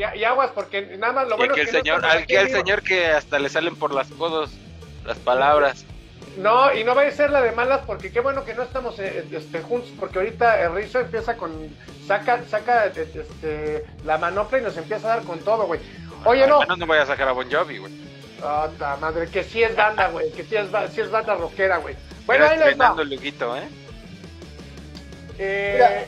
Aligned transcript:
y, 0.00 0.24
aguas, 0.24 0.50
porque 0.54 0.82
nada 0.98 1.12
más 1.12 1.28
lo 1.28 1.36
bueno 1.36 1.54
que 1.54 1.62
el 1.62 1.68
señor, 1.68 2.04
aquí 2.04 2.34
el 2.34 2.50
señor 2.50 2.82
que 2.82 3.06
hasta 3.06 3.38
le 3.38 3.48
salen 3.48 3.76
por 3.76 3.92
las 3.94 4.08
codos 4.08 4.50
las 5.04 5.18
palabras. 5.18 5.84
No, 6.36 6.72
y 6.72 6.84
no 6.84 6.94
va 6.94 7.02
a 7.02 7.10
ser 7.10 7.30
la 7.30 7.42
de 7.42 7.52
malas 7.52 7.80
porque 7.86 8.12
qué 8.12 8.20
bueno 8.20 8.44
que 8.44 8.54
no 8.54 8.62
estamos 8.62 8.98
eh, 9.00 9.24
este, 9.32 9.60
juntos, 9.62 9.90
porque 9.98 10.20
ahorita 10.20 10.62
el 10.62 10.74
Rizo 10.74 11.00
empieza 11.00 11.36
con, 11.36 11.52
saca, 12.06 12.40
saca 12.48 12.86
este, 12.86 13.84
la 14.04 14.16
manopla 14.16 14.58
y 14.58 14.62
nos 14.62 14.76
empieza 14.76 15.12
a 15.12 15.16
dar 15.16 15.24
con 15.24 15.40
todo, 15.40 15.66
güey. 15.66 15.80
Oye, 16.24 16.46
no. 16.46 16.64
no 16.64 16.86
voy 16.86 16.98
a 16.98 17.06
sacar 17.06 17.28
a 17.28 17.32
Bon 17.32 17.50
Jovi, 17.50 17.78
güey. 17.78 17.92
Ah, 18.42 18.68
madre, 19.00 19.28
que 19.28 19.42
sí 19.42 19.62
es 19.62 19.74
banda, 19.76 20.08
güey, 20.08 20.30
que 20.32 20.44
sí 20.44 20.56
es, 20.56 20.68
sí 20.94 21.00
es 21.00 21.10
banda 21.10 21.34
rockera, 21.34 21.78
güey. 21.78 21.96
Bueno, 22.26 22.46
ahí 22.46 22.58
les 22.58 22.80
va. 22.80 22.94
el 22.98 23.12
¿eh? 23.12 23.68
Eh, 25.42 26.06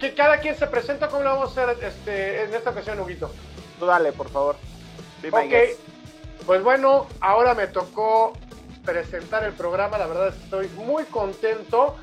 que 0.00 0.14
cada 0.14 0.40
quien 0.40 0.56
se 0.58 0.66
presenta, 0.66 1.06
¿cómo 1.06 1.22
lo 1.22 1.30
vamos 1.30 1.56
a 1.56 1.62
hacer 1.62 1.84
este, 1.84 2.42
en 2.42 2.52
esta 2.52 2.70
ocasión, 2.70 2.98
Huguito? 2.98 3.30
Tú 3.78 3.86
dale, 3.86 4.10
por 4.12 4.28
favor. 4.28 4.56
ok, 5.30 5.54
pues 6.44 6.60
bueno, 6.60 7.06
ahora 7.20 7.54
me 7.54 7.68
tocó 7.68 8.32
presentar 8.84 9.44
el 9.44 9.52
programa, 9.52 9.96
la 9.96 10.08
verdad 10.08 10.28
estoy 10.28 10.68
muy 10.70 11.04
contento. 11.04 11.94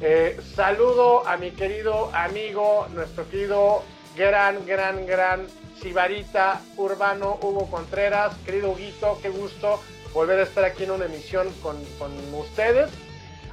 Eh, 0.00 0.40
saludo 0.54 1.28
a 1.28 1.36
mi 1.36 1.50
querido 1.50 2.10
amigo, 2.14 2.86
nuestro 2.94 3.28
querido 3.28 3.82
gran, 4.16 4.64
gran, 4.64 5.04
gran 5.04 5.46
Sibarita 5.82 6.62
Urbano 6.78 7.38
Hugo 7.42 7.70
Contreras, 7.70 8.34
querido 8.46 8.70
Huguito, 8.70 9.18
qué 9.20 9.28
gusto 9.28 9.80
volver 10.14 10.40
a 10.40 10.44
estar 10.44 10.64
aquí 10.64 10.84
en 10.84 10.92
una 10.92 11.04
emisión 11.04 11.52
con, 11.62 11.76
con 11.98 12.10
ustedes. 12.32 12.90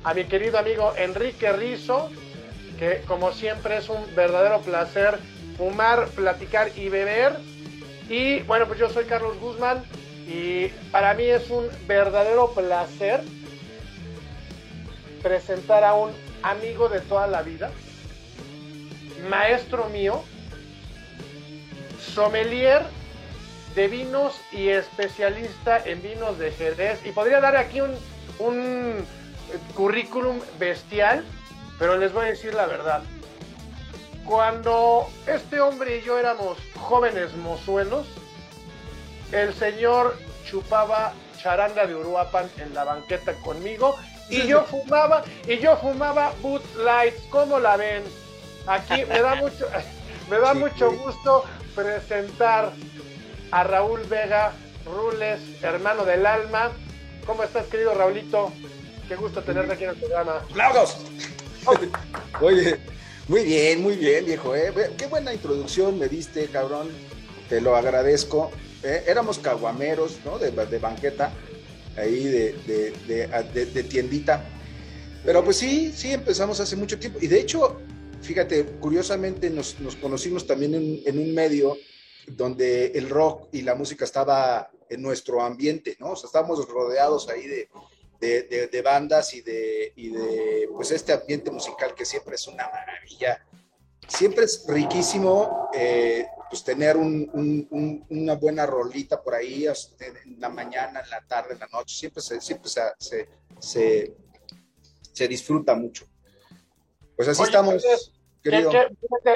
A 0.06 0.14
mi 0.14 0.24
querido 0.24 0.58
amigo 0.58 0.94
Enrique 0.96 1.52
Rizo, 1.52 2.10
que 2.78 3.02
como 3.08 3.32
siempre 3.32 3.78
es 3.78 3.90
un 3.90 4.04
verdadero 4.16 4.62
placer 4.62 5.20
fumar, 5.58 6.08
platicar 6.10 6.72
y 6.76 6.90
beber. 6.90 7.38
Y 8.10 8.42
bueno, 8.42 8.68
pues 8.68 8.80
yo 8.80 8.90
soy 8.90 9.06
Carlos 9.06 9.40
Guzmán 9.40 9.84
y 10.28 10.68
para 10.92 11.14
mí 11.14 11.26
es 11.26 11.50
un 11.50 11.68
verdadero 11.88 12.52
placer 12.52 13.22
presentar 15.22 15.84
a 15.84 15.94
un 15.94 16.12
amigo 16.42 16.90
de 16.90 17.00
toda 17.00 17.28
la 17.28 17.42
vida, 17.42 17.72
maestro 19.30 19.88
mío, 19.90 20.22
sommelier 22.14 22.84
de 23.74 23.88
vinos 23.88 24.40
y 24.52 24.70
especialista 24.70 25.82
en 25.84 26.02
vinos 26.02 26.38
de 26.38 26.52
Jerez. 26.52 27.00
Y 27.06 27.12
podría 27.12 27.40
dar 27.40 27.56
aquí 27.56 27.82
un, 27.82 27.96
un 28.40 29.06
currículum 29.74 30.40
bestial 30.60 31.24
pero 31.84 31.98
les 31.98 32.14
voy 32.14 32.28
a 32.28 32.30
decir 32.30 32.54
la 32.54 32.66
verdad. 32.66 33.02
Cuando 34.24 35.10
este 35.28 35.60
hombre 35.60 35.98
y 35.98 36.02
yo 36.02 36.18
éramos 36.18 36.58
jóvenes 36.80 37.36
mozuelos, 37.36 38.08
el 39.34 39.54
señor 39.54 40.18
chupaba 40.46 41.12
charanga 41.42 41.86
de 41.86 41.94
Uruapan 41.94 42.50
en 42.56 42.74
la 42.74 42.86
banqueta 42.86 43.34
conmigo 43.42 43.98
y 44.30 44.48
yo 44.48 44.64
fumaba 44.72 45.26
y 45.46 45.58
yo 45.58 45.76
fumaba 45.76 46.32
Boot 46.42 46.64
Lights, 46.78 47.22
¿cómo 47.30 47.60
la 47.60 47.76
ven? 47.76 48.04
Aquí 48.66 49.04
me 49.04 49.20
da 49.20 49.36
mucho 49.36 49.68
me 50.30 50.40
da 50.40 50.54
mucho 50.54 50.90
gusto 50.90 51.44
presentar 51.76 52.72
a 53.52 53.64
Raúl 53.66 54.00
Vega 54.04 54.54
Rules, 54.86 55.62
hermano 55.62 56.06
del 56.06 56.26
alma. 56.26 56.72
¿Cómo 57.26 57.44
estás, 57.44 57.68
querido 57.68 57.94
Raulito? 57.94 58.54
Qué 59.10 59.18
gusto 59.18 59.42
tenerte 59.44 59.74
aquí 59.74 59.84
en 59.84 59.90
el 59.90 59.98
programa. 59.98 60.38
¡Aplausos! 60.50 61.43
Oye, 62.42 62.78
muy 63.28 63.44
bien, 63.44 63.82
muy 63.82 63.96
bien, 63.96 64.26
viejo. 64.26 64.56
¿eh? 64.56 64.74
Qué 64.98 65.08
buena 65.08 65.34
introducción 65.34 65.98
me 65.98 66.08
diste, 66.08 66.48
cabrón. 66.48 66.90
Te 67.50 67.62
lo 67.62 67.76
agradezco. 67.76 68.52
¿eh? 68.84 69.04
Éramos 69.08 69.40
caguameros, 69.40 70.20
¿no? 70.26 70.40
De, 70.40 70.52
banqueta, 70.80 71.32
ahí 71.98 72.24
de, 72.26 72.94
de, 73.54 73.84
tiendita. 73.84 74.46
Pero 75.26 75.44
pues 75.44 75.58
sí, 75.58 75.94
sí, 75.96 76.12
empezamos 76.12 76.60
hace 76.60 76.76
mucho 76.76 77.00
tiempo. 77.00 77.20
Y 77.22 77.28
de 77.28 77.40
hecho, 77.40 77.80
fíjate, 78.22 78.66
curiosamente 78.80 79.50
nos, 79.50 79.76
conocimos 80.02 80.46
también 80.46 80.76
en, 80.76 81.02
en, 81.06 81.18
un 81.18 81.34
medio 81.34 81.78
donde 82.28 82.88
el 82.88 83.10
rock 83.10 83.48
y 83.54 83.62
la 83.62 83.76
música 83.76 84.06
estaba 84.06 84.70
en 84.90 85.02
nuestro 85.02 85.42
ambiente, 85.42 85.96
¿no? 86.00 86.12
O 86.12 86.16
sea, 86.16 86.28
estábamos 86.28 86.68
rodeados 86.68 87.30
ahí 87.30 87.48
de, 87.48 87.70
de, 88.24 88.82
bandas 88.82 89.34
y 89.34 89.42
de, 89.42 89.94
y 89.96 90.10
de 90.10 90.70
pues 90.72 90.92
este 90.92 91.14
ambiente 91.14 91.52
musical 91.52 91.94
que 91.94 92.06
siempre 92.06 92.36
es 92.36 92.48
una 92.48 92.70
maravilla. 92.70 93.46
Siempre 94.08 94.46
es 94.46 94.66
riquísimo 94.68 95.70
eh, 95.74 96.28
pues 96.50 96.64
tener 96.64 96.98
una 96.98 98.36
buena 98.36 98.66
rolita 98.66 99.22
por 99.22 99.34
ahí 99.34 99.66
en 99.66 100.40
la 100.40 100.50
mañana, 100.50 101.02
en 101.02 101.10
la 101.10 101.22
tarde, 101.26 101.54
en 101.54 101.60
la 101.60 101.68
noche. 101.68 101.96
Siempre 101.96 102.22
se, 102.22 102.42
siempre 102.42 102.70
se, 103.00 103.30
se, 105.14 105.28
disfruta 105.28 105.74
mucho. 105.76 106.06
Pues 107.16 107.28
así 107.30 107.44
estamos. 107.44 107.84
querido. 108.44 108.72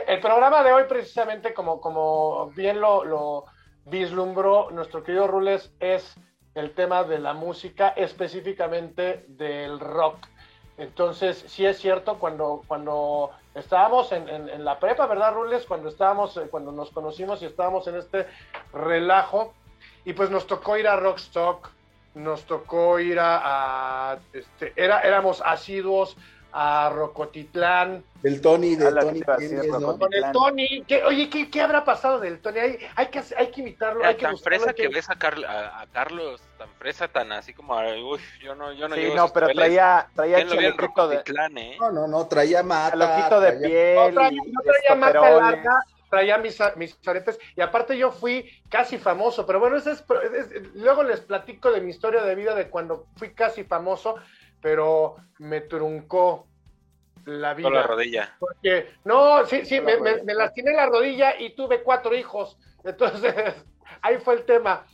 el 0.07 0.19
programa 0.19 0.63
de 0.63 0.73
hoy 0.73 0.83
precisamente 0.87 1.53
como, 1.53 1.79
como 1.79 2.51
bien 2.51 2.81
lo, 2.81 3.05
lo 3.05 3.45
vislumbró 3.85 4.69
nuestro 4.71 5.03
querido 5.03 5.27
Rules 5.27 5.71
es 5.79 6.03
el 6.57 6.72
tema 6.72 7.03
de 7.03 7.19
la 7.19 7.34
música, 7.34 7.90
específicamente 7.90 9.25
del 9.28 9.79
rock. 9.79 10.18
Entonces, 10.78 11.44
sí 11.47 11.66
es 11.66 11.79
cierto, 11.79 12.19
cuando, 12.19 12.63
cuando 12.68 13.31
estábamos 13.56 14.12
en, 14.12 14.63
la 14.63 14.79
prepa, 14.79 15.07
¿verdad, 15.07 15.34
Rules? 15.34 15.66
Cuando 15.66 15.90
estábamos, 15.90 16.38
eh, 16.38 16.47
cuando 16.50 16.72
nos 16.72 16.91
conocimos 16.91 17.41
y 17.41 17.45
estábamos 17.45 17.88
en 17.88 17.95
este 17.95 18.28
relajo, 18.73 19.53
y 20.06 20.13
pues 20.13 20.29
nos 20.29 20.47
tocó 20.47 20.78
ir 20.78 20.88
a 20.88 20.95
Rockstock, 20.95 21.69
nos 22.16 22.44
tocó 22.44 23.00
ir 23.00 23.18
a, 23.19 24.18
este, 24.34 24.74
era, 24.75 25.01
éramos 25.01 25.41
asiduos 25.45 26.16
a 26.59 26.90
Rocotitlán. 26.90 28.03
Del 28.23 28.41
Tony, 28.41 28.75
del 28.75 28.95
Tony. 28.95 29.22
Con 29.22 30.12
el 30.12 30.31
Tony. 30.31 30.85
oye, 31.06 31.29
¿qué, 31.29 31.51
¿qué, 31.51 31.62
habrá 31.62 31.85
pasado 31.85 32.19
del 32.19 32.40
Tony? 32.40 32.59
Hay, 32.59 32.79
hay, 32.95 33.07
que, 33.07 33.22
hay 33.38 33.51
que 33.51 33.62
imitarlo. 33.62 34.03
hay 34.03 34.16
que 34.16 34.23
tan 34.23 34.40
fresa 34.40 34.73
que, 34.73 34.88
ves 34.88 35.07
a, 35.07 35.13
a, 35.13 35.85
Carlos, 35.94 36.41
tan 36.57 36.69
fresa, 36.79 37.07
tan 37.07 37.31
así 37.31 37.53
como, 37.53 37.78
uy, 37.78 38.19
yo 38.41 38.56
no, 38.56 38.73
yo 38.73 38.88
no 38.88 38.95
Sí, 38.95 39.09
no, 39.16 39.31
pero 39.31 39.50
traía, 39.50 40.07
traía 40.16 40.47
chalequito 40.47 41.07
de... 41.07 41.18
¿eh? 41.18 41.78
No, 41.79 41.91
no, 41.91 42.07
no, 42.07 42.28
traía 42.28 42.63
mata. 42.63 42.97
Chalequito 42.97 43.39
de 43.39 43.51
piel. 43.51 44.16
No, 44.16 44.22
traía, 44.22 44.41
no 44.51 44.62
traía 44.63 44.95
mata 44.95 45.29
larga 45.29 45.79
traía 46.09 46.38
mis, 46.38 46.57
mis 46.78 46.97
aretes 47.06 47.38
y 47.56 47.62
aparte 47.62 47.97
yo 47.97 48.12
fui 48.12 48.50
casi 48.69 48.97
famoso, 48.97 49.45
pero 49.45 49.59
bueno, 49.59 49.78
es, 49.78 50.03
luego 50.75 51.03
les 51.03 51.19
platico 51.22 51.72
de 51.72 51.81
mi 51.81 51.91
historia 51.91 52.24
de 52.24 52.35
vida 52.35 52.56
de 52.56 52.69
cuando 52.69 53.07
fui 53.18 53.31
casi 53.31 53.63
famoso, 53.63 54.16
pero 54.62 55.16
me 55.40 55.62
truncó 55.62 56.47
la 57.25 57.53
vida. 57.53 57.69
la 57.69 57.84
rodilla. 57.84 58.35
Porque, 58.40 58.90
no, 59.03 59.45
sí, 59.45 59.66
sí, 59.66 59.81
me, 59.81 59.97
me, 59.97 60.34
lastimé 60.34 60.73
la 60.73 60.85
rodilla 60.85 61.40
y 61.40 61.56
tuve 61.56 61.84
cuatro 61.84 62.16
hijos. 62.16 62.57
Entonces, 62.84 63.34
ahí 64.01 64.18
fue 64.18 64.35
el 64.35 64.45
tema. 64.45 64.85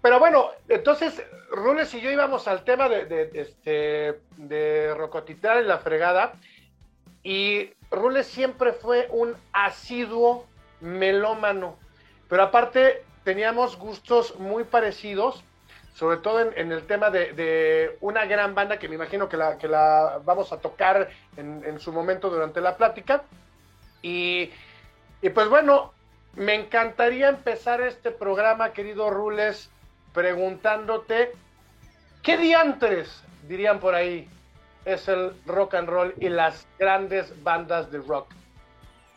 Pero 0.00 0.18
bueno, 0.18 0.50
entonces, 0.68 1.22
Rules 1.50 1.92
y 1.94 2.00
yo 2.00 2.10
íbamos 2.10 2.46
al 2.48 2.64
tema 2.64 2.88
de, 2.88 3.06
de, 3.06 3.30
este, 3.34 4.20
de 4.36 4.94
Rocotitlán 4.94 5.58
en 5.58 5.68
la 5.68 5.78
fregada. 5.78 6.34
Y 7.22 7.72
Rules 7.90 8.26
siempre 8.26 8.72
fue 8.72 9.08
un 9.10 9.34
asiduo 9.52 10.46
melómano. 10.80 11.78
Pero 12.28 12.42
aparte, 12.42 13.04
teníamos 13.24 13.76
gustos 13.76 14.38
muy 14.38 14.64
parecidos 14.64 15.42
sobre 15.94 16.16
todo 16.16 16.40
en, 16.40 16.72
el 16.72 16.86
tema 16.86 17.08
de, 17.08 17.96
una 18.00 18.26
gran 18.26 18.54
banda 18.54 18.78
que 18.78 18.88
me 18.88 18.96
imagino 18.96 19.28
que 19.28 19.36
la, 19.36 19.56
que 19.56 19.68
la 19.68 20.20
vamos 20.24 20.52
a 20.52 20.58
tocar 20.58 21.08
en, 21.36 21.78
su 21.78 21.92
momento 21.92 22.28
durante 22.28 22.60
la 22.60 22.76
plática. 22.76 23.22
Y, 24.02 24.50
pues 25.32 25.48
bueno, 25.48 25.94
me 26.34 26.54
encantaría 26.54 27.28
empezar 27.28 27.80
este 27.80 28.10
programa, 28.10 28.72
querido 28.72 29.08
Rules, 29.08 29.70
preguntándote, 30.12 31.30
¿qué 32.24 32.36
diantres, 32.38 33.22
dirían 33.46 33.78
por 33.78 33.94
ahí, 33.94 34.28
es 34.84 35.06
el 35.06 35.32
rock 35.46 35.74
and 35.74 35.88
roll 35.88 36.14
y 36.18 36.28
las 36.28 36.66
grandes 36.76 37.40
bandas 37.44 37.90
de 37.92 37.98
rock? 37.98 38.34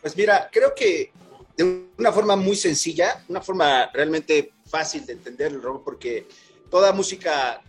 Pues 0.01 0.15
mira, 0.15 0.47
creo 0.51 0.75
que 0.75 1.12
de 1.57 1.88
una 1.97 2.12
forma 2.12 2.35
muy 2.35 2.56
sencilla, 2.56 3.24
una 3.29 3.41
forma 3.41 3.89
realmente 3.91 4.53
fácil 4.69 5.06
de 5.07 5.13
entender 5.13 5.51
el 5.51 5.62
rock, 5.62 5.83
porque 5.83 6.27
toda 6.69 6.91
música, 6.91 7.61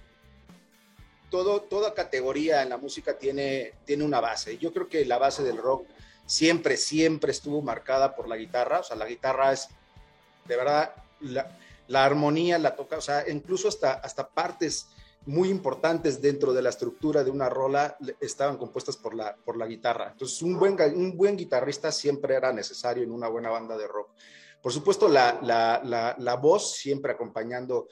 todo, 1.30 1.62
toda 1.62 1.94
categoría 1.94 2.62
en 2.62 2.70
la 2.70 2.76
música 2.76 3.18
tiene, 3.18 3.74
tiene 3.84 4.04
una 4.04 4.20
base. 4.20 4.58
Yo 4.58 4.72
creo 4.72 4.88
que 4.88 5.04
la 5.04 5.18
base 5.18 5.42
del 5.42 5.56
rock 5.56 5.86
siempre, 6.26 6.76
siempre 6.76 7.32
estuvo 7.32 7.62
marcada 7.62 8.14
por 8.14 8.28
la 8.28 8.36
guitarra. 8.36 8.80
O 8.80 8.82
sea, 8.82 8.96
la 8.96 9.06
guitarra 9.06 9.52
es, 9.52 9.68
de 10.46 10.56
verdad, 10.56 10.94
la, 11.20 12.04
armonía 12.04 12.58
la 12.58 12.76
toca, 12.76 12.98
o 12.98 13.00
sea, 13.00 13.28
incluso 13.28 13.68
hasta, 13.68 13.94
hasta 13.94 14.28
partes 14.28 14.88
muy 15.26 15.48
importantes 15.48 16.22
dentro 16.22 16.52
de 16.52 16.62
la 16.62 16.70
estructura 16.70 17.24
de 17.24 17.30
una 17.30 17.48
rola 17.48 17.96
estaban 18.20 18.56
compuestas 18.56 18.96
por 18.96 19.14
la, 19.14 19.36
por 19.36 19.56
la 19.56 19.66
guitarra. 19.66 20.10
Entonces, 20.12 20.40
un 20.42 20.58
buen, 20.58 20.76
un 20.94 21.16
buen 21.16 21.36
guitarrista 21.36 21.92
siempre 21.92 22.34
era 22.34 22.52
necesario 22.52 23.02
en 23.02 23.10
una 23.10 23.28
buena 23.28 23.50
banda 23.50 23.76
de 23.76 23.86
rock. 23.88 24.10
Por 24.62 24.72
supuesto, 24.72 25.08
la, 25.08 25.38
la, 25.42 26.16
la, 26.18 26.34
voz 26.36 26.76
siempre 26.76 27.12
acompañando 27.12 27.88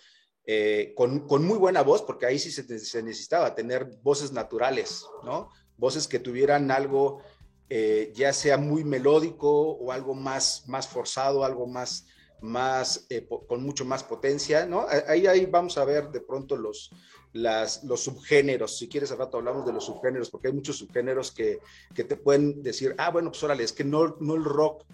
eh, 0.48 0.92
con, 0.94 1.26
con, 1.26 1.44
muy 1.44 1.58
buena 1.58 1.82
voz, 1.82 2.02
porque 2.02 2.24
ahí 2.24 2.38
sí 2.38 2.52
se, 2.52 2.62
necesitaba 3.02 3.56
tener 3.56 3.86
voces 4.04 4.30
naturales, 4.30 5.04
¿no? 5.24 5.50
Voces 5.76 6.06
que 6.06 6.20
tuvieran 6.20 6.70
algo, 6.70 7.20
eh, 7.68 8.12
ya 8.14 8.32
sea 8.32 8.56
muy 8.56 8.84
melódico 8.84 9.50
o 9.50 9.90
algo 9.90 10.14
más, 10.14 10.62
más 10.68 10.86
forzado, 10.86 11.44
algo 11.44 11.66
más, 11.66 12.06
más 12.40 13.06
eh, 13.10 13.26
con 13.26 13.60
mucho 13.64 13.84
más 13.84 14.04
potencia, 14.04 14.66
¿no? 14.66 14.86
Ahí, 15.08 15.26
ahí 15.26 15.46
vamos 15.46 15.78
a 15.78 15.84
ver 15.84 16.10
de 16.10 16.20
pronto 16.20 16.56
los, 16.56 16.92
las, 17.32 17.82
los 17.82 18.04
subgéneros. 18.04 18.78
Si 18.78 18.88
quieres, 18.88 19.10
al 19.10 19.18
rato 19.18 19.38
hablamos 19.38 19.66
de 19.66 19.72
los 19.72 19.86
subgéneros, 19.86 20.30
porque 20.30 20.46
hay 20.46 20.54
muchos 20.54 20.76
subgéneros 20.78 21.32
que, 21.32 21.58
que 21.92 22.04
te 22.04 22.14
pueden 22.14 22.62
decir, 22.62 22.94
ah, 22.98 23.10
bueno, 23.10 23.32
pues 23.32 23.42
órale, 23.42 23.64
es 23.64 23.72
que 23.72 23.82
no, 23.82 24.16
no 24.20 24.36
el 24.36 24.44
rock 24.44 24.84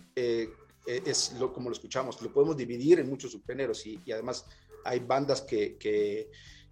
es 0.87 1.34
lo, 1.38 1.52
como 1.52 1.69
lo 1.69 1.75
escuchamos, 1.75 2.20
lo 2.22 2.32
podemos 2.32 2.56
dividir 2.56 3.00
en 3.00 3.08
muchos 3.10 3.32
subgéneros 3.32 3.87
y 3.87 4.00
además 4.10 4.46
hay 4.84 5.00
bandas 5.00 5.43
que, 5.43 5.76
que, 5.76 6.31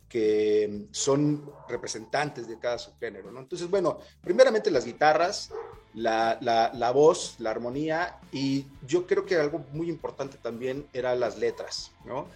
que, 0.09 0.87
son 0.91 1.53
representantes 1.69 2.49
de 2.49 2.59
cada 2.59 2.79
subgénero, 2.79 3.31
¿no? 3.31 3.41
Entonces, 3.41 3.71
bueno, 3.71 3.99
primeramente 4.21 4.71
las 4.71 4.85
guitarras, 4.85 5.53
la, 5.95 6.39
la, 6.41 6.71
la, 6.75 6.91
voz, 6.91 7.37
la 7.39 7.51
armonía 7.51 8.19
y 8.33 8.67
yo 8.87 9.07
creo 9.07 9.25
que 9.25 9.37
algo 9.37 9.65
muy 9.73 9.89
importante 9.89 10.39
también 10.39 10.87
eran 10.93 11.21
las 11.21 11.39
letras, 11.39 11.93
¿no? 12.05 12.27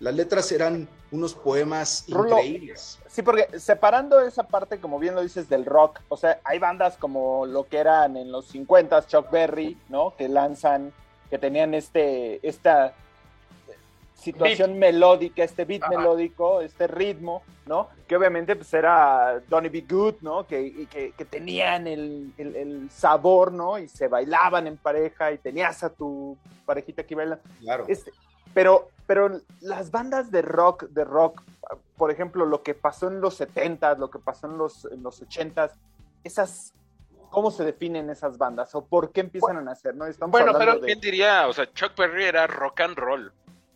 Las 0.00 0.14
letras 0.14 0.50
eran 0.50 0.88
unos 1.12 1.34
poemas 1.34 2.04
increíbles. 2.08 2.98
Sí, 3.06 3.22
porque 3.22 3.58
separando 3.60 4.20
esa 4.20 4.42
parte, 4.42 4.80
como 4.80 4.98
bien 4.98 5.14
lo 5.14 5.22
dices, 5.22 5.48
del 5.48 5.64
rock, 5.64 6.00
o 6.08 6.16
sea, 6.16 6.40
hay 6.44 6.58
bandas 6.58 6.96
como 6.96 7.46
lo 7.46 7.68
que 7.68 7.78
eran 7.78 8.16
en 8.16 8.32
los 8.32 8.46
50 8.48 9.06
Chuck 9.06 9.30
Berry, 9.30 9.78
¿no? 9.88 10.14
Que 10.16 10.28
lanzan, 10.28 10.92
que 11.30 11.38
tenían 11.38 11.74
este, 11.74 12.46
esta 12.46 12.92
situación 14.14 14.78
melódica, 14.78 15.44
este 15.44 15.64
beat 15.64 15.88
melódico, 15.88 16.60
este 16.60 16.86
ritmo, 16.86 17.42
¿no? 17.66 17.88
Que 18.06 18.16
obviamente 18.16 18.56
pues 18.56 18.72
era 18.72 19.40
Donny 19.48 19.68
B. 19.68 19.84
Good, 19.88 20.14
¿no? 20.22 20.46
Que, 20.46 20.86
que, 20.90 21.12
que 21.12 21.24
tenían 21.24 21.86
el, 21.86 22.32
el, 22.38 22.90
sabor, 22.90 23.52
¿no? 23.52 23.78
Y 23.78 23.88
se 23.88 24.08
bailaban 24.08 24.66
en 24.66 24.76
pareja 24.76 25.32
y 25.32 25.38
tenías 25.38 25.82
a 25.82 25.90
tu 25.90 26.36
parejita 26.64 27.02
que 27.04 27.14
baila. 27.14 27.38
Claro. 27.60 27.84
Este, 27.88 28.12
pero, 28.54 28.88
pero 29.06 29.40
las 29.60 29.90
bandas 29.90 30.30
de 30.30 30.42
rock, 30.42 30.84
de 30.84 31.04
rock, 31.04 31.42
por 31.96 32.10
ejemplo, 32.10 32.46
lo 32.46 32.62
que 32.62 32.74
pasó 32.74 33.08
en 33.08 33.20
los 33.20 33.34
70 33.34 33.96
lo 33.96 34.10
que 34.10 34.18
pasó 34.18 34.46
en 34.46 34.56
los, 34.56 34.84
en 34.86 35.02
los 35.02 35.20
80 35.20 35.72
esas, 36.22 36.72
¿cómo 37.30 37.50
se 37.50 37.64
definen 37.64 38.08
esas 38.10 38.38
bandas? 38.38 38.74
¿O 38.74 38.84
por 38.84 39.12
qué 39.12 39.20
empiezan 39.20 39.56
a 39.58 39.62
nacer? 39.62 39.94
¿no? 39.94 40.06
bueno, 40.28 40.52
pero 40.56 40.80
¿quién 40.80 41.00
diría? 41.00 41.46
O 41.48 41.52
sea, 41.52 41.70
Chuck 41.72 41.96
Berry 41.96 42.24
era 42.24 42.46
rock 42.46 42.80
and 42.80 42.96
roll. 42.96 43.32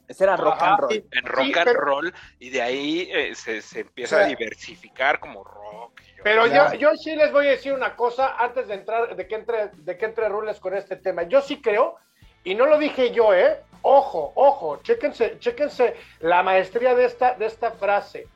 Ese 0.08 0.24
era 0.24 0.36
rock 0.36 0.62
and 0.62 0.80
roll. 0.80 0.92
En 1.12 1.26
rock 1.26 1.56
and 1.58 1.76
roll, 1.76 2.14
y 2.38 2.50
de 2.50 2.62
ahí 2.62 3.08
eh, 3.12 3.34
se, 3.34 3.60
se, 3.60 3.80
empieza 3.80 4.20
a 4.20 4.24
diversificar 4.24 5.20
como 5.20 5.44
rock. 5.44 6.00
Pero 6.24 6.46
yo, 6.46 6.74
yo 6.74 6.94
sí 6.96 7.14
les 7.14 7.30
voy 7.30 7.46
a 7.46 7.50
decir 7.50 7.72
una 7.72 7.94
cosa 7.94 8.36
antes 8.38 8.66
de 8.68 8.74
entrar, 8.74 9.14
de 9.14 9.26
que 9.26 9.34
entre, 9.34 9.68
de 9.68 9.96
que 9.96 10.06
entre 10.06 10.28
Rules 10.28 10.58
con 10.58 10.74
este 10.74 10.96
tema. 10.96 11.22
Yo 11.24 11.40
sí 11.42 11.60
creo, 11.60 11.96
y 12.42 12.54
no 12.54 12.66
lo 12.66 12.78
dije 12.78 13.12
yo, 13.12 13.34
¿eh? 13.34 13.60
Ojo, 13.82 14.32
ojo, 14.34 14.80
chéquense, 14.82 15.38
chéquense 15.38 15.96
la 16.20 16.42
maestría 16.42 16.94
de 16.94 17.04
esta, 17.04 17.34
de 17.34 17.46
esta 17.46 17.70
frase. 17.72 18.26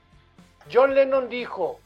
John 0.73 0.95
Lennon 0.95 1.29
dijo, 1.29 1.81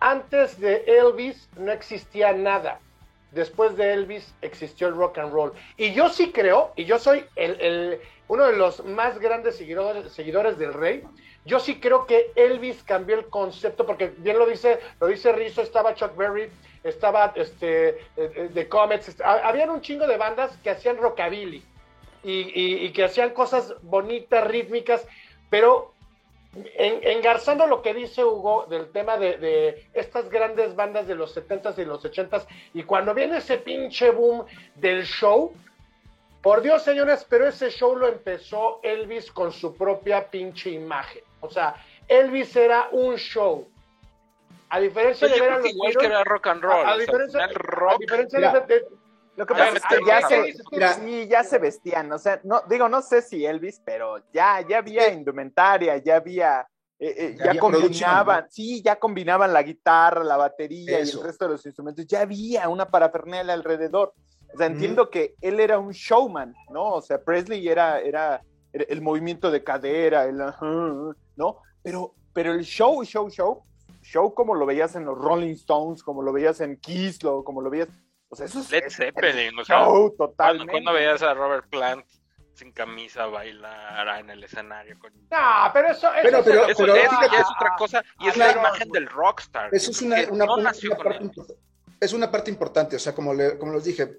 antes 0.00 0.58
de 0.58 0.84
Elvis 0.86 1.48
no 1.56 1.70
existía 1.72 2.32
nada. 2.32 2.80
Después 3.30 3.76
de 3.76 3.92
Elvis 3.92 4.34
existió 4.40 4.88
el 4.88 4.94
rock 4.94 5.18
and 5.18 5.32
roll. 5.32 5.52
Y 5.76 5.92
yo 5.92 6.08
sí 6.08 6.32
creo, 6.32 6.72
y 6.76 6.86
yo 6.86 6.98
soy 6.98 7.24
el, 7.36 8.00
uno 8.28 8.46
de 8.46 8.56
los 8.56 8.84
más 8.84 9.18
grandes 9.18 9.56
seguidores, 9.56 10.12
seguidores 10.12 10.58
del 10.58 10.74
rey, 10.74 11.02
yo 11.44 11.58
sí 11.60 11.80
creo 11.80 12.06
que 12.06 12.30
Elvis 12.36 12.82
cambió 12.82 13.16
el 13.16 13.26
concepto, 13.26 13.86
porque 13.86 14.12
bien 14.18 14.38
lo 14.38 14.46
dice, 14.46 14.80
lo 15.00 15.06
dice 15.06 15.32
Rizzo, 15.32 15.62
estaba 15.62 15.94
Chuck 15.94 16.14
Berry, 16.14 16.50
estaba 16.84 17.32
este, 17.36 17.98
The 18.16 18.60
eh, 18.60 18.68
Comets, 18.68 19.18
habían 19.22 19.70
un 19.70 19.80
chingo 19.80 20.06
de 20.06 20.18
bandas 20.18 20.56
que 20.58 20.70
hacían 20.70 20.98
rockabilly 20.98 21.62
y, 22.22 22.90
que 22.92 23.04
hacían 23.04 23.30
cosas 23.30 23.74
bonitas, 23.82 24.46
rítmicas, 24.46 25.06
pero 25.48 25.94
engarzando 26.76 27.66
lo 27.66 27.82
que 27.82 27.94
dice 27.94 28.24
Hugo 28.24 28.66
del 28.68 28.90
tema 28.90 29.16
de, 29.16 29.86
estas 29.94 30.28
grandes 30.28 30.74
bandas 30.74 31.06
de 31.06 31.14
los 31.14 31.34
70s 31.34 31.78
y 31.78 31.84
los 31.84 32.04
80s, 32.04 32.46
y 32.74 32.82
cuando 32.82 33.14
viene 33.14 33.38
ese 33.38 33.58
pinche 33.58 34.10
boom 34.10 34.44
del 34.74 35.04
show, 35.04 35.52
por 36.42 36.62
Dios, 36.62 36.82
señores, 36.82 37.26
pero 37.28 37.48
ese 37.48 37.70
show 37.70 37.96
lo 37.96 38.08
empezó 38.08 38.80
Elvis 38.82 39.30
con 39.32 39.52
su 39.52 39.74
propia 39.74 40.30
pinche 40.30 40.70
imagen. 40.70 41.22
O 41.40 41.50
sea, 41.50 41.74
Elvis 42.06 42.54
era 42.56 42.88
un 42.92 43.16
show. 43.16 43.68
A 44.70 44.80
diferencia 44.80 45.28
de 45.28 45.40
ver 45.40 45.52
a 45.52 45.58
los 45.58 45.70
igual 45.70 45.96
que 45.96 46.06
era 46.06 46.24
rock 46.24 46.46
and 46.48 46.62
roll. 46.62 46.86
A, 46.86 46.96
diferencia, 46.96 47.46
de, 48.66 48.84
lo 49.38 49.46
que 49.46 49.54
pasa 49.54 49.76
es 49.76 49.84
que 49.84 50.04
ya 50.04 50.20
se, 50.28 51.28
ya 51.28 51.44
se 51.44 51.58
vestían, 51.58 52.10
o 52.10 52.18
sea, 52.18 52.40
no, 52.42 52.62
digo, 52.68 52.88
no 52.88 53.00
sé 53.00 53.22
si 53.22 53.46
Elvis, 53.46 53.80
pero 53.84 54.18
ya, 54.32 54.66
ya 54.68 54.78
había 54.78 55.12
indumentaria, 55.12 55.96
ya 55.98 56.16
había, 56.16 56.66
eh, 56.98 57.14
eh, 57.16 57.36
ya, 57.38 57.56
combinaban, 57.56 58.50
sí, 58.50 58.82
ya 58.82 58.96
combinaban 58.96 59.52
la 59.52 59.62
guitarra, 59.62 60.24
la 60.24 60.36
batería 60.36 60.98
y 60.98 61.02
el 61.02 61.22
resto 61.22 61.44
de 61.44 61.52
los 61.52 61.64
instrumentos, 61.64 62.04
ya 62.08 62.22
había 62.22 62.68
una 62.68 62.86
parafernalia 62.86 63.54
alrededor. 63.54 64.12
O 64.54 64.58
sea, 64.58 64.66
entiendo 64.66 65.10
que 65.10 65.34
él 65.40 65.60
era 65.60 65.78
un 65.78 65.92
showman, 65.92 66.54
¿no? 66.70 66.94
O 66.94 67.02
sea, 67.02 67.22
Presley 67.22 67.68
era, 67.68 68.00
era, 68.00 68.42
el 68.72 69.02
movimiento 69.02 69.50
de 69.50 69.62
cadera, 69.62 70.24
el, 70.24 70.38
¿no? 71.36 71.58
Pero, 71.82 72.14
pero 72.32 72.52
el 72.52 72.64
show, 72.64 73.04
show, 73.04 73.28
show, 73.30 73.62
show 74.02 74.32
como 74.34 74.54
lo 74.54 74.66
veías 74.66 74.96
en 74.96 75.04
los 75.04 75.18
Rolling 75.18 75.52
Stones, 75.52 76.02
como 76.02 76.22
lo 76.22 76.32
veías 76.32 76.60
en 76.60 76.76
Kiss, 76.78 77.18
como 77.18 77.60
lo 77.60 77.70
veías, 77.70 77.88
o 78.30 78.36
sea, 78.36 78.46
eso 78.46 78.60
es. 78.60 78.70
Led 78.70 78.90
Zeppelin, 78.90 79.58
o 79.58 79.64
sea. 79.64 79.86
totalmente. 80.16 80.70
Cuando, 80.70 80.92
veías 80.92 81.22
a 81.22 81.34
Robert 81.34 81.68
Plant 81.70 82.04
sin 82.54 82.72
camisa 82.72 83.26
bailar 83.26 84.20
en 84.20 84.30
el 84.30 84.44
escenario 84.44 84.98
con. 84.98 85.12
No, 85.30 85.70
pero 85.72 85.88
eso, 85.88 86.12
eso, 86.12 86.22
pero, 86.22 86.42
pero, 86.44 86.66
eso, 86.66 86.86
es, 86.86 87.10
ya 87.32 87.40
es 87.40 87.46
otra 87.56 87.74
cosa 87.78 88.04
y 88.20 88.28
es 88.28 88.36
la 88.36 88.52
imagen 88.52 88.90
del 88.90 89.06
rockstar. 89.06 89.70
Eso 89.72 89.92
es 89.92 90.02
una, 90.02 90.16
una, 90.30 90.52
una, 90.52 90.72
parte 90.72 91.30
es 92.00 92.12
una 92.12 92.30
parte 92.30 92.50
importante, 92.50 92.96
o 92.96 92.98
sea, 92.98 93.14
como, 93.14 93.34
le, 93.34 93.58
como 93.58 93.72
les 93.74 93.84
dije, 93.84 94.16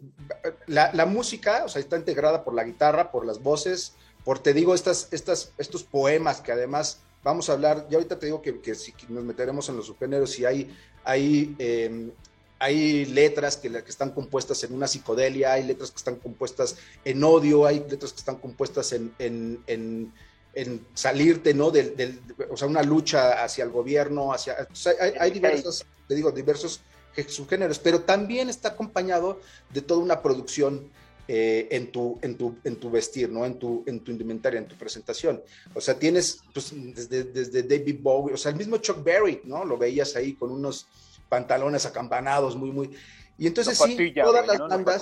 la, 0.67 0.91
la, 0.93 1.05
música, 1.05 1.63
o 1.65 1.69
sea, 1.69 1.81
está 1.81 1.97
integrada 1.97 2.43
por 2.43 2.53
la 2.53 2.63
guitarra, 2.63 3.11
por 3.11 3.25
las 3.25 3.41
voces, 3.41 3.93
por, 4.23 4.39
te 4.39 4.53
digo, 4.53 4.75
estas, 4.75 5.07
estas, 5.11 5.53
estos 5.57 5.83
poemas 5.83 6.41
que 6.41 6.51
además 6.51 6.99
vamos 7.23 7.49
a 7.49 7.53
hablar, 7.53 7.87
ya 7.89 7.97
ahorita 7.97 8.19
te 8.19 8.25
digo 8.27 8.41
que, 8.41 8.59
que 8.59 8.75
si 8.75 8.93
nos 9.07 9.23
meteremos 9.23 9.69
en 9.69 9.77
los 9.77 9.85
subgéneros, 9.85 10.37
y 10.39 10.45
hay, 10.45 10.77
hay 11.03 11.55
eh, 11.59 12.11
hay 12.59 13.05
letras 13.05 13.55
que, 13.57 13.71
que, 13.71 13.89
están 13.89 14.11
compuestas 14.11 14.63
en 14.63 14.73
una 14.73 14.87
psicodelia, 14.87 15.53
hay 15.53 15.63
letras 15.63 15.91
que 15.91 15.97
están 15.97 16.17
compuestas 16.17 16.75
en 17.05 17.23
odio, 17.23 17.65
hay 17.65 17.79
letras 17.89 18.11
que 18.11 18.19
están 18.19 18.35
compuestas 18.35 18.91
en, 18.91 19.13
en, 19.17 19.63
en, 19.65 20.13
en 20.53 20.85
salirte, 20.93 21.53
¿no? 21.53 21.71
Del, 21.71 21.95
del, 21.95 22.19
o 22.51 22.57
sea, 22.57 22.67
una 22.67 22.83
lucha 22.83 23.43
hacia 23.43 23.63
el 23.63 23.69
gobierno, 23.69 24.33
hacia... 24.33 24.67
hay, 24.99 25.13
hay 25.17 25.31
diversos, 25.31 25.85
te 26.07 26.15
digo, 26.15 26.31
diversos 26.31 26.81
subgéneros, 27.23 27.79
pero 27.79 28.01
también 28.01 28.49
está 28.49 28.69
acompañado 28.69 29.39
de 29.73 29.81
toda 29.81 30.01
una 30.01 30.21
producción 30.21 30.89
eh, 31.27 31.67
en, 31.69 31.91
tu, 31.91 32.17
en, 32.23 32.35
tu, 32.35 32.57
en 32.63 32.75
tu 32.77 32.89
vestir, 32.89 33.29
¿no? 33.29 33.45
En 33.45 33.59
tu, 33.59 33.83
en 33.85 33.99
tu 33.99 34.11
indumentaria, 34.11 34.57
en 34.57 34.67
tu 34.67 34.75
presentación. 34.75 35.43
O 35.75 35.79
sea, 35.79 35.97
tienes, 35.97 36.39
pues, 36.53 36.73
desde, 36.73 37.23
desde 37.23 37.61
David 37.61 37.99
Bowie, 38.01 38.33
o 38.33 38.37
sea, 38.37 38.51
el 38.51 38.57
mismo 38.57 38.77
Chuck 38.77 39.03
Berry, 39.03 39.41
¿no? 39.43 39.63
Lo 39.63 39.77
veías 39.77 40.15
ahí 40.15 40.33
con 40.33 40.49
unos 40.51 40.87
pantalones 41.29 41.85
acampanados, 41.85 42.55
muy, 42.55 42.71
muy. 42.71 42.89
Y 43.37 43.47
entonces 43.47 43.77
sí, 43.77 44.11
todas 44.15 44.47
las 44.47 44.57
bandas. 44.57 45.01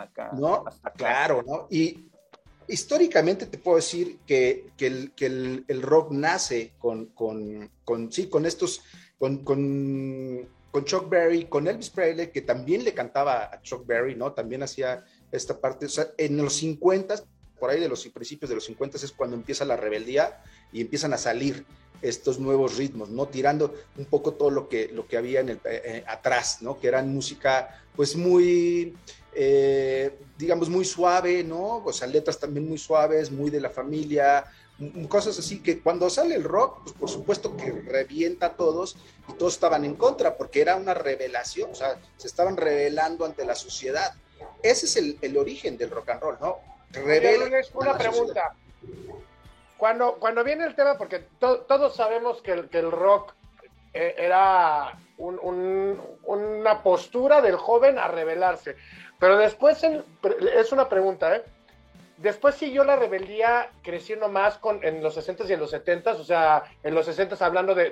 acá. 0.00 0.30
¿no? 0.36 0.64
claro, 0.96 1.44
¿no? 1.46 1.68
Y 1.70 2.04
históricamente 2.68 3.46
te 3.46 3.56
puedo 3.56 3.76
decir 3.76 4.18
que, 4.26 4.66
que, 4.76 4.86
el, 4.86 5.12
que 5.12 5.26
el, 5.26 5.64
el, 5.68 5.82
rock 5.82 6.10
nace 6.10 6.72
con, 6.78 7.06
con, 7.06 7.70
con, 7.84 8.12
sí, 8.12 8.28
con 8.28 8.44
estos, 8.44 8.82
con, 9.18 9.44
con, 9.44 10.48
con, 10.74 10.84
Chuck 10.84 11.08
Berry, 11.08 11.44
con 11.44 11.68
Elvis 11.68 11.88
Presley, 11.88 12.32
que 12.32 12.42
también 12.42 12.82
le 12.82 12.92
cantaba 12.92 13.44
a 13.44 13.62
Chuck 13.62 13.86
Berry, 13.86 14.16
¿no? 14.16 14.32
También 14.32 14.60
hacía 14.64 15.04
esta 15.30 15.60
parte, 15.60 15.86
o 15.86 15.88
sea, 15.88 16.08
en 16.18 16.36
los 16.36 16.54
50, 16.54 17.14
por 17.60 17.70
ahí 17.70 17.78
de 17.78 17.88
los 17.88 18.04
principios 18.08 18.48
de 18.48 18.56
los 18.56 18.64
50 18.64 18.96
es 18.96 19.12
cuando 19.12 19.36
empieza 19.36 19.64
la 19.64 19.76
rebeldía 19.76 20.42
y 20.72 20.80
empiezan 20.80 21.12
a 21.12 21.16
salir 21.16 21.64
estos 22.02 22.40
nuevos 22.40 22.76
ritmos, 22.76 23.08
¿no? 23.08 23.26
Tirando 23.26 23.72
un 23.96 24.06
poco 24.06 24.34
todo 24.34 24.50
lo 24.50 24.68
que, 24.68 24.88
lo 24.88 25.06
que 25.06 25.16
había 25.16 25.38
en 25.38 25.50
el, 25.50 25.56
eh, 25.58 25.82
eh, 25.84 26.04
atrás, 26.08 26.58
¿no? 26.60 26.80
Que 26.80 26.88
eran 26.88 27.14
música, 27.14 27.80
pues 27.94 28.16
muy, 28.16 28.96
eh, 29.32 30.18
digamos, 30.36 30.68
muy 30.68 30.84
suave, 30.84 31.44
¿no? 31.44 31.84
O 31.84 31.92
sea, 31.92 32.08
letras 32.08 32.40
también 32.40 32.68
muy 32.68 32.78
suaves, 32.78 33.30
muy 33.30 33.48
de 33.48 33.60
la 33.60 33.70
familia, 33.70 34.44
cosas 35.08 35.38
así 35.38 35.62
que 35.62 35.80
cuando 35.80 36.10
sale 36.10 36.34
el 36.34 36.44
rock, 36.44 36.82
pues 36.82 36.94
por 36.94 37.08
supuesto 37.08 37.56
que 37.56 37.70
revienta 37.70 38.46
a 38.46 38.52
todos 38.54 38.96
y 39.28 39.34
todos 39.34 39.54
estaban 39.54 39.84
en 39.84 39.94
contra 39.94 40.36
porque 40.36 40.60
era 40.60 40.76
una 40.76 40.94
revelación, 40.94 41.70
o 41.70 41.74
sea, 41.74 41.96
se 42.16 42.26
estaban 42.26 42.56
revelando 42.56 43.24
ante 43.24 43.44
la 43.44 43.54
sociedad. 43.54 44.14
Ese 44.62 44.86
es 44.86 44.96
el, 44.96 45.18
el 45.22 45.36
origen 45.36 45.76
del 45.76 45.90
rock 45.90 46.10
and 46.10 46.20
roll, 46.20 46.38
¿no? 46.40 46.58
una 47.74 47.96
pregunta. 47.96 48.54
Cuando, 49.76 50.14
cuando 50.14 50.44
viene 50.44 50.64
el 50.64 50.74
tema, 50.74 50.96
porque 50.96 51.26
todos 51.38 51.94
sabemos 51.94 52.40
que 52.42 52.52
el, 52.52 52.68
que 52.68 52.78
el 52.78 52.90
rock 52.90 53.34
eh, 53.92 54.14
era 54.18 54.98
una 55.16 56.82
postura 56.82 57.40
del 57.40 57.56
joven 57.56 57.98
a 57.98 58.08
rebelarse, 58.08 58.76
pero 59.18 59.36
después 59.36 59.82
es 59.82 60.72
una 60.72 60.88
pregunta, 60.88 61.36
¿eh? 61.36 61.44
Después 62.16 62.54
siguió 62.54 62.84
la 62.84 62.96
rebeldía 62.96 63.70
creciendo 63.82 64.28
más 64.28 64.58
con, 64.58 64.84
en 64.84 65.02
los 65.02 65.16
60s 65.16 65.48
y 65.48 65.52
en 65.52 65.60
los 65.60 65.72
70s, 65.72 66.20
o 66.20 66.24
sea, 66.24 66.62
en 66.82 66.94
los 66.94 67.08
60s 67.08 67.40
hablando 67.40 67.74
de, 67.74 67.90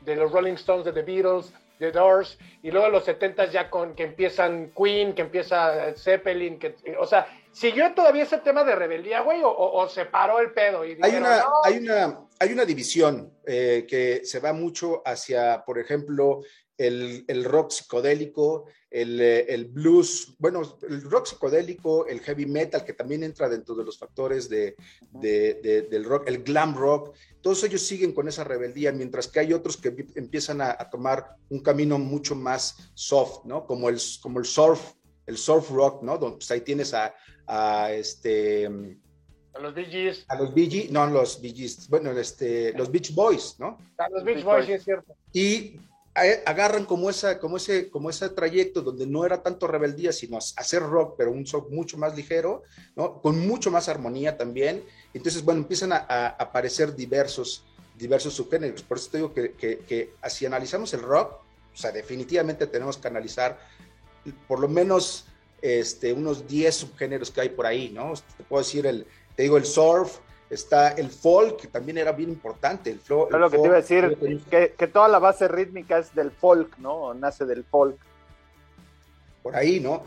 de, 0.00 0.16
los 0.16 0.32
Rolling 0.32 0.54
Stones, 0.54 0.84
de 0.84 0.92
The 0.92 1.02
Beatles, 1.02 1.52
The 1.78 1.92
Doors, 1.92 2.38
y 2.62 2.70
luego 2.70 2.86
en 2.86 2.92
los 2.92 3.06
70s 3.06 3.50
ya 3.50 3.70
con 3.70 3.94
que 3.94 4.04
empiezan 4.04 4.72
Queen, 4.76 5.14
que 5.14 5.22
empieza 5.22 5.94
Zeppelin, 5.96 6.58
que, 6.58 6.74
o 6.98 7.06
sea, 7.06 7.26
¿siguió 7.52 7.92
todavía 7.94 8.24
ese 8.24 8.38
tema 8.38 8.64
de 8.64 8.74
rebeldía, 8.74 9.20
güey, 9.20 9.40
o, 9.44 9.88
se 9.88 10.06
paró 10.06 10.40
el 10.40 10.52
pedo? 10.52 10.84
Y 10.84 10.98
hay, 11.00 11.14
una, 11.14 11.44
hay, 11.64 11.78
una, 11.78 12.20
hay 12.40 12.52
una 12.52 12.64
división 12.64 13.32
eh, 13.46 13.86
que 13.88 14.22
se 14.24 14.40
va 14.40 14.52
mucho 14.52 15.02
hacia, 15.04 15.64
por 15.64 15.78
ejemplo, 15.78 16.42
el, 16.86 17.24
el 17.28 17.44
rock 17.44 17.70
psicodélico, 17.70 18.66
eh, 18.94 19.46
el, 19.48 19.66
blues, 19.66 20.34
bueno, 20.38 20.78
el 20.86 21.02
rock 21.02 21.26
psicodélico, 21.26 22.06
el 22.06 22.20
heavy 22.20 22.44
metal, 22.44 22.84
que 22.84 22.92
también 22.92 23.22
entra 23.22 23.48
dentro 23.48 23.74
de 23.74 23.84
los 23.84 23.98
factores 23.98 24.50
de, 24.50 24.76
del 25.12 26.04
rock, 26.04 26.24
el 26.26 26.42
glam 26.42 26.76
rock, 26.76 27.14
todos 27.40 27.64
ellos 27.64 27.80
siguen 27.82 28.12
con 28.12 28.28
esa 28.28 28.44
rebeldía, 28.44 28.92
mientras 28.92 29.28
que 29.28 29.40
hay 29.40 29.52
otros 29.54 29.78
que 29.78 29.94
empiezan 30.14 30.60
a, 30.60 30.76
tomar 30.90 31.36
un 31.48 31.60
camino 31.60 31.98
mucho 31.98 32.34
más 32.34 32.92
soft, 32.94 33.46
¿no? 33.46 33.66
Como 33.66 33.88
el, 33.88 33.98
como 34.20 34.38
el 34.40 34.44
surf, 34.44 34.92
el 35.26 35.38
surf 35.38 35.70
rock, 35.70 36.02
¿no? 36.02 36.18
Donde 36.18 36.36
pues, 36.36 36.50
ahí 36.50 36.60
tienes 36.60 36.92
a, 36.92 37.14
este... 37.92 38.66
A 39.54 39.58
los 39.58 39.74
Bee 39.74 39.86
Gees. 39.86 40.24
A 40.28 40.36
los 40.36 40.52
Bee 40.54 40.68
Gees, 40.68 40.90
no, 40.90 41.06
los 41.06 41.40
Bee 41.40 41.54
Gees, 41.54 41.88
bueno, 41.88 42.10
este, 42.12 42.72
los 42.74 42.90
Beach 42.90 43.14
Boys, 43.14 43.56
¿no? 43.58 43.78
A 43.96 44.08
los 44.10 44.22
Beach, 44.22 44.44
Boys, 44.44 44.66
sí 44.66 44.72
es 44.72 44.84
cierto. 44.84 45.14
Y 45.32 45.80
agarran 46.14 46.84
como, 46.84 47.08
esa, 47.08 47.38
como, 47.38 47.56
ese, 47.56 47.88
como 47.88 48.10
ese 48.10 48.28
trayecto 48.28 48.82
donde 48.82 49.06
no 49.06 49.24
era 49.24 49.42
tanto 49.42 49.66
rebeldía, 49.66 50.12
sino 50.12 50.36
hacer 50.36 50.82
rock, 50.82 51.14
pero 51.16 51.32
un 51.32 51.46
rock 51.46 51.70
mucho 51.70 51.96
más 51.96 52.14
ligero, 52.14 52.62
¿no? 52.96 53.20
con 53.20 53.46
mucho 53.46 53.70
más 53.70 53.88
armonía 53.88 54.36
también. 54.36 54.84
Entonces, 55.14 55.42
bueno, 55.42 55.60
empiezan 55.60 55.92
a, 55.92 55.98
aparecer 56.38 56.94
diversos, 56.94 57.64
diversos 57.98 58.34
subgéneros. 58.34 58.82
Por 58.82 58.98
eso 58.98 59.10
te 59.10 59.16
digo 59.18 59.32
que, 59.32 59.52
que, 59.52 59.78
que 59.78 60.14
si 60.28 60.44
analizamos 60.44 60.92
el 60.92 61.00
rock, 61.00 61.40
o 61.72 61.76
sea, 61.76 61.90
definitivamente 61.92 62.66
tenemos 62.66 62.98
que 62.98 63.08
analizar 63.08 63.58
por 64.46 64.60
lo 64.60 64.68
menos 64.68 65.24
este, 65.62 66.12
unos 66.12 66.46
10 66.46 66.74
subgéneros 66.74 67.30
que 67.30 67.40
hay 67.40 67.48
por 67.48 67.66
ahí, 67.66 67.90
¿no? 67.90 68.12
Te 68.36 68.44
puedo 68.44 68.62
decir, 68.62 68.86
el, 68.86 69.06
te 69.36 69.44
digo, 69.44 69.56
el 69.56 69.64
surf, 69.64 70.18
está 70.52 70.90
el 70.90 71.10
folk, 71.10 71.56
que 71.62 71.68
también 71.68 71.98
era 71.98 72.12
bien 72.12 72.30
importante. 72.30 72.90
El, 72.90 73.00
lo 73.08 73.50
que 73.50 73.58
te 73.58 73.64
iba 73.64 73.74
a 73.74 73.80
decir, 73.80 74.18
que, 74.50 74.74
que, 74.76 74.86
toda 74.86 75.08
la 75.08 75.18
base 75.18 75.48
rítmica 75.48 75.98
es 75.98 76.14
del 76.14 76.30
folk, 76.30 76.78
¿no? 76.78 77.14
nace 77.14 77.46
del 77.46 77.64
folk. 77.64 77.96
Por 79.42 79.56
ahí, 79.56 79.80
¿no? 79.80 80.02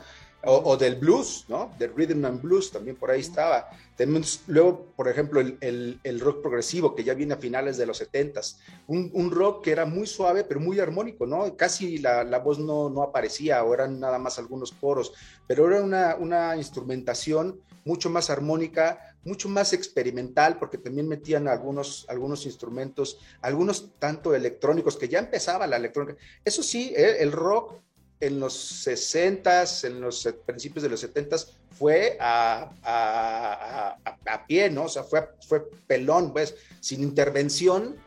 O, 0.48 0.78
del 0.78 0.98
blues, 0.98 1.46
¿no? 1.48 1.72
Del 1.80 1.92
rhythm 1.96 2.24
and 2.24 2.40
blues 2.40 2.72
también 2.72 2.96
por 2.96 3.10
ahí 3.10 3.22
estaba. 3.22 3.68
Tenemos 3.96 4.44
luego, 4.46 4.94
por 4.96 5.08
ejemplo, 5.08 5.42
el, 5.42 6.00
el, 6.04 6.20
rock 6.20 6.44
progresivo 6.44 6.94
que 6.94 7.04
ya 7.04 7.16
viene 7.16 7.34
a 7.34 7.38
finales 7.38 7.78
de 7.78 7.88
los 7.88 8.00
70s. 8.00 8.58
Un, 8.86 9.10
un, 9.16 9.32
rock 9.32 9.64
que 9.64 9.72
era 9.72 9.86
muy 9.86 10.06
suave, 10.06 10.44
pero 10.44 10.60
muy 10.60 10.80
armónico, 10.80 11.26
¿no? 11.26 11.58
Casi 11.58 11.98
la, 11.98 12.24
la, 12.24 12.38
voz 12.38 12.60
no, 12.60 12.92
no 12.92 13.02
aparecía, 13.02 13.64
o 13.64 13.74
eran 13.74 14.00
nada 14.00 14.20
más 14.20 14.38
algunos 14.38 14.72
coros, 14.72 15.14
pero 15.48 15.66
era 15.66 15.82
una, 15.82 16.16
una 16.16 16.56
instrumentación 16.56 17.60
mucho 17.84 18.12
más 18.12 18.30
armónica, 18.30 19.15
mucho 19.26 19.50
más 19.50 19.74
experimental, 19.74 20.58
porque 20.58 20.78
también 20.78 21.08
metían 21.08 21.48
algunos, 21.48 22.06
algunos 22.08 22.46
instrumentos, 22.46 23.20
algunos 23.42 23.92
tanto 24.00 24.34
electrónicos, 24.34 24.96
que 24.96 25.10
ya 25.10 25.20
empezaba 25.20 25.68
la 25.68 25.78
electrónica. 25.78 26.18
Eso 26.46 26.64
sí, 26.64 26.94
eh, 26.96 27.18
el 27.20 27.32
rock 27.32 27.74
en 28.20 28.40
los 28.40 28.88
60s, 28.88 29.86
en 29.86 30.00
los 30.00 30.28
principios 30.46 30.84
de 30.84 30.90
los 30.90 31.04
70s, 31.04 31.48
fue 31.72 32.18
a, 32.22 32.72
a, 32.84 34.48
pie, 34.48 34.70
¿no? 34.70 34.84
O 34.84 34.90
sea, 34.90 35.04
fue, 35.04 35.28
fue 35.46 35.70
pelón, 35.88 36.32
pues, 36.32 36.56
sin 36.80 37.02
intervención 37.02 37.98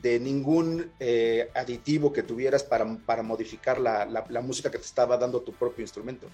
de 0.00 0.20
ningún 0.20 0.92
eh, 1.00 1.50
aditivo 1.54 2.12
que 2.12 2.22
tuvieras 2.22 2.62
para, 2.62 2.86
para 3.04 3.22
modificar 3.22 3.80
la, 3.80 4.06
la, 4.06 4.40
música 4.40 4.70
que 4.70 4.78
te 4.78 4.84
estaba 4.84 5.16
dando 5.16 5.40
tu 5.40 5.52
propio 5.52 5.82
instrumento. 5.82 6.28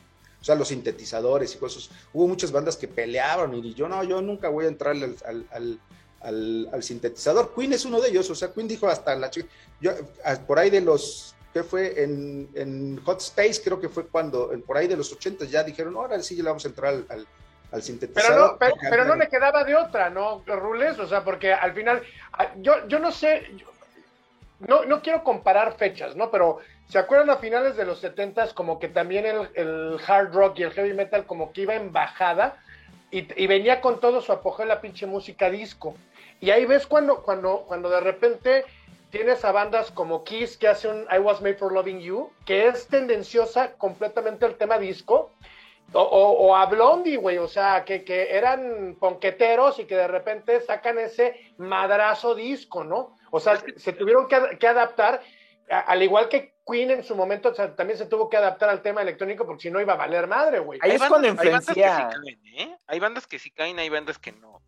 O 0.45 0.47
sea, 0.47 0.57
los 0.57 0.69
sintetizadores 0.69 1.55
y 1.55 1.57
cosas. 1.57 1.89
Hubo 2.13 2.29
muchas 2.29 2.53
bandas 2.53 2.77
que 2.77 2.87
pelearon 2.87 3.55
y 3.65 3.73
yo 3.73 3.89
no, 3.89 4.05
yo 4.05 4.21
nunca 4.21 4.51
voy 4.51 4.67
a 4.67 4.69
entrar 4.69 4.95
al, 4.95 5.17
al, 6.21 6.69
al, 6.71 6.83
sintetizador. 6.83 7.55
Queen 7.55 7.73
es 7.73 7.87
uno 7.87 7.99
de 7.99 8.11
ellos, 8.11 8.29
o 8.29 8.35
sea, 8.35 8.53
Queen 8.53 8.69
dijo 8.69 8.87
hasta 8.87 9.17
la 9.17 9.31
yo 9.31 9.41
por 10.47 10.59
ahí 10.59 10.69
de 10.69 10.83
los 10.83 11.35
que 11.55 11.63
fue 11.63 12.03
en, 12.03 12.51
en, 12.53 13.03
Hot 13.07 13.23
Space, 13.23 13.63
creo 13.65 13.81
que 13.81 13.89
fue 13.89 14.07
cuando, 14.07 14.51
por 14.67 14.77
ahí 14.77 14.87
de 14.87 14.99
los 14.99 15.11
80 15.11 15.47
ya 15.47 15.65
dijeron, 15.65 15.97
ahora 15.97 16.21
sí, 16.21 16.37
ya 16.37 16.45
vamos 16.45 16.67
a 16.67 16.69
entrar 16.69 16.93
al, 17.09 17.27
al, 17.73 17.83
sintetizador. 17.83 18.59
Pero 18.59 18.75
no, 18.75 18.91
pero, 18.91 19.05
no 19.07 19.17
le 19.17 19.29
quedaba 19.29 19.65
de 19.65 19.75
otra, 19.75 20.11
¿no, 20.11 20.43
Rules? 20.47 20.99
O 20.99 21.09
sea, 21.09 21.25
porque 21.25 21.55
al 21.55 21.73
final, 21.73 22.03
yo, 22.59 22.87
yo 22.87 22.99
no 22.99 23.11
sé, 23.11 23.51
no, 24.59 24.85
no 24.85 25.01
quiero 25.01 25.25
comparar 25.25 25.79
fechas, 25.79 26.15
¿no? 26.15 26.31
Pero 26.31 26.59
¿se 26.89 26.99
acuerdan 26.99 27.31
a 27.31 27.37
finales 27.37 27.77
de 27.77 27.85
los 27.85 28.01
70 28.01 28.55
como 28.55 28.79
que 28.79 28.89
también 28.89 29.27
el, 29.27 29.49
el, 29.55 30.01
hard 30.07 30.33
rock 30.33 30.59
y 30.59 30.63
el 30.63 30.73
heavy 30.73 30.95
metal 30.95 31.27
como 31.27 31.53
que 31.53 31.63
iba 31.63 31.75
en 31.75 31.93
bajada 31.93 32.57
y, 33.11 33.27
y 33.43 33.47
venía 33.47 33.81
con 33.81 34.01
todo 34.01 34.21
su 34.21 34.33
apogeo 34.33 34.67
la 34.67 34.81
pinche 34.81 35.07
música 35.07 35.51
disco? 35.51 35.95
Y 36.41 36.51
ahí 36.51 36.67
ves 36.67 36.87
cuando, 36.87 37.23
cuando, 37.23 37.65
cuando 37.67 37.89
de 37.89 38.01
repente 38.01 38.65
tienes 39.11 39.45
a 39.45 39.53
bandas 39.53 39.93
como 39.93 40.25
Kiss 40.25 40.57
que 40.57 40.67
hace 40.67 40.89
un 40.89 41.07
I 41.11 41.19
Was 41.19 41.41
Made 41.41 41.55
for 41.55 41.73
Loving 41.73 42.01
You, 42.01 42.31
que 42.45 42.67
es 42.67 42.89
tendenciosa 42.89 43.75
completamente 43.75 44.45
al 44.45 44.57
tema 44.57 44.77
disco, 44.77 45.31
o, 45.93 46.57
a 46.57 46.67
Blondie, 46.67 47.17
güey, 47.17 47.39
o 47.39 47.47
sea, 47.47 47.85
que, 47.85 48.05
eran 48.31 48.97
ponqueteros 48.99 49.79
y 49.79 49.85
que 49.85 49.95
de 49.95 50.09
repente 50.09 50.61
sacan 50.63 50.99
ese 50.99 51.53
madrazo 51.59 52.35
disco, 52.35 52.83
¿no? 52.83 53.17
O 53.31 53.39
sea, 53.39 53.63
se 53.77 53.93
tuvieron 53.93 54.27
que, 54.27 54.67
adaptar, 54.67 55.21
al 55.69 56.03
igual 56.03 56.29
que 56.29 56.55
Queen 56.67 56.91
en 56.91 57.05
su 57.05 57.15
momento 57.15 57.53
también 57.53 57.99
se 57.99 58.07
tuvo 58.07 58.29
que 58.29 58.37
adaptar 58.37 58.71
al 58.71 58.83
tema 58.83 59.03
electrónico 59.03 59.47
porque 59.47 59.63
si 59.63 59.71
no 59.71 59.81
iba 59.81 59.93
a 59.93 59.97
valer 59.97 60.27
madre, 60.27 60.61
güey. 60.61 60.79
Ahí 60.83 60.93
es 60.93 61.03
cuando 61.03 61.29
influencia. 61.29 62.11
¿eh? 62.57 62.77
Hay 62.87 63.01
bandas 63.01 63.27
que 63.27 63.39
sí 63.39 63.51
caen, 63.51 63.79
hay 63.79 63.89
bandas 63.89 64.19
que 64.19 64.33
no. 64.33 64.63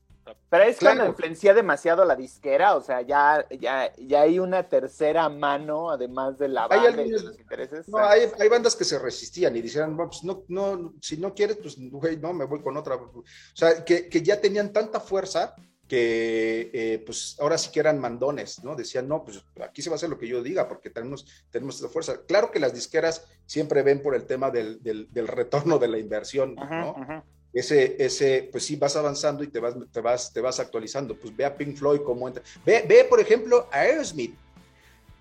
Pero 0.50 0.64
es 0.64 0.78
cuando 0.78 1.06
influencia 1.06 1.54
demasiado 1.54 2.04
la 2.04 2.16
disquera, 2.16 2.74
o 2.74 2.80
sea, 2.80 3.00
ya, 3.02 3.46
ya, 3.48 3.92
ya 3.96 4.22
hay 4.22 4.40
una 4.40 4.64
tercera 4.64 5.28
mano, 5.28 5.90
además 5.90 6.36
de 6.36 6.48
la 6.48 6.66
banda 6.66 7.02
y 7.02 7.10
de 7.10 7.22
los 7.22 7.38
intereses. 7.38 7.88
No, 7.88 7.98
hay, 7.98 8.22
hay, 8.38 8.48
bandas 8.48 8.74
que 8.74 8.84
se 8.84 8.98
resistían 8.98 9.56
y 9.56 9.62
decían, 9.62 9.96
pues 9.96 10.24
no, 10.24 10.42
no, 10.48 10.94
si 11.00 11.16
no 11.16 11.32
quieres, 11.32 11.58
pues 11.58 11.76
güey, 11.78 12.16
no, 12.16 12.32
me 12.32 12.44
voy 12.44 12.60
con 12.60 12.76
otra. 12.76 12.96
O 12.96 13.22
sea, 13.54 13.84
que, 13.84 14.08
que 14.08 14.22
ya 14.22 14.40
tenían 14.40 14.72
tanta 14.72 14.98
fuerza 14.98 15.54
que 15.88 16.70
eh, 16.72 17.02
pues 17.06 17.36
ahora 17.38 17.58
sí 17.58 17.70
que 17.70 17.80
eran 17.80 18.00
mandones, 18.00 18.62
¿no? 18.64 18.74
Decían, 18.74 19.06
no, 19.06 19.24
pues 19.24 19.42
aquí 19.62 19.82
se 19.82 19.90
va 19.90 19.94
a 19.94 19.96
hacer 19.96 20.10
lo 20.10 20.18
que 20.18 20.26
yo 20.26 20.42
diga 20.42 20.68
porque 20.68 20.90
tenemos, 20.90 21.26
tenemos 21.50 21.78
esa 21.78 21.88
fuerza. 21.88 22.20
Claro 22.26 22.50
que 22.50 22.58
las 22.58 22.74
disqueras 22.74 23.24
siempre 23.46 23.82
ven 23.82 24.02
por 24.02 24.14
el 24.14 24.24
tema 24.24 24.50
del, 24.50 24.82
del, 24.82 25.08
del 25.12 25.28
retorno 25.28 25.78
de 25.78 25.88
la 25.88 25.98
inversión, 25.98 26.56
¿no? 26.56 27.24
ese, 27.52 27.96
ese, 27.98 28.48
pues 28.52 28.64
sí, 28.64 28.76
vas 28.76 28.96
avanzando 28.96 29.42
y 29.42 29.48
te 29.48 29.60
vas, 29.60 29.74
te 29.90 30.00
vas, 30.00 30.32
te 30.32 30.40
vas 30.42 30.60
actualizando. 30.60 31.16
Pues 31.16 31.34
ve 31.34 31.44
a 31.44 31.56
Pink 31.56 31.76
Floyd 31.76 32.00
cómo 32.04 32.28
entra. 32.28 32.42
Ve, 32.66 32.84
ve, 32.86 33.04
por 33.04 33.18
ejemplo, 33.18 33.66
a 33.72 33.80
Aerosmith. 33.80 34.34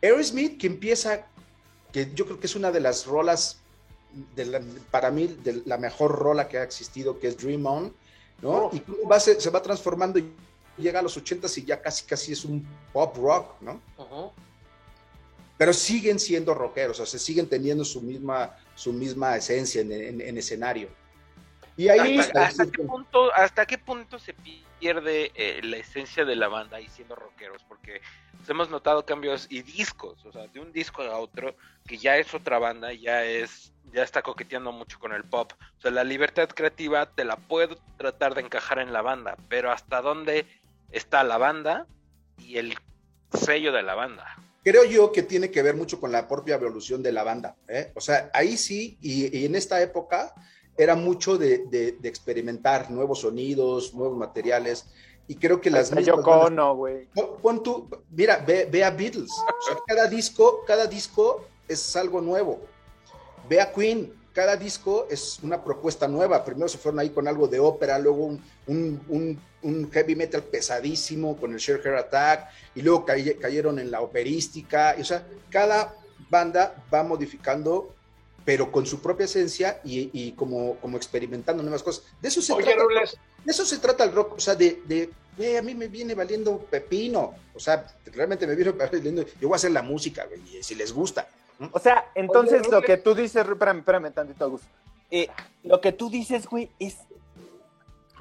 Aerosmith 0.01 0.59
que 0.59 0.67
empieza, 0.67 1.27
que 1.93 2.11
yo 2.13 2.25
creo 2.25 2.39
que 2.39 2.47
es 2.47 2.55
una 2.55 2.71
de 2.71 2.81
las 2.81 3.05
rolas, 3.05 3.61
de 4.35 4.61
para 4.91 5.11
mí, 5.11 5.27
de 5.27 5.61
la 5.65 5.77
mejor 5.77 6.11
rola 6.11 6.49
que 6.49 6.57
ha 6.57 6.63
existido, 6.63 7.19
que 7.19 7.29
es 7.29 7.37
Dream 7.37 7.65
On, 7.65 7.93
¿no? 8.41 8.65
Oh. 8.65 8.69
Y 8.73 8.79
cómo 8.81 9.07
va, 9.07 9.19
se, 9.19 9.39
se, 9.39 9.49
va 9.49 9.61
transformando 9.61 10.19
y 10.19 10.29
llega 10.77 10.99
a 10.99 11.03
los 11.03 11.15
ochentas 11.17 11.57
y 11.57 11.65
ya 11.65 11.81
casi, 11.81 12.05
casi 12.05 12.33
es 12.33 12.45
un 12.45 12.65
pop 12.91 13.15
rock, 13.17 13.61
¿no? 13.61 13.81
Pero 15.57 15.73
siguen 15.73 16.19
siendo 16.19 16.53
rockeros, 16.53 16.99
o 16.99 17.05
sea, 17.05 17.19
siguen 17.19 17.47
teniendo 17.47 17.85
su 17.85 18.01
misma, 18.01 18.57
su 18.75 18.91
misma 18.91 19.37
esencia 19.37 19.81
en, 19.81 20.21
en 20.21 20.37
escenario. 20.37 20.89
Y 21.77 21.89
ahí 21.89 22.17
¿Hasta, 22.19 22.65
qué 22.71 22.83
punto, 22.83 23.33
¿Hasta 23.33 23.65
qué 23.65 23.77
punto 23.77 24.17
se 24.17 24.33
pierde 24.33 25.31
eh, 25.35 25.61
la 25.63 25.77
esencia 25.77 26.23
de 26.23 26.35
la 26.35 26.47
banda 26.47 26.77
ahí 26.77 26.87
siendo 26.87 27.15
rockeros? 27.15 27.63
Porque 27.67 28.01
pues, 28.37 28.49
hemos 28.49 28.69
notado 28.69 29.05
cambios 29.05 29.47
y 29.49 29.61
discos, 29.61 30.23
o 30.25 30.31
sea, 30.31 30.47
de 30.47 30.59
un 30.59 30.71
disco 30.71 31.01
a 31.01 31.17
otro, 31.17 31.55
que 31.85 31.97
ya 31.97 32.17
es 32.17 32.33
otra 32.33 32.59
banda, 32.59 32.93
ya 32.93 33.25
es, 33.25 33.73
ya 33.91 34.03
está 34.03 34.21
coqueteando 34.21 34.71
mucho 34.71 34.99
con 34.99 35.11
el 35.11 35.25
pop. 35.25 35.51
O 35.77 35.81
sea, 35.81 35.91
la 35.91 36.05
libertad 36.05 36.47
creativa 36.47 37.07
te 37.07 37.25
la 37.25 37.35
puedo 37.35 37.77
tratar 37.97 38.35
de 38.35 38.41
encajar 38.41 38.79
en 38.79 38.93
la 38.93 39.01
banda, 39.01 39.35
pero 39.49 39.69
hasta 39.71 40.01
dónde 40.01 40.45
está 40.95 41.23
la 41.23 41.37
banda 41.37 41.85
y 42.37 42.57
el 42.57 42.75
sello 43.33 43.71
de 43.71 43.83
la 43.83 43.95
banda. 43.95 44.25
Creo 44.63 44.83
yo 44.83 45.11
que 45.11 45.21
tiene 45.21 45.51
que 45.51 45.61
ver 45.61 45.75
mucho 45.75 45.99
con 45.99 46.11
la 46.11 46.27
propia 46.27 46.55
evolución 46.55 47.03
de 47.03 47.11
la 47.11 47.23
banda. 47.23 47.55
¿eh? 47.67 47.91
O 47.93 48.01
sea, 48.01 48.31
ahí 48.33 48.57
sí, 48.57 48.97
y 49.01 49.45
en 49.45 49.55
esta 49.55 49.81
época 49.81 50.33
era 50.77 50.95
mucho 50.95 51.37
de, 51.37 51.59
de, 51.67 51.97
experimentar 52.03 52.89
nuevos 52.91 53.21
sonidos, 53.21 53.93
nuevos 53.93 54.17
materiales. 54.17 54.87
Y 55.27 55.35
creo 55.35 55.61
que 55.61 55.69
las 55.69 55.91
mismas. 55.91 56.23
Cono, 56.23 56.75
güey. 56.75 57.07
Pon 57.41 57.63
tú, 57.63 57.89
mira, 58.11 58.43
ve, 58.45 58.67
ve 58.69 58.83
a 58.83 58.91
Beatles. 58.91 59.31
cada 59.87 60.07
disco, 60.07 60.63
cada 60.65 60.87
disco 60.87 61.45
es 61.67 61.95
algo 61.95 62.21
nuevo. 62.21 62.61
Ve 63.47 63.61
a 63.61 63.71
Queen, 63.71 64.13
cada 64.35 64.57
disco 64.57 65.07
es 65.09 65.39
una 65.41 65.63
propuesta 65.63 66.09
nueva. 66.09 66.43
Primero 66.43 66.67
se 66.67 66.77
fueron 66.77 66.99
ahí 66.99 67.09
con 67.11 67.25
algo 67.25 67.47
de 67.47 67.57
ópera, 67.59 67.97
luego 67.97 68.37
un, 68.67 69.39
heavy 69.91 70.15
metal 70.15 70.43
pesadísimo 70.43 71.37
con 71.37 71.53
el 71.53 71.57
Share 71.57 71.81
Hair 71.83 71.95
Attack, 71.95 72.49
y 72.75 72.81
luego 72.81 73.05
cayeron 73.05 73.79
en 73.79 73.89
la 73.89 74.01
operística. 74.01 74.95
o 74.99 75.05
sea, 75.05 75.25
cada 75.49 75.95
banda 76.29 76.75
va 76.93 77.01
modificando, 77.01 77.95
pero 78.43 78.71
con 78.73 78.85
su 78.85 78.99
propia 78.99 79.23
esencia 79.23 79.79
y, 79.85 80.33
como, 80.33 80.75
como 80.81 80.97
experimentando 80.97 81.63
nuevas 81.63 81.81
cosas. 81.81 82.03
De 82.21 82.27
eso 82.27 82.41
se, 82.41 82.53
trata, 82.55 82.83
de 83.45 83.51
eso 83.51 83.65
se 83.65 83.77
trata 83.77 84.03
el 84.03 84.11
rock, 84.11 84.33
o 84.33 84.39
sea, 84.39 84.53
de, 84.53 84.81
de 84.85 85.57
a 85.57 85.61
mí 85.61 85.73
me 85.75 85.87
viene 85.87 86.13
valiendo 86.13 86.59
pepino. 86.59 87.33
O 87.53 87.59
sea, 87.59 87.85
realmente 88.13 88.45
me 88.45 88.55
viene 88.55 88.71
valiendo. 88.91 89.25
Yo 89.39 89.47
voy 89.47 89.53
a 89.53 89.57
hacer 89.57 89.71
la 89.71 89.81
música, 89.81 90.25
güey, 90.25 90.61
si 90.61 90.75
les 90.75 90.91
gusta. 90.91 91.25
O 91.71 91.79
sea, 91.79 92.09
entonces 92.15 92.67
lo 92.69 92.81
que 92.81 92.97
tú 92.97 93.15
dices, 93.15 93.47
espérame, 93.47 93.79
espérame 93.79 94.11
tantito, 94.11 94.45
Augusto. 94.45 94.67
Eh, 95.11 95.27
lo 95.63 95.79
que 95.81 95.91
tú 95.91 96.09
dices, 96.09 96.47
güey, 96.47 96.69
es 96.79 96.97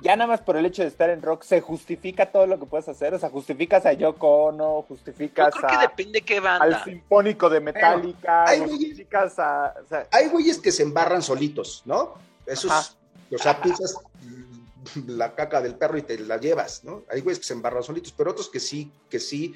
ya 0.03 0.17
nada 0.17 0.29
más 0.29 0.43
por 0.43 0.57
el 0.57 0.67
hecho 0.67 0.83
de 0.83 0.89
estar 0.89 1.09
en 1.09 1.23
rock 1.23 1.45
se 1.45 1.63
justifica 1.63 2.31
todo 2.31 2.47
lo 2.47 2.59
que 2.59 2.67
puedes 2.67 2.87
hacer, 2.89 3.15
o 3.15 3.19
sea, 3.19 3.31
justificas 3.31 3.87
a 3.87 3.95
Yoko 3.95 4.45
Ono, 4.45 4.83
justificas 4.83 5.55
Yo 5.55 5.61
creo 5.61 5.71
que 5.71 5.87
depende 5.87 6.23
qué 6.23 6.41
banda. 6.41 6.65
al 6.65 6.85
sinfónico 6.85 7.49
de 7.49 7.61
Metallica, 7.61 8.45
hay 8.45 8.61
justificas 8.61 9.39
a, 9.39 9.75
hay 10.11 10.29
güeyes 10.29 10.59
que 10.59 10.73
se 10.73 10.83
embarran 10.83 11.23
solitos, 11.23 11.83
¿no? 11.87 12.15
Esos, 12.45 12.99
o 13.33 13.39
sea, 13.39 13.63
pisas 13.63 13.97
la 15.07 15.35
caca 15.35 15.63
del 15.63 15.77
perro 15.77 15.97
y 15.97 16.03
te 16.03 16.19
la 16.19 16.37
llevas, 16.37 16.85
¿no? 16.85 17.05
Hay 17.11 17.23
güeyes 17.23 17.39
que 17.39 17.47
se 17.47 17.55
embarran 17.55 17.83
solitos, 17.83 18.13
pero 18.13 18.33
otros 18.33 18.51
que 18.51 18.61
sí, 18.61 18.93
que 19.09 19.19
sí 19.19 19.55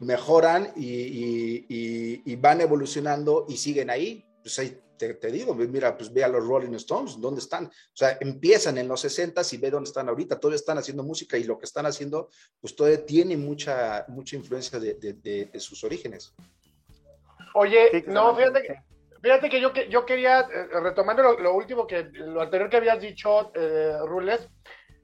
mejoran 0.00 0.72
y, 0.76 2.36
van 2.36 2.60
evolucionando 2.60 3.46
y 3.48 3.56
siguen 3.56 3.90
ahí. 3.90 4.24
Pues 4.42 4.58
ahí 4.58 4.80
te, 4.96 5.30
digo, 5.30 5.54
mira, 5.54 5.96
pues 5.96 6.12
ve 6.12 6.22
a 6.24 6.28
los 6.28 6.46
Rolling 6.46 6.74
Stones, 6.74 7.18
¿dónde 7.20 7.40
están? 7.40 7.66
O 7.66 7.96
sea, 7.96 8.18
empiezan 8.20 8.76
en 8.78 8.88
los 8.88 9.00
60 9.00 9.40
y 9.52 9.56
ve 9.56 9.70
dónde 9.70 9.88
están 9.88 10.08
ahorita, 10.08 10.38
todavía 10.38 10.56
están 10.56 10.78
haciendo 10.78 11.02
música 11.02 11.38
y 11.38 11.44
lo 11.44 11.58
que 11.58 11.64
están 11.64 11.86
haciendo, 11.86 12.28
pues 12.60 12.76
todavía 12.76 13.04
tiene 13.04 13.36
mucha, 13.36 14.04
mucha 14.08 14.36
influencia 14.36 14.78
de, 14.78 15.50
sus 15.58 15.82
orígenes. 15.84 16.34
Oye, 17.54 18.04
no, 18.06 18.36
fíjate 18.36 18.62
que, 18.62 18.74
fíjate 19.22 19.50
que 19.50 19.60
yo, 19.60 19.72
yo 19.88 20.04
quería, 20.04 20.40
eh, 20.40 20.80
retomando 20.80 21.22
lo, 21.38 21.54
último 21.54 21.86
que, 21.86 22.04
lo 22.12 22.42
anterior 22.42 22.68
que 22.68 22.76
habías 22.76 23.00
dicho, 23.00 23.52
eh, 23.54 23.96
Rules, 24.04 24.48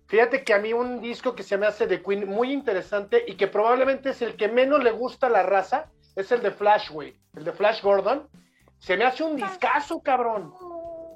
Fíjate 0.07 0.45
que 0.45 0.55
a 0.55 0.59
mí 0.59 0.73
un 0.73 1.01
disco 1.01 1.35
que 1.35 1.43
se 1.43 1.59
me 1.59 1.67
hace 1.67 1.87
de 1.87 2.03
Queen 2.03 2.29
muy 2.29 2.53
interesante 2.53 3.25
y 3.27 3.37
que 3.37 3.49
probablemente 3.49 4.11
es 4.11 4.23
el 4.23 4.37
que 4.37 4.49
menos 4.49 4.83
le 4.83 4.93
gusta 4.93 5.27
a 5.27 5.31
la 5.31 5.43
raza, 5.43 5.91
es 6.15 6.31
el 6.31 6.43
de 6.43 6.53
Flash, 6.53 6.91
güey, 6.91 7.15
el 7.37 7.45
de 7.45 7.53
Flash 7.53 7.83
Gordon. 7.83 8.29
Se 8.79 8.97
me 8.97 9.05
hace 9.05 9.25
un 9.25 9.37
discazo, 9.37 10.01
cabrón. 10.01 10.55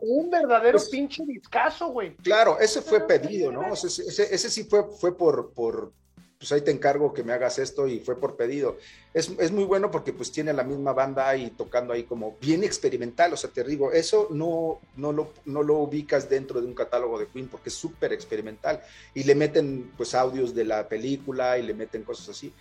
Un 0.03 0.31
verdadero 0.31 0.79
pues 0.79 0.89
pinche 0.89 1.23
discazo, 1.25 1.89
güey. 1.89 2.17
Claro, 2.17 2.59
ese 2.59 2.81
fue 2.83 3.07
pedido, 3.07 3.53
¿no? 3.53 3.73
Ese, 3.75 4.03
ese, 4.03 4.51
sí 4.51 4.65
fue, 4.65 4.85
fue 4.99 5.17
por, 5.17 5.53
por, 5.53 5.93
pues 6.41 6.53
ahí 6.53 6.63
te 6.63 6.71
encargo 6.71 7.13
que 7.13 7.23
me 7.23 7.35
hagas 7.35 7.59
esto 7.59 7.87
y 7.87 8.01
fue 8.01 8.19
por 8.19 8.35
pedido. 8.35 8.79
Es, 9.13 9.29
muy 9.53 9.65
bueno 9.65 9.91
porque 9.91 10.15
pues 10.15 10.33
tiene 10.33 10.55
la 10.55 10.65
misma 10.65 10.95
banda 10.95 11.37
y 11.37 11.51
tocando 11.51 11.93
ahí 11.93 12.05
como 12.05 12.39
bien 12.41 12.65
experimental, 12.65 13.35
o 13.35 13.37
sea, 13.37 13.51
te 13.51 13.63
digo, 13.63 13.93
eso 13.93 14.27
no, 14.31 14.81
no, 14.97 15.13
lo, 15.13 15.35
no 15.45 15.63
lo 15.63 15.75
ubicas 15.75 16.31
dentro 16.31 16.63
de 16.63 16.67
un 16.67 16.73
catálogo 16.73 17.19
de 17.19 17.27
Queen 17.27 17.49
porque 17.49 17.69
es 17.69 17.75
súper 17.75 18.15
experimental 18.15 18.81
y 19.13 19.25
le 19.25 19.35
meten 19.35 19.93
pues 19.99 20.15
audios 20.15 20.55
de 20.55 20.65
la 20.65 20.89
película 20.89 21.59
y 21.59 21.63
le 21.63 21.75
meten 21.75 22.05
cosas 22.05 22.31
así. 22.31 22.55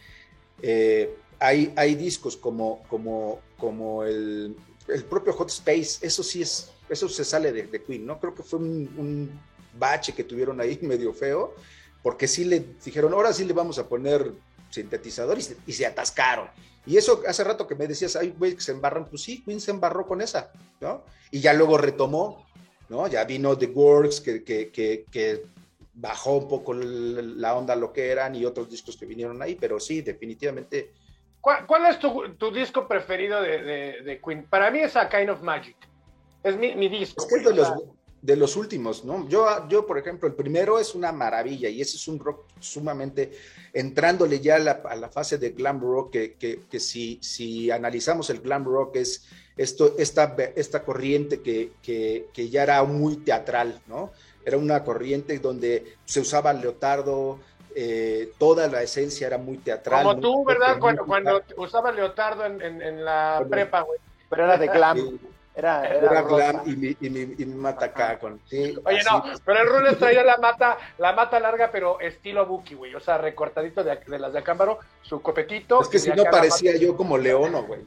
Eh, 0.62 1.16
hay, 1.40 1.72
hay 1.78 1.96
discos 1.96 2.36
como, 2.36 2.84
como, 2.90 3.40
como 3.58 4.04
el, 4.04 4.58
propio 5.10 5.32
Hot 5.32 5.52
Space, 5.52 6.06
eso 6.06 6.22
sí 6.22 6.42
es, 6.42 6.70
eso 6.90 7.08
se 7.08 7.24
sale 7.24 7.54
de, 7.54 7.82
Queen, 7.82 8.06
¿no? 8.06 8.20
Creo 8.20 8.36
que 8.36 8.44
fue 8.44 8.60
un, 8.60 8.94
un 8.98 9.40
bache 9.80 10.12
que 10.12 10.26
tuvieron 10.26 10.60
ahí 10.60 10.78
medio 10.82 11.14
feo 11.14 11.56
porque 12.02 12.28
sí 12.28 12.46
le 12.46 12.66
dijeron, 12.84 13.14
ahora 13.14 13.34
sí 13.34 13.46
le 13.46 13.54
vamos 13.54 13.78
a 13.80 13.88
poner 13.88 14.32
sintetizador 14.70 15.38
y 15.38 15.74
se, 15.74 15.86
atascaron. 15.86 16.48
Y 16.86 16.98
eso 16.98 17.22
hace 17.28 17.44
rato 17.44 17.68
que 17.68 17.76
me 17.76 17.88
decías, 17.88 18.16
ay, 18.16 18.34
güey, 18.38 18.56
que 18.56 18.62
se 18.62 18.72
embarran, 18.72 19.06
pues 19.06 19.24
sí, 19.24 19.44
Queen 19.44 19.60
se 19.60 19.72
embarró 19.72 20.08
con 20.08 20.22
esa, 20.22 20.52
¿no? 20.80 21.04
Y 21.32 21.40
ya 21.40 21.54
luego 21.54 21.78
retomó, 21.78 22.46
¿no? 22.88 23.08
Ya 23.08 23.24
vino 23.26 23.58
The 23.58 23.68
Works, 23.68 24.22
que, 24.22 24.44
que, 24.44 24.72
que, 24.72 25.46
bajó 25.94 26.38
un 26.38 26.48
poco 26.48 26.74
la 26.74 27.58
onda 27.58 27.76
lo 27.76 27.92
que 27.92 28.10
eran 28.10 28.34
y 28.34 28.46
otros 28.46 28.70
discos 28.70 28.96
que 28.96 29.06
vinieron 29.06 29.42
ahí, 29.42 29.56
pero 29.56 29.82
sí, 29.82 30.02
definitivamente. 30.02 30.94
¿Cuál, 31.42 31.86
es 31.88 32.00
tu, 32.00 32.52
disco 32.54 32.88
preferido 32.88 33.42
de, 33.42 34.02
de, 34.04 34.22
Queen? 34.22 34.46
Para 34.50 34.72
mí 34.72 34.80
es 34.80 34.96
A 34.96 35.10
Kind 35.10 35.30
of 35.30 35.42
Magic. 35.42 35.76
Es 36.42 36.58
mi, 36.58 36.74
mi 36.76 36.88
disco. 36.88 37.26
Es 37.30 37.44
de 37.44 37.54
los, 37.54 37.74
de 38.22 38.36
los 38.36 38.56
últimos, 38.56 39.06
¿no? 39.06 39.28
Yo, 39.30 39.68
yo, 39.70 39.86
por 39.86 39.98
ejemplo, 39.98 40.28
el 40.28 40.36
primero 40.36 40.78
es 40.78 40.94
una 40.94 41.12
maravilla 41.12 41.70
y 41.70 41.82
ese 41.82 41.96
es 41.96 42.08
un 42.08 42.20
rock 42.20 42.46
sumamente 42.60 43.32
entrándole 43.74 44.40
ya 44.40 44.56
a 44.56 44.60
la, 44.60 44.82
a 44.84 44.96
la 44.96 45.10
fase 45.10 45.38
de 45.38 45.52
glam 45.52 45.80
rock, 45.80 46.12
que, 46.12 46.34
que, 46.34 46.62
que, 46.70 46.80
si, 46.80 47.20
si 47.22 47.72
analizamos 47.72 48.30
el 48.30 48.42
glam 48.42 48.66
rock 48.66 48.98
es 48.98 49.26
esto, 49.56 49.96
esta, 49.98 50.36
esta 50.56 50.84
corriente 50.84 51.42
que, 51.42 51.72
que, 51.82 52.50
ya 52.50 52.64
era 52.64 52.84
muy 52.84 53.18
teatral, 53.18 53.82
¿no? 53.88 54.12
Era 54.46 54.58
una 54.58 54.84
corriente 54.84 55.38
donde 55.40 55.98
se 56.06 56.22
usaba 56.22 56.54
leotardo, 56.54 57.40
eh, 57.76 58.32
toda 58.38 58.68
la 58.68 58.82
esencia 58.82 59.28
era 59.28 59.38
muy 59.38 59.58
teatral. 59.58 60.04
Como 60.04 60.20
tú, 60.20 60.46
¿verdad? 60.46 60.80
Cuando, 60.80 61.06
cuando 61.06 61.42
usabas 61.58 61.96
leotardo 61.96 62.46
en, 62.46 62.62
en, 62.62 63.04
la 63.04 63.46
prepa, 63.50 63.82
güey. 63.82 64.00
Pero 64.30 64.46
era 64.46 64.58
de 64.58 64.68
glam. 64.68 65.20
Era, 65.60 65.86
era, 65.86 66.22
glam 66.22 66.62
y 66.66 66.76
mi, 66.78 66.96
y, 67.02 67.10
mi, 67.10 67.20
y 67.38 67.46
mi, 67.46 67.54
mata 67.54 67.88
acá 67.88 68.18
con. 68.18 68.40
Oye, 68.50 69.04
no, 69.12 69.24
pero 69.44 69.60
el 69.60 69.68
Rules 69.68 70.00
traía 70.00 70.24
la 70.24 70.38
mata, 70.38 70.78
la 70.98 71.12
mata 71.12 71.38
larga, 71.38 71.70
pero 71.70 72.00
estilo 72.00 72.46
Buki, 72.46 72.76
güey. 72.76 72.96
O 72.96 73.02
sea, 73.02 73.18
recortadito 73.18 73.84
de, 73.84 73.98
de, 73.98 74.20
las 74.20 74.32
de 74.32 74.40
Acámbaro, 74.40 74.80
su 75.02 75.22
copetito. 75.22 75.82
Es 75.82 75.90
que 75.90 76.00
si 76.00 76.12
no 76.12 76.24
parecía 76.24 76.78
yo 76.78 76.96
como 76.96 77.18
Leono, 77.18 77.64
güey. 77.64 77.82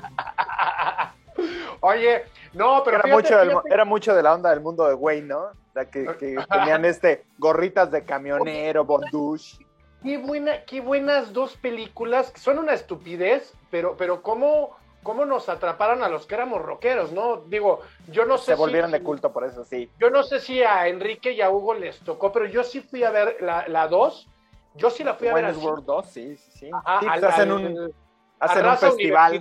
Oye, 1.80 2.24
no, 2.54 2.82
pero. 2.82 3.00
Era, 3.00 3.14
mucho 3.14 3.62
era 3.66 3.84
mucho 3.84 4.14
de 4.14 4.22
la 4.22 4.32
onda 4.32 4.48
del 4.48 4.60
mundo 4.60 4.88
de 4.88 4.94
güey, 4.94 5.20
¿no? 5.20 5.48
La 5.74 5.84
que, 5.84 6.06
que 6.18 6.38
tenían 6.50 6.86
este 6.86 7.26
gorritas 7.36 7.90
de 7.90 8.02
camionero, 8.06 8.86
bondush. 8.86 9.58
Qué, 10.02 10.16
buena, 10.16 10.64
qué 10.64 10.80
buenas 10.80 11.34
dos 11.34 11.54
películas, 11.58 12.32
son 12.36 12.58
una 12.58 12.72
estupidez, 12.72 13.52
pero, 13.70 13.94
pero 13.98 14.22
cómo 14.22 14.74
cómo 15.04 15.24
nos 15.24 15.48
atraparon 15.48 16.02
a 16.02 16.08
los 16.08 16.26
que 16.26 16.34
éramos 16.34 16.60
rockeros, 16.60 17.12
¿no? 17.12 17.42
Digo, 17.46 17.82
yo 18.08 18.24
no 18.24 18.36
sé. 18.38 18.46
Se 18.46 18.54
volvieron 18.56 18.90
de 18.90 19.02
culto 19.02 19.32
por 19.32 19.44
eso, 19.44 19.64
sí. 19.64 19.88
Yo 20.00 20.10
no 20.10 20.24
sé 20.24 20.40
si 20.40 20.64
a 20.64 20.88
Enrique 20.88 21.30
y 21.30 21.40
a 21.40 21.50
Hugo 21.50 21.74
les 21.74 22.00
tocó, 22.00 22.32
pero 22.32 22.46
yo 22.46 22.64
sí 22.64 22.80
fui 22.80 23.04
a 23.04 23.10
ver 23.10 23.36
la 23.40 23.86
2. 23.88 24.28
yo 24.74 24.90
sí 24.90 25.04
la 25.04 25.14
fui 25.14 25.28
a 25.28 25.34
ver. 25.34 25.54
World 25.56 25.84
2, 25.84 26.06
sí, 26.06 26.36
sí, 26.36 26.50
sí. 26.58 26.70
pues 27.00 27.22
hacen 27.22 27.52
un, 27.52 27.94
hacen 28.40 28.66
un 28.66 28.76
festival. 28.76 29.40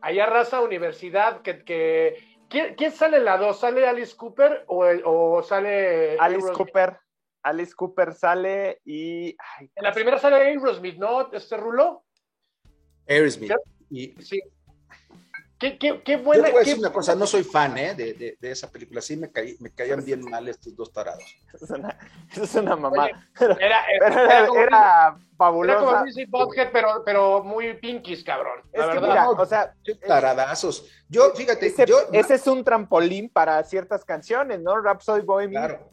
Allá 0.00 0.26
Raza 0.26 0.60
Universidad, 0.62 1.42
que. 1.42 1.62
que 1.62 2.16
¿quién, 2.48 2.90
sale 2.90 3.18
en 3.18 3.26
la 3.26 3.36
2? 3.36 3.60
¿Sale 3.60 3.86
Alice 3.86 4.16
Cooper 4.16 4.64
o, 4.66 4.84
o 5.04 5.42
sale. 5.42 6.18
Alice 6.18 6.50
Cooper. 6.52 6.98
Alice 7.42 7.74
Cooper 7.74 8.14
sale 8.14 8.80
y. 8.84 9.36
en 9.60 9.82
la 9.82 9.92
primera 9.92 10.18
sale 10.18 10.36
Aerosmith, 10.36 10.96
¿no? 10.96 11.32
¿Este 11.32 11.56
rulo? 11.56 12.04
Aerosmith. 13.06 13.52
Y, 13.90 14.14
sí. 14.22 14.40
Qué, 15.60 15.76
qué, 15.76 16.02
qué 16.02 16.16
buena. 16.16 16.44
Yo 16.44 16.46
te 16.46 16.52
voy 16.52 16.62
a 16.62 16.64
decir 16.64 16.78
una 16.78 16.90
cosa, 16.90 17.14
no 17.14 17.26
soy 17.26 17.44
fan 17.44 17.76
¿eh? 17.76 17.94
de, 17.94 18.14
de, 18.14 18.38
de, 18.40 18.50
esa 18.50 18.72
película. 18.72 19.02
Sí, 19.02 19.18
me, 19.18 19.30
caí, 19.30 19.58
me 19.60 19.70
caían 19.70 20.02
bien 20.02 20.22
mal 20.22 20.48
estos 20.48 20.74
dos 20.74 20.90
tarados. 20.90 21.22
Eso 21.52 21.66
es 21.66 21.70
una, 21.72 21.98
eso 22.32 22.44
es 22.44 22.54
una 22.54 22.76
mamá. 22.76 23.10
era, 23.38 23.58
era, 23.58 23.84
era, 23.92 24.48
era, 24.54 25.18
fabulosa. 25.36 26.04
Era 26.06 26.30
como 26.30 26.50
pero, 26.72 27.02
pero 27.04 27.44
muy 27.44 27.74
pinkies, 27.74 28.24
cabrón. 28.24 28.62
La 28.72 28.86
es 28.86 28.94
que 28.94 29.00
mira, 29.00 29.28
o 29.28 29.44
sea, 29.44 29.74
taradazos. 30.06 30.86
Yo, 31.10 31.30
fíjate, 31.34 31.66
ese, 31.66 31.84
yo, 31.84 31.98
ese 32.10 32.36
es 32.36 32.46
un 32.46 32.64
trampolín 32.64 33.28
para 33.28 33.62
ciertas 33.62 34.02
canciones, 34.02 34.60
¿no? 34.60 34.80
Rhapsody 34.80 35.20
Bohemian. 35.20 35.66
Claro. 35.66 35.90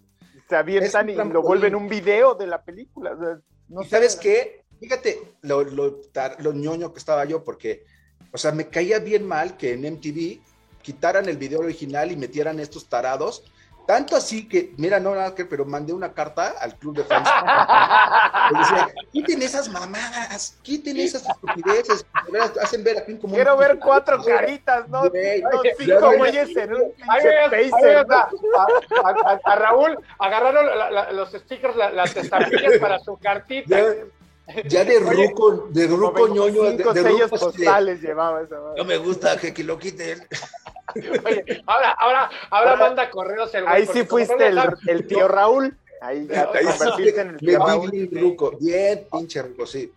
Se 0.47 0.55
avientan 0.55 1.09
y 1.09 1.15
lo 1.15 1.41
vuelven 1.41 1.75
un 1.75 1.89
video 1.89 2.35
de 2.35 2.47
la 2.47 2.63
película. 2.63 3.11
O 3.11 3.19
sea, 3.19 3.37
no 3.67 3.81
¿Y 3.81 3.85
sabes 3.89 4.15
qué? 4.15 4.63
Fíjate 4.79 5.19
lo, 5.41 5.63
lo, 5.65 5.99
lo 6.39 6.53
ñoño 6.53 6.93
que 6.93 6.99
estaba 6.99 7.25
yo, 7.25 7.43
porque 7.43 7.83
o 8.31 8.37
sea, 8.37 8.51
me 8.51 8.67
caía 8.67 8.99
bien 8.99 9.25
mal 9.27 9.57
que 9.57 9.73
en 9.73 9.81
MTV 9.81 10.39
quitaran 10.81 11.27
el 11.27 11.37
video 11.37 11.59
original 11.59 12.11
y 12.11 12.15
metieran 12.15 12.59
estos 12.59 12.87
tarados 12.87 13.43
Tanto 13.87 14.17
así 14.17 14.49
que, 14.49 14.73
mira, 14.75 14.99
no 14.99 15.15
nada 15.15 15.33
que, 15.33 15.45
pero 15.45 15.63
mandé 15.63 15.93
una 15.93 16.11
carta 16.11 16.55
al 16.59 16.75
club 16.75 16.97
de 16.97 17.05
fans. 17.05 17.29
quiten 19.13 19.41
esas 19.41 19.69
mamadas, 19.69 20.57
quiten 20.61 20.97
esas 20.97 21.25
estupideces, 21.25 22.05
hacen 22.61 22.83
ver 22.83 22.97
a 22.97 23.05
como 23.05 23.33
Quiero 23.33 23.55
ver 23.55 23.79
cuatro 23.79 24.21
caritas, 24.21 24.89
¿no? 24.89 25.03
no 25.05 25.09
cinco 25.77 26.17
güeyes 26.17 26.53
en 26.57 26.73
un 26.73 26.91
pinche 26.91 27.95
A, 29.45 29.55
Raúl 29.55 29.97
agarraron 30.19 31.15
los 31.15 31.31
stickers, 31.31 31.77
las 31.77 32.13
estampillas 32.13 32.79
para 32.79 32.99
su 32.99 33.15
cartita. 33.15 33.77
Ya 34.65 34.85
de 34.85 34.99
ruco, 34.99 35.67
de 35.71 35.87
ruco 35.87 36.27
ñoño, 36.27 36.63
de, 36.63 36.77
de 36.77 37.03
sellos 37.03 37.29
postales 37.29 38.01
llevaba 38.01 38.41
eso. 38.41 38.73
No 38.77 38.85
me 38.85 38.97
gusta 38.97 39.37
que, 39.37 39.53
que 39.53 39.63
lo 39.63 39.77
quiten. 39.77 40.25
Oye, 40.95 41.63
ahora, 41.65 41.91
ahora, 41.91 42.29
ahora 42.49 42.75
manda 42.77 43.09
correos 43.09 43.53
el 43.53 43.63
güey. 43.63 43.75
Ahí 43.75 43.85
sí 43.85 44.03
fuiste 44.05 44.47
el, 44.47 44.59
el, 44.87 45.05
tío 45.07 45.27
Raúl. 45.27 45.77
Ahí 46.01 46.27
ya 46.27 46.49
te 46.51 46.63
convertiste 46.63 47.21
en 47.21 47.29
el 47.29 47.37
tío 47.37 47.59
Raúl. 47.59 47.91
Bien, 48.59 49.07
pinche 49.11 49.41
ruco, 49.41 49.65
sí. 49.65 49.91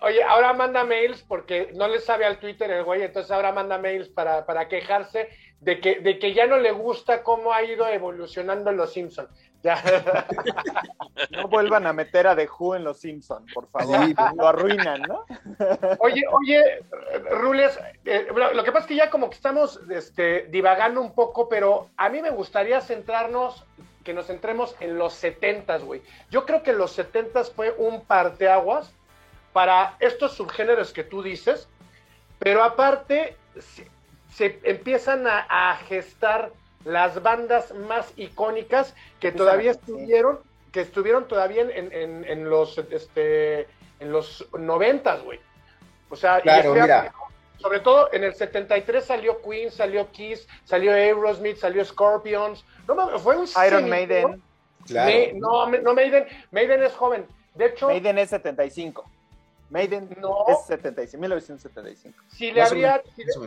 Oye, 0.00 0.22
ahora 0.22 0.52
manda 0.52 0.84
mails 0.84 1.22
porque 1.22 1.70
no 1.74 1.88
le 1.88 2.00
sabe 2.00 2.24
al 2.24 2.38
Twitter 2.38 2.70
el 2.70 2.84
güey, 2.84 3.02
entonces 3.02 3.30
ahora 3.30 3.52
manda 3.52 3.78
mails 3.78 4.08
para, 4.08 4.46
para 4.46 4.68
quejarse 4.68 5.28
de 5.60 5.80
que, 5.80 6.00
de 6.00 6.18
que 6.18 6.34
ya 6.34 6.46
no 6.46 6.58
le 6.58 6.72
gusta 6.72 7.22
cómo 7.22 7.52
ha 7.52 7.62
ido 7.62 7.88
evolucionando 7.88 8.72
Los 8.72 8.92
Simpsons. 8.92 9.30
No 11.30 11.48
vuelvan 11.48 11.86
a 11.86 11.92
meter 11.92 12.26
a 12.26 12.36
The 12.36 12.48
Who 12.48 12.76
en 12.76 12.84
Los 12.84 13.00
Simpsons, 13.00 13.52
por 13.52 13.68
favor. 13.68 13.98
lo 14.36 14.46
arruinan, 14.46 15.02
¿no? 15.02 15.24
Oye, 15.98 16.24
oye, 16.30 16.84
Rules, 17.30 17.78
eh, 18.04 18.28
lo 18.30 18.62
que 18.62 18.70
pasa 18.70 18.84
es 18.84 18.86
que 18.86 18.96
ya 18.96 19.10
como 19.10 19.28
que 19.28 19.36
estamos 19.36 19.80
este, 19.90 20.46
divagando 20.48 21.00
un 21.00 21.14
poco, 21.14 21.48
pero 21.48 21.88
a 21.96 22.08
mí 22.08 22.20
me 22.20 22.30
gustaría 22.30 22.80
centrarnos, 22.80 23.64
que 24.04 24.14
nos 24.14 24.26
centremos 24.26 24.76
en 24.80 24.98
los 24.98 25.14
setentas, 25.14 25.82
güey. 25.82 26.02
Yo 26.30 26.46
creo 26.46 26.62
que 26.62 26.72
los 26.72 26.92
setentas 26.92 27.50
fue 27.50 27.74
un 27.76 28.04
parteaguas 28.04 28.92
para 29.56 29.96
estos 30.00 30.32
subgéneros 30.34 30.92
que 30.92 31.02
tú 31.02 31.22
dices, 31.22 31.66
pero 32.38 32.62
aparte 32.62 33.38
se, 34.28 34.60
empiezan 34.64 35.26
a 35.26 35.74
gestar 35.88 36.52
las 36.84 37.22
bandas 37.22 37.74
más 37.74 38.12
icónicas 38.16 38.94
que 39.18 39.32
todavía 39.32 39.70
estuvieron, 39.70 40.40
que 40.72 40.82
estuvieron 40.82 41.26
todavía 41.26 41.62
en, 41.62 42.22
en, 42.22 42.50
los 42.50 42.76
este 42.90 43.62
en 43.98 44.12
los 44.12 44.46
noventas, 44.58 45.22
güey. 45.22 45.40
O 46.10 46.16
sea, 46.16 46.42
sobre 47.56 47.80
todo 47.80 48.10
en 48.12 48.24
el 48.24 48.34
73 48.34 49.02
salió 49.02 49.40
Queen, 49.40 49.70
salió 49.70 50.12
Kiss, 50.12 50.46
salió 50.66 50.92
Aerosmith, 50.92 51.56
salió 51.56 51.82
Scorpions. 51.82 52.62
No, 52.86 53.18
fue 53.20 53.38
un 53.38 53.48
Iron 53.66 53.88
Maiden. 53.88 54.42
no, 55.40 55.66
no 55.66 55.94
Maiden, 55.94 56.26
Maiden 56.50 56.82
es 56.82 56.92
joven. 56.92 57.26
De 57.54 57.68
hecho, 57.68 57.86
Maiden 57.86 58.18
es 58.18 58.28
75. 58.28 59.15
Maiden 59.70 60.08
no, 60.20 60.44
es 60.48 60.66
75, 60.66 61.20
1975. 61.20 62.22
Si 62.28 62.52
le 62.52 62.62
habría, 62.62 63.02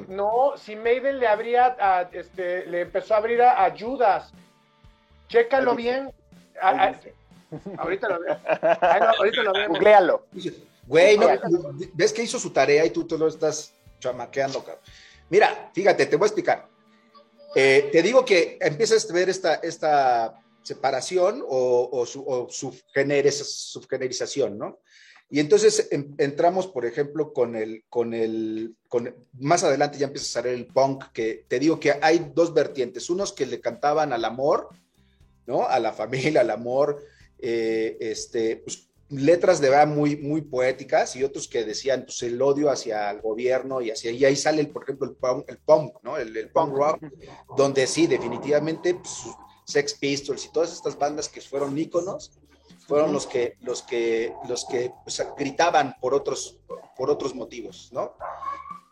no, 0.09 0.53
si 0.57 0.75
Maiden 0.75 1.19
le 1.19 1.27
habría, 1.27 2.09
este, 2.11 2.65
le 2.65 2.81
empezó 2.81 3.13
a 3.13 3.17
abrir 3.17 3.41
a, 3.41 3.73
Judas. 3.77 4.33
Chécalo 5.29 5.75
bien. 5.75 6.11
ahorita 7.77 8.09
lo 8.09 8.19
veo. 8.19 8.37
ahorita 9.17 9.43
lo 9.43 9.53
veo. 9.53 9.69
Googlealo. 9.69 10.25
Güey, 10.87 11.17
no, 11.17 11.27
ves 11.93 12.11
que 12.11 12.23
hizo 12.23 12.39
su 12.39 12.49
tarea 12.49 12.85
y 12.85 12.89
tú 12.89 13.07
te 13.07 13.17
lo 13.17 13.27
estás 13.27 13.73
chamaqueando, 13.99 14.59
cabrón. 14.59 14.83
Mira, 15.29 15.69
fíjate, 15.73 16.05
te 16.05 16.15
voy 16.15 16.25
a 16.25 16.27
explicar. 16.27 16.67
Eh, 17.55 17.89
te 17.91 18.01
digo 18.01 18.25
que 18.25 18.57
empiezas 18.59 19.09
a 19.09 19.13
ver 19.13 19.29
esta, 19.29 19.55
esta 19.55 20.39
separación 20.63 21.43
o, 21.47 21.89
o, 21.91 22.05
su, 22.05 22.23
o 22.27 22.49
subgenerización, 22.49 24.57
¿no? 24.57 24.79
Y 25.31 25.39
entonces 25.39 25.87
entramos, 26.17 26.67
por 26.67 26.87
ejemplo, 26.87 27.33
con 27.33 27.55
el, 27.55 27.83
con 27.87 28.15
el, 28.15 28.75
con, 28.87 29.13
más 29.33 29.63
adelante 29.63 29.99
ya 29.99 30.07
empieza 30.07 30.25
a 30.25 30.41
salir 30.41 30.57
el 30.57 30.65
punk, 30.65 31.11
que 31.13 31.45
te 31.47 31.59
digo 31.59 31.79
que 31.79 31.93
hay 32.01 32.31
dos 32.33 32.51
vertientes, 32.51 33.11
unos 33.11 33.31
que 33.33 33.45
le 33.45 33.61
cantaban 33.61 34.11
al 34.11 34.25
amor, 34.25 34.69
¿no? 35.45 35.67
A 35.67 35.77
la 35.79 35.93
familia, 35.93 36.41
al 36.41 36.49
amor, 36.49 37.03
eh, 37.37 37.95
este, 37.99 38.57
pues, 38.57 38.89
letras 39.09 39.61
de 39.61 39.69
verdad 39.69 39.87
muy, 39.87 40.17
muy 40.17 40.41
poéticas 40.41 41.15
y 41.15 41.23
otros 41.23 41.47
que 41.47 41.63
decían 41.63 42.05
pues, 42.05 42.21
el 42.23 42.41
odio 42.41 42.71
hacia 42.71 43.09
el 43.11 43.21
gobierno 43.21 43.81
y 43.81 43.91
hacia, 43.91 44.11
y 44.11 44.25
ahí 44.25 44.35
sale, 44.35 44.65
por 44.65 44.83
ejemplo, 44.83 45.09
el 45.09 45.15
punk, 45.15 45.47
el 45.47 45.57
punk 45.59 45.93
¿no? 46.01 46.17
El, 46.17 46.49
punk 46.49 46.73
rock, 46.73 47.03
donde 47.55 47.85
sí, 47.85 48.07
definitivamente, 48.07 48.95
pues, 48.95 49.25
Sex 49.65 49.93
Pistols 49.93 50.45
y 50.45 50.51
todas 50.51 50.73
estas 50.73 50.97
bandas 50.97 51.29
que 51.29 51.41
fueron 51.41 51.77
íconos, 51.77 52.31
fueron 52.89 53.13
los 53.13 53.27
que, 53.27 53.55
los 53.61 53.83
que, 53.83 54.33
los 54.47 54.65
que 54.65 54.91
gritaban 55.37 55.95
por 56.01 56.15
otros, 56.15 56.57
por 56.97 57.11
otros 57.11 57.35
motivos, 57.35 57.89
¿no? 57.93 58.15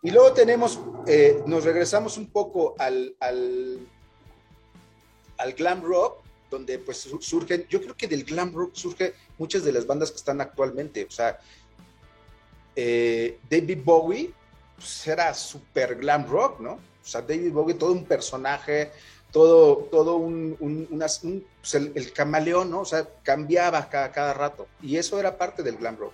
Y 0.03 0.11
luego 0.11 0.33
tenemos, 0.33 0.79
eh, 1.07 1.41
nos 1.47 1.63
regresamos 1.63 2.15
un 2.15 2.29
poco 2.29 2.75
al, 2.77 3.15
al, 3.19 3.87
glam 5.53 5.81
rock, 5.81 6.19
donde 6.51 6.77
pues 6.77 7.09
surgen, 7.21 7.65
yo 7.69 7.81
creo 7.81 7.97
que 7.97 8.07
del 8.07 8.23
glam 8.23 8.53
rock 8.53 8.75
surge 8.75 9.15
muchas 9.39 9.63
de 9.63 9.71
las 9.71 9.87
bandas 9.87 10.11
que 10.11 10.17
están 10.17 10.41
actualmente, 10.41 11.03
o 11.03 11.11
sea, 11.11 11.39
eh, 12.75 13.39
David 13.49 13.79
Bowie 13.83 14.31
pues, 14.75 15.07
era 15.07 15.33
super 15.33 15.95
glam 15.95 16.27
rock, 16.27 16.59
¿no? 16.59 16.73
O 16.73 17.09
sea, 17.09 17.21
David 17.23 17.51
Bowie, 17.51 17.73
todo 17.73 17.93
un 17.93 18.05
personaje, 18.05 18.91
todo, 19.31 19.87
todo 19.91 20.17
un, 20.17 20.87
pues 21.61 21.75
el, 21.75 22.13
camaleón, 22.13 22.71
¿no? 22.71 22.81
O 22.81 22.85
sea, 22.85 23.07
cambiaba 23.23 23.89
cada, 23.89 24.11
cada, 24.11 24.33
rato. 24.33 24.67
Y 24.81 24.97
eso 24.97 25.19
era 25.19 25.37
parte 25.37 25.63
del 25.63 25.77
glam 25.77 25.97
rock. 25.97 26.13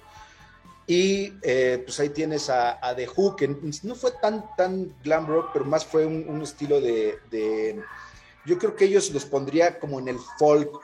Y 0.86 1.34
eh, 1.44 1.82
pues 1.86 2.00
ahí 2.00 2.10
tienes 2.10 2.50
a, 2.50 2.78
The 2.96 3.08
Who, 3.16 3.36
que 3.36 3.48
no 3.84 3.96
fue 3.96 4.12
tan, 4.22 4.44
tan 4.58 4.94
glam 5.04 5.28
rock, 5.28 5.52
pero 5.54 5.66
más 5.66 5.86
fue 5.86 6.06
un, 6.06 6.42
estilo 6.42 6.82
de, 6.82 7.20
de, 7.32 7.82
Yo 8.46 8.58
creo 8.58 8.76
que 8.76 8.86
ellos 8.86 9.10
los 9.12 9.26
pondría 9.26 9.80
como 9.80 10.00
en 10.00 10.10
el 10.10 10.18
folk, 10.38 10.82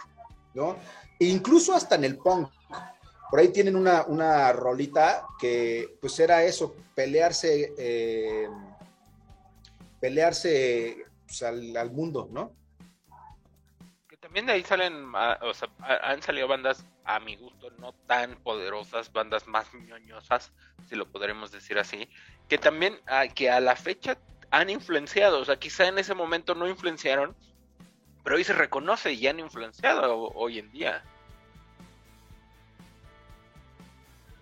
¿no? 0.54 0.78
E 1.20 1.26
incluso 1.26 1.74
hasta 1.74 1.96
en 1.96 2.06
el 2.06 2.18
punk. 2.18 2.50
Por 3.30 3.40
ahí 3.40 3.50
tienen 3.50 3.76
una, 3.76 4.04
una 4.04 4.54
rolita 4.54 5.26
que 5.40 5.98
pues 6.02 6.18
era 6.20 6.44
eso, 6.44 6.76
pelearse, 6.96 7.74
eh, 7.78 8.48
pelearse 10.00 11.06
pues, 11.30 11.44
al, 11.44 11.92
mundo, 11.92 12.28
¿no? 12.32 12.56
Que 14.08 14.18
también 14.18 14.48
de 14.48 14.54
ahí 14.54 14.64
salen, 14.64 15.12
ah, 15.14 15.38
o 15.44 15.54
sea, 15.54 15.70
han 16.02 16.22
salido 16.24 16.48
bandas 16.48 16.84
a 17.06 17.20
mi 17.20 17.36
gusto 17.36 17.70
no 17.78 17.94
tan 18.08 18.36
poderosas, 18.42 19.14
bandas 19.14 19.48
más 19.48 19.72
ñoñosas, 19.74 20.52
si 20.88 20.96
lo 20.96 21.12
podremos 21.12 21.52
decir 21.52 21.78
así, 21.78 22.10
que 22.48 22.58
también 22.58 23.00
ah, 23.06 23.28
que 23.28 23.52
a 23.52 23.60
la 23.60 23.76
fecha 23.76 24.18
han 24.50 24.72
influenciado, 24.72 25.40
o 25.40 25.46
sea, 25.46 25.58
quizá 25.58 25.88
en 25.88 26.00
ese 26.00 26.16
momento 26.16 26.56
no 26.56 26.68
influenciaron, 26.68 27.36
pero 28.24 28.36
hoy 28.36 28.44
se 28.44 28.54
reconoce 28.54 29.14
y 29.14 29.28
han 29.28 29.40
influenciado 29.40 30.30
hoy 30.34 30.58
en 30.58 30.72
día. 30.72 31.04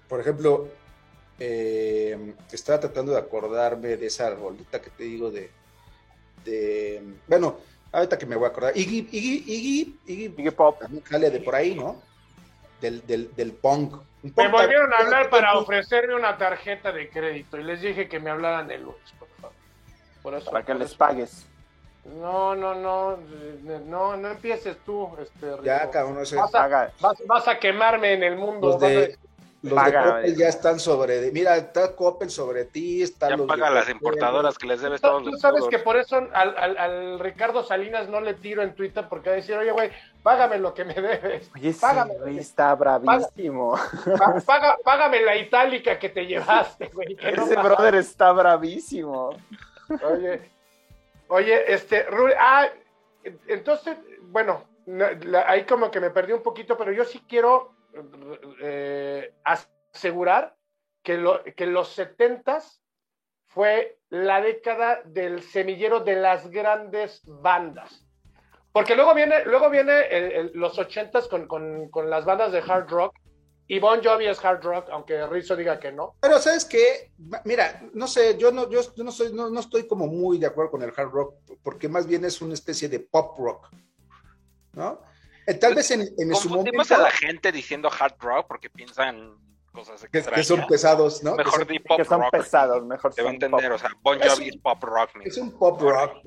Por 0.08 0.22
ejemplo, 0.22 0.70
eh, 1.38 2.34
estaba 2.50 2.80
tratando 2.80 3.12
de 3.12 3.20
acordarme 3.20 3.98
de 3.98 4.08
esa 4.08 4.30
rolita 4.30 4.82
que 4.82 4.90
te 4.90 5.04
digo 5.04 5.32
de 5.32 5.52
bueno, 7.28 7.58
ahorita 7.92 8.18
que 8.18 8.26
me 8.26 8.36
voy 8.36 8.46
a 8.46 8.50
acordar, 8.50 8.78
Iggy, 8.78 9.08
Iggy, 9.12 9.44
Iggy, 9.48 10.00
Iggy, 10.06 10.34
Iggy 10.38 10.52
Pop, 10.52 10.80
también 10.80 11.04
sale 11.06 11.30
de 11.30 11.40
por 11.40 11.56
ahí, 11.56 11.76
¿no? 11.76 12.02
Del, 12.82 13.06
del, 13.08 13.36
del 13.36 13.54
punk. 13.54 13.96
me 14.22 14.48
volvieron 14.50 14.94
a 14.94 14.98
hablar 14.98 15.30
para 15.30 15.58
ofrecerme 15.58 16.14
una 16.16 16.38
tarjeta 16.38 16.92
de 16.92 17.10
crédito 17.10 17.58
y 17.58 17.64
les 17.64 17.82
dije 17.82 18.08
que 18.08 18.20
me 18.20 18.30
hablaran 18.30 18.70
el 18.70 18.84
lunes, 18.84 19.14
por 19.18 19.28
favor. 19.42 19.56
Por 20.22 20.34
eso, 20.36 20.52
para 20.52 20.64
que 20.64 20.74
les 20.76 20.94
pagues. 20.94 21.48
No, 22.06 22.56
no, 22.56 22.74
no, 22.74 23.18
no, 23.86 24.16
no 24.16 24.28
empieces 24.30 24.78
tú, 24.86 25.10
este. 25.22 25.48
Ya, 25.64 25.90
cabrón, 25.90 26.16
no 26.16 26.42
vas, 26.42 26.56
a, 26.56 26.92
vas, 27.26 27.48
a 27.48 27.60
quemarme 27.60 28.14
en 28.14 28.24
el 28.24 28.38
mundo. 28.38 28.68
Los 28.70 28.80
de 28.80 29.18
Coppel 29.64 30.36
ya 30.36 30.48
están 30.48 30.80
sobre. 30.80 31.32
Mira, 31.32 31.58
está 31.58 31.96
Coppel 31.96 32.30
sobre 32.30 32.66
ti. 32.66 33.02
Está 33.02 33.30
ya 33.30 33.38
paga 33.38 33.70
las 33.70 33.90
importadoras 33.90 34.58
que 34.58 34.68
les 34.68 34.82
debes 34.82 35.02
todos 35.02 35.24
Tú 35.24 35.38
sabes 35.38 35.66
que 35.70 35.80
por 35.80 35.98
eso 35.98 36.28
al, 36.34 37.20
Ricardo 37.20 37.64
Salinas 37.64 38.08
no 38.08 38.22
le 38.22 38.36
tiro 38.36 38.62
en 38.62 38.76
Twitter 38.76 39.06
porque 39.10 39.30
va 39.30 39.34
a 39.34 39.38
decir, 39.38 39.56
oye, 39.56 39.72
güey, 39.72 39.92
págame 40.22 40.60
lo 40.60 40.74
que 40.74 40.86
me 40.86 40.94
debes. 40.94 41.50
Oye, 41.56 41.74
págame. 41.74 42.14
está 42.38 42.76
bravísimo. 42.76 43.76
págame 44.84 45.22
la 45.22 45.36
itálica 45.36 45.98
que 45.98 46.10
te 46.10 46.26
llevaste, 46.26 46.90
güey. 46.94 47.18
Ese 47.20 47.56
brother 47.56 47.96
está 47.96 48.32
bravísimo. 48.32 49.32
Oye, 50.04 50.42
oye, 51.30 51.74
este, 51.74 52.06
ah, 52.38 52.68
entonces, 53.48 53.98
bueno, 54.22 54.64
ahí 55.48 55.66
como 55.66 55.90
que 55.90 56.00
me 56.00 56.12
perdí 56.12 56.34
un 56.34 56.44
poquito, 56.44 56.78
pero 56.78 56.92
yo 56.92 57.04
sí 57.04 57.22
quiero 57.28 57.77
eh, 58.62 59.34
asegurar 59.44 60.56
que, 61.04 61.18
lo, 61.18 61.44
que 61.44 61.66
los 61.66 61.90
setentas 61.90 62.82
fue 63.48 64.00
la 64.10 64.42
década 64.42 65.02
del 65.06 65.42
semillero 65.42 66.02
de 66.02 66.16
las 66.16 66.50
grandes 66.50 67.22
bandas. 67.26 68.06
Porque 68.72 68.96
luego 68.96 69.16
viene, 69.16 69.44
luego 69.46 69.70
viene 69.70 70.52
los 70.54 70.78
ochentas 70.78 71.28
con, 71.28 71.48
con, 71.48 71.90
con 71.90 72.10
las 72.10 72.26
bandas 72.26 72.52
de 72.52 72.60
hard 72.60 72.90
rock 72.90 73.16
y 73.70 73.80
Bon 73.80 74.02
Jovi 74.02 74.28
es 74.28 74.44
hard 74.44 74.64
rock, 74.64 74.88
aunque 74.92 75.28
Rizzo 75.28 75.56
diga 75.56 75.80
que 75.80 75.92
no. 75.92 76.16
Pero 76.22 76.40
sabes 76.40 76.64
qué, 76.64 77.12
mira, 77.44 77.82
no 77.94 78.08
sé, 78.08 78.38
yo 78.38 78.52
no, 78.52 78.70
yo, 78.70 78.82
no 78.98 79.12
soy, 79.12 79.34
no, 79.34 79.50
no, 79.50 79.60
estoy 79.60 79.86
como 79.88 80.08
muy 80.08 80.38
de 80.38 80.48
acuerdo 80.48 80.72
con 80.72 80.84
el 80.84 80.94
hard 80.96 81.10
rock, 81.10 81.36
porque 81.64 81.90
más 81.90 82.08
bien 82.08 82.24
es 82.24 82.42
una 82.42 82.54
especie 82.54 82.88
de 82.88 83.02
pop 83.02 83.38
rock, 83.38 83.70
¿no? 84.74 85.02
Eh, 85.48 85.54
tal 85.54 85.74
vez 85.76 85.90
en, 85.92 86.02
en 86.02 86.36
su 86.36 86.50
momento. 86.50 86.94
a 86.94 86.98
la 86.98 87.12
gente 87.12 87.54
diciendo 87.54 87.90
hard 87.90 88.16
rock 88.20 88.48
porque 88.48 88.70
piensan 88.70 89.34
cosas 89.72 90.06
que, 90.12 90.22
que 90.22 90.44
son 90.44 90.68
pesados, 90.68 91.24
¿no? 91.24 91.36
Mejor 91.36 91.66
de 91.66 91.80
pop 91.80 91.98
que 91.98 92.06
son 92.06 92.22
pesados, 92.30 92.84
mejor. 92.86 93.14
Te 93.14 93.22
va 93.22 93.30
a 93.30 93.34
entender, 93.34 93.72
o 93.72 93.78
sea, 93.78 93.92
Bon 94.02 94.20
Jovi 94.20 94.50
es, 94.50 94.58
pop 94.58 94.84
rock. 94.84 95.12
Es 95.24 95.38
un 95.38 95.58
pop 95.58 95.80
rock, 95.82 96.18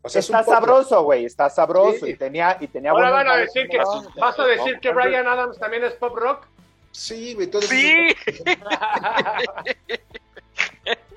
O 0.00 0.08
sea, 0.08 0.20
está 0.20 0.42
sabroso, 0.42 1.02
güey, 1.02 1.26
está 1.26 1.50
sabroso 1.50 2.06
y 2.06 2.14
tenía 2.16 2.56
y 2.58 2.68
tenía 2.68 2.92
Ahora 2.92 3.10
van 3.10 3.28
a 3.28 3.36
decir 3.36 3.68
que 3.68 3.78
vas 4.18 4.38
a 4.38 4.44
decir 4.46 4.80
que 4.80 4.92
Brian 4.92 5.26
Adams 5.26 5.58
también 5.58 5.84
es 5.84 5.92
pop 5.94 6.16
rock. 6.16 6.46
Sí, 6.90 7.34
güey, 7.34 7.48
todo 7.48 7.60
Sí. 7.62 8.14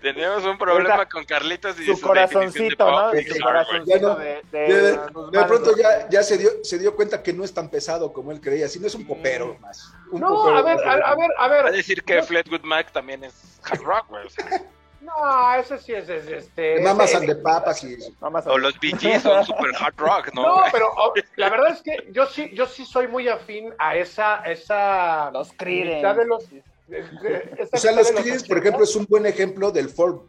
Tenemos 0.00 0.44
un 0.44 0.58
problema 0.58 1.08
con 1.08 1.24
Carlitos 1.24 1.78
y 1.80 1.86
su, 1.86 2.00
corazoncito, 2.00 2.90
¿no? 2.90 3.10
Su 3.12 3.40
corazoncito 3.40 4.16
de, 4.16 4.42
de, 4.50 4.92
de, 4.92 5.44
pronto 5.46 5.76
ya, 5.76 6.08
ya 6.08 6.22
se, 6.22 6.38
dio, 6.38 6.50
se 6.62 6.78
dio 6.78 6.94
cuenta 6.94 7.22
que 7.22 7.32
no 7.32 7.44
es 7.44 7.52
tan 7.52 7.68
pesado 7.68 8.12
como 8.12 8.32
él 8.32 8.40
creía, 8.40 8.68
sino 8.68 8.86
es 8.86 8.94
un 8.94 9.06
popero 9.06 9.56
más. 9.60 9.92
Un 10.10 10.20
no, 10.20 10.28
popero, 10.28 10.58
a 10.58 10.62
ver, 10.62 10.78
a, 10.84 11.14
ver, 11.14 11.30
a 11.38 11.48
ver. 11.48 11.66
A 11.66 11.70
decir 11.70 12.02
que 12.02 12.22
Fleetwood 12.22 12.62
Mac 12.62 12.92
también 12.92 13.24
es 13.24 13.60
hard 13.64 13.82
rock, 13.82 14.08
güey. 14.08 14.26
O 14.26 14.30
sea. 14.30 14.62
No, 15.06 15.54
eso 15.54 15.78
sí 15.78 15.92
es, 15.92 16.08
este. 16.08 16.80
Mamas 16.80 17.14
and 17.14 17.26
de 17.26 17.36
papas 17.36 17.84
y. 17.84 17.96
O 18.46 18.58
los 18.58 18.78
Bee 18.80 18.92
son 19.20 19.44
super 19.44 19.70
hard 19.78 19.94
rock, 19.98 20.34
¿no? 20.34 20.42
No, 20.42 20.62
pero 20.72 20.90
oh, 20.96 21.12
la 21.36 21.48
verdad 21.48 21.70
es 21.70 21.82
que 21.82 22.08
yo 22.10 22.26
sí, 22.26 22.50
yo 22.54 22.66
sí 22.66 22.84
soy 22.84 23.06
muy 23.06 23.28
afín 23.28 23.72
a 23.78 23.94
esa, 23.94 24.38
esa. 24.44 25.30
Los 25.30 25.52
Creedence. 25.52 26.14
De 26.14 26.26
los, 26.26 26.44
o 27.72 27.76
sea, 27.76 27.92
los 27.92 28.10
Creedence, 28.12 28.46
por 28.46 28.58
ejemplo, 28.58 28.84
es 28.84 28.94
un 28.96 29.06
buen 29.06 29.26
ejemplo 29.26 29.70
del 29.70 29.88
folk. 29.88 30.22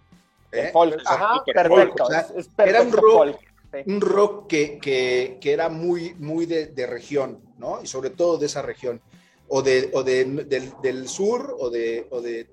¿eh? 0.52 0.70
folk. 0.74 1.02
Ajá, 1.06 1.44
perfecto. 1.46 2.04
O 2.04 2.08
sea, 2.10 2.28
es, 2.36 2.50
era 2.58 2.82
un 2.82 2.92
rock, 2.92 3.38
un 3.86 4.02
rock 4.02 4.48
que, 4.48 4.80
que, 4.80 5.38
que, 5.40 5.54
era 5.54 5.70
muy, 5.70 6.16
muy 6.16 6.46
de, 6.46 6.68
de, 6.68 6.88
región, 6.88 7.40
¿no? 7.58 7.82
Y 7.82 7.88
sobre 7.88 8.10
todo 8.10 8.38
de 8.38 8.48
esa 8.48 8.62
región. 8.62 9.02
O, 9.50 9.62
de, 9.62 9.90
o 9.94 10.04
de, 10.04 10.26
del, 10.26 10.74
del 10.82 11.08
sur, 11.08 11.56
o 11.58 11.70
de, 11.70 12.08
o 12.10 12.22
de 12.22 12.50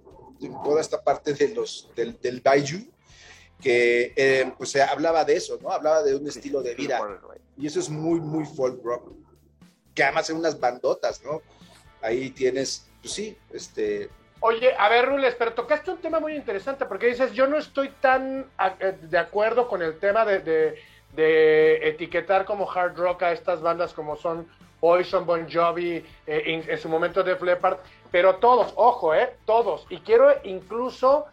toda 0.65 0.81
esta 0.81 1.03
parte 1.03 1.35
de 1.35 1.55
los, 1.55 1.91
del, 1.97 2.19
del 2.21 2.41
Baiju, 2.41 2.87
que 3.61 4.13
eh, 4.17 4.53
pues 4.57 4.71
se 4.71 4.83
hablaba 4.83 5.25
de 5.25 5.37
eso, 5.37 5.59
¿no? 5.61 5.71
Hablaba 5.71 6.03
de 6.03 6.15
un 6.15 6.27
estilo 6.29 6.63
de 6.63 6.75
vida. 6.75 7.01
Y 7.57 7.67
eso 7.67 7.81
es 7.81 7.89
muy, 7.89 8.21
muy 8.21 8.45
folk 8.45 8.83
rock. 8.85 9.13
Que 9.95 10.05
además 10.05 10.29
en 10.31 10.37
unas 10.37 10.59
bandotas, 10.59 11.23
¿no? 11.25 11.41
Ahí 12.03 12.31
tienes, 12.31 12.87
pues 13.05 13.13
sí, 13.13 13.37
este... 13.53 14.09
Oye, 14.41 14.75
a 14.79 14.89
ver, 14.89 15.07
Rules, 15.07 15.35
pero 15.39 15.53
tocaste 15.53 15.91
un 15.91 15.99
tema 15.99 16.21
muy 16.21 16.35
interesante 16.35 16.87
porque 16.87 17.07
dices, 17.07 17.33
yo 17.33 17.47
no 17.47 17.59
estoy 17.59 17.91
tan 18.01 18.47
eh, 18.81 18.97
de 19.03 19.19
acuerdo 19.19 19.69
con 19.69 19.83
el 19.83 19.99
tema 19.99 20.25
de, 20.25 20.39
de, 20.41 20.79
de 21.15 21.89
etiquetar 21.89 22.47
como 22.47 22.71
hard 22.71 22.97
rock 22.97 23.25
a 23.25 23.33
estas 23.33 23.61
bandas 23.61 23.93
como 23.93 24.17
son 24.17 24.49
Poison, 24.81 25.27
Bon 25.27 25.47
Jovi, 25.51 26.05
eh, 26.27 26.63
en, 26.67 26.79
su 26.79 26.89
momento 26.89 27.23
de 27.23 27.39
Leppard, 27.39 27.77
pero 28.11 28.37
todos, 28.37 28.73
ojo, 28.77 29.15
eh, 29.15 29.35
todos. 29.45 29.87
Y 29.91 29.99
quiero 29.99 30.35
incluso 30.45 31.27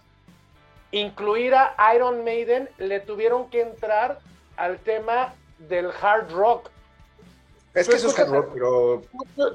incluir 0.91 1.55
a 1.55 1.75
Iron 1.95 2.25
Maiden, 2.25 2.69
le 2.79 2.99
tuvieron 2.99 3.49
que 3.49 3.61
entrar 3.61 4.19
al 4.57 4.77
tema 4.79 5.33
del 5.57 5.89
hard 6.01 6.31
rock. 6.31 6.69
Es 7.73 7.87
que 7.87 7.95
eso 7.95 8.09
es 8.09 8.19
hard 8.19 8.29
rock, 8.29 8.49
pero... 8.53 9.01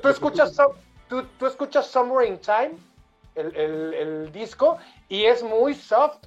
Tú, 0.01 0.09
escuchas, 0.09 0.57
tú, 1.09 1.25
tú, 1.39 1.47
escuchas 1.47 1.87
Summer 1.87 2.27
in 2.27 2.39
Time, 2.39 2.73
el, 3.35 3.55
el, 3.57 3.95
el, 3.95 4.33
disco, 4.33 4.79
y 5.09 5.25
es 5.25 5.43
muy 5.43 5.75
soft. 5.75 6.27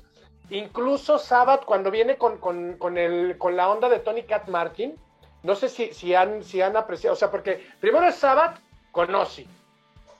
Incluso 0.50 1.20
Sabbath, 1.20 1.64
cuando 1.64 1.92
viene 1.92 2.18
con, 2.18 2.38
con, 2.38 2.78
con, 2.78 2.98
el, 2.98 3.38
con 3.38 3.56
la 3.56 3.70
onda 3.70 3.88
de 3.88 4.00
Tony 4.00 4.24
Cat 4.24 4.48
Martin, 4.48 4.96
no 5.44 5.56
sé 5.56 5.70
si, 5.70 5.94
si, 5.94 6.16
han, 6.16 6.44
si 6.44 6.62
han 6.62 6.76
apreciado, 6.76 7.14
o 7.14 7.18
sea, 7.18 7.30
porque 7.30 7.66
primero 7.80 8.08
es 8.08 8.16
Sabbath 8.16 8.60
con 8.92 9.14
Ozzy. 9.14 9.48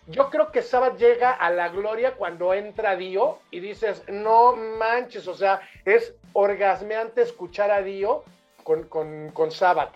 Yo 0.08 0.30
creo 0.30 0.52
que 0.52 0.64
Sabbath 0.64 0.98
llega 0.98 1.32
a 1.32 1.52
la 1.52 1.70
gloria 1.70 2.16
cuando 2.16 2.54
entra 2.54 2.96
Dio 2.96 3.38
y 3.52 3.60
dices, 3.60 4.04
no 4.08 4.56
manches, 4.56 5.28
o 5.28 5.36
sea, 5.36 5.62
es 5.86 6.16
orgasmeante 6.34 7.22
escuchar 7.22 7.70
a 7.70 7.84
Dio 7.84 8.24
con, 8.64 8.86
con, 8.86 9.30
con 9.32 9.52
Sabbath. 9.52 9.94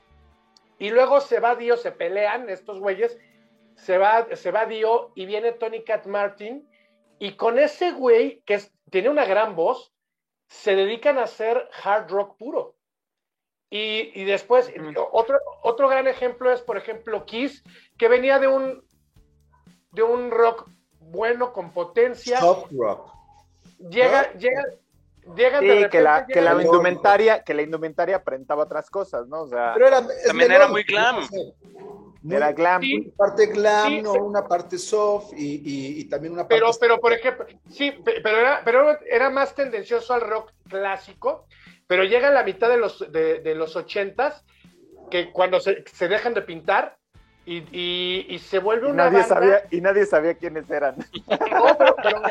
Y 0.77 0.89
luego 0.91 1.21
se 1.21 1.39
va 1.39 1.55
Dio, 1.55 1.77
se 1.77 1.91
pelean 1.91 2.49
estos 2.49 2.79
güeyes, 2.79 3.17
se 3.75 3.97
va, 3.97 4.27
se 4.35 4.51
va 4.51 4.65
Dio 4.65 5.11
y 5.15 5.25
viene 5.25 5.51
Tony 5.53 5.83
Cat 5.83 6.05
Martin 6.05 6.67
y 7.19 7.35
con 7.35 7.59
ese 7.59 7.91
güey 7.91 8.41
que 8.45 8.61
tiene 8.89 9.09
una 9.09 9.25
gran 9.25 9.55
voz, 9.55 9.93
se 10.47 10.75
dedican 10.75 11.17
a 11.17 11.23
hacer 11.23 11.69
hard 11.83 12.09
rock 12.09 12.37
puro. 12.37 12.75
Y, 13.75 14.25
después, 14.25 14.71
otro, 15.11 15.39
otro 15.63 15.87
gran 15.89 16.07
ejemplo 16.07 16.51
es, 16.51 16.61
por 16.61 16.77
ejemplo, 16.77 17.25
Kiss, 17.25 17.63
que 17.97 18.07
venía 18.07 18.37
de 18.37 18.47
un, 18.47 18.85
de 19.91 20.03
un 20.03 20.29
rock 20.29 20.69
bueno, 20.99 21.53
con 21.53 21.71
potencia. 21.71 22.39
Soft 22.39 22.71
rock. 22.71 23.11
Llega, 23.89 24.31
llega, 24.33 24.63
llega 25.35 25.59
sí, 25.59 25.89
que 25.89 26.01
la, 26.01 26.27
que 26.27 26.39
la 26.39 26.61
indumentaria, 26.61 27.43
que 27.43 27.55
la 27.55 27.63
indumentaria 27.63 28.17
aparentaba 28.17 28.63
otras 28.63 28.91
cosas, 28.91 29.27
¿no? 29.27 29.41
O 29.41 29.47
sea, 29.47 29.71
pero 29.73 29.87
era, 29.87 30.05
también 30.27 30.51
era 30.51 30.67
muy 30.67 30.83
glam. 30.83 31.27
Era 32.29 32.51
glam. 32.51 32.81
Una 32.81 33.15
parte 33.17 33.45
glam, 33.47 34.01
¿no? 34.03 34.13
una 34.13 34.47
parte 34.47 34.77
soft 34.77 35.33
y, 35.35 35.99
y, 35.99 36.05
también 36.05 36.33
una 36.33 36.43
parte. 36.43 36.55
Pero, 36.55 36.71
pero 36.79 36.99
por 36.99 37.13
ejemplo, 37.13 37.45
sí, 37.69 37.93
pero 38.05 38.37
era, 38.37 38.61
pero 38.63 38.99
era 39.05 39.29
más 39.29 39.53
tendencioso 39.55 40.13
al 40.13 40.21
rock 40.21 40.51
clásico 40.69 41.47
pero 41.87 42.03
llega 42.05 42.29
a 42.29 42.31
la 42.31 42.43
mitad 42.43 42.69
de 42.69 42.77
los, 42.77 43.11
de, 43.11 43.39
de 43.39 43.55
los 43.55 43.75
ochentas, 43.75 44.43
que 45.11 45.31
cuando 45.31 45.59
se, 45.59 45.83
se, 45.91 46.07
dejan 46.07 46.33
de 46.33 46.41
pintar 46.41 46.97
y, 47.45 47.57
y, 47.71 48.25
y 48.29 48.39
se 48.39 48.59
vuelve 48.59 48.87
una 48.87 49.05
nadie 49.05 49.19
banda... 49.19 49.35
Sabía, 49.35 49.63
y 49.69 49.81
nadie 49.81 50.05
sabía 50.05 50.33
quiénes 50.33 50.69
eran. 50.69 50.95
No, 50.97 51.77
pero, 51.77 51.95
pero, 52.01 52.21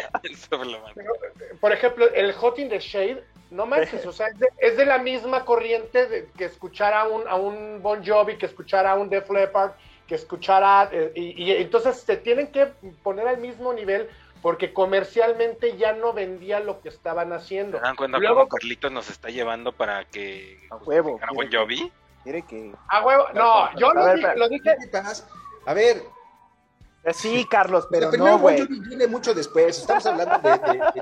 pero, 0.94 1.12
por 1.60 1.72
ejemplo, 1.72 2.06
el 2.12 2.32
Hot 2.32 2.58
in 2.58 2.70
the 2.70 2.80
Shade, 2.80 3.22
no 3.52 3.66
manches, 3.66 4.04
o 4.06 4.12
sea, 4.12 4.28
es 4.28 4.38
de, 4.38 4.48
es 4.58 4.76
de 4.76 4.86
la 4.86 4.98
misma 4.98 5.44
corriente 5.44 6.06
de, 6.06 6.28
que 6.36 6.44
escuchar 6.44 6.94
a 6.94 7.04
un, 7.04 7.26
a 7.28 7.36
un 7.36 7.80
Bon 7.82 8.04
Jovi, 8.04 8.36
que 8.36 8.46
escuchar 8.46 8.86
a 8.86 8.94
un 8.94 9.08
Def 9.08 9.30
Leppard, 9.30 9.72
que 10.06 10.14
escuchar 10.14 10.62
a... 10.64 10.88
Eh, 10.90 11.12
y, 11.14 11.44
y 11.44 11.52
entonces 11.52 11.96
se 11.96 12.16
tienen 12.16 12.48
que 12.48 12.66
poner 13.02 13.28
al 13.28 13.38
mismo 13.38 13.72
nivel 13.72 14.08
porque 14.42 14.72
comercialmente 14.72 15.76
ya 15.76 15.92
no 15.92 16.12
vendía 16.12 16.58
lo 16.58 16.80
que 16.82 16.88
estaban 16.88 17.32
haciendo. 17.32 17.78
¿Se 17.78 17.84
dan 17.84 17.96
cuenta 17.96 18.18
Luego, 18.18 18.48
Carlitos 18.48 18.90
nos 18.90 19.08
está 19.08 19.28
llevando 19.28 19.72
para 19.72 20.04
que 20.04 20.58
a 20.68 20.76
huevo, 20.76 21.18
a 21.22 21.32
Bon 21.32 21.48
Jovi? 21.50 21.90
Quiere 22.24 22.42
que 22.42 22.72
a 22.88 23.04
huevo, 23.04 23.26
no, 23.34 23.74
yo 23.76 23.92
lo, 23.92 24.14
dije, 24.14 24.36
lo 24.36 24.48
dije. 24.48 24.76
A 25.64 25.74
ver, 25.74 26.02
Sí, 27.12 27.46
Carlos, 27.50 27.88
pero, 27.90 28.10
pero 28.10 28.24
no, 28.24 28.38
güey. 28.38 28.66
Viene 28.66 29.06
mucho 29.06 29.34
después. 29.34 29.78
Estamos 29.78 30.06
hablando 30.06 30.38
de, 30.38 30.60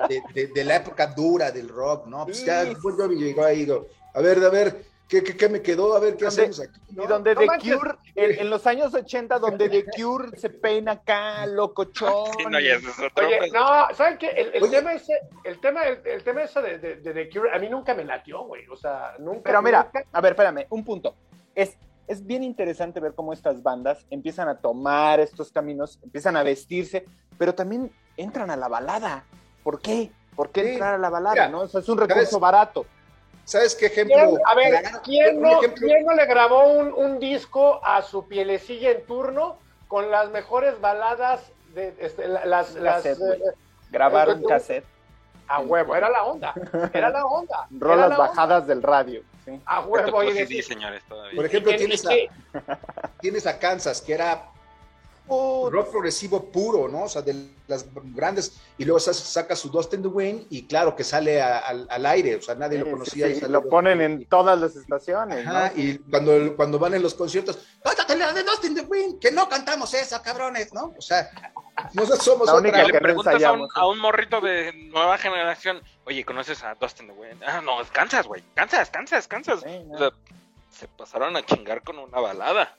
de, 0.08 0.22
de, 0.34 0.46
de, 0.46 0.64
la 0.64 0.76
época 0.76 1.08
dura 1.08 1.50
del 1.50 1.68
rock, 1.68 2.06
¿no? 2.06 2.24
Pues 2.24 2.44
ya 2.44 2.64
Bon 2.82 2.96
Jovi 2.96 3.16
llegó 3.16 3.44
ahí. 3.44 3.68
A 4.14 4.20
ver, 4.20 4.42
a 4.42 4.48
ver, 4.48 4.84
¿Qué, 5.10 5.24
qué, 5.24 5.36
qué, 5.36 5.48
me 5.48 5.60
quedó? 5.60 5.96
A 5.96 5.98
ver, 5.98 6.16
¿qué 6.16 6.26
hacemos 6.26 6.60
aquí? 6.60 6.80
¿no? 6.90 7.02
Y 7.02 7.06
donde 7.08 7.34
no 7.34 7.40
The 7.40 7.46
manches. 7.46 7.76
Cure, 7.76 7.94
en, 8.14 8.38
en, 8.38 8.48
los 8.48 8.64
años 8.68 8.94
80, 8.94 9.40
donde 9.40 9.68
The 9.68 9.86
Cure 9.96 10.38
se 10.38 10.50
peina 10.50 10.92
acá, 10.92 11.46
locochón. 11.46 12.26
Sí, 12.38 12.44
no, 12.48 12.60
ya 12.60 12.74
es 12.74 12.84
otro. 12.96 13.26
Oye, 13.26 13.50
no, 13.50 13.92
¿saben 13.92 14.18
qué? 14.18 14.28
El, 14.28 14.54
el 14.54 14.70
tema 14.70 14.92
ese, 14.92 15.18
el 15.42 15.58
tema, 15.58 15.82
el, 15.82 16.00
el 16.04 16.22
tema 16.22 16.44
ese 16.44 16.62
de, 16.62 16.78
de, 16.78 16.96
de, 16.96 17.12
The 17.12 17.28
Cure, 17.28 17.50
a 17.52 17.58
mí 17.58 17.68
nunca 17.68 17.92
me 17.92 18.04
latió, 18.04 18.42
güey. 18.44 18.68
O 18.68 18.76
sea, 18.76 19.16
nunca. 19.18 19.42
Pero 19.42 19.62
mira, 19.62 19.82
nunca... 19.82 20.06
a 20.12 20.20
ver, 20.20 20.32
espérame, 20.34 20.66
un 20.70 20.84
punto. 20.84 21.16
Es, 21.56 21.76
es 22.10 22.26
bien 22.26 22.42
interesante 22.42 22.98
ver 22.98 23.14
cómo 23.14 23.32
estas 23.32 23.62
bandas 23.62 24.04
empiezan 24.10 24.48
a 24.48 24.58
tomar 24.58 25.20
estos 25.20 25.52
caminos, 25.52 26.00
empiezan 26.02 26.36
a 26.36 26.42
vestirse, 26.42 27.06
pero 27.38 27.54
también 27.54 27.92
entran 28.16 28.50
a 28.50 28.56
la 28.56 28.66
balada. 28.66 29.22
¿Por 29.62 29.80
qué? 29.80 30.10
¿Por 30.34 30.50
qué 30.50 30.62
sí. 30.62 30.68
entrar 30.70 30.94
a 30.94 30.98
la 30.98 31.08
balada? 31.08 31.34
Mira, 31.34 31.48
¿no? 31.48 31.60
O 31.60 31.68
sea, 31.68 31.80
es 31.80 31.88
un 31.88 31.98
recurso 31.98 32.24
¿sabes? 32.24 32.40
barato. 32.40 32.84
¿Sabes 33.44 33.76
qué 33.76 33.86
ejemplo? 33.86 34.16
¿Quién, 34.16 34.38
a 34.44 34.54
ver, 34.56 34.84
¿quién 35.04 35.40
no, 35.40 35.58
ejemplo? 35.58 35.86
¿quién 35.86 36.04
no, 36.04 36.14
le 36.14 36.26
grabó 36.26 36.72
un, 36.72 36.92
un, 36.92 37.20
disco 37.20 37.80
a 37.84 38.02
su 38.02 38.26
pielecilla 38.26 38.90
en 38.90 39.06
turno 39.06 39.58
con 39.86 40.10
las 40.10 40.30
mejores 40.30 40.80
baladas 40.80 41.52
de 41.76 41.94
este, 42.00 42.26
las, 42.26 42.74
las 42.74 43.04
cassette, 43.04 43.20
eh, 43.20 43.42
grabar 43.92 44.30
un 44.30 44.42
cassette? 44.42 44.84
A 45.46 45.60
huevo, 45.60 45.94
era 45.94 46.10
la 46.10 46.24
onda, 46.24 46.54
era 46.92 47.10
la 47.10 47.24
onda. 47.24 47.68
Rolas 47.70 48.10
la 48.10 48.16
bajadas 48.16 48.62
onda. 48.62 48.74
del 48.74 48.82
radio. 48.82 49.22
¿Sí? 49.56 49.60
A 49.66 49.80
huevo. 49.80 50.22
Y 50.30 50.32
decir, 50.32 50.64
señores, 50.64 51.02
todavía. 51.08 51.36
Por 51.36 51.46
ejemplo, 51.46 51.74
tienes 51.76 52.04
a, 52.06 52.10
tienes 53.20 53.46
a 53.46 53.58
Kansas, 53.58 54.00
que 54.00 54.12
era 54.14 54.49
rock 55.70 55.90
progresivo 55.90 56.44
puro, 56.44 56.88
¿no? 56.88 57.04
O 57.04 57.08
sea, 57.08 57.22
de 57.22 57.48
las 57.68 57.86
grandes, 58.14 58.60
y 58.76 58.84
luego 58.84 58.98
saca 58.98 59.54
su 59.54 59.70
Dust 59.70 59.94
in 59.94 60.02
the 60.02 60.08
Wind 60.08 60.46
y 60.50 60.66
claro 60.66 60.96
que 60.96 61.04
sale 61.04 61.40
al, 61.40 62.06
aire, 62.06 62.36
o 62.36 62.42
sea, 62.42 62.54
nadie 62.54 62.78
lo 62.78 62.90
conocía. 62.90 63.28
y 63.28 63.40
lo 63.40 63.68
ponen 63.68 64.00
en 64.00 64.24
todas 64.26 64.58
las 64.58 64.74
estaciones. 64.74 65.46
Ajá, 65.46 65.72
y 65.76 65.98
cuando, 65.98 66.56
cuando 66.56 66.78
van 66.78 66.94
en 66.94 67.02
los 67.02 67.14
conciertos, 67.14 67.58
¡Cántate 67.82 68.16
la 68.16 68.32
de 68.32 68.42
Dust 68.42 68.64
in 68.64 68.74
the 68.74 68.82
Wind! 68.82 69.20
¡Que 69.20 69.30
no 69.30 69.48
cantamos 69.48 69.94
esa, 69.94 70.20
cabrones! 70.22 70.72
¿no? 70.74 70.92
O 70.98 71.02
sea, 71.02 71.30
nosotros 71.94 72.24
somos 72.24 72.46
la 72.46 72.54
única 72.54 72.84
que 72.84 72.92
le 72.92 73.00
preguntas 73.00 73.42
a 73.42 73.52
un, 73.52 73.68
a 73.74 73.86
un, 73.86 73.98
morrito 73.98 74.40
de 74.40 74.72
nueva 74.90 75.16
generación, 75.18 75.82
oye, 76.04 76.24
¿conoces 76.24 76.62
a 76.62 76.74
Dust 76.74 77.00
in 77.00 77.06
the 77.06 77.12
Wind? 77.12 77.42
Ah, 77.46 77.60
no, 77.60 77.78
cansas, 77.92 78.26
güey, 78.26 78.42
cansas, 78.54 78.90
cansas, 78.90 79.28
cansas. 79.28 79.64
se 80.70 80.88
pasaron 80.88 81.36
a 81.36 81.44
chingar 81.44 81.82
con 81.82 81.98
una 81.98 82.20
balada. 82.20 82.76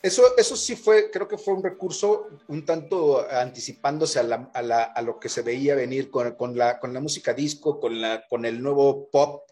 Eso, 0.00 0.22
eso 0.36 0.54
sí 0.56 0.76
fue, 0.76 1.10
creo 1.10 1.26
que 1.26 1.38
fue 1.38 1.54
un 1.54 1.62
recurso 1.62 2.28
un 2.46 2.64
tanto 2.64 3.26
anticipándose 3.28 4.20
a, 4.20 4.22
la, 4.22 4.50
a, 4.54 4.62
la, 4.62 4.84
a 4.84 5.02
lo 5.02 5.18
que 5.18 5.28
se 5.28 5.42
veía 5.42 5.74
venir 5.74 6.10
con, 6.10 6.34
con, 6.36 6.56
la, 6.56 6.78
con 6.78 6.94
la 6.94 7.00
música 7.00 7.34
disco, 7.34 7.80
con, 7.80 8.00
la, 8.00 8.24
con 8.28 8.44
el 8.44 8.62
nuevo 8.62 9.08
pop, 9.10 9.42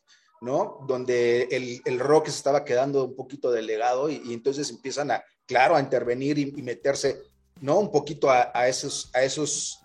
¿no? 0.41 0.79
Donde 0.87 1.49
el, 1.51 1.81
el 1.85 1.99
rock 1.99 2.27
se 2.27 2.37
estaba 2.37 2.65
quedando 2.65 3.05
un 3.05 3.17
poquito 3.17 3.51
delegado 3.51 4.09
y, 4.09 4.23
y 4.25 4.35
entonces 4.35 4.71
empiezan 4.71 5.11
a, 5.11 5.25
claro, 5.47 5.75
a 5.75 5.81
intervenir 5.81 6.39
y, 6.39 6.53
y 6.57 6.63
meterse, 6.63 7.23
¿no? 7.61 7.79
Un 7.79 7.91
poquito 7.91 8.31
a, 8.31 8.53
a, 8.55 8.69
esos, 8.69 9.11
a 9.15 9.25
esos, 9.25 9.81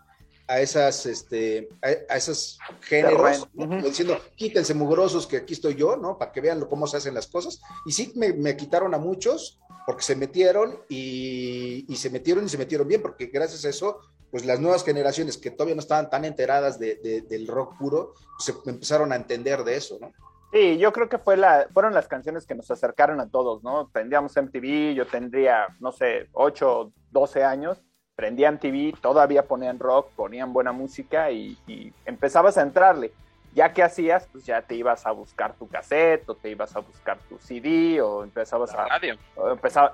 a 0.48 0.60
esas, 0.60 1.06
este, 1.08 1.70
a, 1.82 2.16
esos 2.18 2.60
géneros, 2.82 3.48
diciendo, 3.84 4.20
quítense 4.36 4.74
mugrosos 4.74 5.26
que 5.26 5.38
aquí 5.38 5.54
estoy 5.54 5.76
yo, 5.76 5.96
¿no? 5.96 6.18
Para 6.18 6.32
que 6.32 6.42
vean 6.42 6.66
cómo 6.66 6.86
se 6.86 6.98
hacen 6.98 7.16
las 7.16 7.28
cosas. 7.28 7.62
Y 7.86 7.92
sí, 7.94 8.12
me, 8.16 8.34
me 8.34 8.56
quitaron 8.56 8.94
a 8.94 8.98
muchos, 8.98 9.58
porque 9.86 10.04
se 10.04 10.16
metieron 10.16 10.80
y, 10.90 11.86
se 11.96 12.10
metieron 12.10 12.46
y 12.46 12.50
se 12.50 12.58
metieron 12.58 12.88
bien, 12.88 13.02
porque 13.02 13.28
gracias 13.28 13.66
a 13.66 13.70
eso, 13.70 14.00
pues 14.30 14.46
las 14.46 14.60
nuevas 14.60 14.84
generaciones 14.84 15.38
que 15.38 15.52
todavía 15.52 15.76
no 15.76 15.82
estaban 15.82 16.10
tan 16.10 16.26
enteradas 16.26 16.80
de, 16.80 17.24
del 17.28 17.48
rock 17.48 17.78
puro, 17.78 18.14
pues 18.38 18.46
se 18.46 18.70
empezaron 18.70 19.12
a 19.12 19.16
entender 19.16 19.64
de 19.64 19.76
eso, 19.76 19.98
¿no? 20.00 20.12
Sí, 20.52 20.78
yo 20.78 20.92
creo 20.92 21.08
que 21.08 21.18
fue 21.18 21.38
la, 21.38 21.68
fueron 21.74 21.94
las 21.94 22.10
canciones 22.10 22.46
que 22.46 22.56
nos 22.56 22.70
acercaron 22.70 23.22
a 23.22 23.30
todos, 23.30 23.64
¿no? 23.64 23.90
Tendríamos 23.94 24.36
MTV, 24.36 24.94
yo 24.94 25.08
tendría, 25.08 25.68
no 25.80 25.94
sé, 25.94 26.28
8, 26.34 26.92
12 27.12 27.44
años, 27.44 27.82
prendía 28.16 28.52
MTV, 28.52 29.00
todavía 29.00 29.48
ponían 29.48 29.80
rock, 29.80 30.10
ponían 30.14 30.52
buena 30.52 30.74
música 30.74 31.32
y, 31.32 31.58
y 31.68 31.94
empezabas 32.06 32.58
a 32.58 32.64
entrarle 32.64 33.14
ya 33.54 33.74
que 33.74 33.84
hacías, 33.84 34.28
pues 34.32 34.46
ya 34.46 34.62
te 34.62 34.76
ibas 34.76 35.06
a 35.06 35.12
buscar 35.12 35.54
tu 35.54 35.68
cassette 35.68 36.28
o 36.30 36.36
te 36.36 36.50
ibas 36.50 36.76
a 36.76 36.80
buscar 36.80 37.18
tu 37.30 37.38
CD 37.38 38.02
o 38.02 38.24
empezabas 38.24 38.74
a 38.74 38.88
radio. 38.88 39.18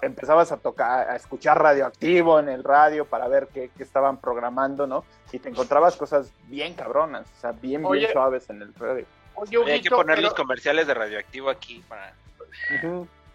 empezabas 0.01 0.51
a 0.51 0.57
tocar, 0.57 1.09
a 1.09 1.15
escuchar 1.15 1.61
radioactivo 1.61 2.39
en 2.39 2.49
el 2.49 2.63
radio 2.63 3.05
para 3.05 3.27
ver 3.27 3.47
qué, 3.53 3.71
estaban 3.79 4.17
programando, 4.17 4.85
¿no? 4.85 5.03
Y 5.31 5.39
te 5.39 5.49
encontrabas 5.49 5.95
cosas 5.95 6.31
bien 6.45 6.73
cabronas, 6.75 7.25
o 7.37 7.41
sea, 7.41 7.51
bien, 7.51 7.83
bien 7.89 8.11
suaves 8.11 8.49
en 8.49 8.61
el 8.61 8.73
radio. 8.75 9.05
Oye, 9.35 9.73
hay 9.73 9.81
que 9.81 9.89
poner 9.89 10.19
los 10.19 10.33
comerciales 10.33 10.87
de 10.87 10.93
radioactivo 10.93 11.49
aquí 11.49 11.83
para... 11.87 12.13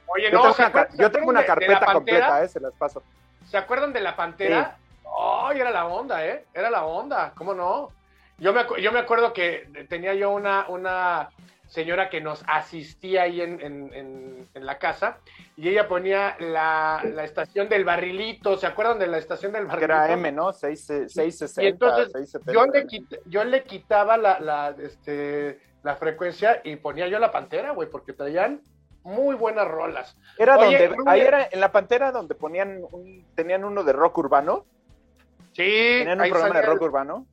Oye, 0.07 0.31
no, 0.31 0.55
yo 0.99 1.11
tengo 1.11 1.31
una, 1.31 1.45
carpeta 1.45 1.93
completa, 1.93 2.45
eh, 2.45 2.49
se 2.49 2.61
las 2.61 2.73
paso. 2.75 3.03
¿Se 3.49 3.57
acuerdan 3.57 3.93
de 3.93 4.01
la 4.01 4.15
Pantera? 4.15 4.77
Ay, 5.19 5.61
era 5.61 5.71
la 5.71 5.87
onda, 5.87 6.25
¿eh? 6.27 6.45
Era 6.55 6.71
la 6.71 6.85
onda, 6.85 7.33
¿cómo 7.35 7.55
no? 7.55 7.91
Yo 8.43 8.53
me, 8.53 8.65
yo 8.83 8.91
me 8.91 8.99
acuerdo 8.99 9.33
que 9.33 9.87
tenía 9.89 10.15
yo 10.15 10.31
una, 10.31 10.67
una 10.69 11.31
señora 11.69 12.11
que 12.11 12.21
nos 12.21 12.43
asistía 12.49 13.23
ahí 13.23 13.41
en, 13.41 13.61
en, 13.61 14.49
en, 14.53 14.67
la 14.67 14.79
casa 14.79 15.19
y 15.57 15.69
ella 15.69 15.87
ponía 15.87 16.37
la, 16.41 17.03
la, 17.05 17.23
estación 17.23 17.69
del 17.69 17.85
barrilito, 17.85 18.59
¿se 18.59 18.67
acuerdan 18.67 18.99
de 18.99 19.07
la 19.07 19.19
estación 19.19 19.53
del 19.53 19.67
barrilito? 19.67 19.95
era 19.95 20.13
M, 20.13 20.33
¿no? 20.33 20.53
660, 20.53 21.63
y 21.63 21.67
entonces 21.69 22.37
Yo, 22.53 22.67
le 22.67 22.87
yo 23.27 23.45
le 23.45 23.63
quitaba 23.63 24.17
la, 24.17 24.41
la, 24.41 24.75
este, 24.77 25.61
la 25.85 25.95
frecuencia 25.95 26.61
y 26.65 26.75
ponía 26.75 27.07
yo 27.07 27.21
la 27.21 27.31
pantera, 27.31 27.71
güey, 27.71 27.89
porque 27.89 28.13
traían 28.13 28.61
muy 29.05 29.37
buenas 29.37 29.69
rolas. 29.69 30.17
Era 30.37 30.57
donde, 30.57 30.97
ahí 31.07 31.21
era 31.21 31.49
en 31.49 31.61
la 31.61 31.71
pantera 31.71 32.11
donde 32.11 32.35
ponían, 32.35 32.83
un, 32.91 33.25
tenían 33.37 33.65
uno 33.65 33.85
de 33.85 33.93
rock 33.93 34.19
urbano. 34.19 34.67
Sí, 35.53 36.01
tenían 36.01 36.21
un 36.21 36.29
programa 36.29 36.61
de 36.61 36.67
rock 36.67 36.83
urbano. 36.83 37.27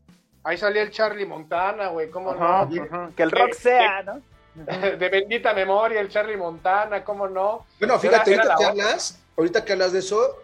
Ahí 0.43 0.57
salía 0.57 0.81
el 0.81 0.91
Charlie 0.91 1.25
Montana, 1.25 1.89
güey, 1.89 2.09
¿cómo 2.09 2.33
no? 2.33 2.69
Que 3.15 3.23
el 3.23 3.31
rock 3.31 3.53
sea, 3.53 4.03
¿no? 4.03 4.21
De 4.55 5.09
bendita 5.09 5.53
memoria, 5.53 6.01
el 6.01 6.09
Charlie 6.09 6.37
Montana, 6.37 7.03
¿cómo 7.03 7.27
no? 7.27 7.65
Bueno, 7.79 7.99
fíjate, 7.99 8.35
ahorita 8.35 8.55
que 8.57 8.65
hablas, 8.65 9.19
ahorita 9.37 9.65
que 9.65 9.73
hablas 9.73 9.93
de 9.93 9.99
eso, 9.99 10.37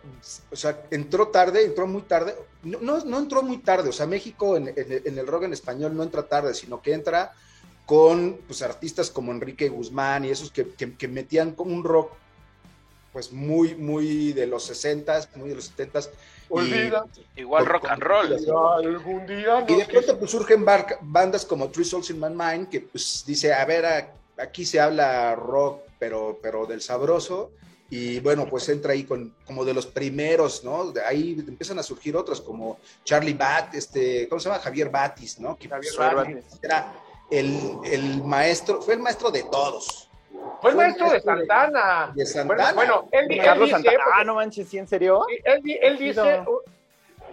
o 0.52 0.56
sea, 0.56 0.80
entró 0.92 1.30
tarde, 1.30 1.66
entró 1.66 1.88
muy 1.88 2.04
tarde, 2.04 2.36
no, 2.64 3.04
no, 3.04 3.18
entró 3.18 3.42
muy 3.42 3.58
tarde, 3.58 3.90
o 3.90 3.94
sea, 3.94 4.06
México 4.06 4.58
en, 4.58 4.74
el 4.76 5.28
rock 5.28 5.44
en 5.44 5.54
español 5.54 5.96
no 5.96 6.04
entra 6.04 6.24
tarde, 6.24 6.54
sino 6.54 6.82
que 6.82 6.94
entra 6.94 7.34
con 7.86 8.40
pues 8.48 8.62
artistas 8.62 9.12
como 9.12 9.32
Enrique 9.32 9.70
Guzmán 9.70 10.26
y 10.26 10.30
esos 10.30 10.52
que, 10.52 10.74
que 10.74 11.08
metían 11.08 11.52
como 11.52 11.74
un 11.74 11.84
rock 11.84 12.12
pues 13.16 13.32
muy, 13.32 13.76
muy 13.76 14.34
de 14.34 14.46
los 14.46 14.66
60 14.66 15.30
muy 15.36 15.48
de 15.48 15.56
los 15.56 15.68
70 15.68 16.02
Olvida. 16.50 17.06
Igual 17.38 17.66
rock 17.66 17.86
and 17.88 18.04
roll. 18.04 18.34
Algún 18.86 19.26
día. 19.26 19.64
y 19.70 19.74
de 19.74 19.86
pronto 19.86 20.20
pues 20.20 20.32
surgen 20.32 20.66
bandas 21.00 21.46
como 21.46 21.70
Three 21.70 21.86
Souls 21.86 22.10
in 22.10 22.20
My 22.20 22.28
Mind, 22.28 22.68
que 22.68 22.82
pues 22.82 23.24
dice, 23.26 23.54
a 23.54 23.64
ver, 23.64 23.86
aquí 24.38 24.66
se 24.66 24.82
habla 24.82 25.34
rock, 25.34 25.84
pero, 25.98 26.38
pero 26.42 26.66
del 26.66 26.82
sabroso. 26.82 27.52
Y 27.90 28.20
bueno, 28.20 28.50
pues 28.50 28.68
entra 28.68 28.92
ahí 28.92 29.06
con 29.06 29.34
como 29.46 29.64
de 29.64 29.74
los 29.74 29.86
primeros, 29.86 30.66
¿no? 30.66 30.92
De 30.92 31.02
ahí 31.02 31.42
empiezan 31.48 31.80
a 31.80 31.84
surgir 31.84 32.18
otros 32.18 32.42
como 32.42 32.80
Charlie 33.06 33.34
Bat, 33.34 33.76
este, 33.76 34.28
¿cómo 34.28 34.42
se 34.42 34.50
llama? 34.50 34.62
Javier 34.62 34.90
Batis, 34.90 35.40
¿no? 35.40 35.58
Que 35.58 35.70
Javier 35.70 35.94
Batis. 35.98 36.46
era 36.62 36.94
el, 37.32 37.78
el 37.86 38.22
maestro, 38.26 38.82
fue 38.82 38.96
el 38.96 39.00
maestro 39.00 39.32
de 39.32 39.44
todos. 39.44 40.10
Fue 40.62 40.72
el 40.72 40.78
maestro 40.78 41.10
de 41.10 41.22
Santana. 41.22 42.12
De 42.16 42.26
Santana. 42.26 42.74
Bueno, 42.74 43.08
él, 43.12 43.28
él 43.30 43.44
Carlos 43.44 43.68
dice. 43.68 43.82
Santana. 43.82 44.04
Ah, 44.14 44.24
no 44.24 44.36
manches, 44.36 44.68
¿sí 44.68 44.78
en 44.78 44.88
serio? 44.88 45.26
Él, 45.44 45.62
él 45.82 45.98
dice. 45.98 46.44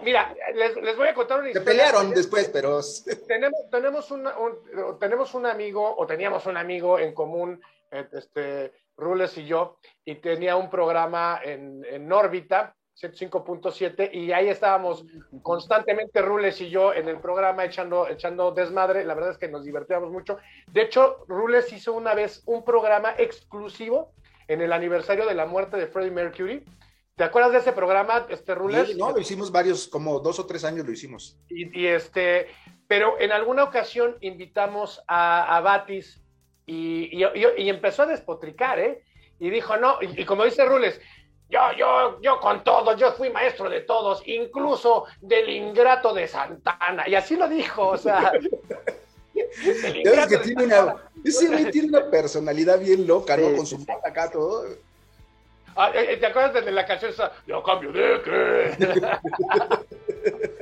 Mira, 0.02 0.34
les, 0.54 0.76
les, 0.76 0.96
voy 0.96 1.08
a 1.08 1.14
contar 1.14 1.38
una 1.38 1.48
historia. 1.48 1.72
Se 1.72 1.78
pelearon 1.78 2.10
después, 2.10 2.48
pero. 2.48 2.80
Tenemos, 3.28 3.60
tenemos, 3.70 4.10
un, 4.10 4.28
tenemos 4.98 5.34
un 5.34 5.46
amigo, 5.46 5.94
o 5.96 6.06
teníamos 6.06 6.46
un 6.46 6.56
amigo 6.56 6.98
en 6.98 7.14
común, 7.14 7.62
este, 7.90 8.72
Rules 8.96 9.38
y 9.38 9.46
yo, 9.46 9.78
y 10.04 10.16
tenía 10.16 10.56
un 10.56 10.68
programa 10.68 11.40
en, 11.42 11.84
en 11.88 12.10
órbita 12.10 12.74
105.7 13.00 14.10
y 14.12 14.32
ahí 14.32 14.48
estábamos 14.48 15.04
constantemente 15.42 16.20
Rules 16.20 16.60
y 16.60 16.68
yo 16.68 16.92
en 16.92 17.08
el 17.08 17.18
programa 17.20 17.64
echando, 17.64 18.08
echando 18.08 18.52
desmadre, 18.52 19.04
la 19.04 19.14
verdad 19.14 19.30
es 19.32 19.38
que 19.38 19.48
nos 19.48 19.64
divertíamos 19.64 20.10
mucho. 20.10 20.38
De 20.68 20.82
hecho, 20.82 21.24
Rules 21.26 21.72
hizo 21.72 21.94
una 21.94 22.14
vez 22.14 22.42
un 22.46 22.64
programa 22.64 23.14
exclusivo 23.18 24.12
en 24.48 24.60
el 24.60 24.72
aniversario 24.72 25.26
de 25.26 25.34
la 25.34 25.46
muerte 25.46 25.76
de 25.76 25.86
Freddie 25.86 26.10
Mercury. 26.10 26.64
¿Te 27.16 27.24
acuerdas 27.24 27.52
de 27.52 27.58
ese 27.58 27.72
programa, 27.72 28.26
este 28.30 28.54
Rules? 28.54 28.88
Sí, 28.88 28.94
no, 28.96 29.10
lo 29.10 29.20
hicimos 29.20 29.50
varios, 29.50 29.88
como 29.88 30.20
dos 30.20 30.38
o 30.38 30.46
tres 30.46 30.64
años 30.64 30.86
lo 30.86 30.92
hicimos. 30.92 31.38
Y, 31.48 31.86
este, 31.86 32.48
pero 32.86 33.20
en 33.20 33.32
alguna 33.32 33.64
ocasión 33.64 34.16
invitamos 34.20 35.02
a, 35.06 35.56
a 35.56 35.60
Batis 35.60 36.22
y, 36.66 37.10
y, 37.14 37.68
empezó 37.68 38.02
a 38.02 38.06
despotricar, 38.06 38.78
¿eh? 38.78 39.02
Y 39.38 39.50
dijo, 39.50 39.76
no, 39.76 39.98
y 40.00 40.24
como 40.24 40.44
dice 40.44 40.64
Rules, 40.64 41.00
yo, 41.52 41.60
yo, 41.76 42.20
yo 42.22 42.40
con 42.40 42.64
todos, 42.64 42.98
yo 42.98 43.12
fui 43.12 43.28
maestro 43.28 43.68
de 43.68 43.82
todos, 43.82 44.22
incluso 44.26 45.04
del 45.20 45.50
ingrato 45.50 46.14
de 46.14 46.26
Santana. 46.26 47.06
Y 47.06 47.14
así 47.14 47.36
lo 47.36 47.46
dijo, 47.46 47.88
o 47.88 47.98
sea. 47.98 48.32
Es 49.34 50.26
que 50.26 50.38
tiene 50.38 50.64
una, 50.66 50.96
ese 51.24 51.64
tiene 51.72 51.88
una 51.88 52.10
personalidad 52.10 52.78
bien 52.78 53.06
loca, 53.06 53.34
¿no? 53.34 53.56
Con 53.56 53.64
su 53.64 53.82
acá 54.04 54.30
todo. 54.30 54.66
Ah, 55.74 55.90
eh, 55.94 56.18
¿Te 56.18 56.26
acuerdas 56.26 56.62
de 56.62 56.70
la 56.70 56.84
canción 56.84 57.12
esa? 57.12 57.32
Yo 57.46 57.62
cambio 57.62 57.92
de 57.92 58.20
qué. 58.22 58.76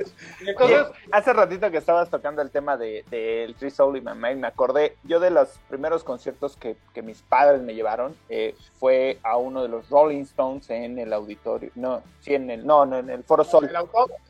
Entonces, 0.45 0.87
hace 1.11 1.33
ratito 1.33 1.69
que 1.71 1.77
estabas 1.77 2.09
tocando 2.09 2.41
el 2.41 2.51
tema 2.51 2.77
del 2.77 3.03
de, 3.09 3.17
de 3.47 3.55
Tree 3.57 3.71
Soul 3.71 3.97
y 3.97 4.01
My 4.01 4.13
Mind, 4.13 4.39
me 4.41 4.47
acordé, 4.47 4.97
yo 5.03 5.19
de 5.19 5.29
los 5.29 5.49
primeros 5.69 6.03
conciertos 6.03 6.55
que, 6.57 6.75
que 6.93 7.01
mis 7.01 7.21
padres 7.21 7.61
me 7.61 7.73
llevaron 7.73 8.15
eh, 8.29 8.55
fue 8.79 9.19
a 9.23 9.37
uno 9.37 9.61
de 9.61 9.69
los 9.69 9.89
Rolling 9.89 10.21
Stones 10.21 10.69
en 10.69 10.99
el 10.99 11.13
auditorio, 11.13 11.71
no, 11.75 12.01
sí, 12.19 12.33
en 12.33 12.49
el, 12.49 12.65
no, 12.65 12.85
no 12.85 12.97
en 12.97 13.09
el 13.09 13.23
Foro 13.23 13.43
Sol. 13.43 13.69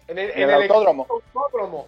En 0.08 0.18
el, 0.18 0.32
en 0.32 0.50
el, 0.50 0.64
autódromo. 0.64 1.08
autódromo. 1.10 1.88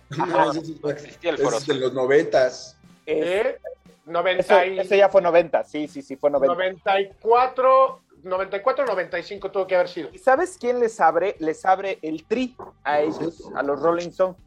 No 0.82 0.90
existía 0.90 1.32
el 1.32 1.38
Foro 1.38 1.60
Sol. 1.60 1.76
de 1.76 1.82
los 1.82 1.94
noventas. 1.94 2.78
Eh, 3.06 3.58
90 4.06 4.66
y... 4.66 4.80
ese, 4.80 4.98
ya 4.98 5.10
fue 5.10 5.22
90, 5.22 5.64
sí, 5.64 5.88
sí, 5.88 6.02
sí, 6.02 6.16
fue 6.16 6.30
90. 6.30 6.56
94 6.56 8.02
94 8.24 8.86
95 8.86 9.52
tuvo 9.52 9.68
que 9.68 9.76
haber 9.76 9.90
sido. 9.90 10.10
¿Y 10.12 10.18
sabes 10.18 10.58
quién 10.60 10.80
les 10.80 11.00
abre? 11.00 11.36
Les 11.40 11.66
abre 11.66 12.00
el 12.02 12.26
tri 12.26 12.56
a 12.84 13.02
ellos, 13.02 13.50
a 13.56 13.64
los 13.64 13.82
Rolling 13.82 14.10
Stones. 14.10 14.38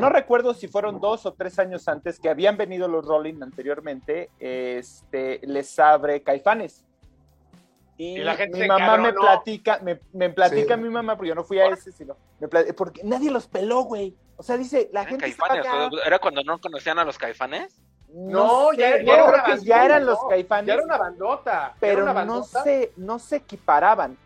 No, 0.00 0.08
recuerdo 0.08 0.54
si 0.54 0.68
fueron 0.68 1.00
dos 1.00 1.26
o 1.26 1.34
tres 1.34 1.58
años 1.58 1.86
antes 1.88 2.18
que 2.18 2.28
habían 2.28 2.56
venido 2.56 2.88
los 2.88 3.04
Rolling 3.04 3.42
anteriormente, 3.42 4.30
este, 4.38 5.40
les 5.42 5.78
abre 5.78 6.22
Caifanes. 6.22 6.84
Y, 7.98 8.18
la 8.18 8.36
gente 8.36 8.60
mi 8.60 8.68
mamá 8.68 8.96
me 8.96 9.12
platica, 9.12 9.80
me, 9.82 10.00
me 10.12 10.30
platica 10.30 10.76
mi 10.76 10.88
mamá, 10.88 11.16
porque 11.16 11.30
yo 11.30 11.34
no 11.34 11.42
fui 11.42 11.58
a 11.58 11.66
ese, 11.66 11.90
sino 11.90 12.16
me 12.38 12.48
porque 12.48 13.02
nadie 13.02 13.30
los 13.30 13.48
peló, 13.48 13.82
güey. 13.82 14.14
O 14.36 14.42
sea, 14.44 14.56
dice, 14.56 14.88
la 14.92 15.04
gente 15.04 15.34
¿Era 16.06 16.20
cuando 16.20 16.44
no 16.44 16.60
conocían 16.60 16.98
a 17.00 17.04
los 17.04 17.18
caifanes? 17.18 17.82
No, 18.14 18.72
ya, 18.72 19.02
ya, 19.02 19.84
eran 19.84 20.06
los 20.06 20.18
caifanes. 20.28 20.66
Ya 20.66 20.74
era 20.74 20.84
una 20.84 20.96
bandota. 20.96 21.74
Pero 21.78 22.12
no, 22.24 22.42
se, 22.42 22.92
no 22.96 23.18
se 23.18 23.36
equiparaban. 23.36 24.16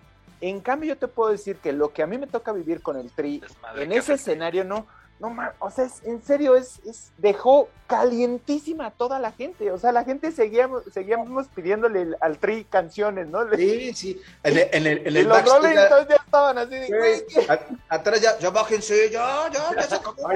En 0.41 0.61
cambio, 0.61 0.89
yo 0.89 0.99
te 0.99 1.09
puedo 1.09 1.31
decir 1.31 1.57
que 1.57 1.73
lo 1.73 1.93
que 1.93 2.03
a 2.03 2.07
mí 2.07 2.19
me 2.19 2.27
toca 2.27 2.53
vivir 2.53 2.83
con 2.83 2.97
el 2.97 3.11
Tri, 3.13 3.43
en 3.77 3.93
ese 3.93 4.15
escenario 4.15 4.65
no, 4.65 4.87
no 5.21 5.37
o 5.61 5.71
sea, 5.71 5.89
en 6.05 6.23
serio, 6.23 6.57
es, 6.57 6.81
es, 6.85 7.13
dejó 7.19 7.69
calientísima 7.87 8.87
a 8.87 8.91
toda 8.91 9.21
la 9.21 9.31
gente. 9.31 9.71
O 9.71 9.79
sea, 9.79 9.93
la 9.93 10.05
gente 10.05 10.33
seguíamos, 10.33 10.83
seguíamos 10.93 11.47
pidiéndole 11.49 12.17
al 12.21 12.39
Tri 12.39 12.65
canciones, 12.65 13.29
¿no? 13.29 13.49
Sí, 13.55 13.95
sí. 13.95 14.21
En 14.43 14.59
el, 14.59 14.69
en 14.73 14.87
el, 14.87 15.07
en 15.07 15.17
el 15.17 15.29
los 15.29 15.45
Rolling 15.45 15.75
ya, 15.75 16.09
ya 16.09 16.22
estaban 16.33 16.59
así 16.59 16.75
de, 16.75 17.77
Atrás 17.91 18.21
ya, 18.23 18.39
ya 18.39 18.51
bájense, 18.51 19.11
ya, 19.11 19.51
ya, 19.53 19.75
ya 19.75 19.83
se 19.83 19.95
acabó, 19.97 20.27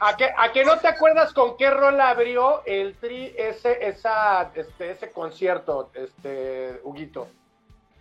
¿A 0.00 0.16
que, 0.16 0.30
¿A 0.36 0.52
que 0.52 0.64
no 0.64 0.78
te 0.78 0.88
acuerdas 0.88 1.32
con 1.32 1.56
qué 1.56 1.70
rol 1.70 1.98
abrió 2.00 2.62
el 2.66 2.94
Tri 2.96 3.34
ese, 3.36 3.86
esa, 3.86 4.52
este, 4.54 4.90
ese 4.90 5.10
concierto, 5.10 5.90
este, 5.94 6.80
Huguito? 6.82 7.28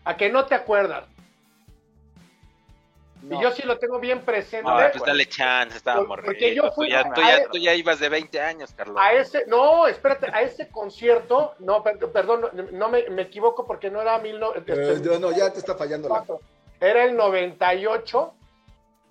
¿A 0.04 0.18
que 0.18 0.30
no 0.30 0.46
te 0.46 0.56
acuerdas? 0.56 1.06
Y 3.24 3.42
yo 3.42 3.52
sí 3.52 3.62
lo 3.64 3.80
tengo 3.80 4.02
bien 4.02 4.20
presente. 4.26 4.70
No, 4.70 4.76
pues 4.76 5.02
dale 5.06 5.26
chance, 5.28 5.78
estaba 5.78 6.06
Porque 6.06 6.54
yo 6.54 6.74
fui. 6.74 6.88
Tú 6.88 6.92
ya, 6.92 7.04
tú, 7.14 7.22
ya, 7.22 7.50
tú 7.50 7.58
ya, 7.58 7.74
ibas 7.74 8.02
de 8.02 8.10
20 8.10 8.42
años, 8.42 8.74
Carlos. 8.76 8.98
A 9.00 9.14
ese, 9.14 9.46
no, 9.48 9.88
espérate, 9.88 10.28
a 10.28 10.42
ese 10.42 10.68
concierto, 10.68 11.56
no, 11.60 11.82
perdón, 11.84 12.50
no, 12.74 12.90
me, 12.90 13.10
me, 13.10 13.22
equivoco 13.22 13.66
porque 13.66 13.90
no 13.90 14.02
era 14.02 14.20
mil. 14.20 14.38
No, 14.38 14.54
este, 14.54 14.74
eh, 14.74 15.20
no, 15.22 15.32
ya 15.32 15.54
te 15.54 15.60
está 15.60 15.76
fallando 15.76 16.10
la. 16.10 16.26
Era 16.84 17.06
el 17.06 17.16
98 17.16 18.34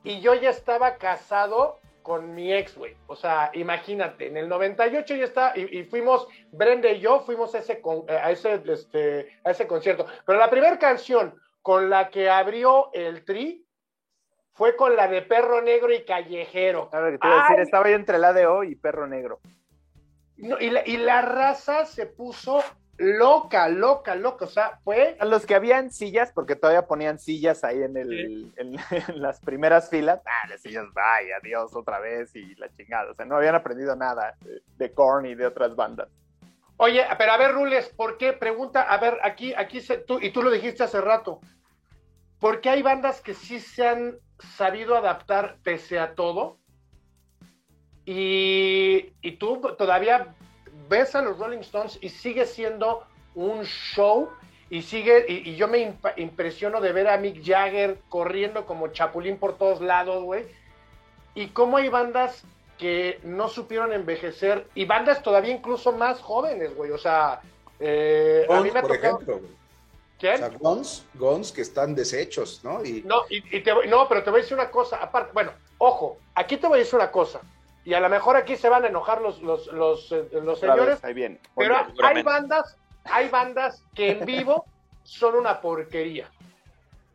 y 0.05 0.21
yo 0.21 0.35
ya 0.35 0.51
estaba 0.51 0.97
casado 0.97 1.81
con 2.03 2.35
mi 2.35 2.53
ex, 2.53 2.77
güey. 2.77 2.95
O 3.07 3.17
sea, 3.17 3.51
imagínate, 3.55 4.27
en 4.27 4.37
el 4.37 4.47
98 4.47 5.17
ya 5.17 5.25
está, 5.25 5.53
y, 5.57 5.79
y 5.79 5.85
fuimos, 5.85 6.29
Brenda 6.51 6.91
y 6.91 7.01
yo 7.01 7.21
fuimos 7.21 7.55
a 7.55 7.61
ese, 7.61 7.81
a 8.09 8.31
ese, 8.31 8.63
este, 8.67 9.41
a 9.43 9.53
ese 9.53 9.67
concierto. 9.67 10.05
Pero 10.27 10.39
la 10.39 10.51
primera 10.51 10.79
canción 10.79 11.35
con 11.63 11.89
la 11.89 12.11
que 12.11 12.29
abrió 12.29 12.93
el 12.93 13.25
Tri 13.25 13.65
fue 14.53 14.77
con 14.77 14.95
la 14.95 15.09
de 15.09 15.23
Perro 15.23 15.63
Negro 15.63 15.95
y 15.95 16.05
Callejero. 16.05 16.91
A 16.93 17.01
ver, 17.01 17.19
te 17.19 17.27
iba 17.27 17.39
a 17.39 17.49
decir, 17.49 17.61
estaba 17.61 17.89
yo 17.89 17.97
entre 17.97 18.19
la 18.19 18.35
de 18.35 18.47
O 18.47 18.65
y 18.65 18.75
Perro 18.75 19.07
Negro. 19.07 19.41
y, 20.37 20.69
la, 20.69 20.83
y 20.85 20.99
la 20.99 21.23
raza 21.23 21.87
se 21.87 22.05
puso 22.05 22.63
loca, 22.99 23.69
loca, 23.69 24.15
loca. 24.15 24.45
O 24.45 24.49
sea, 24.49 24.79
fue. 24.85 25.17
A 25.19 25.25
los 25.25 25.47
que 25.47 25.55
habían 25.55 25.91
sillas, 25.91 26.33
porque 26.33 26.57
todavía 26.57 26.87
ponían 26.87 27.19
sillas 27.19 27.65
ahí 27.65 27.83
en, 27.83 27.97
el, 27.97 28.53
en, 28.57 28.77
las 29.21 29.41
primeras 29.41 29.91
filas. 29.91 30.21
Ah, 30.25 30.49
las 30.49 30.63
sillas, 30.63 30.87
vaya, 30.95 31.37
adiós, 31.43 31.75
otra 31.75 32.01
vez 32.01 32.35
y 32.35 32.55
la 32.57 32.71
chingada. 32.73 33.11
O 33.11 33.15
sea, 33.15 33.25
no 33.25 33.37
habían 33.37 33.55
aprendido 33.55 33.97
nada 33.97 34.37
de 34.77 34.93
Korn 34.93 35.27
y 35.27 35.35
de 35.35 35.47
otras 35.47 35.75
bandas. 35.77 36.09
Oye, 36.77 37.05
pero 37.17 37.33
a 37.33 37.37
ver, 37.37 37.53
Rules, 37.53 37.89
¿por 37.91 38.19
qué? 38.19 38.33
Pregunta, 38.33 38.83
a 38.83 38.97
ver, 38.99 39.19
aquí, 39.23 39.55
aquí, 39.55 39.81
se, 39.81 39.99
tú, 39.99 40.19
y 40.21 40.31
tú 40.31 40.43
lo 40.43 40.51
dijiste 40.51 40.83
hace 40.83 41.01
rato. 41.01 41.41
¿Por 42.41 42.61
qué 42.61 42.71
hay 42.71 42.83
bandas 42.83 43.21
que 43.21 43.35
sí 43.35 43.61
se 43.61 43.87
han 43.87 44.19
sabido 44.43 44.97
adaptar 44.97 45.59
pese 45.63 45.99
a 45.99 46.15
todo. 46.15 46.59
Y, 48.05 49.13
tú 49.39 49.61
todavía 49.79 50.35
ves 50.89 51.15
a 51.15 51.23
los 51.23 51.39
Rolling 51.39 51.59
Stones 51.59 51.99
y 52.01 52.09
sigue 52.09 52.47
siendo 52.47 53.05
un 53.35 53.65
show 53.65 54.31
y 54.71 54.83
sigue, 54.83 55.27
y, 55.29 55.55
yo 55.57 55.69
me 55.69 55.95
impresiono 56.17 56.81
de 56.81 56.93
ver 56.93 57.09
a 57.09 57.19
Mick 57.19 57.45
Jagger 57.45 57.99
corriendo 58.09 58.65
como 58.65 58.89
chapulín 58.89 59.37
por 59.37 59.59
todos 59.59 59.83
lados, 59.83 60.23
güey. 60.25 60.47
Y 61.35 61.49
cómo 61.49 61.77
hay 61.77 61.89
bandas 61.91 62.43
que 62.79 63.21
no 63.23 63.49
supieron 63.49 63.93
envejecer 63.93 64.67
y 64.75 64.87
bandas 64.87 65.23
todavía 65.23 65.55
incluso 65.55 65.93
más 65.93 66.21
jóvenes, 66.21 66.75
güey. 66.75 66.91
O 66.91 66.99
sea, 66.99 67.43
eh, 67.79 68.47
a 68.49 68.61
mí 68.61 68.71
me 68.71 68.81
por 68.81 68.97
ejemplo, 68.97 69.41
Guns, 71.15 71.53
que 71.53 71.63
están 71.63 71.95
deshechos, 71.95 72.61
¿no? 72.63 72.85
Y... 72.85 73.03
No, 73.03 73.23
y, 73.29 73.43
no, 73.89 74.09
pero 74.09 74.23
te 74.23 74.31
voy 74.31 74.41
a 74.41 74.43
decir 74.43 74.57
una 74.57 74.71
cosa, 74.71 74.97
aparte, 74.97 75.33
bueno, 75.35 75.53
ojo, 75.79 76.19
aquí 76.35 76.57
te 76.57 76.67
voy 76.67 76.77
a 76.77 76.79
decir 76.79 76.95
una 76.95 77.11
cosa, 77.11 77.41
y 77.85 77.95
a 77.95 78.01
lo 78.01 78.09
mejor 78.09 78.37
aquí 78.37 78.57
se 78.57 78.69
van 78.69 78.85
a 78.85 78.89
enojar 78.89 79.21
los, 79.21 79.43
los, 79.43 79.67
los, 79.69 80.13
eh, 80.13 80.29
señores, 80.59 81.05
ahí 81.05 81.15
bien, 81.15 81.41
pero 81.57 81.77
hay 82.03 82.23
bandas, 82.23 82.77
hay 83.05 83.29
bandas 83.29 83.85
que 83.95 84.13
en 84.13 84.25
vivo 84.25 84.65
son 85.03 85.35
una 85.35 85.61
porquería. 85.61 86.31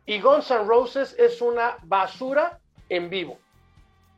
Y 0.04 0.20
Guns 0.20 0.50
N' 0.50 0.64
Roses 0.64 1.14
es 1.18 1.42
una 1.42 1.76
basura 1.82 2.58
en 2.88 3.10
vivo. 3.10 3.38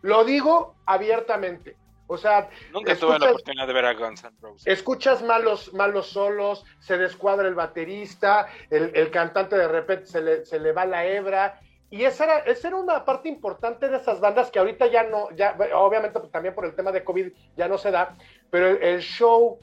Lo 0.03 0.24
digo 0.24 0.74
abiertamente. 0.86 1.76
O 2.07 2.16
sea, 2.16 2.48
nunca 2.72 2.96
tuve 2.96 3.18
la 3.18 3.30
oportunidad 3.30 3.68
de 3.68 3.72
ver 3.72 3.84
a 3.84 3.94
Guns 3.94 4.24
N' 4.24 4.36
Roses. 4.40 4.66
Escuchas 4.66 5.22
malos, 5.22 5.72
malos 5.74 6.09
solos, 6.09 6.64
se 6.80 6.98
descuadra 6.98 7.46
el 7.46 7.55
baterista, 7.55 8.48
el, 8.70 9.11
cantante 9.11 9.57
de 9.57 9.68
repente 9.68 10.07
se 10.07 10.20
le, 10.20 10.44
se 10.44 10.59
le 10.59 10.72
va 10.72 10.84
la 10.86 11.07
hebra. 11.07 11.61
Y 11.91 12.05
esa 12.05 12.24
era, 12.24 12.38
esa 12.41 12.68
era 12.68 12.76
una 12.76 13.05
parte 13.05 13.28
importante 13.28 13.88
de 13.88 13.97
esas 13.97 14.20
bandas 14.20 14.51
que 14.51 14.61
ahorita 14.61 14.86
ya 14.86 15.03
no, 15.03 15.30
ya, 15.32 15.57
obviamente 15.74 16.20
también 16.30 16.55
por 16.55 16.64
el 16.64 16.74
tema 16.74 16.93
de 16.93 17.03
COVID 17.03 17.32
ya 17.57 17.66
no 17.66 17.78
se 17.78 17.91
da, 17.91 18.16
pero 18.51 18.68
el 18.68 19.01
show 19.01 19.59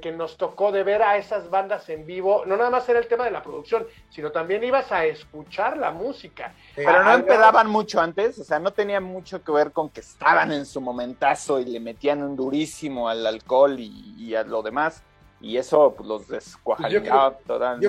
que, 0.00 0.12
nos 0.12 0.38
tocó 0.38 0.72
de 0.72 0.82
ver 0.82 1.02
a 1.02 1.18
esas 1.18 1.50
bandas 1.50 1.88
en 1.90 2.06
vivo, 2.06 2.44
no 2.46 2.56
nada 2.56 2.70
más 2.70 2.88
era 2.88 2.98
el 2.98 3.06
tema 3.08 3.24
de 3.24 3.30
la 3.30 3.42
producción, 3.42 3.86
sino 4.08 4.32
también 4.32 4.64
ibas 4.64 4.90
a 4.90 5.04
escuchar 5.04 5.76
la 5.76 5.90
música. 5.90 6.54
Pero 6.74 7.04
no 7.04 7.12
empedaban 7.12 7.68
mucho 7.68 8.00
antes, 8.00 8.38
o 8.38 8.44
sea, 8.44 8.58
no 8.58 8.72
tenía 8.72 9.00
mucho 9.00 9.44
que 9.44 9.52
ver 9.52 9.72
con 9.72 9.90
que 9.90 10.00
estaban 10.00 10.50
en 10.52 10.64
su 10.64 10.80
momentazo 10.80 11.60
y 11.60 11.66
le 11.66 11.78
metían 11.78 12.22
un 12.22 12.36
durísimo 12.36 13.08
al 13.08 13.26
alcohol 13.26 13.76
y, 13.78 14.34
a 14.34 14.44
lo 14.44 14.62
demás, 14.62 15.02
y 15.42 15.58
eso 15.58 15.92
pues, 15.94 16.08
los 16.08 16.26
descuajaba 16.26 16.88
Yo 16.88 17.02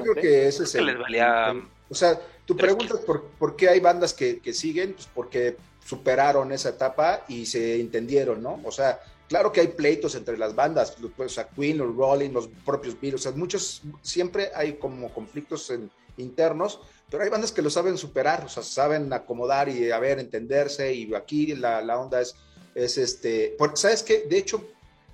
creo 0.03 0.15
que 0.15 0.47
eso 0.47 0.63
es 0.63 0.75
el, 0.75 0.88
les 0.88 0.99
valía... 0.99 1.55
o 1.89 1.95
sea, 1.95 2.19
tú 2.45 2.55
preguntas 2.55 2.99
por, 3.01 3.23
por, 3.39 3.55
qué 3.55 3.69
hay 3.69 3.79
bandas 3.79 4.13
que, 4.13 4.39
que 4.39 4.53
siguen, 4.53 4.93
pues 4.93 5.07
porque 5.13 5.57
superaron 5.85 6.51
esa 6.51 6.69
etapa 6.69 7.23
y 7.27 7.45
se 7.45 7.79
entendieron, 7.79 8.41
¿no? 8.41 8.59
O 8.63 8.71
sea, 8.71 8.99
Claro 9.27 9.51
que 9.51 9.59
hay 9.59 9.67
pleitos 9.67 10.15
entre 10.15 10.38
las 10.38 10.55
bandas, 10.55 10.95
o 11.17 11.29
sea, 11.29 11.49
Queen, 11.49 11.77
los 11.77 11.93
Rolling, 11.93 12.29
los 12.29 12.47
propios 12.65 12.99
Beatles, 12.99 13.21
o 13.21 13.23
sea, 13.23 13.31
muchos, 13.33 13.81
siempre 14.01 14.51
hay 14.55 14.75
como 14.75 15.13
conflictos 15.13 15.71
internos, 16.15 16.79
pero 17.09 17.23
hay 17.23 17.29
bandas 17.29 17.51
que 17.51 17.61
lo 17.61 17.69
saben 17.69 17.97
superar, 17.97 18.45
o 18.45 18.49
sea, 18.49 18.63
saben 18.63 19.11
acomodar 19.11 19.67
y, 19.67 19.91
a 19.91 19.99
ver, 19.99 20.19
entenderse, 20.19 20.93
y 20.93 21.13
aquí 21.13 21.53
la, 21.55 21.81
la 21.81 21.99
onda 21.99 22.21
es, 22.21 22.35
es 22.73 22.97
este, 22.97 23.53
porque, 23.57 23.75
¿sabes 23.75 24.01
qué? 24.01 24.25
De 24.29 24.38
hecho, 24.38 24.65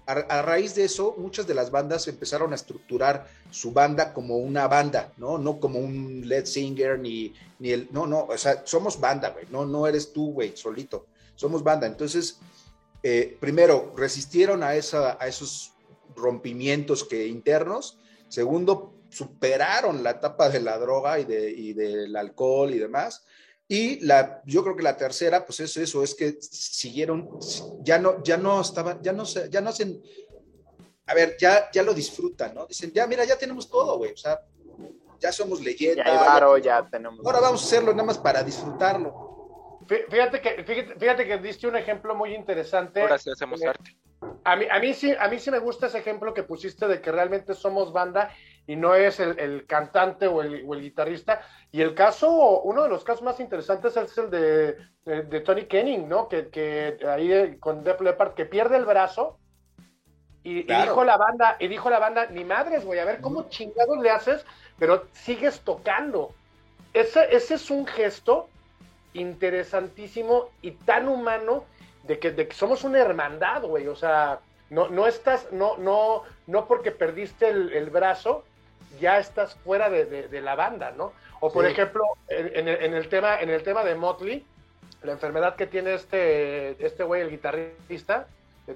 a, 0.05 0.41
raíz 0.41 0.75
de 0.75 0.85
eso, 0.85 1.15
muchas 1.17 1.47
de 1.47 1.53
las 1.53 1.71
bandas 1.71 2.07
empezaron 2.07 2.51
a 2.51 2.55
estructurar 2.55 3.27
su 3.51 3.71
banda 3.71 4.13
como 4.13 4.37
una 4.37 4.67
banda, 4.67 5.13
¿no? 5.17 5.37
No 5.37 5.59
como 5.59 5.79
un 5.79 6.23
lead 6.25 6.45
singer, 6.45 6.99
ni, 6.99 7.33
ni 7.59 7.71
el, 7.71 7.89
no, 7.91 8.05
no, 8.05 8.25
o 8.25 8.37
sea, 8.37 8.63
somos 8.65 8.99
banda, 8.99 9.29
güey, 9.29 9.45
no, 9.49 9.65
no 9.65 9.87
eres 9.87 10.11
tú, 10.11 10.33
güey, 10.33 10.57
solito, 10.57 11.07
somos 11.35 11.63
banda, 11.63 11.87
entonces 11.87 12.39
eh, 13.03 13.37
primero, 13.37 13.93
resistieron 13.97 14.63
a, 14.63 14.75
esa, 14.75 15.17
a 15.19 15.27
esos 15.27 15.73
rompimientos 16.15 17.03
que, 17.03 17.27
internos. 17.27 17.99
Segundo, 18.29 18.95
superaron 19.09 20.03
la 20.03 20.11
etapa 20.11 20.49
de 20.49 20.61
la 20.61 20.79
droga 20.79 21.19
y, 21.19 21.25
de, 21.25 21.51
y 21.51 21.73
del 21.73 22.15
alcohol 22.15 22.73
y 22.73 22.79
demás. 22.79 23.25
Y 23.67 24.05
la, 24.05 24.41
yo 24.45 24.63
creo 24.63 24.75
que 24.75 24.83
la 24.83 24.97
tercera, 24.97 25.45
pues 25.45 25.61
es 25.61 25.77
eso, 25.77 26.03
es 26.03 26.13
que 26.15 26.37
siguieron, 26.41 27.29
ya 27.81 27.97
no, 27.97 28.21
ya 28.23 28.37
no 28.37 28.61
estaban, 28.61 29.01
ya 29.01 29.13
no, 29.13 29.23
ya 29.23 29.61
no 29.61 29.69
hacen, 29.69 30.01
a 31.07 31.13
ver, 31.13 31.37
ya, 31.39 31.71
ya 31.71 31.81
lo 31.81 31.93
disfrutan, 31.93 32.53
¿no? 32.53 32.65
Dicen, 32.65 32.91
ya, 32.91 33.07
mira, 33.07 33.23
ya 33.23 33.37
tenemos 33.37 33.69
todo, 33.69 33.97
güey, 33.97 34.11
o 34.11 34.17
sea, 34.17 34.41
ya 35.19 35.31
somos 35.31 35.61
leyendas. 35.61 36.05
Ya, 36.05 36.57
ya 36.59 36.89
tenemos. 36.89 37.25
Ahora 37.25 37.39
vamos 37.39 37.63
a 37.63 37.65
hacerlo 37.65 37.91
nada 37.93 38.03
más 38.03 38.17
para 38.17 38.43
disfrutarlo. 38.43 39.79
Fíjate 39.87 40.41
que, 40.41 40.63
fíjate, 40.99 41.25
que 41.25 41.37
diste 41.39 41.67
un 41.67 41.75
ejemplo 41.75 42.15
muy 42.15 42.35
interesante. 42.35 43.01
Ahora 43.01 43.17
sí 43.17 43.29
hacemos 43.31 43.61
eh, 43.61 43.67
arte. 43.67 43.97
A 44.43 44.55
mí, 44.55 44.65
a, 44.69 44.79
mí 44.79 44.93
sí, 44.93 45.13
a 45.17 45.27
mí 45.27 45.39
sí 45.39 45.51
me 45.51 45.59
gusta 45.59 45.87
ese 45.87 45.99
ejemplo 45.99 46.33
que 46.33 46.43
pusiste 46.43 46.87
de 46.87 47.01
que 47.01 47.11
realmente 47.11 47.53
somos 47.53 47.91
banda 47.91 48.31
y 48.65 48.75
no 48.75 48.95
es 48.95 49.19
el, 49.19 49.65
cantante 49.67 50.27
o 50.27 50.41
el, 50.41 50.81
guitarrista. 50.81 51.41
Y 51.71 51.81
el 51.81 51.93
caso, 51.93 52.61
uno 52.61 52.83
de 52.83 52.89
los 52.89 53.03
casos 53.03 53.23
más 53.23 53.39
interesantes 53.39 53.97
es 53.97 54.17
el 54.17 54.29
de, 54.29 55.39
Tony 55.41 55.65
Kenning, 55.65 56.07
¿no? 56.07 56.27
Que, 56.27 56.49
que 56.49 56.97
ahí 57.07 57.57
con 57.59 57.83
Def 57.83 57.99
Leppard, 58.01 58.33
que 58.33 58.45
pierde 58.45 58.77
el 58.77 58.85
brazo 58.85 59.37
y, 60.43 60.63
dijo 60.63 61.03
la 61.05 61.17
banda, 61.17 61.55
y 61.59 61.67
dijo 61.67 61.89
la 61.89 61.99
banda, 61.99 62.27
ni 62.27 62.43
madres, 62.43 62.83
voy 62.83 62.99
a 62.99 63.05
ver 63.05 63.21
cómo 63.21 63.49
chingados 63.49 63.97
le 63.99 64.09
haces, 64.09 64.45
pero 64.77 65.07
sigues 65.13 65.61
tocando. 65.61 66.33
Ese, 66.93 67.33
ese 67.35 67.55
es 67.55 67.71
un 67.71 67.87
gesto 67.87 68.49
interesantísimo 69.13 70.49
y 70.61 70.71
tan 70.71 71.07
humano 71.07 71.65
de 72.03 72.19
que, 72.19 72.31
de 72.31 72.47
que 72.47 72.55
somos 72.55 72.83
una 72.83 72.99
hermandad, 72.99 73.63
güey. 73.63 73.87
O 73.87 73.95
sea, 73.95 74.41
no, 74.69 74.89
no 74.89 75.07
estás, 75.07 75.47
no, 75.51 75.77
no, 75.77 76.23
no 76.47 76.67
porque 76.67 76.91
perdiste 76.91 77.47
el, 77.47 77.89
brazo, 77.89 78.43
ya 78.99 79.19
estás 79.19 79.55
fuera 79.55 79.89
de, 79.89 80.41
la 80.41 80.55
banda, 80.55 80.91
¿no? 80.91 81.13
O 81.39 81.51
por 81.51 81.65
ejemplo, 81.65 82.03
en, 82.29 82.67
el, 82.67 83.09
tema, 83.09 83.39
en 83.39 83.49
el 83.49 83.63
tema 83.63 83.83
de 83.83 83.95
Motley, 83.95 84.45
la 85.03 85.13
enfermedad 85.13 85.55
que 85.55 85.67
tiene 85.67 85.93
este, 85.93 86.83
este 86.83 87.03
güey, 87.03 87.21
el 87.21 87.29
guitarrista, 87.29 88.27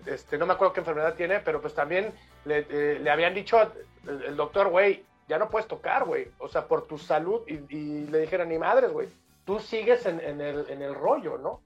este, 0.06 0.38
no 0.38 0.46
me 0.46 0.54
acuerdo 0.54 0.74
qué 0.74 0.82
enfermedad 0.82 1.16
tiene, 1.16 1.40
pero 1.40 1.62
pues 1.62 1.74
también 1.74 2.12
le, 2.46 2.66
eh, 2.70 3.10
habían 3.10 3.34
dicho 3.34 3.58
el, 4.06 4.36
doctor, 4.36 4.70
güey, 4.70 5.06
ya 5.30 5.38
no 5.38 5.50
puedes 5.50 5.68
tocar, 5.68 6.04
güey, 6.06 6.28
o 6.40 6.50
sea, 6.50 6.68
por 6.68 6.88
tu 6.88 6.98
salud, 6.98 7.42
y, 7.48 8.08
le 8.08 8.20
dijeron, 8.20 8.50
ni 8.50 8.58
madres, 8.58 8.92
güey, 8.92 9.08
tú 9.46 9.60
sigues 9.60 10.06
en, 10.06 10.20
el, 10.20 10.66
en 10.70 10.82
el 10.82 10.94
rollo, 10.94 11.38
¿no? 11.38 11.62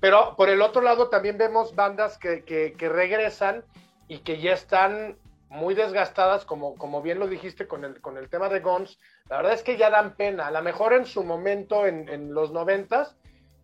Pero 0.00 0.36
por 0.36 0.48
el 0.48 0.62
otro 0.62 0.82
lado 0.82 1.08
también 1.08 1.38
vemos 1.38 1.74
bandas 1.74 2.18
que, 2.18 2.44
que, 2.44 2.88
regresan 2.88 3.64
y 4.06 4.18
que 4.18 4.40
ya 4.40 4.52
están 4.52 5.16
muy 5.48 5.74
desgastadas, 5.74 6.44
como, 6.44 6.74
como 6.76 7.02
bien 7.02 7.18
lo 7.18 7.26
dijiste 7.26 7.66
con 7.66 7.84
el, 7.84 8.00
con 8.00 8.16
el 8.18 8.28
tema 8.28 8.48
de 8.48 8.60
Guns. 8.60 8.98
La 9.28 9.38
verdad 9.38 9.54
es 9.54 9.62
que 9.62 9.76
ya 9.76 9.90
dan 9.90 10.14
pena. 10.14 10.46
A 10.46 10.50
lo 10.50 10.62
mejor 10.62 10.92
en 10.92 11.06
su 11.06 11.24
momento, 11.24 11.86
en, 11.86 12.08
en 12.08 12.34
los 12.34 12.52
noventas, 12.52 13.16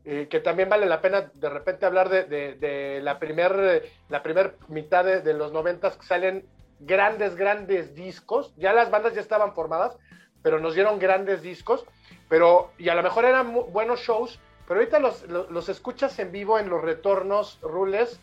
eh, 0.07 0.29
que 0.29 0.41
también 0.41 0.69
vale 0.69 0.85
la 0.85 1.01
pena 1.01 1.31
de 1.33 1.49
repente 1.49 1.87
hablar 1.87 2.11
de, 2.11 2.25
de, 2.27 3.01
la 3.03 3.19
primer, 3.19 3.91
la 4.11 4.23
primer 4.23 4.57
mitad 4.69 5.03
de, 5.03 5.33
los 5.33 5.51
noventas 5.51 5.97
que 5.97 6.05
salen 6.05 6.47
grandes, 6.81 7.37
grandes 7.37 7.95
discos. 7.95 8.53
Ya 8.57 8.75
las 8.75 8.91
bandas 8.91 9.15
ya 9.15 9.23
estaban 9.23 9.55
formadas, 9.55 9.97
pero 10.43 10.61
nos 10.61 10.75
dieron 10.75 10.99
grandes 10.99 11.41
discos. 11.41 11.87
Pero, 12.29 12.71
y 12.77 12.91
a 12.91 12.95
lo 12.95 13.03
mejor 13.03 13.25
eran 13.25 13.55
buenos 13.73 14.01
shows, 14.01 14.39
pero 14.69 14.81
ahorita 14.81 14.99
los, 14.99 15.69
escuchas 15.71 16.19
en 16.19 16.33
vivo 16.33 16.59
en 16.59 16.69
los 16.69 16.83
retornos, 16.83 17.59
Rules, 17.63 18.21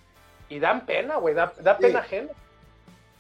y 0.50 0.60
dan 0.60 0.86
pena, 0.86 1.16
güey, 1.16 1.34
da, 1.34 1.52
pena 1.80 2.00
ajena. 2.00 2.30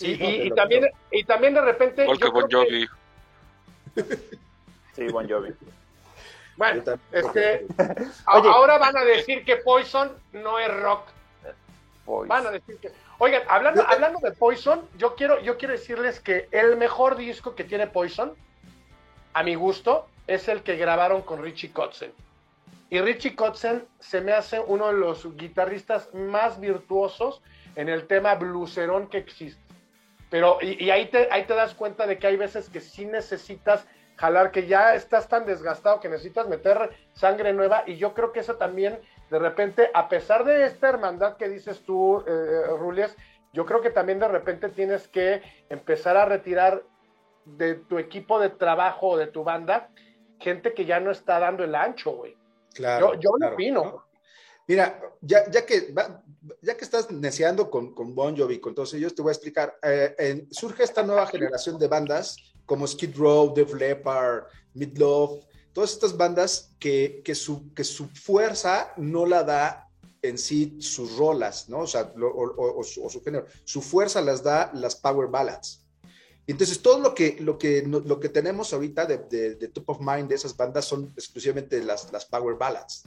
Y, 0.02 0.52
también, 0.52 0.89
y 1.12 1.24
también 1.24 1.54
de 1.54 1.62
repente. 1.62 2.06
Bon 2.06 2.49
Jovi. 2.49 2.88
sí, 4.95 5.08
Bon 5.08 5.30
Jovi. 5.30 5.54
Bueno, 6.58 6.84
este, 7.12 7.66
ahora 8.26 8.78
van 8.78 8.97
a 8.97 9.04
decir 9.04 9.43
que 9.45 9.58
Poison 9.58 10.12
no 10.34 10.60
es 10.60 10.72
rock. 10.82 11.08
Van 12.28 12.45
a 12.47 12.52
decir 12.52 12.78
que. 12.78 12.91
Oigan, 13.18 13.43
hablando, 13.47 13.84
hablando 13.88 14.20
de 14.20 14.32
Poison, 14.32 14.88
yo 14.97 15.16
quiero, 15.16 15.41
yo 15.41 15.58
quiero 15.58 15.74
decirles 15.74 16.20
que 16.20 16.47
el 16.52 16.76
mejor 16.78 17.16
disco 17.16 17.56
que 17.56 17.64
tiene 17.64 17.88
Poison, 17.88 18.34
a 19.34 19.43
mi 19.43 19.56
gusto, 19.56 20.08
es 20.28 20.47
el 20.47 20.64
que 20.64 20.76
grabaron 20.76 21.22
con 21.22 21.41
Richie 21.41 21.72
Kotzen. 21.72 22.12
Y 22.89 22.99
Richie 22.99 23.36
Kotzen 23.36 23.86
se 23.99 24.22
me 24.22 24.34
hace 24.34 24.60
uno 24.60 24.88
de 24.88 24.93
los 24.93 25.36
guitarristas 25.38 26.14
más 26.14 26.60
virtuosos 26.60 27.41
en 27.76 27.89
el 27.89 28.06
tema 28.08 28.36
blueserón 28.36 29.08
que 29.08 29.18
existe. 29.18 29.62
Pero, 30.32 30.57
y, 30.61 30.89
ahí, 30.89 31.07
te, 31.07 31.27
ahí 31.29 31.43
te 31.43 31.53
das 31.53 31.75
cuenta 31.75 32.07
de 32.07 32.17
que 32.17 32.25
hay 32.25 32.38
veces 32.38 32.69
que 32.69 32.79
sí 32.79 33.05
necesitas 33.05 33.86
jalar, 34.15 34.51
que 34.51 34.65
ya 34.65 34.95
estás 34.95 35.27
tan 35.27 35.45
desgastado 35.45 35.99
que 35.99 36.09
necesitas 36.09 36.47
meter 36.47 36.89
sangre 37.13 37.53
nueva. 37.53 37.84
Y 37.86 37.97
yo 37.97 38.13
creo 38.13 38.32
que 38.32 38.39
eso 38.39 38.55
también, 38.55 38.99
de 39.29 39.39
repente, 39.39 39.91
a 39.93 40.07
pesar 40.07 40.45
de 40.45 40.65
esta 40.65 40.89
hermandad 40.89 41.36
que 41.36 41.49
dices 41.49 41.84
tú, 41.84 42.21
eh, 42.21 42.23
eh 42.29 42.67
Rulias, 42.77 43.15
yo 43.51 43.65
creo 43.65 43.82
que 43.82 43.89
también 43.89 44.19
de 44.19 44.29
repente 44.29 44.69
tienes 44.69 45.09
que 45.09 45.41
empezar 45.69 46.15
a 46.15 46.25
retirar 46.25 46.82
de 47.43 47.75
tu 47.75 47.99
equipo 47.99 48.39
de 48.39 48.49
trabajo 48.49 49.09
o 49.09 49.17
de 49.17 49.27
tu 49.27 49.43
banda 49.43 49.89
gente 50.41 50.73
que 50.73 50.86
ya 50.86 50.99
no 50.99 51.11
está 51.11 51.39
dando 51.39 51.63
el 51.63 51.75
ancho, 51.75 52.11
güey. 52.11 52.36
Claro. 52.73 53.13
Yo, 53.19 53.32
lo 53.38 53.49
opino. 53.49 54.03
Mira, 54.72 55.01
ya, 55.19 55.51
ya, 55.51 55.65
que, 55.65 55.93
ya 56.61 56.78
que 56.78 56.86
estás 56.86 57.11
neceando 57.11 57.69
con, 57.69 57.93
con 57.93 58.15
Bon 58.15 58.38
Jovi, 58.38 58.61
con 58.61 58.74
todos 58.74 58.93
ellos, 58.93 59.13
te 59.13 59.22
voy 59.22 59.32
a 59.32 59.34
explicar. 59.34 59.78
Eh, 59.84 60.47
surge 60.49 60.84
esta 60.84 61.03
nueva 61.03 61.28
generación 61.28 61.78
de 61.78 61.89
bandas 61.89 62.38
como 62.65 62.88
Skid 62.88 63.17
Row, 63.17 63.53
Def 63.53 63.74
Leppard, 63.74 64.45
Midlove, 64.74 65.41
todas 65.74 65.91
estas 65.91 66.15
bandas 66.15 66.72
que, 66.80 67.22
que, 67.26 67.36
su, 67.36 67.74
que 67.74 67.84
su 67.84 68.07
fuerza 68.07 68.93
no 68.95 69.26
la 69.26 69.43
da 69.43 69.89
en 70.22 70.38
sí 70.38 70.78
sus 70.80 71.17
rolas, 71.17 71.67
¿no? 71.67 71.80
O 71.80 71.88
sea, 71.88 72.13
o, 72.17 72.82
su 72.82 73.22
género. 73.26 73.47
Su 73.65 73.82
fuerza 73.82 74.22
las 74.22 74.41
da 74.41 74.72
las 74.74 74.95
power 74.95 75.28
ballads. 75.28 75.84
Entonces, 76.47 76.82
todo 76.82 76.99
lo 76.99 77.13
que, 77.13 77.36
lo 77.41 77.57
que, 77.57 77.84
lo 77.84 78.19
que 78.22 78.30
tenemos 78.30 78.72
ahorita 78.72 79.05
de, 79.05 79.17
de, 79.55 79.67
top 79.67 79.89
of 79.89 79.99
mind 79.99 80.30
de 80.30 80.36
esas 80.36 80.55
bandas 80.55 80.86
son 80.86 81.11
exclusivamente 81.17 81.84
las, 81.84 82.09
las 82.13 82.24
power 82.26 82.55
ballads. 82.55 83.03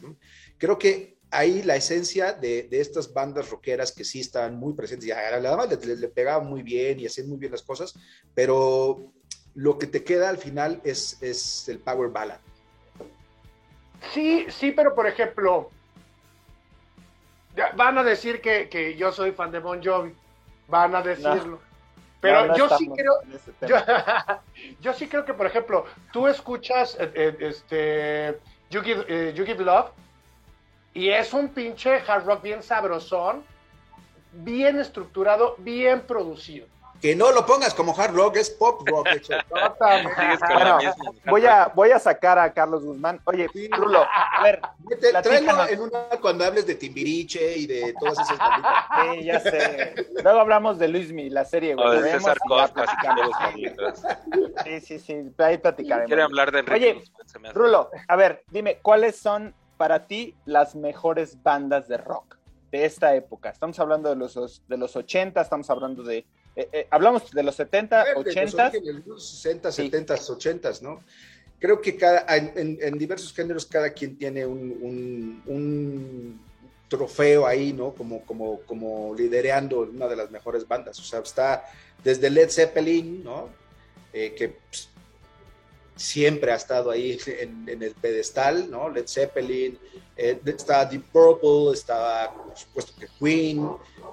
Creo 0.59 0.79
que 0.79 1.15
ahí 1.31 1.63
la 1.63 1.77
esencia 1.77 2.33
de, 2.33 2.65
de, 2.65 2.81
estas 2.81 3.13
bandas 3.13 3.51
rockeras 3.51 3.93
que 3.93 4.05
sí 4.05 4.21
están 4.21 4.57
muy 4.57 4.75
presentes, 4.75 5.09
y 5.09 5.13
además 5.13 5.69
le, 5.69 5.97
le, 5.97 6.09
pegaban 6.09 6.49
muy 6.49 6.63
bien 6.63 7.01
y 7.01 7.07
hacían 7.07 7.29
muy 7.29 7.39
bien 7.39 7.53
las 7.53 7.63
cosas, 7.63 7.95
pero 8.35 9.13
lo 9.55 9.79
que 9.79 9.87
te 9.87 10.05
queda 10.05 10.29
al 10.29 10.39
final 10.39 10.81
es, 10.85 11.21
es 11.23 11.69
el 11.69 11.79
power 11.79 12.11
ballad. 12.11 12.39
Sí, 14.13 14.47
sí, 14.49 14.73
pero 14.73 14.95
por 14.95 15.07
ejemplo, 15.07 15.71
van 17.77 17.99
a 17.99 18.05
decir 18.05 18.41
que, 18.41 18.69
que 18.69 18.97
yo 18.97 19.13
soy 19.13 19.33
fan 19.33 19.51
de 19.51 19.61
Bon 19.61 19.83
Jovi, 19.83 20.15
van 20.69 20.95
a 20.95 21.03
decirlo. 21.03 21.61
Pero 22.21 22.57
yo 22.57 22.69
sí 22.79 22.89
creo, 22.89 23.13
yo, 24.81 24.95
sí 24.95 25.09
creo 25.09 25.27
que, 25.27 25.35
por 25.35 25.47
ejemplo, 25.47 25.85
tú 26.11 26.27
escuchas 26.27 26.97
eh, 26.99 27.13
eh, 27.15 27.37
este 27.41 28.41
you 28.71 28.81
give, 28.81 29.05
eh, 29.09 29.35
you 29.35 29.45
give, 29.45 29.63
Love 29.63 29.91
y 30.95 31.11
es 31.11 31.33
un 31.33 31.49
pinche 31.49 32.01
hard 32.07 32.25
rock 32.25 32.43
bien 32.43 32.63
sabrosón, 32.63 33.45
bien 34.33 34.79
estructurado, 34.79 35.57
bien 35.59 36.01
producido 36.03 36.67
que 37.05 37.15
no 37.15 37.33
lo 37.33 37.45
pongas 37.45 37.75
como 37.75 37.95
hard 37.95 38.15
rock, 38.15 38.37
es 38.37 38.49
pop 38.49 38.81
rock. 38.89 39.09
Hecho. 39.13 39.35
voy, 41.27 41.45
a, 41.45 41.71
voy 41.75 41.91
a 41.91 41.99
sacar 41.99 42.39
a 42.39 42.51
Carlos 42.51 42.83
Guzmán. 42.83 43.21
Oye, 43.25 43.47
Rulo, 43.73 44.03
a 44.03 44.43
ver. 44.43 44.63
tráelo 45.23 45.69
en 45.69 45.81
una 45.83 45.99
cuando 46.23 46.47
hables 46.47 46.67
de 46.67 46.77
Timbiriche 46.77 47.59
y 47.59 47.67
de 47.67 47.95
todas 48.01 48.19
esas 48.21 48.39
banditas. 48.39 48.85
Sí, 49.19 49.25
ya 49.25 49.39
sé. 49.39 49.95
Luego 50.23 50.41
hablamos 50.41 50.79
de 50.79 50.89
Luismi, 50.89 51.29
la 51.29 51.45
serie, 51.45 51.75
güey. 51.75 52.01
de 52.01 52.13
César 52.13 52.39
Costa, 52.49 52.87
Sí, 54.65 54.81
sí, 54.81 54.99
sí, 54.99 55.31
ahí 55.37 55.59
platicaremos. 55.59 56.07
Quiere 56.07 56.23
hablar 56.23 56.53
de 56.53 56.61
Enrique 56.61 57.05
Oye, 57.35 57.53
Rulo, 57.53 57.91
a 58.09 58.17
ver, 58.17 58.45
dime, 58.51 58.79
¿cuáles 58.81 59.17
son 59.17 59.55
para 59.77 60.07
ti 60.07 60.35
las 60.45 60.75
mejores 60.75 61.43
bandas 61.43 61.89
de 61.89 61.97
rock 61.97 62.37
de 62.71 62.85
esta 62.85 63.15
época? 63.15 63.51
Estamos 63.51 63.79
hablando 63.79 64.09
de 64.09 64.17
los, 64.17 64.63
de 64.67 64.77
los 64.77 64.97
80, 64.97 65.41
estamos 65.41 65.69
hablando 65.71 66.03
de 66.03 66.25
eh, 66.57 66.69
eh, 66.73 66.87
hablamos 66.91 67.31
de 67.33 67.43
los 67.43 67.57
70, 67.57 68.05
80. 68.17 68.71
De 68.71 69.03
los 69.07 69.27
60, 69.27 69.73
70, 69.73 70.15
80, 70.15 70.71
¿no? 70.83 71.03
Creo 71.59 71.81
que 71.81 71.97
cada, 71.97 72.25
en, 72.37 72.99
diversos 72.99 73.33
géneros 73.33 73.67
cada 73.67 73.91
quien 73.91 74.17
tiene 74.17 74.45
un, 74.45 75.43
un, 75.47 76.41
trofeo 76.89 77.47
ahí, 77.47 77.73
¿no? 77.73 77.93
Como, 77.95 78.21
como, 78.25 78.61
como 78.61 79.15
lidereando 79.15 79.81
una 79.81 80.07
de 80.07 80.15
las 80.15 80.31
mejores 80.31 80.69
bandas. 80.69 80.99
O 81.01 81.03
sea, 81.03 81.21
está 81.21 81.65
desde 82.05 82.31
Led 82.31 82.51
Zeppelin, 82.51 83.25
¿no? 83.25 83.49
Eh, 84.13 84.35
que 84.37 84.49
pues, 84.51 84.91
siempre 85.97 86.53
ha 86.53 86.57
estado 86.57 86.91
ahí 86.91 87.19
en, 87.27 87.83
el 87.83 87.95
pedestal, 87.95 88.71
¿no? 88.71 88.89
Led 88.89 89.07
Zeppelin, 89.07 89.79
está 90.17 90.85
Deep 90.85 91.05
Purple, 91.13 91.73
está, 91.73 92.33
por 92.33 92.57
supuesto, 92.57 92.93
que 92.99 93.07
Queen, 93.19 93.69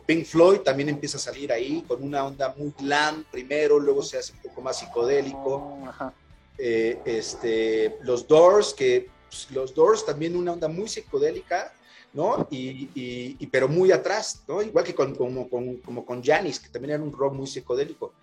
Pink 0.06 0.26
Floyd 0.26 0.60
también 0.60 0.90
empieza 0.90 1.18
a 1.18 1.22
salir 1.22 1.52
ahí 1.52 1.84
con 1.88 2.04
una 2.04 2.26
onda 2.26 2.54
muy 2.58 2.74
glam 2.78 3.24
primero, 3.32 3.80
luego 3.80 4.04
se 4.04 4.18
hace 4.18 4.34
un 4.34 4.40
poco 4.40 4.62
más 4.62 4.80
psicodélico. 4.80 5.56
Oh, 5.56 6.12
eh, 6.58 7.00
este, 7.06 7.98
los 8.04 8.28
Doors, 8.28 8.74
que 8.74 9.10
pues, 9.30 9.50
los 9.52 9.74
Doors 9.74 10.06
también 10.06 10.36
una 10.36 10.54
onda 10.54 10.68
muy 10.68 10.88
psicodélica, 10.88 11.74
¿no? 12.14 12.48
Y, 12.52 13.46
pero 13.48 13.68
muy 13.68 13.92
atrás, 13.92 14.44
¿no? 14.48 14.62
Igual 14.62 14.84
que 14.86 14.94
con, 14.94 15.16
como, 15.16 15.50
con, 15.50 15.78
como 15.78 16.06
con 16.06 16.24
Janis, 16.24 16.60
que 16.60 16.70
también 16.70 16.96
era 16.96 17.04
un 17.04 17.12
rock 17.12 17.34
muy 17.34 17.48
psicodélico. 17.48 18.14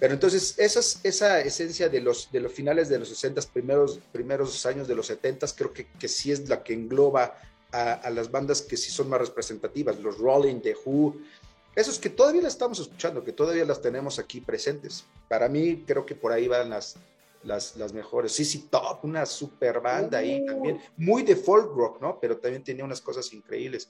Pero 0.00 0.14
entonces 0.14 0.58
esa, 0.58 0.80
esa 1.04 1.40
esencia 1.40 1.90
de 1.90 2.00
los, 2.00 2.32
de 2.32 2.40
los 2.40 2.50
finales 2.50 2.88
de 2.88 2.98
los 2.98 3.10
60, 3.10 3.42
primeros, 3.52 4.00
primeros 4.10 4.64
años 4.64 4.88
de 4.88 4.94
los 4.94 5.06
70, 5.06 5.46
creo 5.54 5.72
que, 5.74 5.86
que 5.92 6.08
sí 6.08 6.32
es 6.32 6.48
la 6.48 6.62
que 6.64 6.72
engloba 6.72 7.36
a, 7.70 8.10
las 8.10 8.30
bandas 8.30 8.62
que 8.62 8.78
sí 8.78 8.90
son 8.90 9.10
más 9.10 9.20
representativas, 9.20 10.00
los 10.00 10.18
Rolling, 10.18 10.60
The 10.60 10.74
Who, 10.84 11.16
esos 11.76 11.98
que 11.98 12.08
todavía 12.10 12.42
las 12.42 12.54
estamos 12.54 12.80
escuchando, 12.80 13.22
que 13.22 13.32
todavía 13.32 13.64
las 13.64 13.80
tenemos 13.80 14.18
aquí 14.18 14.40
presentes. 14.40 15.04
Para 15.28 15.48
mí 15.48 15.84
creo 15.86 16.04
que 16.04 16.14
por 16.14 16.32
ahí 16.32 16.48
van 16.48 16.70
las, 16.70 16.96
las, 17.44 17.76
las 17.76 17.92
mejores. 17.92 18.32
Sí, 18.32 18.44
sí, 18.44 18.68
Top, 18.70 19.04
una 19.04 19.24
super 19.26 19.80
banda 19.80 20.18
ahí 20.18 20.44
también, 20.46 20.80
muy 20.96 21.22
de 21.22 21.36
folk 21.36 21.72
rock, 21.76 22.00
¿no? 22.00 22.18
Pero 22.18 22.38
también 22.38 22.64
tenía 22.64 22.84
unas 22.84 23.00
cosas 23.00 23.32
increíbles. 23.32 23.88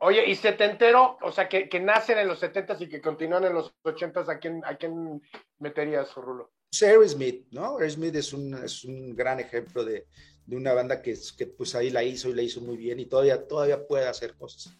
Oye, 0.00 0.26
y 0.26 0.34
setentero, 0.34 1.16
o 1.22 1.32
sea, 1.32 1.48
que, 1.48 1.68
que 1.68 1.80
nacen 1.80 2.18
en 2.18 2.28
los 2.28 2.38
setentas 2.38 2.80
y 2.82 2.88
que 2.88 3.00
continúan 3.00 3.44
en 3.44 3.54
los 3.54 3.74
ochentas, 3.82 4.28
¿a 4.28 4.38
quién, 4.38 4.62
a 4.64 4.76
quién 4.76 5.22
meterías, 5.58 6.14
Rulo? 6.14 6.52
Smith, 6.70 7.46
¿no? 7.52 7.78
Smith 7.88 8.14
es 8.14 8.32
un, 8.32 8.54
es 8.62 8.84
un 8.84 9.16
gran 9.16 9.40
ejemplo 9.40 9.84
de, 9.84 10.06
de 10.44 10.56
una 10.56 10.74
banda 10.74 11.00
que, 11.00 11.14
que 11.36 11.46
pues 11.46 11.74
ahí 11.74 11.90
la 11.90 12.02
hizo 12.04 12.28
y 12.28 12.34
la 12.34 12.42
hizo 12.42 12.60
muy 12.60 12.76
bien 12.76 13.00
y 13.00 13.06
todavía, 13.06 13.46
todavía 13.46 13.86
puede 13.86 14.06
hacer 14.06 14.36
cosas. 14.36 14.76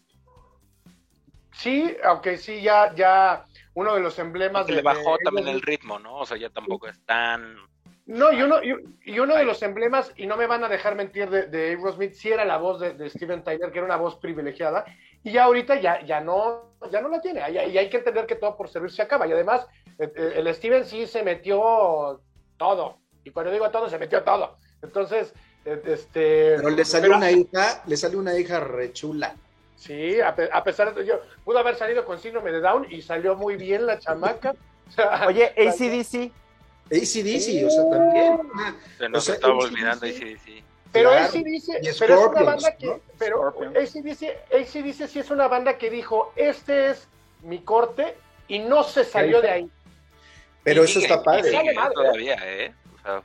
Sí, 1.51 1.97
aunque 2.03 2.37
sí, 2.37 2.61
ya, 2.61 2.93
ya 2.93 3.45
uno 3.73 3.95
de 3.95 4.01
los 4.01 4.19
emblemas 4.19 4.67
de, 4.67 4.73
le 4.73 4.81
bajó 4.83 5.17
también 5.23 5.47
el 5.47 5.61
ritmo, 5.61 5.97
¿no? 5.97 6.19
O 6.19 6.25
sea, 6.25 6.37
ya 6.37 6.51
tampoco 6.51 6.87
es 6.87 7.03
tan 7.03 7.57
no, 8.07 8.31
y 8.31 8.41
uno, 8.41 8.59
y, 8.63 9.19
uno 9.19 9.35
de 9.35 9.43
los 9.43 9.61
emblemas, 9.61 10.13
y 10.15 10.27
no 10.27 10.37
me 10.37 10.47
van 10.47 10.63
a 10.63 10.69
dejar 10.69 10.95
mentir, 10.95 11.29
de, 11.29 11.47
de 11.47 11.71
Aerosmith, 11.71 12.13
sí 12.13 12.29
era 12.29 12.45
la 12.45 12.57
voz 12.57 12.79
de, 12.79 13.09
Steven 13.09 13.43
Tyler, 13.43 13.69
que 13.69 13.79
era 13.79 13.85
una 13.85 13.97
voz 13.97 14.15
privilegiada, 14.15 14.85
y 15.23 15.33
ya 15.33 15.43
ahorita 15.43 15.81
ya, 15.81 16.05
ya, 16.05 16.21
no, 16.21 16.71
ya 16.89 17.01
no 17.01 17.09
la 17.09 17.19
tiene, 17.19 17.41
y, 17.51 17.57
hay 17.77 17.89
que 17.89 17.97
entender 17.97 18.25
que 18.25 18.35
todo 18.35 18.55
por 18.55 18.69
servir 18.69 18.91
se 18.91 19.01
acaba, 19.01 19.27
y 19.27 19.33
además 19.33 19.67
eh, 19.99 20.09
eh, 20.15 20.33
el, 20.37 20.55
Steven 20.55 20.85
sí 20.85 21.05
se 21.05 21.21
metió 21.21 22.21
todo, 22.55 22.99
y 23.25 23.31
cuando 23.31 23.51
digo 23.51 23.69
todo, 23.71 23.89
se 23.89 23.99
metió 23.99 24.23
todo, 24.23 24.55
entonces, 24.81 25.33
eh, 25.65 25.81
este... 25.85 26.55
Pero 26.55 26.69
le 26.69 26.85
salió 26.85 27.17
una 27.17 27.29
hija, 27.29 27.83
le 27.87 27.97
salió 27.97 28.19
una 28.19 28.39
hija 28.39 28.61
rechula. 28.61 29.35
Sí, 29.75 30.19
a, 30.21 30.63
pesar 30.63 30.95
de 30.95 31.05
yo, 31.05 31.19
pudo 31.43 31.59
haber 31.59 31.75
salido 31.75 32.05
con 32.05 32.19
síndrome 32.19 32.51
de 32.51 32.61
Down 32.61 32.87
y 32.89 33.01
salió 33.01 33.35
muy 33.35 33.57
bien 33.57 33.85
la 33.85 33.99
chamaca. 33.99 34.55
Oye, 35.27 35.53
ACDC 35.55 36.31
ACDC, 36.91 37.65
o 37.65 37.69
sea, 37.69 37.89
también. 37.89 38.39
Se 38.97 39.09
nos 39.09 39.29
estaba 39.29 39.55
olvidando 39.55 40.05
ACDC. 40.05 40.63
Pero 40.91 41.11
ACDC, 41.11 41.97
pero 41.99 42.15
es 42.15 42.27
una 42.27 42.43
banda 42.43 42.77
que, 42.77 43.01
pero 43.17 43.47
ACDC, 43.49 45.07
sí 45.07 45.19
es 45.19 45.29
una 45.29 45.47
banda 45.47 45.77
que 45.77 45.89
dijo, 45.89 46.31
este 46.35 46.91
es 46.91 47.07
mi 47.43 47.59
corte 47.59 48.15
y 48.47 48.59
no 48.59 48.83
se 48.83 49.03
salió 49.03 49.41
de 49.41 49.49
ahí. 49.49 49.69
Pero 50.63 50.83
eso 50.83 50.99
está 50.99 51.21
padre. 51.23 51.51
todavía, 51.93 52.37
¿eh? 52.43 52.73
O 52.95 53.01
sea, 53.01 53.21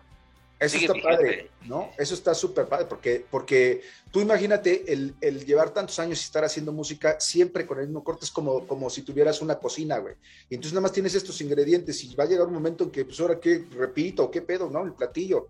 eso 0.63 0.77
está 0.77 0.95
padre, 1.03 1.51
¿no? 1.67 1.91
Eso 1.99 2.15
está 2.15 2.35
súper 2.35 2.67
padre, 2.67 2.87
porque, 2.89 3.25
porque 3.31 3.83
tú 4.11 4.21
imagínate 4.21 4.93
el, 4.93 5.15
el, 5.21 5.45
llevar 5.45 5.75
tantos 5.75 5.99
años 5.99 6.21
y 6.21 6.25
estar 6.25 6.45
haciendo 6.45 6.73
música 6.73 7.19
siempre 7.19 7.67
con 7.67 7.79
el 7.81 7.87
mismo 7.87 8.05
corte, 8.05 8.25
es 8.25 8.31
como, 8.31 8.67
como 8.67 8.89
si 8.89 9.03
tuvieras 9.03 9.43
una 9.43 9.59
cocina, 9.59 9.99
güey. 9.99 10.15
Y 10.49 10.55
entonces 10.55 10.73
nada 10.73 10.83
más 10.83 10.93
tienes 10.93 11.15
estos 11.15 11.41
ingredientes 11.41 12.03
y 12.05 12.15
va 12.15 12.25
a 12.25 12.29
llegar 12.29 12.47
un 12.47 12.55
momento 12.55 12.85
en 12.85 12.91
que, 12.91 13.05
pues 13.05 13.19
ahora 13.21 13.41
qué, 13.41 13.65
repito, 13.73 14.31
qué 14.31 14.43
pedo, 14.43 14.71
¿no? 14.71 14.85
El 14.85 14.95
platillo, 14.95 15.49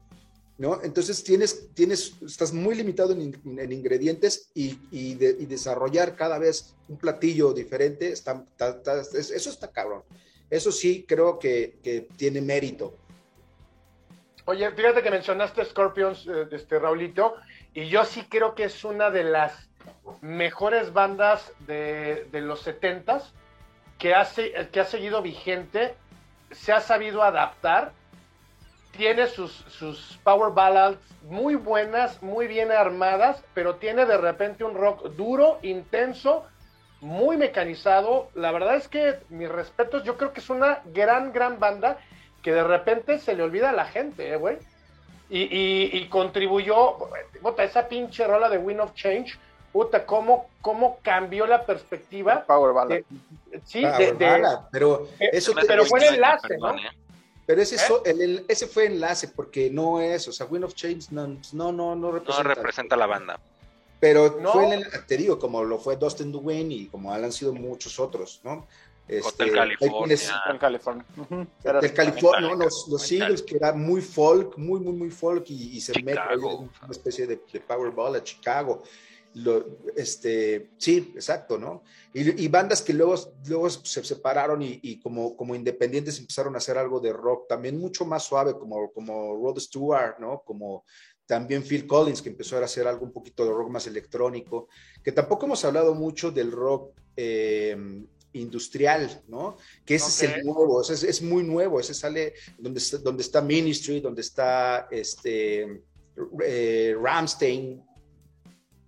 ¿no? 0.59 0.81
Entonces 0.83 1.23
tienes, 1.23 1.69
tienes, 1.75 2.15
estás 2.27 2.53
muy 2.53 2.75
limitado 2.75 3.13
en, 3.13 3.39
en 3.45 3.73
ingredientes 3.73 4.49
y, 4.55 4.79
y, 4.91 5.15
de, 5.15 5.37
y, 5.39 5.47
desarrollar 5.47 6.17
cada 6.17 6.39
vez 6.39 6.75
un 6.89 6.97
platillo 6.97 7.53
diferente, 7.53 8.13
está, 8.13 8.45
eso 8.59 9.51
está 9.51 9.71
cabrón. 9.71 10.03
Eso 10.49 10.71
sí 10.71 11.07
creo 11.09 11.39
que, 11.39 11.79
que 11.83 12.09
tiene 12.17 12.43
mérito 12.43 12.99
Oye, 14.45 14.69
fíjate 14.73 15.03
que 15.03 15.11
mencionaste 15.11 15.65
Scorpions, 15.65 16.27
eh, 16.27 16.49
este 16.51 16.79
Raulito, 16.79 17.37
y 17.75 17.87
yo 17.87 18.05
sí 18.05 18.27
creo 18.29 18.57
que 18.57 18.65
es 18.65 18.85
una 18.85 19.11
de 19.11 19.23
las 19.23 19.69
mejores 20.21 20.93
bandas 20.93 21.53
de, 21.61 22.27
los 22.33 22.63
setentas 22.63 23.33
que, 23.99 24.15
hace, 24.15 24.69
que 24.73 24.81
ha 24.81 24.85
seguido 24.85 25.23
vigente, 25.23 25.95
se 26.51 26.73
ha 26.73 26.81
sabido 26.81 27.23
adaptar, 27.23 27.93
tiene 28.97 29.29
sus, 29.29 29.53
sus 29.69 30.19
power 30.25 30.53
ballads 30.53 30.99
muy 31.23 31.55
buenas, 31.55 32.21
muy 32.21 32.49
bien 32.49 32.73
armadas, 32.73 33.45
pero 33.55 33.77
tiene 33.77 34.07
de 34.07 34.19
repente 34.19 34.65
un 34.65 34.75
rock 34.75 35.05
duro, 35.11 35.61
intenso, 35.63 36.45
muy 37.01 37.37
mecanizado. 37.37 38.29
La 38.35 38.51
verdad 38.51 38.75
es 38.75 38.89
que 38.89 39.21
mis 39.29 39.49
respetos, 39.49 40.03
yo 40.03 40.17
creo 40.17 40.33
que 40.33 40.41
es 40.41 40.51
una 40.51 40.81
gran, 40.87 41.33
gran 41.33 41.59
banda 41.61 41.99
que 42.43 42.53
de 42.53 42.65
repente 42.65 43.19
se 43.19 43.35
le 43.35 43.43
olvida 43.43 43.71
a 43.71 43.73
la 43.73 43.87
gente, 43.87 44.33
¿eh, 44.33 44.37
güey. 44.37 44.59
y, 45.31 46.07
contribuyó, 46.09 46.99
puta, 47.41 47.65
esa 47.65 47.89
pinche 47.89 48.27
rola 48.27 48.49
de 48.49 48.59
Win 48.59 48.81
of 48.81 48.95
Change, 48.95 49.39
puta, 49.73 50.05
cómo, 50.05 50.49
cómo 50.61 50.99
cambió 51.03 51.47
la 51.47 51.65
perspectiva. 51.65 52.45
Power 52.47 52.75
Ballad. 52.75 53.01
sí, 53.65 53.83
de, 53.83 54.15
pero 54.71 55.09
eh, 55.19 55.31
eso 55.33 55.53
pero 55.67 55.85
fue 55.87 56.01
el 56.01 56.15
enlace, 56.15 56.59
¿no? 56.59 56.75
¿eh? 56.75 56.91
Pero 57.47 57.61
ese, 57.61 57.77
el, 58.05 58.45
ese 58.49 58.67
fue 58.67 58.87
enlace, 58.87 59.29
porque 59.29 59.69
no 59.71 60.01
es, 60.01 60.29
o 60.29 60.33
sea, 60.33 60.47
Win 60.47 60.65
of 60.65 60.75
Change 60.75 61.11
no, 61.11 61.27
no, 61.53 61.73
no, 61.73 61.97
no 61.97 62.13
representa. 62.13 62.43
No 62.43 62.55
representa 62.55 62.97
la 62.97 63.07
banda. 63.07 63.41
Pero 63.99 64.41
fue 64.53 64.75
el 64.75 64.85
te 65.07 65.17
digo, 65.17 65.39
como 65.39 65.63
lo 65.63 65.79
fue 65.79 65.97
Dustin 65.97 66.33
Duane 66.33 66.75
y 66.75 66.87
como 66.87 67.13
han 67.13 67.31
sido 67.31 67.53
muchos 67.53 68.01
otros, 68.01 68.41
¿no? 68.43 68.67
Este, 69.09 69.45
Hotel 69.45 69.53
California. 69.53 70.17
Hotel 70.47 70.59
California. 70.59 71.05
Hotel 71.65 71.93
California, 71.93 72.55
los, 72.55 72.87
los 72.89 73.13
Eagles, 73.13 73.43
que 73.43 73.57
era 73.57 73.73
muy 73.73 74.01
folk, 74.01 74.57
muy, 74.57 74.81
muy, 74.81 74.93
muy 74.93 75.11
folk, 75.11 75.45
y, 75.51 75.81
se 75.81 75.93
mete 76.03 76.21
en 76.33 76.45
una 76.45 76.71
especie 76.91 77.27
de, 77.27 77.37
Powerball 77.37 78.17
a 78.17 78.23
Chicago. 78.23 78.83
Lo, 79.35 79.65
este, 79.97 80.73
sí, 80.77 81.13
exacto, 81.15 81.59
¿no? 81.59 81.83
Y, 82.13 82.47
bandas 82.49 82.83
que 82.83 82.93
luego, 82.93 83.15
luego 83.47 83.71
se 83.71 84.05
separaron 84.05 84.63
y, 84.63 84.79
y, 84.83 85.01
como, 85.01 85.37
como 85.37 85.55
independientes 85.55 86.19
empezaron 86.19 86.55
a 86.55 86.59
hacer 86.59 86.79
algo 86.79 87.01
de 87.01 87.13
rock, 87.13 87.49
también 87.49 87.79
mucho 87.79 88.05
más 88.05 88.23
suave, 88.23 88.53
como, 88.53 88.93
como 88.93 89.35
Rod 89.37 89.59
Stewart, 89.59 90.19
¿no? 90.21 90.43
Como 90.45 90.85
también 91.27 91.63
Phil 91.63 91.87
Collins, 91.87 92.21
que 92.21 92.29
empezó 92.29 92.59
a 92.59 92.65
hacer 92.65 92.87
algo 92.87 93.05
un 93.05 93.13
poquito 93.13 93.45
de 93.45 93.53
rock 93.53 93.71
más 93.71 93.87
electrónico, 93.87 94.69
que 95.03 95.13
tampoco 95.13 95.47
hemos 95.47 95.65
hablado 95.65 95.95
mucho 95.95 96.31
del 96.31 96.53
rock 96.53 96.93
eh, 97.17 97.77
industrial, 98.33 99.23
¿no? 99.29 99.57
Que 99.85 99.97
ese 99.97 100.27
es 100.27 100.33
el 100.33 100.45
nuevo, 100.45 100.81
es, 100.83 101.03
es, 101.03 101.23
muy 101.23 101.43
nuevo, 101.43 101.81
ese 101.81 101.95
sale 101.95 102.35
donde 102.59 102.79
está, 102.79 102.99
donde 102.99 103.23
está 103.23 103.41
Ministry, 103.41 104.01
donde 104.01 104.23
está 104.23 104.89
este 104.91 105.83
eh, 106.45 106.97
Ramstein, 107.01 107.85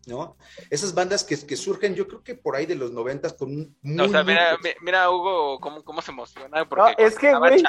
¿no? 0.07 0.37
Esas 0.71 0.95
bandas 0.95 1.25
que, 1.25 1.39
que, 1.47 1.57
surgen, 1.57 1.95
yo 1.95 2.07
creo 2.07 2.23
que 2.23 2.35
por 2.35 2.57
ahí 2.57 2.67
de 2.67 2.75
los 2.75 2.91
noventas 2.93 3.33
con 3.33 3.51
un 3.51 3.77
no, 3.83 4.05
o 4.05 4.09
sea, 4.09 4.23
mira, 4.23 4.57
mira, 4.83 5.11
Hugo 5.11 5.59
cómo, 5.61 5.83
cómo 5.83 6.03
se 6.03 6.11
emociona 6.11 6.69
porque 6.69 6.95
no, 6.99 7.07
es 7.07 7.17
que, 7.17 7.35
güey, 7.35 7.63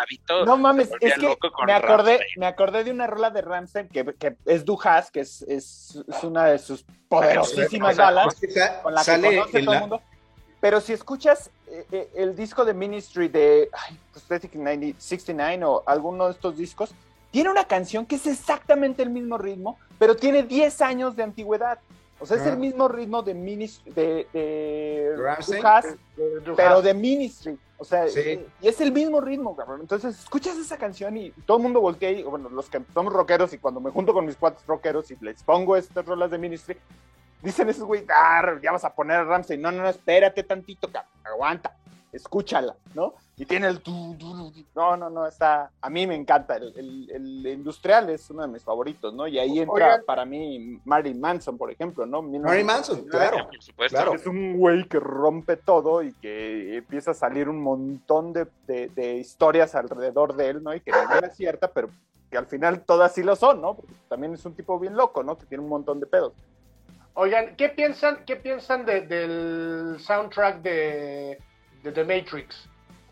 no 0.45 0.57
mames, 0.57 0.89
es 0.99 1.13
que 1.15 1.37
me 1.65 1.73
acordé, 1.73 2.19
me 2.37 2.45
acordé 2.45 2.83
de 2.83 2.91
una 2.91 3.07
rola 3.07 3.29
de 3.29 3.41
Ramstein 3.41 3.87
que, 3.87 4.05
que 4.15 4.35
es 4.45 4.65
Dujas, 4.65 5.11
que 5.11 5.21
es, 5.21 5.41
es, 5.43 6.03
es, 6.07 6.23
una 6.23 6.47
de 6.47 6.59
sus 6.59 6.85
poderosísimas 7.07 7.97
balas 7.97 8.35
con 8.83 8.93
la 8.93 9.03
que 9.03 9.21
conoce 9.21 9.63
todo 9.63 9.73
el 9.73 9.79
mundo. 9.79 10.01
Pero 10.59 10.81
si 10.81 10.93
escuchas 10.93 11.51
el 12.13 12.35
disco 12.35 12.65
de 12.65 12.73
Ministry 12.73 13.27
de 13.27 13.69
ay, 13.73 13.99
69 14.97 15.65
o 15.65 15.83
alguno 15.85 16.25
de 16.25 16.31
estos 16.31 16.57
discos, 16.57 16.93
tiene 17.31 17.49
una 17.49 17.65
canción 17.65 18.05
que 18.05 18.15
es 18.15 18.27
exactamente 18.27 19.03
el 19.03 19.09
mismo 19.09 19.37
ritmo, 19.37 19.77
pero 19.99 20.15
tiene 20.15 20.43
10 20.43 20.81
años 20.81 21.15
de 21.15 21.23
antigüedad. 21.23 21.79
O 22.19 22.25
sea, 22.25 22.37
es 22.37 22.45
el 22.45 22.53
ah. 22.53 22.55
mismo 22.55 22.87
ritmo 22.87 23.21
de 23.23 23.33
Ministry, 23.33 23.91
de, 23.91 24.27
de, 24.31 25.15
pero 26.55 26.81
de 26.81 26.93
Ministry. 26.93 27.57
O 27.77 27.83
sea, 27.83 28.07
y 28.07 28.67
es 28.67 28.79
el 28.79 28.93
mismo 28.93 29.19
ritmo, 29.19 29.53
cabrón. 29.55 29.81
Entonces, 29.81 30.17
escuchas 30.17 30.57
esa 30.57 30.77
canción 30.77 31.17
y 31.17 31.31
todo 31.45 31.57
el 31.57 31.63
mundo 31.63 31.81
voltea 31.81 32.09
y, 32.11 32.23
bueno, 32.23 32.49
los 32.49 32.69
que 32.69 32.81
somos 32.93 33.11
rockeros 33.11 33.51
y 33.51 33.57
cuando 33.57 33.81
me 33.81 33.91
junto 33.91 34.13
con 34.13 34.25
mis 34.25 34.37
cuates 34.37 34.65
rockeros 34.65 35.11
y 35.11 35.17
les 35.19 35.43
pongo 35.43 35.75
estas 35.75 36.05
rolas 36.05 36.31
de 36.31 36.37
Ministry, 36.37 36.77
dicen 37.45 37.69
esos 37.69 37.85
güey, 37.85 38.03
ah, 38.13 38.55
ya 38.61 38.71
vas 38.71 38.83
a 38.83 38.93
poner 38.93 39.17
a 39.17 39.23
Ramsey. 39.23 39.57
No, 39.57 39.71
no, 39.71 39.83
no, 39.83 39.89
espérate 39.89 40.43
tantito, 40.43 40.89
aguanta, 41.23 41.77
escúchala, 42.11 42.75
¿no? 42.93 43.13
Y 43.37 43.45
tiene 43.45 43.67
el... 43.67 43.81
No, 44.75 44.97
no, 44.97 45.09
no, 45.09 45.27
está... 45.27 45.69
A 45.81 45.89
mí 45.89 46.07
me 46.07 46.15
encanta, 46.15 46.55
el, 46.55 47.09
el, 47.11 47.45
industrial 47.45 48.09
es 48.09 48.29
uno 48.29 48.41
de 48.43 48.47
mis 48.47 48.63
favoritos, 48.63 49.13
¿no? 49.13 49.27
Y 49.27 49.37
ahí 49.37 49.59
entra 49.59 50.01
para 50.05 50.25
mí 50.25 50.79
Marilyn 50.85 51.19
Manson, 51.19 51.57
por 51.57 51.69
ejemplo, 51.69 52.05
¿no? 52.05 52.21
Marilyn 52.21 52.65
Manson, 52.65 53.05
claro, 53.05 53.45
por 53.47 53.61
supuesto. 53.61 54.13
Es 54.13 54.25
un 54.25 54.57
güey 54.57 54.87
que 54.87 54.99
rompe 54.99 55.57
todo 55.57 56.01
y 56.01 56.13
que 56.13 56.77
empieza 56.77 57.11
a 57.11 57.13
salir 57.13 57.49
un 57.49 57.61
montón 57.61 58.33
de, 58.33 58.47
de, 58.67 59.17
historias 59.17 59.75
alrededor 59.75 60.35
de 60.35 60.49
él, 60.49 60.63
¿no? 60.63 60.73
Y 60.73 60.79
que 60.79 60.91
no 60.91 61.27
es 61.27 61.35
cierta, 61.35 61.67
pero 61.67 61.89
que 62.31 62.37
al 62.37 62.47
final 62.47 62.81
todas 62.81 63.13
sí 63.13 63.21
lo 63.21 63.35
son, 63.35 63.61
¿no? 63.61 63.75
Porque 63.75 63.93
también 64.07 64.33
es 64.33 64.45
un 64.45 64.55
tipo 64.55 64.79
bien 64.79 64.95
loco, 64.95 65.23
¿no? 65.23 65.37
Que 65.37 65.45
tiene 65.45 65.63
un 65.63 65.69
montón 65.69 65.99
de 65.99 66.07
pedos. 66.07 66.33
Oigan, 67.15 67.55
¿qué 67.55 67.69
piensan, 67.69 68.23
qué 68.25 68.35
piensan 68.35 68.85
del 68.85 69.97
soundtrack 69.99 70.61
de, 70.61 71.39
The 71.81 72.03
Matrix? 72.03 72.67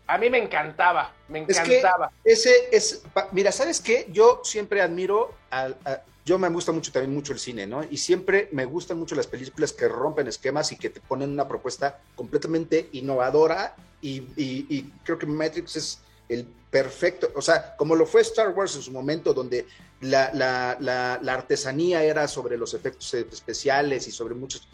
A 0.06 0.18
mí 0.18 0.28
me 0.28 0.36
encantaba, 0.36 1.12
me 1.28 1.38
encantaba. 1.38 2.12
ese 2.22 2.68
es, 2.70 3.02
mira, 3.32 3.50
¿sabes 3.50 3.80
qué? 3.80 4.06
Yo 4.10 4.42
siempre 4.44 4.82
admiro, 4.82 5.32
al, 5.48 5.78
yo 6.26 6.38
me 6.38 6.50
gusta 6.50 6.70
mucho 6.72 6.92
también 6.92 7.14
mucho 7.14 7.32
el 7.32 7.38
cine, 7.38 7.66
¿no? 7.66 7.82
Y 7.82 7.96
siempre 7.96 8.50
me 8.52 8.66
gustan 8.66 8.98
mucho 8.98 9.14
las 9.14 9.26
películas 9.26 9.72
que 9.72 9.88
rompen 9.88 10.28
esquemas 10.28 10.70
y 10.72 10.76
que 10.76 10.90
te 10.90 11.00
ponen 11.00 11.30
una 11.30 11.48
propuesta 11.48 12.00
completamente 12.14 12.90
innovadora 12.92 13.74
y, 14.02 14.28
y 14.36 14.92
creo 15.02 15.18
que 15.18 15.24
Matrix 15.24 15.76
es 15.76 16.02
el 16.28 16.46
perfecto, 16.74 17.30
o 17.36 17.40
sea, 17.40 17.76
como 17.76 17.94
lo 17.94 18.04
fue 18.04 18.22
Star 18.22 18.48
Wars 18.48 18.74
en 18.74 18.82
su 18.82 18.90
momento, 18.90 19.32
donde 19.32 19.66
la, 20.00 20.30
la, 20.34 20.76
la, 20.80 21.32
artesanía 21.32 22.02
era 22.02 22.26
sobre 22.26 22.56
los 22.56 22.74
efectos 22.74 23.14
especiales 23.14 24.08
y 24.08 24.10
sobre 24.10 24.34
muchos... 24.34 24.68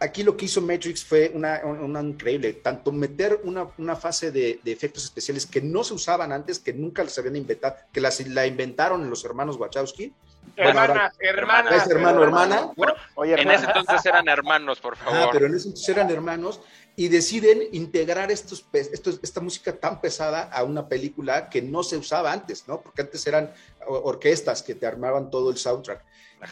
Aquí 0.00 0.22
lo 0.22 0.36
que 0.36 0.46
hizo 0.46 0.60
Matrix 0.62 1.04
fue 1.04 1.30
una, 1.34 1.60
una 1.64 2.00
increíble, 2.00 2.54
tanto 2.54 2.90
meter 2.92 3.40
una, 3.44 3.68
una 3.78 3.96
fase 3.96 4.30
de, 4.30 4.60
de, 4.62 4.72
efectos 4.72 5.04
especiales 5.04 5.46
que 5.46 5.60
no 5.60 5.84
se 5.84 5.94
usaban 5.94 6.32
antes, 6.32 6.58
que 6.58 6.72
nunca 6.72 7.04
les 7.04 7.18
habían 7.18 7.36
inventado, 7.36 7.76
que 7.92 8.00
las, 8.00 8.26
la 8.26 8.46
inventaron 8.46 9.08
los 9.08 9.24
hermanos 9.24 9.56
Wachowski. 9.56 10.12
Hermana, 10.56 11.12
hermana. 11.20 11.76
Es 11.76 11.86
hermano, 11.86 12.22
hermana. 12.22 12.70
Bueno, 12.76 12.94
en 13.16 13.50
ese 13.50 13.64
entonces 13.64 14.04
eran 14.04 14.28
hermanos, 14.28 14.80
por 14.80 14.96
favor. 14.96 15.18
Ah, 15.18 15.28
pero 15.32 15.46
en 15.46 15.54
ese 15.54 15.68
entonces 15.68 15.88
eran 15.88 16.10
hermanos 16.10 16.60
y 17.00 17.08
deciden 17.08 17.62
integrar 17.72 18.30
estos, 18.30 18.66
esta 18.74 19.40
música 19.40 19.74
tan 19.74 20.02
pesada 20.02 20.42
a 20.52 20.64
una 20.64 20.86
película 20.86 21.48
que 21.48 21.62
no 21.62 21.82
se 21.82 21.96
usaba 21.96 22.30
antes, 22.30 22.68
¿no? 22.68 22.82
Porque 22.82 23.00
antes 23.00 23.26
eran 23.26 23.54
orquestas 23.86 24.62
que 24.62 24.74
te 24.74 24.84
armaban 24.84 25.30
todo 25.30 25.48
el 25.48 25.56
soundtrack. 25.56 26.04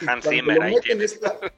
Hans 0.07 0.27
Zimmer, 0.27 0.59
ahí 0.63 0.73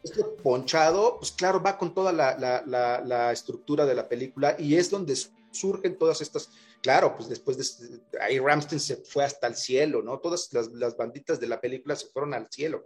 este 0.03 0.23
ponchado, 0.43 1.19
pues 1.19 1.31
claro, 1.31 1.63
va 1.63 1.77
con 1.77 1.93
toda 1.93 2.11
la, 2.11 2.37
la, 2.37 3.01
la, 3.01 3.31
estructura 3.31 3.85
de 3.85 3.95
la 3.95 4.09
película 4.09 4.57
y 4.59 4.75
es 4.75 4.89
donde 4.89 5.15
surgen 5.51 5.97
todas 5.97 6.19
estas, 6.19 6.51
claro, 6.81 7.15
pues 7.15 7.29
después 7.29 7.57
de 7.57 8.01
ahí 8.19 8.39
Ramstein 8.39 8.81
se 8.81 8.97
fue 8.97 9.23
hasta 9.23 9.47
el 9.47 9.55
cielo, 9.55 10.01
¿no? 10.01 10.19
Todas 10.19 10.51
las, 10.51 10.67
las 10.67 10.97
banditas 10.97 11.39
de 11.39 11.47
la 11.47 11.61
película 11.61 11.95
se 11.95 12.07
fueron 12.07 12.33
al 12.33 12.49
cielo. 12.51 12.83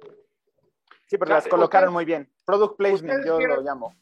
Sí, 1.08 1.18
pero 1.18 1.32
las 1.32 1.48
colocaron 1.48 1.92
muy 1.92 2.06
bien. 2.06 2.32
Product 2.46 2.78
placement, 2.78 3.26
yo 3.26 3.40
lo 3.40 3.62
llamo. 3.64 3.96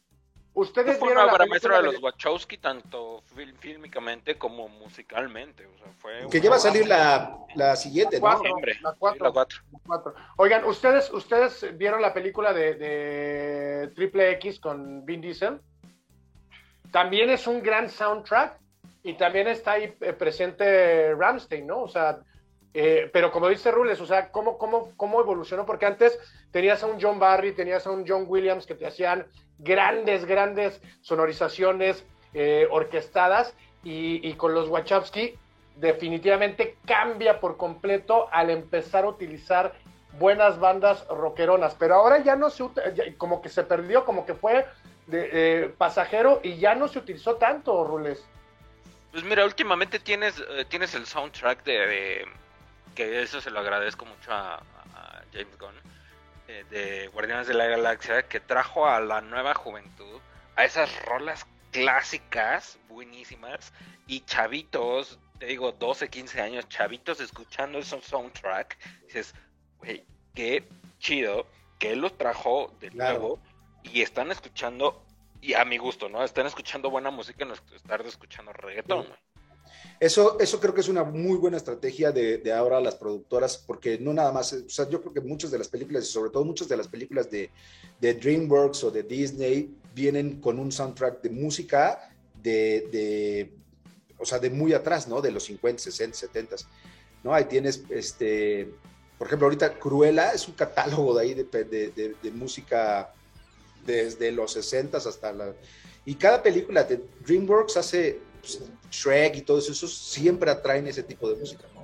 Ustedes 0.54 0.98
fue 0.98 1.10
una 1.10 1.26
obra 1.26 1.46
maestra 1.46 1.78
de 1.78 1.82
los 1.82 2.00
Wachowski, 2.00 2.58
tanto 2.58 3.22
fílmicamente 3.58 4.38
como 4.38 4.68
musicalmente. 4.68 5.66
O 5.66 5.76
sea, 5.76 5.92
fue 5.98 6.28
que 6.30 6.40
lleva 6.40 6.56
a 6.56 6.60
salir 6.60 6.86
la, 6.86 7.36
la 7.56 7.74
siguiente, 7.74 8.20
¿no? 8.20 8.40
La 8.80 8.94
cuatro, 8.96 9.32
cuatro. 9.32 10.14
Oigan, 10.36 10.64
¿ustedes, 10.64 11.12
¿ustedes 11.12 11.76
vieron 11.76 12.00
la 12.00 12.14
película 12.14 12.52
de, 12.52 12.74
de 12.74 13.88
Triple 13.96 14.30
X 14.32 14.60
con 14.60 15.04
Vin 15.04 15.20
Diesel? 15.20 15.60
También 16.92 17.30
es 17.30 17.48
un 17.48 17.60
gran 17.60 17.90
soundtrack 17.90 18.56
y 19.02 19.14
también 19.14 19.48
está 19.48 19.72
ahí 19.72 19.92
eh, 20.00 20.12
presente 20.12 21.14
Ramstein, 21.16 21.66
¿no? 21.66 21.82
O 21.82 21.88
sea, 21.88 22.20
eh, 22.76 23.08
pero 23.12 23.30
como 23.30 23.48
dice 23.48 23.70
Rules, 23.70 24.00
o 24.00 24.06
sea, 24.06 24.32
¿cómo, 24.32 24.58
cómo, 24.58 24.92
¿cómo 24.96 25.20
evolucionó? 25.20 25.64
Porque 25.64 25.86
antes 25.86 26.18
tenías 26.50 26.82
a 26.82 26.86
un 26.86 27.00
John 27.00 27.20
Barry, 27.20 27.52
tenías 27.52 27.86
a 27.86 27.92
un 27.92 28.04
John 28.06 28.24
Williams 28.26 28.66
que 28.66 28.74
te 28.74 28.84
hacían 28.84 29.26
grandes, 29.60 30.24
grandes 30.24 30.80
sonorizaciones 31.00 32.04
eh, 32.34 32.66
orquestadas 32.68 33.54
y, 33.84 34.32
con 34.34 34.54
los 34.54 34.68
Wachowski 34.68 35.38
definitivamente 35.76 36.76
cambia 36.86 37.38
por 37.38 37.56
completo 37.56 38.28
al 38.32 38.50
empezar 38.50 39.04
a 39.04 39.08
utilizar 39.08 39.74
buenas 40.18 40.58
bandas 40.58 41.06
rockeronas, 41.08 41.74
pero 41.74 41.96
ahora 41.96 42.18
ya 42.22 42.34
no 42.34 42.48
se, 42.48 42.64
como 43.18 43.42
que 43.42 43.50
se 43.50 43.62
perdió, 43.62 44.04
como 44.04 44.24
que 44.24 44.34
fue 44.34 44.64
de, 45.06 45.72
pasajero 45.76 46.40
y 46.42 46.56
ya 46.56 46.74
no 46.74 46.88
se 46.88 47.00
utilizó 47.00 47.36
tanto, 47.36 47.84
Rules. 47.84 48.24
Pues 49.12 49.22
mira, 49.22 49.44
últimamente 49.44 49.98
tienes, 49.98 50.42
tienes 50.68 50.94
el 50.94 51.06
soundtrack 51.06 51.62
de 51.64 52.24
que 52.94 53.22
eso 53.22 53.40
se 53.40 53.50
lo 53.50 53.60
agradezco 53.60 54.04
mucho 54.04 54.32
a, 54.32 54.62
James 55.32 55.58
Gunn, 55.58 55.74
eh, 56.46 56.64
de 56.70 57.08
Guardianes 57.08 57.48
de 57.48 57.54
la 57.54 57.66
Galaxia, 57.66 58.28
que 58.28 58.38
trajo 58.38 58.86
a 58.86 59.00
la 59.00 59.20
nueva 59.20 59.54
juventud 59.54 60.20
a 60.56 60.64
esas 60.64 61.04
rolas 61.04 61.46
clásicas, 61.72 62.78
buenísimas, 62.88 63.72
y 64.06 64.20
chavitos, 64.20 65.18
te 65.38 65.46
digo, 65.46 65.72
12, 65.72 66.08
15 66.08 66.40
años, 66.40 66.68
chavitos 66.68 67.20
escuchando 67.20 67.78
esos 67.78 68.04
soundtrack, 68.04 68.78
dices, 69.06 69.34
güey, 69.78 70.04
qué 70.34 70.68
chido 70.98 71.46
que 71.78 71.92
él 71.92 72.00
los 72.00 72.16
trajo 72.16 72.72
de 72.80 72.90
nuevo 72.90 73.40
y 73.82 74.02
están 74.02 74.30
escuchando, 74.30 75.04
y 75.40 75.54
a 75.54 75.64
mi 75.64 75.78
gusto, 75.78 76.08
¿no? 76.08 76.22
Están 76.22 76.46
escuchando 76.46 76.90
buena 76.90 77.10
música 77.10 77.44
en 77.44 77.50
estar 77.50 78.00
escuchando 78.02 78.52
reggaetón, 78.52 79.08
eso, 80.00 80.38
eso 80.40 80.60
creo 80.60 80.74
que 80.74 80.80
es 80.80 80.88
una 80.88 81.04
muy 81.04 81.38
buena 81.38 81.56
estrategia 81.56 82.12
de, 82.12 82.52
ahora 82.52 82.80
las 82.80 82.96
productoras, 82.96 83.58
porque 83.58 83.98
no 83.98 84.12
nada 84.12 84.32
más, 84.32 84.52
o 84.52 84.68
sea, 84.68 84.88
yo 84.88 85.00
creo 85.00 85.12
que 85.12 85.20
muchas 85.20 85.50
de 85.50 85.58
las 85.58 85.68
películas, 85.68 86.04
y 86.04 86.12
sobre 86.12 86.30
todo 86.30 86.44
muchas 86.44 86.68
de 86.68 86.76
las 86.76 86.88
películas 86.88 87.30
de, 87.30 87.50
de 88.00 88.14
DreamWorks 88.14 88.84
o 88.84 88.90
de 88.90 89.02
Disney, 89.02 89.74
vienen 89.94 90.40
con 90.40 90.58
un 90.58 90.72
soundtrack 90.72 91.22
de 91.22 91.30
música 91.30 92.10
de, 92.42 92.88
de, 92.92 93.52
o 94.18 94.26
sea, 94.26 94.38
de 94.38 94.50
muy 94.50 94.72
atrás, 94.72 95.08
¿no? 95.08 95.20
De 95.20 95.30
los 95.30 95.44
50, 95.44 95.82
60, 95.82 96.16
70. 96.16 96.56
¿no? 97.22 97.32
Ahí 97.32 97.44
tienes, 97.44 97.84
este, 97.88 98.68
por 99.16 99.28
ejemplo, 99.28 99.46
ahorita 99.46 99.78
Cruella 99.78 100.32
es 100.32 100.46
un 100.48 100.54
catálogo 100.54 101.14
de 101.16 101.22
ahí 101.22 101.34
de, 101.34 101.44
de, 101.44 102.14
de 102.22 102.30
música 102.32 103.14
desde 103.86 104.32
los 104.32 104.52
60 104.52 104.98
hasta 104.98 105.32
la... 105.32 105.54
Y 106.04 106.16
cada 106.16 106.42
película 106.42 106.84
de 106.84 107.02
DreamWorks 107.24 107.76
hace 107.76 108.20
pues, 108.44 108.60
Shrek 108.90 109.36
y 109.36 109.42
todos 109.42 109.68
esos 109.68 109.94
siempre 109.94 110.50
atraen 110.50 110.86
ese 110.86 111.02
tipo 111.02 111.28
de 111.28 111.36
música, 111.36 111.64
¿no? 111.74 111.82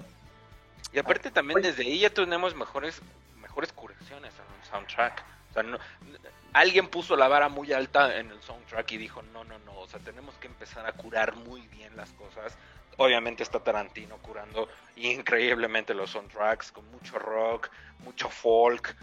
Y 0.92 0.98
aparte 0.98 1.30
también 1.30 1.62
desde 1.62 1.84
ahí 1.84 2.00
ya 2.00 2.10
tenemos 2.10 2.54
mejores, 2.54 3.00
mejores 3.40 3.72
curaciones 3.72 4.32
en 4.34 4.60
un 4.60 4.70
soundtrack. 4.70 5.24
O 5.50 5.52
sea, 5.52 5.64
alguien 6.52 6.88
puso 6.88 7.16
la 7.16 7.28
vara 7.28 7.48
muy 7.48 7.72
alta 7.72 8.18
en 8.18 8.30
el 8.30 8.42
soundtrack 8.42 8.92
y 8.92 8.98
dijo, 8.98 9.22
no, 9.32 9.44
no, 9.44 9.58
no, 9.60 9.78
o 9.78 9.88
sea, 9.88 10.00
tenemos 10.00 10.34
que 10.36 10.48
empezar 10.48 10.86
a 10.86 10.92
curar 10.92 11.36
muy 11.36 11.62
bien 11.68 11.96
las 11.96 12.10
cosas. 12.10 12.56
Obviamente 12.96 13.42
está 13.42 13.60
Tarantino 13.60 14.18
curando 14.18 14.68
increíblemente 14.96 15.94
los 15.94 16.10
soundtracks 16.10 16.72
con 16.72 16.88
mucho 16.90 17.18
rock, 17.18 17.70
mucho 18.04 18.28
folk, 18.28 18.94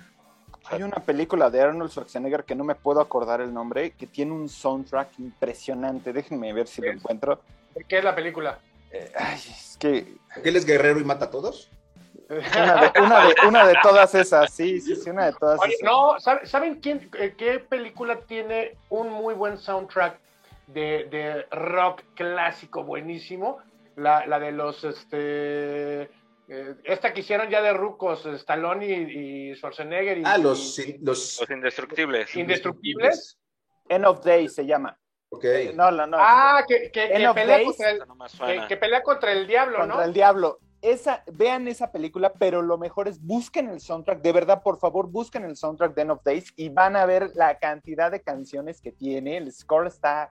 hay 0.70 0.84
una 0.84 0.98
película 0.98 1.50
de 1.50 1.62
Arnold 1.62 1.92
Schwarzenegger 1.92 2.44
que 2.44 2.56
no 2.56 2.64
me 2.64 2.76
puedo 2.76 3.00
acordar 3.00 3.42
el 3.42 3.54
nombre, 3.54 3.92
que 3.92 4.08
tiene 4.08 4.34
un 4.34 4.50
soundtrack 4.50 5.20
impresionante. 5.20 6.14
Déjenme 6.14 6.52
ver 6.54 6.68
si 6.68 6.82
lo 6.82 6.92
encuentro. 6.92 7.42
¿Qué 7.88 8.00
es 8.00 8.04
la 8.04 8.16
película? 8.16 8.60
Eh, 8.92 9.12
es 9.34 9.78
que... 9.80 10.16
¿Él 10.44 10.56
es 10.56 10.66
guerrero 10.66 11.00
y 11.00 11.04
mata 11.04 11.26
a 11.26 11.30
todos? 11.30 11.70
Una 13.48 13.68
de, 13.68 13.76
todas 13.82 14.14
esas, 14.14 14.52
sí, 14.52 14.82
sí, 14.82 14.98
sí, 14.98 15.10
una 15.10 15.28
de 15.28 15.34
todas 15.34 15.62
esas. 15.66 15.80
No, 15.82 16.18
¿saben 16.20 16.82
quién, 16.82 17.10
eh, 17.18 17.36
qué 17.38 17.60
película 17.60 18.20
tiene 18.20 18.76
un 18.90 19.10
muy 19.10 19.34
buen 19.34 19.58
soundtrack 19.58 20.20
de, 20.68 21.08
de 21.10 21.46
rock 21.56 22.02
clásico 22.16 22.84
buenísimo? 22.84 23.60
La, 23.96 24.26
la 24.26 24.40
de 24.40 24.52
los, 24.52 24.84
este, 24.84 26.10
eh, 26.50 26.76
esta 26.86 27.14
que 27.14 27.22
hicieron 27.22 27.50
ya 27.50 27.62
de 27.62 27.74
rucos, 27.74 28.26
Stallone 28.26 28.86
y, 28.86 29.56
Schwarzenegger. 29.56 30.20
Y, 30.20 30.24
ah, 30.26 30.38
los, 30.38 30.80
los, 31.02 31.50
indestructibles. 31.50 32.36
Indestructibles. 32.36 33.38
End 33.90 34.06
of 34.06 34.24
Days 34.24 34.56
se 34.56 34.66
llama. 34.66 34.98
Ok. 35.30 35.46
No, 35.76 35.92
no, 35.92 36.08
no. 36.08 36.18
Ah, 36.20 36.64
que, 36.68 36.90
que, 36.92 37.08
pelea, 37.08 37.64
contra 37.64 37.92
el, 38.54 38.68
que, 38.68 38.78
pelea 38.78 39.04
contra 39.04 39.32
el 39.34 39.46
diablo, 39.46 39.80
contra 39.80 40.06
el 40.06 40.14
diablo. 40.14 40.60
Esa, 40.82 41.24
vean 41.34 41.68
esa 41.68 41.92
película, 41.92 42.32
pero 42.34 42.62
lo 42.62 42.78
mejor 42.78 43.08
es 43.08 43.20
busquen 43.22 43.68
el 43.68 43.82
soundtrack, 43.82 44.22
de 44.22 44.32
verdad, 44.32 44.62
por 44.62 44.80
favor, 44.80 45.10
busquen 45.10 45.44
el 45.44 45.58
soundtrack 45.58 45.96
de 45.96 46.02
End 46.04 46.12
of 46.12 46.24
Days 46.24 46.54
y 46.56 46.70
van 46.70 46.96
a 46.96 47.06
ver 47.06 47.32
la 47.34 47.58
cantidad 47.58 48.12
de 48.12 48.22
canciones 48.22 48.80
que 48.80 48.92
tiene. 48.92 49.38
El 49.38 49.52
score 49.52 49.88
está 49.88 50.30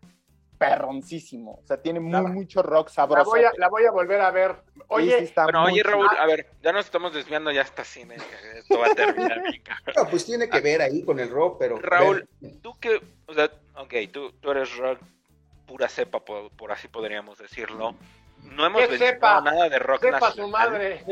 perroncísimo. 0.59 1.61
O 1.63 1.67
sea, 1.67 1.81
tiene 1.81 2.01
muy, 2.01 2.21
mucho 2.33 2.63
rock 2.63 2.89
sabroso. 2.89 3.35
La 3.35 3.41
voy, 3.41 3.45
a, 3.45 3.53
la 3.59 3.69
voy 3.69 3.85
a 3.85 3.91
volver 3.91 4.21
a 4.21 4.31
ver. 4.31 4.57
Oye, 4.89 5.33
bueno, 5.35 5.65
oye 5.65 5.83
Raúl, 5.83 6.09
a 6.19 6.27
ver, 6.27 6.47
ya 6.63 6.73
nos 6.73 6.85
estamos 6.85 7.13
desviando 7.13 7.51
ya 7.51 7.63
hasta 7.63 7.85
cine. 7.85 8.17
Esto 8.55 8.79
va 8.79 8.87
a 8.87 8.95
terminar 8.95 9.43
bien, 9.43 9.63
No, 9.97 10.09
pues 10.09 10.25
tiene 10.25 10.49
que 10.49 10.61
ver 10.61 10.83
ahí 10.83 11.03
con 11.03 11.19
el 11.21 11.31
rock, 11.31 11.57
pero. 11.59 11.79
Raúl, 11.79 12.29
tú 12.63 12.79
que, 12.81 13.01
o 13.27 13.35
sea, 13.35 13.51
ok, 13.77 13.95
tú, 14.13 14.33
tú 14.33 14.51
eres 14.51 14.77
rock 14.77 15.01
pura 15.67 15.89
cepa, 15.89 16.21
por, 16.21 16.73
así 16.73 16.89
podríamos 16.89 17.39
decirlo. 17.39 17.95
No 18.43 18.67
hemos 18.67 18.89
visto 18.89 19.05
nada 19.21 19.69
de 19.69 19.79
rock 19.79 20.03
sepa 20.03 20.21
nacional. 20.21 20.35
su 20.37 20.49
madre. 20.49 21.05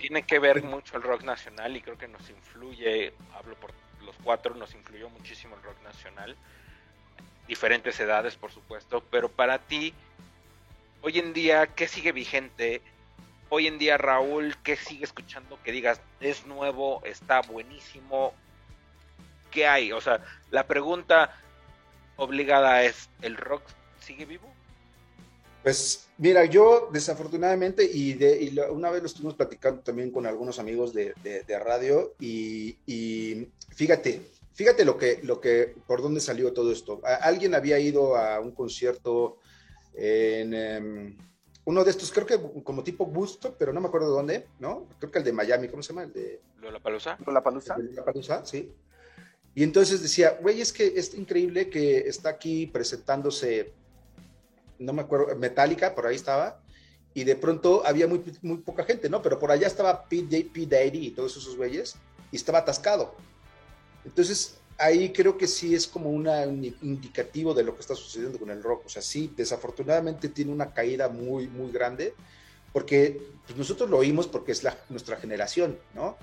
tiene 0.00 0.24
que 0.24 0.38
ver 0.40 0.64
mucho 0.64 0.96
el 0.96 1.02
rock 1.02 1.22
nacional 1.22 1.76
y 1.76 1.82
creo 1.82 1.96
que 1.96 2.08
nos 2.08 2.28
influye, 2.30 3.14
hablo 3.34 3.54
por 3.56 3.70
los 4.04 4.16
cuatro, 4.24 4.54
nos 4.56 4.74
influyó 4.74 5.08
muchísimo 5.10 5.54
el 5.54 5.62
rock 5.62 5.80
nacional 5.82 6.36
diferentes 7.46 7.98
edades, 8.00 8.36
por 8.36 8.50
supuesto, 8.50 9.02
pero 9.10 9.28
para 9.28 9.58
ti, 9.58 9.92
hoy 11.02 11.18
en 11.18 11.32
día, 11.32 11.66
¿qué 11.66 11.88
sigue 11.88 12.12
vigente? 12.12 12.80
Hoy 13.48 13.66
en 13.66 13.78
día, 13.78 13.98
Raúl, 13.98 14.56
¿qué 14.62 14.76
sigue 14.76 15.04
escuchando 15.04 15.58
que 15.62 15.72
digas, 15.72 16.00
es 16.20 16.46
nuevo, 16.46 17.02
está 17.04 17.42
buenísimo? 17.42 18.32
¿Qué 19.50 19.66
hay? 19.66 19.92
O 19.92 20.00
sea, 20.00 20.24
la 20.50 20.66
pregunta 20.66 21.38
obligada 22.16 22.82
es, 22.84 23.10
¿el 23.20 23.36
rock 23.36 23.62
sigue 24.00 24.24
vivo? 24.24 24.48
Pues 25.62 26.08
mira, 26.18 26.44
yo 26.44 26.88
desafortunadamente, 26.92 27.84
y, 27.84 28.14
de, 28.14 28.50
una 28.70 28.90
vez 28.90 29.02
lo 29.02 29.06
estuvimos 29.06 29.34
platicando 29.34 29.82
también 29.82 30.10
con 30.10 30.26
algunos 30.26 30.58
amigos 30.58 30.92
de, 30.92 31.14
radio, 31.64 32.14
y, 32.18 32.76
y, 32.86 33.48
fíjate, 33.68 34.22
Fíjate 34.54 34.84
lo 34.84 34.98
que, 34.98 35.20
lo 35.22 35.40
que, 35.40 35.74
por 35.86 36.02
dónde 36.02 36.20
salió 36.20 36.52
todo 36.52 36.72
esto. 36.72 37.00
alguien 37.04 37.54
había 37.54 37.78
ido 37.78 38.16
a 38.16 38.40
un 38.40 38.52
concierto 38.52 39.38
en 39.94 40.54
em, 40.54 41.16
uno 41.64 41.84
de 41.84 41.90
estos, 41.90 42.10
creo 42.10 42.26
que 42.26 42.38
como 42.62 42.82
tipo 42.82 43.06
Busto, 43.06 43.54
pero 43.56 43.72
no 43.72 43.80
me 43.80 43.88
acuerdo 43.88 44.08
de 44.08 44.14
dónde, 44.14 44.46
¿no? 44.58 44.88
Creo 44.98 45.10
que 45.10 45.18
el 45.18 45.24
de 45.24 45.32
Miami, 45.32 45.68
¿cómo 45.68 45.82
se 45.82 45.92
llama? 45.92 46.02
El 46.04 46.12
de 46.12 46.40
Lollapalooza. 46.60 47.18
Lollapalooza. 47.24 47.78
Lollapalooza, 47.78 48.44
sí. 48.44 48.72
Y 49.54 49.62
entonces 49.62 50.02
decía, 50.02 50.38
güey, 50.40 50.60
es 50.60 50.72
que 50.72 50.86
es 50.96 51.14
increíble 51.14 51.68
que 51.68 51.98
está 51.98 52.30
aquí 52.30 52.66
presentándose, 52.66 53.72
no 54.78 54.92
me 54.92 55.02
acuerdo, 55.02 55.36
Metallica, 55.36 55.94
por 55.94 56.06
ahí 56.06 56.16
estaba, 56.16 56.60
y 57.14 57.24
de 57.24 57.36
pronto 57.36 57.82
había 57.86 58.08
muy, 58.08 58.22
muy 58.40 58.58
poca 58.58 58.84
gente, 58.84 59.08
¿no? 59.08 59.22
Pero 59.22 59.38
por 59.38 59.50
allá 59.50 59.66
estaba 59.66 60.08
Pete, 60.08 60.48
Pete 60.52 60.66
Daddy 60.66 61.06
y 61.06 61.10
todos 61.10 61.36
esos 61.36 61.56
güeyes, 61.56 61.96
y 62.32 62.36
estaba 62.36 62.60
atascado. 62.60 63.14
Entonces, 64.04 64.56
ahí 64.78 65.12
creo 65.12 65.38
que 65.38 65.46
sí 65.46 65.74
es 65.74 65.86
como 65.86 66.10
un 66.10 66.26
indicativo 66.82 67.54
de 67.54 67.62
lo 67.62 67.74
que 67.74 67.80
está 67.80 67.94
sucediendo 67.94 68.38
con 68.38 68.50
el 68.50 68.62
rock. 68.62 68.86
O 68.86 68.88
sea, 68.88 69.02
sí, 69.02 69.32
desafortunadamente 69.36 70.28
tiene 70.28 70.52
una 70.52 70.72
caída 70.72 71.08
muy, 71.08 71.46
muy 71.48 71.70
grande, 71.70 72.14
porque 72.72 73.20
pues, 73.46 73.56
nosotros 73.56 73.88
lo 73.88 73.98
oímos 73.98 74.26
porque 74.26 74.52
es 74.52 74.62
la, 74.62 74.76
nuestra 74.88 75.16
generación, 75.16 75.78
¿no? 75.94 76.16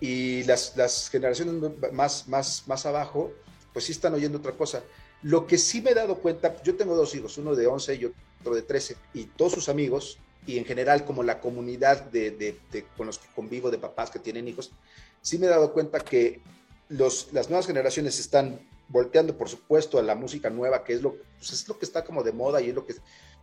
Y 0.00 0.44
las, 0.44 0.76
las 0.76 1.10
generaciones 1.10 1.72
más, 1.92 2.26
más, 2.26 2.64
más 2.66 2.86
abajo, 2.86 3.32
pues 3.72 3.84
sí 3.84 3.92
están 3.92 4.14
oyendo 4.14 4.38
otra 4.38 4.52
cosa. 4.52 4.82
Lo 5.22 5.46
que 5.46 5.58
sí 5.58 5.82
me 5.82 5.90
he 5.90 5.94
dado 5.94 6.16
cuenta, 6.16 6.62
yo 6.62 6.74
tengo 6.76 6.96
dos 6.96 7.14
hijos, 7.14 7.36
uno 7.36 7.54
de 7.54 7.66
11 7.66 7.94
y 7.96 8.04
otro 8.06 8.54
de 8.54 8.62
13, 8.62 8.96
y 9.12 9.24
todos 9.24 9.52
sus 9.52 9.68
amigos, 9.68 10.18
y 10.46 10.56
en 10.56 10.64
general 10.64 11.04
como 11.04 11.22
la 11.22 11.40
comunidad 11.40 12.00
de, 12.10 12.30
de, 12.30 12.86
con 12.96 13.06
los 13.06 13.18
que 13.18 13.28
convivo, 13.34 13.70
de 13.70 13.76
papás 13.76 14.10
que 14.10 14.18
tienen 14.18 14.48
hijos, 14.48 14.72
sí 15.20 15.38
me 15.38 15.46
he 15.46 15.50
dado 15.50 15.74
cuenta 15.74 16.00
que 16.00 16.40
los, 16.90 17.32
las 17.32 17.48
nuevas 17.48 17.66
generaciones 17.66 18.18
están 18.20 18.60
volteando, 18.88 19.38
por 19.38 19.48
supuesto, 19.48 19.98
a 19.98 20.02
la 20.02 20.14
música 20.14 20.50
nueva, 20.50 20.84
que 20.84 20.92
es 20.92 21.02
lo, 21.02 21.16
pues 21.38 21.52
es 21.52 21.66
lo 21.68 21.78
que 21.78 21.86
está 21.86 22.04
como 22.04 22.22
de 22.22 22.32
moda 22.32 22.60
y 22.60 22.68
es 22.68 22.74
lo 22.74 22.84
que... 22.84 22.94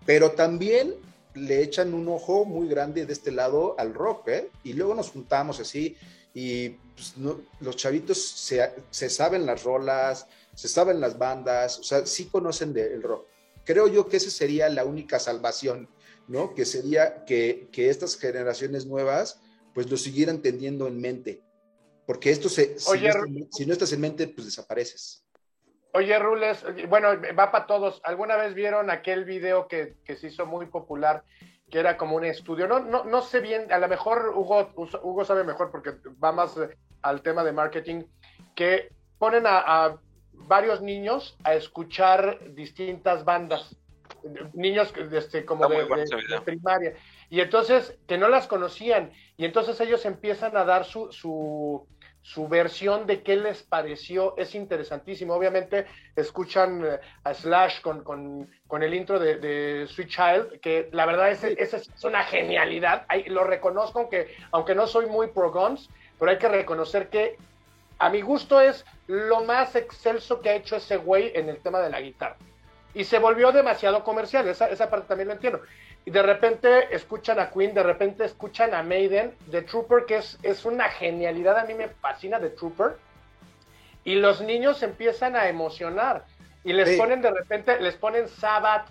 Pero 0.06 0.32
también 0.32 0.94
le 1.34 1.64
echan 1.64 1.94
un 1.94 2.08
ojo 2.10 2.46
muy 2.46 2.68
grande 2.68 3.06
de 3.06 3.14
este 3.14 3.32
lado 3.32 3.76
al 3.80 3.94
rock, 3.94 4.28
¿eh? 4.28 4.50
Y 4.64 4.74
luego 4.74 4.94
nos 4.94 5.10
juntamos 5.10 5.60
así 5.60 5.96
y 6.34 6.70
pues, 6.96 7.14
los 7.62 7.76
chavitos 7.78 8.22
se, 8.22 8.72
se, 8.92 9.10
saben 9.10 9.46
las 9.46 9.64
rolas, 9.64 10.28
se 10.54 10.68
saben 10.68 11.00
las 11.00 11.18
bandas, 11.18 11.80
o 11.80 11.84
sea, 11.84 12.06
sí 12.06 12.26
conocen 12.26 12.74
del 12.74 13.02
rock. 13.02 13.28
Creo 13.64 13.88
yo 13.88 14.08
que 14.08 14.18
esa 14.18 14.30
sería 14.30 14.70
la 14.70 14.84
única 14.84 15.20
salvación, 15.20 15.88
¿no? 16.28 16.54
Que 16.54 16.66
sería 16.66 17.24
que, 17.26 17.70
que 17.72 17.90
estas 17.90 18.18
generaciones 18.18 18.86
nuevas 18.86 19.40
pues 19.74 19.90
lo 19.90 19.98
siguieran 19.98 20.42
teniendo 20.42 20.88
en 20.88 21.00
mente. 21.00 21.42
Porque 22.08 22.32
esto 22.32 22.50
se, 22.50 22.80
si, 22.80 23.06
no, 23.06 23.48
si 23.52 23.66
no 23.68 23.74
estás 23.74 23.94
en 23.94 24.02
mente, 24.02 24.28
pues 24.30 24.46
desapareces. 24.46 25.28
Oye, 25.94 26.18
Rules, 26.18 26.64
bueno, 26.88 27.10
va 27.38 27.52
para 27.52 27.68
todos. 27.68 28.02
¿Alguna 28.04 28.38
vez 28.38 28.54
vieron 28.54 28.90
aquel 28.90 29.26
video 29.26 29.68
que, 29.68 29.98
que, 30.06 30.16
se 30.16 30.28
hizo 30.28 30.46
muy 30.46 30.68
popular, 30.68 31.24
que 31.70 31.80
era 31.80 31.98
como 31.98 32.16
un 32.16 32.24
estudio? 32.24 32.68
No, 32.68 32.80
no, 32.80 33.04
no 33.04 33.22
sé 33.22 33.42
bien, 33.42 33.72
a 33.72 33.78
lo 33.80 33.88
mejor 33.88 34.32
Hugo, 34.36 34.72
Hugo 34.76 35.26
sabe 35.26 35.44
mejor 35.44 35.70
porque 35.70 35.96
va 36.24 36.32
más 36.32 36.56
al 37.02 37.22
tema 37.22 37.44
de 37.44 37.52
marketing, 37.52 38.04
que 38.56 38.90
ponen 39.18 39.44
a, 39.46 39.98
varios 40.32 40.82
niños 40.82 41.36
a 41.44 41.56
escuchar 41.56 42.54
distintas 42.54 43.26
bandas, 43.26 43.76
niños 44.54 44.94
este, 45.12 45.46
como 45.46 45.68
de, 45.68 45.88
primaria, 46.46 46.94
y 47.30 47.42
entonces 47.42 47.98
que 48.08 48.18
no 48.18 48.30
las 48.30 48.48
conocían, 48.48 49.12
y 49.36 49.46
entonces 49.46 49.80
ellos 49.82 50.06
empiezan 50.06 50.56
a 50.56 50.64
dar 50.64 50.86
su, 50.86 51.12
su 51.12 51.88
su 52.28 52.50
versión 52.50 53.08
de 53.08 53.24
qué 53.24 53.38
les 53.38 53.64
pareció 53.64 54.36
es 54.36 54.54
interesantísimo. 54.54 55.34
Obviamente 55.34 55.86
escuchan 56.14 56.84
eh, 56.86 57.00
a 57.24 57.34
Slash 57.34 57.80
con, 57.80 58.04
con, 58.04 58.84
el 58.84 58.94
intro 58.94 59.18
de, 59.18 59.88
Sweet 59.88 60.10
Child, 60.10 60.60
que 60.60 60.90
la 60.92 61.06
verdad 61.06 61.32
es, 61.32 61.46
es, 61.46 61.74
es 61.74 62.04
una 62.04 62.26
genialidad. 62.26 63.06
lo 63.28 63.46
reconozco, 63.46 64.00
aunque, 64.00 64.36
aunque 64.52 64.76
no 64.76 64.88
soy 64.88 65.06
muy 65.06 65.28
pro 65.28 65.54
guns, 65.54 65.90
pero 66.20 66.32
hay 66.32 66.38
que 66.38 66.50
reconocer 66.50 67.08
que 67.08 67.38
a 67.98 68.10
mi 68.10 68.20
gusto 68.20 68.60
es 68.60 68.86
lo 69.08 69.46
más 69.46 69.78
excelso 69.78 70.42
que 70.42 70.50
ha 70.50 70.56
hecho 70.56 70.76
ese 70.76 70.98
güey 70.98 71.32
en 71.34 71.48
el 71.48 71.60
tema 71.60 71.80
de 71.80 71.90
la 71.90 72.02
guitarra. 72.02 72.36
Y 72.94 73.06
se 73.06 73.20
volvió 73.20 73.54
demasiado 73.54 74.04
comercial, 74.04 74.46
esa, 74.50 74.68
esa 74.70 74.90
parte 74.90 75.08
también 75.08 75.30
lo 75.30 75.36
entiendo 75.36 75.62
y 76.08 76.10
de 76.10 76.24
repente 76.24 76.96
escuchan 76.96 77.38
a 77.38 77.50
Queen, 77.50 77.74
de 77.74 77.84
repente 77.84 78.24
escuchan 78.24 78.74
a 78.74 78.82
Maiden, 78.82 79.36
The 79.52 79.64
Trooper, 79.64 80.06
que 80.06 80.16
es, 80.16 80.40
es 80.42 80.64
una 80.64 80.88
genialidad, 80.88 81.60
a 81.60 81.66
mí 81.66 81.74
me 81.74 81.90
fascina 81.90 82.40
The 82.40 82.52
Trooper, 82.52 82.96
y 84.06 84.16
los 84.16 84.40
niños 84.40 84.82
empiezan 84.84 85.36
a 85.36 85.50
emocionar 85.50 86.24
y 86.64 86.72
les 86.72 86.98
ponen 86.98 87.22
de 87.22 87.32
repente, 87.32 87.82
les 87.82 87.96
ponen 87.96 88.30
Sabbath, 88.30 88.88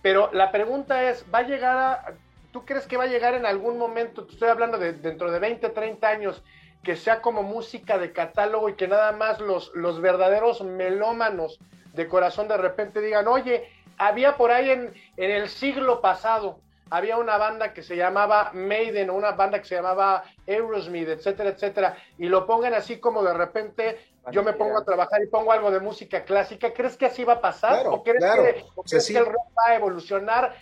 pero 0.00 0.30
la 0.32 0.52
pregunta 0.52 1.10
es, 1.10 1.24
¿va 1.34 1.40
a 1.40 1.42
llegar 1.42 1.76
a, 1.76 2.12
tú 2.52 2.64
crees 2.64 2.86
que 2.86 2.96
va 2.96 3.02
a 3.02 3.08
llegar 3.08 3.34
en 3.34 3.46
algún 3.46 3.76
momento, 3.76 4.24
estoy 4.30 4.48
hablando 4.48 4.78
de 4.78 4.92
dentro 4.92 5.32
de 5.32 5.40
20, 5.40 5.70
30 5.70 6.08
años, 6.08 6.44
que 6.84 6.94
sea 6.94 7.20
como 7.20 7.42
música 7.42 7.98
de 7.98 8.12
catálogo 8.12 8.68
y 8.68 8.74
que 8.74 8.86
nada 8.86 9.10
más 9.10 9.40
los, 9.40 9.72
los 9.74 10.00
verdaderos 10.00 10.62
melómanos 10.62 11.58
de 11.94 12.06
corazón 12.06 12.46
de 12.46 12.58
repente 12.58 13.00
digan, 13.00 13.26
oye, 13.26 13.68
había 13.98 14.36
por 14.36 14.50
ahí 14.50 14.70
en, 14.70 14.92
en 15.16 15.30
el 15.30 15.48
siglo 15.48 16.00
pasado, 16.00 16.60
había 16.90 17.16
una 17.16 17.38
banda 17.38 17.72
que 17.72 17.82
se 17.82 17.96
llamaba 17.96 18.50
Maiden 18.52 19.10
o 19.10 19.14
una 19.14 19.32
banda 19.32 19.58
que 19.58 19.66
se 19.66 19.74
llamaba 19.74 20.24
Aerosmith, 20.46 21.08
etcétera, 21.08 21.50
etcétera, 21.50 21.96
y 22.18 22.26
lo 22.26 22.46
pongan 22.46 22.74
así 22.74 22.98
como 22.98 23.22
de 23.22 23.34
repente 23.34 23.98
yo 24.30 24.42
me 24.42 24.52
pongo 24.54 24.78
a 24.78 24.84
trabajar 24.84 25.22
y 25.22 25.26
pongo 25.26 25.52
algo 25.52 25.70
de 25.70 25.80
música 25.80 26.24
clásica, 26.24 26.72
¿crees 26.72 26.96
que 26.96 27.06
así 27.06 27.24
va 27.24 27.34
a 27.34 27.40
pasar? 27.40 27.86
¿O 27.88 28.02
crees, 28.02 28.24
que, 28.24 29.18
el 29.18 29.26
rock 29.26 29.48
va 29.58 29.72
a 29.72 29.74
evolucionar 29.74 30.54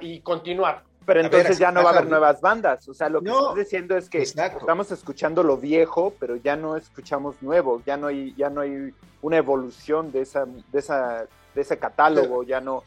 y 0.00 0.20
continuar? 0.20 0.84
Pero 1.06 1.20
entonces 1.20 1.58
ya 1.58 1.72
no 1.72 1.82
va 1.82 1.90
a 1.90 1.92
haber 1.94 2.08
nuevas 2.08 2.40
bandas. 2.40 2.88
O 2.88 2.94
sea, 2.94 3.08
lo 3.08 3.20
que 3.20 3.30
estás 3.30 3.54
diciendo 3.56 3.96
es 3.96 4.08
que 4.08 4.22
estamos 4.22 4.90
escuchando 4.92 5.42
lo 5.42 5.56
viejo, 5.56 6.14
pero 6.20 6.36
ya 6.36 6.56
no 6.56 6.76
escuchamos 6.76 7.36
nuevo, 7.40 7.82
ya 7.84 7.96
no 7.96 8.08
hay, 8.08 8.34
ya 8.36 8.50
no 8.50 8.60
hay 8.60 8.92
una 9.22 9.36
evolución 9.38 10.12
de 10.12 10.22
esa, 10.22 10.44
de 10.44 10.78
esa 10.78 11.26
de 11.54 11.62
ese 11.62 11.78
catálogo, 11.78 12.42
ya 12.42 12.60
no. 12.60 12.82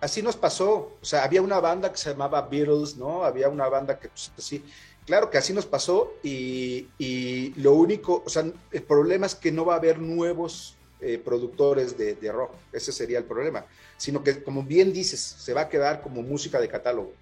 Así, 0.00 0.22
nos 0.22 0.36
pasó, 0.36 0.96
o 1.00 1.04
sea, 1.04 1.24
había 1.24 1.42
una 1.42 1.60
banda 1.60 1.92
que 1.92 1.98
se 1.98 2.10
llamaba 2.10 2.40
Beatles, 2.42 2.96
¿no? 2.96 3.22
Había 3.22 3.50
una 3.50 3.68
banda 3.68 3.98
que, 3.98 4.08
pues, 4.08 4.32
así, 4.38 4.64
claro 5.04 5.28
que 5.28 5.36
así 5.36 5.52
nos 5.52 5.66
pasó 5.66 6.14
y, 6.22 6.88
y, 6.96 7.52
lo 7.60 7.74
único, 7.74 8.22
o 8.24 8.28
sea, 8.30 8.44
el 8.70 8.82
problema 8.82 9.26
es 9.26 9.34
que 9.34 9.52
no 9.52 9.66
va 9.66 9.74
a 9.74 9.76
haber 9.76 9.98
nuevos 9.98 10.76
eh, 11.00 11.18
productores 11.22 11.98
de, 11.98 12.14
de, 12.14 12.32
rock, 12.32 12.52
ese 12.72 12.92
sería 12.92 13.18
el 13.18 13.24
problema, 13.24 13.66
sino 13.98 14.24
que, 14.24 14.42
como 14.42 14.62
bien 14.62 14.90
dices, 14.90 15.20
se 15.20 15.52
va 15.52 15.62
a 15.62 15.68
quedar 15.68 16.00
como 16.00 16.22
música 16.22 16.58
de 16.58 16.68
catálogo. 16.68 17.12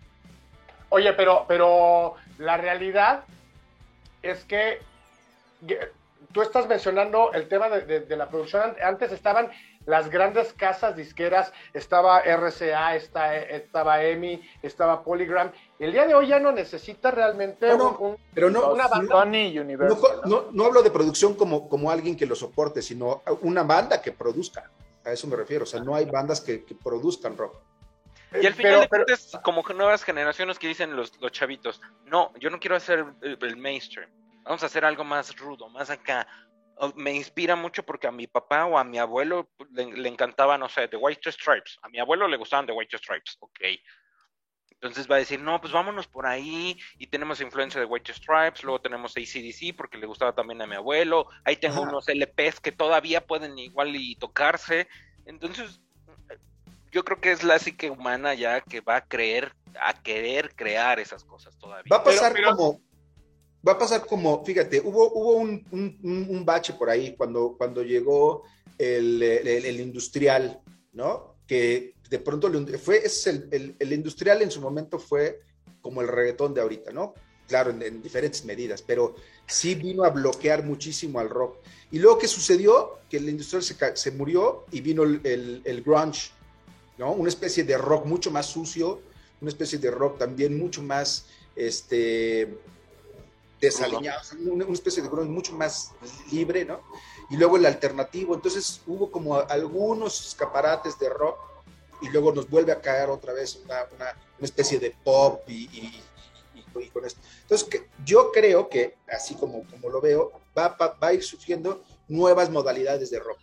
Oye, 0.90 1.12
pero, 1.12 1.44
pero 1.46 2.14
la 2.38 2.56
realidad 2.56 3.24
es 4.22 4.44
que 4.44 4.80
tú 6.32 6.42
estás 6.42 6.66
mencionando 6.66 7.32
el 7.32 7.48
tema 7.48 7.68
de, 7.68 8.00
de, 8.00 8.16
la 8.16 8.28
producción. 8.28 8.74
Antes 8.82 9.12
estaban 9.12 9.50
las 9.88 10.10
grandes 10.10 10.52
casas 10.52 10.96
disqueras, 10.96 11.50
estaba 11.72 12.20
RCA, 12.20 12.94
estaba 12.94 14.02
EMI, 14.04 14.42
estaba 14.62 15.02
Polygram. 15.02 15.50
El 15.78 15.92
día 15.92 16.06
de 16.06 16.14
hoy 16.14 16.28
ya 16.28 16.38
no 16.38 16.52
necesita 16.52 17.10
realmente 17.10 17.72
un, 17.72 18.18
pero 18.34 18.50
no, 18.50 18.70
una 18.72 18.86
banda. 18.86 19.24
No, 20.26 20.44
no, 20.52 20.64
hablo 20.66 20.82
de 20.82 20.90
producción 20.90 21.34
como, 21.34 21.70
como 21.70 21.90
alguien 21.90 22.16
que 22.18 22.26
lo 22.26 22.34
soporte, 22.34 22.82
sino 22.82 23.22
una 23.40 23.62
banda 23.62 24.02
que 24.02 24.12
produzca. 24.12 24.70
A 25.06 25.12
eso 25.12 25.26
me 25.26 25.36
refiero. 25.36 25.62
O 25.62 25.66
sea, 25.66 25.80
no 25.80 25.94
hay 25.94 26.04
bandas 26.04 26.42
que, 26.42 26.62
produzcan 26.84 27.38
rock. 27.38 27.56
Y 28.40 28.46
al 28.46 28.54
final 28.54 28.80
de 28.80 28.88
cuentas, 28.88 29.38
como 29.42 29.62
nuevas 29.74 30.04
generaciones 30.04 30.58
que 30.58 30.68
dicen 30.68 30.94
los, 30.94 31.18
los 31.20 31.32
chavitos, 31.32 31.80
no, 32.04 32.32
yo 32.38 32.50
no 32.50 32.60
quiero 32.60 32.76
hacer 32.76 33.04
el 33.22 33.56
mainstream, 33.56 34.10
vamos 34.44 34.62
a 34.62 34.66
hacer 34.66 34.84
algo 34.84 35.04
más 35.04 35.36
rudo, 35.36 35.68
más 35.68 35.90
acá, 35.90 36.26
me 36.94 37.12
inspira 37.12 37.56
mucho 37.56 37.82
porque 37.82 38.06
a 38.06 38.12
mi 38.12 38.26
papá 38.26 38.66
o 38.66 38.78
a 38.78 38.84
mi 38.84 38.98
abuelo 38.98 39.50
le, 39.72 40.08
encantaba, 40.08 40.56
no 40.58 40.68
sé, 40.68 40.88
The 40.88 40.96
White 40.96 41.32
Stripes. 41.32 41.78
A 41.82 41.88
mi 41.88 41.98
abuelo 41.98 42.28
le 42.28 42.36
gustaban 42.36 42.66
The 42.66 42.72
White 42.72 42.98
Stripes, 42.98 43.36
ok. 43.40 43.60
Entonces 44.70 45.10
va 45.10 45.16
a 45.16 45.18
decir, 45.18 45.40
no, 45.40 45.60
pues 45.60 45.72
vámonos 45.72 46.06
por 46.06 46.24
ahí 46.26 46.78
y 46.98 47.08
tenemos 47.08 47.40
influencia 47.40 47.80
de 47.80 47.86
White 47.86 48.14
Stripes, 48.14 48.62
luego 48.62 48.80
tenemos 48.80 49.16
ACDC 49.16 49.76
porque 49.76 49.98
le 49.98 50.06
gustaba 50.06 50.34
también 50.34 50.62
a 50.62 50.68
mi 50.68 50.76
abuelo, 50.76 51.28
ahí 51.44 51.56
tengo 51.56 51.82
unos 51.82 52.08
LPs 52.08 52.60
que 52.60 52.70
todavía 52.70 53.26
pueden 53.26 53.58
igual 53.58 53.96
y 53.96 54.14
tocarse. 54.14 54.86
Entonces, 55.26 55.80
yo 56.92 57.04
creo 57.04 57.20
que 57.20 57.32
es 57.32 57.42
la 57.44 57.58
psique 57.58 57.90
humana 57.90 58.34
ya 58.34 58.60
que 58.60 58.80
va 58.80 58.96
a 58.96 59.04
creer, 59.04 59.52
a 59.80 59.94
querer 60.02 60.54
crear 60.54 60.98
esas 61.00 61.24
cosas 61.24 61.56
todavía. 61.58 61.90
Va 61.90 61.98
a 61.98 62.04
pasar 62.04 62.34
como 62.42 62.80
va 63.66 63.72
a 63.72 63.78
pasar 63.78 64.06
como, 64.06 64.44
fíjate, 64.44 64.80
hubo, 64.80 65.12
hubo 65.12 65.32
un, 65.32 65.64
un, 65.70 66.44
bache 66.44 66.74
por 66.74 66.90
ahí 66.90 67.14
cuando, 67.16 67.54
cuando 67.56 67.82
llegó 67.82 68.44
el, 68.78 69.22
el, 69.22 69.80
industrial, 69.80 70.60
¿no? 70.92 71.36
Que 71.46 71.94
de 72.08 72.18
pronto 72.18 72.50
fue, 72.78 72.98
es 73.04 73.26
el, 73.26 73.76
el, 73.78 73.92
industrial 73.92 74.42
en 74.42 74.50
su 74.50 74.60
momento 74.60 74.98
fue 74.98 75.40
como 75.80 76.00
el 76.00 76.08
reggaetón 76.08 76.54
de 76.54 76.60
ahorita, 76.60 76.92
¿no? 76.92 77.14
Claro, 77.46 77.70
en, 77.70 78.02
diferentes 78.02 78.44
medidas, 78.44 78.82
pero 78.82 79.16
sí 79.46 79.74
vino 79.74 80.04
a 80.04 80.10
bloquear 80.10 80.64
muchísimo 80.64 81.18
al 81.18 81.30
rock. 81.30 81.58
Y 81.90 81.98
luego, 81.98 82.18
¿qué 82.18 82.28
sucedió? 82.28 82.98
Que 83.08 83.16
el 83.16 83.28
industrial 83.28 83.62
se, 83.62 83.96
se 83.96 84.10
murió 84.12 84.66
y 84.70 84.80
vino 84.80 85.02
el, 85.02 85.62
el 85.64 85.82
grunge, 85.82 86.30
¿no? 86.98 87.12
Una 87.12 87.28
especie 87.28 87.64
de 87.64 87.78
rock 87.78 88.04
mucho 88.04 88.30
más 88.30 88.46
sucio, 88.46 89.00
una 89.40 89.50
especie 89.50 89.78
de 89.78 89.90
rock 89.90 90.18
también 90.18 90.58
mucho 90.58 90.82
más, 90.82 91.26
este, 91.54 92.58
desaliñado, 93.60 94.20
una, 94.40 94.64
especie 94.72 95.02
de 95.02 95.08
grunge 95.08 95.30
mucho 95.30 95.52
más 95.52 95.92
libre, 96.30 96.64
¿no? 96.64 96.80
Y 97.30 97.36
luego 97.36 97.56
el 97.56 97.66
alternativo, 97.66 98.34
entonces 98.34 98.80
hubo 98.86 99.10
como 99.10 99.38
algunos 99.40 100.26
escaparates 100.26 100.98
de 100.98 101.08
rock 101.08 101.38
y 102.00 102.08
luego 102.10 102.32
nos 102.32 102.48
vuelve 102.48 102.72
a 102.72 102.80
caer 102.80 103.10
otra 103.10 103.32
vez 103.32 103.56
una, 103.64 103.86
una, 103.94 104.14
especie 104.40 104.78
de 104.78 104.94
pop 105.02 105.42
y, 105.48 105.64
y, 105.64 106.02
con 106.92 107.04
esto. 107.04 107.20
Entonces, 107.42 107.68
que, 107.68 107.88
yo 108.04 108.30
creo 108.30 108.68
que, 108.68 108.94
así 109.08 109.34
como, 109.34 109.64
como 109.68 109.88
lo 109.88 110.00
veo, 110.00 110.30
va, 110.56 110.76
a 111.00 111.12
ir 111.12 111.24
surgiendo 111.24 111.82
nuevas 112.06 112.50
modalidades 112.50 113.10
de 113.10 113.18
rock. 113.18 113.38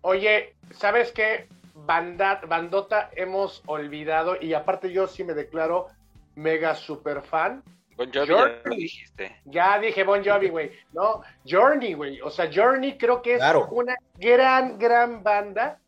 Oye, 0.00 0.54
¿sabes 0.78 1.12
qué? 1.12 1.48
Bandota 1.84 3.10
hemos 3.14 3.62
olvidado, 3.66 4.36
y 4.40 4.54
aparte 4.54 4.90
yo 4.90 5.06
sí 5.06 5.24
me 5.24 5.34
declaro 5.34 5.88
mega 6.34 6.74
super 6.74 7.22
fan. 7.22 7.62
Bon 7.96 8.10
Jovi 8.12 8.28
ya 8.28 8.60
lo 8.64 8.76
dijiste. 8.76 9.36
Ya 9.46 9.78
dije 9.78 10.04
Bon 10.04 10.22
Jovi, 10.22 10.48
güey. 10.48 10.72
No, 10.92 11.22
Journey, 11.46 11.94
güey. 11.94 12.20
O 12.20 12.30
sea, 12.30 12.50
Journey 12.52 12.98
creo 12.98 13.22
que 13.22 13.36
es 13.36 13.42
una 13.70 13.96
gran, 14.18 14.78
gran 14.78 15.22
banda, 15.22 15.78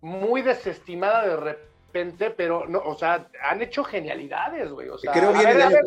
muy 0.00 0.42
desestimada 0.42 1.26
de 1.26 1.36
repente, 1.36 2.30
pero 2.30 2.66
no, 2.66 2.80
o 2.80 2.96
sea, 2.96 3.28
han 3.42 3.62
hecho 3.62 3.84
genialidades, 3.84 4.70
güey. 4.70 4.88
O 4.88 4.98
sea, 4.98 5.12
creo 5.12 5.32
bien 5.32 5.46
a 5.46 5.52
ver, 5.52 5.62
a 5.62 5.68
ver, 5.68 5.84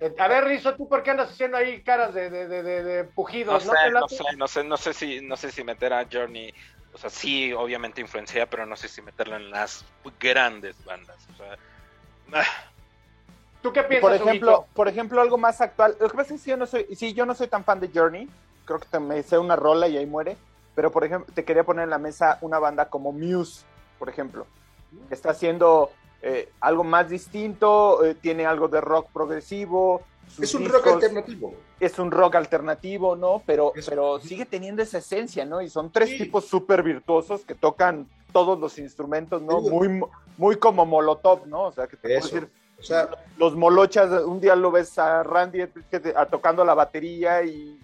eh, 0.00 0.14
a 0.18 0.28
ver, 0.28 0.44
Rizo, 0.44 0.74
¿tú 0.76 0.88
por 0.88 1.02
qué 1.02 1.10
andas 1.10 1.30
haciendo 1.30 1.56
ahí 1.56 1.82
caras 1.82 2.14
de, 2.14 2.30
de, 2.30 2.48
de, 2.48 2.82
de 2.82 3.04
pujidos? 3.04 3.66
No 3.66 3.72
sé, 3.72 3.90
no, 3.90 4.08
sé, 4.08 4.24
no 4.36 4.46
sé, 4.48 4.64
no 4.64 4.76
sé 4.76 4.92
si, 4.92 5.20
no 5.20 5.36
sé 5.36 5.50
si 5.50 5.64
meter 5.64 5.92
a 5.92 6.06
Journey, 6.10 6.52
o 6.92 6.98
sea, 6.98 7.10
sí, 7.10 7.52
obviamente 7.52 8.00
influencia, 8.00 8.46
pero 8.48 8.66
no 8.66 8.76
sé 8.76 8.88
si 8.88 9.02
meterla 9.02 9.36
en 9.36 9.50
las 9.50 9.84
grandes 10.18 10.82
bandas. 10.84 11.16
O 11.32 11.36
sea, 11.36 11.56
ah. 12.32 12.44
¿Tú 13.62 13.72
qué 13.72 13.82
piensas? 13.82 14.10
Por 14.10 14.14
ejemplo, 14.14 14.66
por 14.74 14.88
ejemplo, 14.88 15.20
algo 15.20 15.38
más 15.38 15.60
actual. 15.60 15.96
Lo 16.00 16.08
que 16.08 16.16
pasa 16.16 16.34
es 16.34 16.42
que 16.42 16.50
yo 16.50 16.56
no 16.56 16.66
soy, 16.66 16.86
sí, 16.96 17.12
yo 17.12 17.26
no 17.26 17.34
soy 17.34 17.48
tan 17.48 17.64
fan 17.64 17.80
de 17.80 17.90
Journey. 17.94 18.28
Creo 18.64 18.78
que 18.78 18.86
te 18.86 18.98
me 18.98 19.18
hice 19.18 19.38
una 19.38 19.56
rola 19.56 19.86
y 19.88 19.96
ahí 19.96 20.06
muere. 20.06 20.36
Pero 20.74 20.90
por 20.90 21.04
ejemplo, 21.04 21.32
te 21.34 21.44
quería 21.44 21.64
poner 21.64 21.84
en 21.84 21.90
la 21.90 21.98
mesa 21.98 22.38
una 22.40 22.58
banda 22.58 22.88
como 22.88 23.12
Muse, 23.12 23.64
por 23.98 24.08
ejemplo, 24.08 24.46
que 25.08 25.14
está 25.14 25.30
haciendo 25.30 25.90
eh, 26.22 26.50
algo 26.60 26.84
más 26.84 27.08
distinto, 27.08 28.04
eh, 28.04 28.14
tiene 28.14 28.46
algo 28.46 28.68
de 28.68 28.80
rock 28.80 29.08
progresivo. 29.12 30.02
Es 30.40 30.54
un 30.54 30.68
rock 30.68 30.86
alternativo. 30.86 31.54
Es 31.80 31.98
un 31.98 32.10
rock 32.10 32.34
alternativo, 32.36 33.16
¿no? 33.16 33.42
Pero, 33.46 33.72
pero 33.88 34.20
sigue 34.20 34.44
teniendo 34.44 34.82
esa 34.82 34.98
esencia, 34.98 35.44
¿no? 35.44 35.62
Y 35.62 35.70
son 35.70 35.90
tres 35.90 36.16
tipos 36.18 36.44
súper 36.44 36.82
virtuosos 36.82 37.40
que 37.42 37.54
tocan 37.54 38.06
todos 38.32 38.58
los 38.58 38.78
instrumentos, 38.78 39.42
¿no? 39.42 39.60
Muy, 39.60 40.00
muy 40.36 40.56
como 40.56 40.86
Molotov, 40.86 41.46
¿no? 41.46 41.64
O 41.64 41.72
sea, 41.72 41.86
que 41.86 41.96
te 41.96 42.08
puedo 42.08 42.20
decir, 42.20 42.48
o 42.78 42.82
sea, 42.82 43.08
los 43.36 43.56
molochas, 43.56 44.24
un 44.24 44.40
día 44.40 44.54
lo 44.56 44.70
ves 44.70 44.98
a 44.98 45.22
Randy 45.22 45.64
tocando 46.30 46.64
la 46.64 46.74
batería 46.74 47.42
y, 47.42 47.80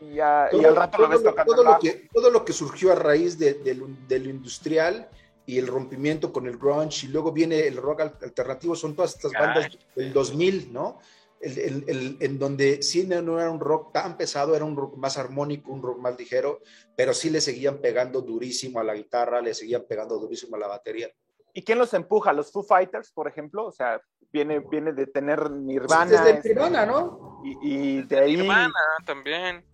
y, 0.00 0.20
al 0.20 0.76
rato 0.76 0.98
lo 0.98 1.08
ves 1.08 1.22
tocando 1.22 1.54
todo 1.54 1.64
lo, 1.64 1.78
que, 1.78 2.08
todo 2.12 2.30
lo 2.30 2.44
que 2.44 2.52
surgió 2.52 2.92
a 2.92 2.94
raíz 2.94 3.38
de, 3.38 3.74
lo 3.74 4.30
industrial 4.30 5.08
y 5.46 5.58
el 5.58 5.66
rompimiento 5.66 6.32
con 6.32 6.46
el 6.46 6.56
grunge 6.56 7.06
y 7.06 7.08
luego 7.08 7.32
viene 7.32 7.66
el 7.66 7.76
rock 7.76 8.00
alternativo, 8.00 8.74
son 8.74 8.94
todas 8.94 9.14
estas 9.14 9.32
bandas 9.32 9.78
del 9.94 10.12
2000, 10.12 10.72
¿no? 10.72 10.98
en 11.46 12.38
donde 12.38 12.82
sí 12.82 13.06
no 13.06 13.38
era 13.38 13.50
un 13.50 13.60
rock 13.60 13.92
tan 13.92 14.16
pesado, 14.16 14.56
era 14.56 14.64
un 14.64 14.76
rock 14.76 14.96
más 14.96 15.18
armónico, 15.18 15.72
un 15.72 15.82
rock 15.82 15.98
más 15.98 16.18
ligero, 16.18 16.60
pero 16.96 17.12
sí 17.12 17.28
le 17.28 17.40
seguían 17.40 17.78
pegando 17.78 18.22
durísimo 18.22 18.80
a 18.80 18.84
la 18.84 18.94
guitarra, 18.94 19.42
le 19.42 19.52
seguían 19.52 19.84
pegando 19.86 20.18
durísimo 20.18 20.56
a 20.56 20.60
la 20.60 20.68
batería. 20.68 21.10
¿Y 21.52 21.62
quién 21.62 21.78
los 21.78 21.92
empuja? 21.94 22.32
¿Los 22.32 22.50
Foo 22.50 22.62
Fighters, 22.62 23.12
por 23.12 23.28
ejemplo? 23.28 23.66
O 23.66 23.72
sea, 23.72 24.00
viene, 24.32 24.58
viene 24.58 24.92
de 24.92 25.06
tener 25.06 25.50
Nirvana. 25.50 26.10
Desde 26.10 26.30
este, 26.30 26.48
Nirvana, 26.48 26.86
¿no? 26.86 27.42
Y, 27.62 28.02
de 28.02 28.18
ahí. 28.18 28.36
Nirvana 28.36 28.72
también. 29.06 29.64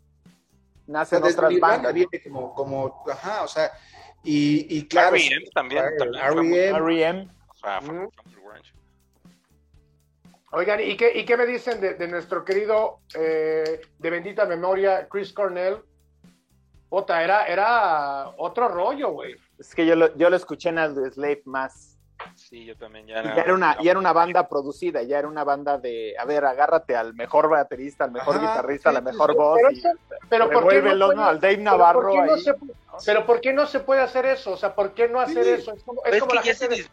Nacen 0.87 1.23
otras 1.23 1.59
bandas. 1.59 1.95
Viene 1.95 2.23
como, 2.23 2.53
como, 2.53 3.05
ajá, 3.11 3.45
o 3.45 3.49
sea, 3.49 3.71
y, 4.23 4.79
y 4.79 4.87
claro. 4.87 5.17
R.E.M. 5.17 5.47
también. 5.55 5.85
R.E.M. 5.85 7.29
Oigan, 10.53 10.81
¿y 10.81 10.97
qué, 10.97 11.13
¿y 11.17 11.25
qué 11.25 11.37
me 11.37 11.47
dicen 11.47 11.81
de, 11.81 11.95
de 11.95 12.09
nuestro 12.09 12.45
querido, 12.45 13.01
eh, 13.15 13.81
de 13.99 14.11
bendita 14.11 14.47
memoria, 14.47 15.09
Chris 15.09 15.33
Cornell? 15.33 15.77
Ota, 16.89 17.23
era, 17.23 17.47
era 17.47 18.31
otro 18.37 18.67
rollo, 18.67 19.13
güey. 19.13 19.37
Es 19.59 19.75
que 19.75 19.87
yo 19.87 19.95
lo, 19.95 20.17
yo 20.17 20.29
lo 20.29 20.35
escuché 20.35 20.71
en 20.71 20.79
el 20.79 21.13
Slave 21.13 21.43
más. 21.45 21.90
Sí, 22.35 22.65
yo 22.65 22.77
también 22.77 23.07
ya. 23.07 23.21
Era, 23.21 23.35
era 23.43 23.55
una, 23.55 23.77
ya 23.83 23.91
era 23.91 24.01
una 24.01 24.13
banda 24.13 24.49
producida, 24.49 25.03
ya 25.03 25.19
era 25.19 25.29
una 25.29 25.45
banda 25.45 25.79
de, 25.79 26.15
a 26.19 26.25
ver, 26.25 26.45
agárrate 26.45 26.97
al 26.97 27.15
mejor 27.15 27.49
baterista, 27.49 28.05
al 28.05 28.13
mejor 28.13 28.41
guitarrista, 28.41 28.91
a 28.91 28.93
la 28.93 29.01
mejor 29.01 29.37
voz. 29.37 29.61
Pero, 30.29 30.51
¿por 30.51 30.69
qué 30.69 30.83
no 30.83 31.25
al 31.25 31.41
Dave 31.41 31.59
Navarro 31.59 32.11
pero 32.13 32.27
¿por, 32.27 32.39
ahí? 32.39 32.45
pero 33.05 33.27
¿por 33.27 33.41
qué 33.41 33.53
no 33.53 33.67
se 33.67 33.81
puede 33.81 34.01
hacer 34.01 34.27
eso? 34.27 34.53
O 34.53 34.57
sea, 34.57 34.75
¿por 34.75 34.93
qué 34.93 35.09
no 35.09 35.21
hacer 35.21 35.47
eso? 35.47 35.73
Es 35.73 35.83
como, 35.83 36.03
es, 36.05 36.21
como 36.21 36.35
la 36.35 36.43
gente 36.43 36.69
de... 36.69 36.87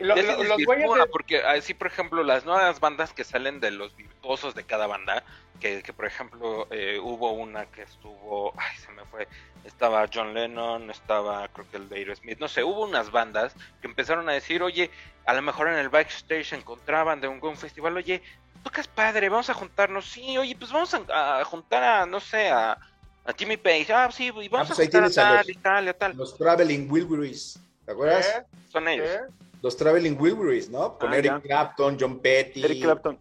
Lo, 0.00 0.16
los 0.16 0.64
güeyes 0.64 0.88
Porque 1.12 1.42
así, 1.42 1.74
por 1.74 1.86
ejemplo, 1.86 2.22
las 2.22 2.44
nuevas 2.44 2.80
bandas 2.80 3.12
que 3.12 3.22
salen 3.22 3.60
de 3.60 3.70
los 3.70 3.94
virtuosos 3.94 4.54
de 4.54 4.64
cada 4.64 4.86
banda, 4.86 5.22
que, 5.60 5.82
que 5.82 5.92
por 5.92 6.06
ejemplo 6.06 6.66
eh, 6.70 6.98
hubo 7.00 7.32
una 7.32 7.66
que 7.66 7.82
estuvo, 7.82 8.54
ay, 8.56 8.76
se 8.78 8.90
me 8.92 9.04
fue, 9.04 9.28
estaba 9.64 10.08
John 10.12 10.32
Lennon, 10.32 10.90
estaba 10.90 11.46
creo 11.48 11.70
que 11.70 11.76
el 11.76 11.88
de 11.88 11.96
Aerosmith, 11.96 12.38
no 12.38 12.48
sé, 12.48 12.64
hubo 12.64 12.82
unas 12.84 13.10
bandas 13.10 13.54
que 13.80 13.86
empezaron 13.86 14.28
a 14.28 14.32
decir, 14.32 14.62
oye, 14.62 14.90
a 15.26 15.34
lo 15.34 15.42
mejor 15.42 15.68
en 15.68 15.74
el 15.74 15.90
backstage 15.90 16.54
encontraban 16.54 17.20
de 17.20 17.28
un, 17.28 17.38
un 17.42 17.56
festival, 17.56 17.96
oye, 17.96 18.22
tocas 18.64 18.88
padre, 18.88 19.28
vamos 19.28 19.50
a 19.50 19.54
juntarnos, 19.54 20.06
sí, 20.06 20.36
oye, 20.38 20.56
pues 20.58 20.72
vamos 20.72 20.94
a, 20.94 21.44
juntar 21.44 21.82
a, 21.82 22.06
no 22.06 22.20
sé, 22.20 22.48
a, 22.48 22.72
a 22.72 23.32
Jimmy 23.36 23.58
Page, 23.58 23.92
ah, 23.92 24.10
sí, 24.10 24.32
y 24.34 24.48
vamos 24.48 24.70
ah, 24.70 24.74
pues 24.74 24.80
a 24.80 24.82
juntar 24.82 25.04
a 25.04 25.10
tal 25.10 25.50
y 25.50 25.54
tal 25.54 25.88
y 25.88 25.94
tal. 25.94 26.16
Los 26.16 26.36
Traveling 26.36 26.90
Wilburys, 26.90 27.60
¿te 27.84 27.92
acuerdas? 27.92 28.26
¿Eh? 28.26 28.46
Son 28.70 28.88
ellos. 28.88 29.06
¿Eh? 29.06 29.20
Los 29.62 29.76
Traveling 29.76 30.16
Wilburys, 30.18 30.70
¿no? 30.70 30.98
Con 30.98 31.12
ah, 31.12 31.16
Eric 31.16 31.42
Clapton, 31.42 31.96
John 32.00 32.18
Petty. 32.18 32.64
Eric 32.64 32.82
Clapton. 32.82 33.18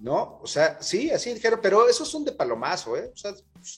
¿No? 0.00 0.38
O 0.42 0.46
sea, 0.46 0.80
sí, 0.80 1.10
así 1.10 1.34
dijeron, 1.34 1.60
pero 1.62 1.86
esos 1.88 2.08
son 2.08 2.24
de 2.24 2.32
palomazo, 2.32 2.96
¿eh? 2.96 3.10
O 3.12 3.16
sea, 3.16 3.32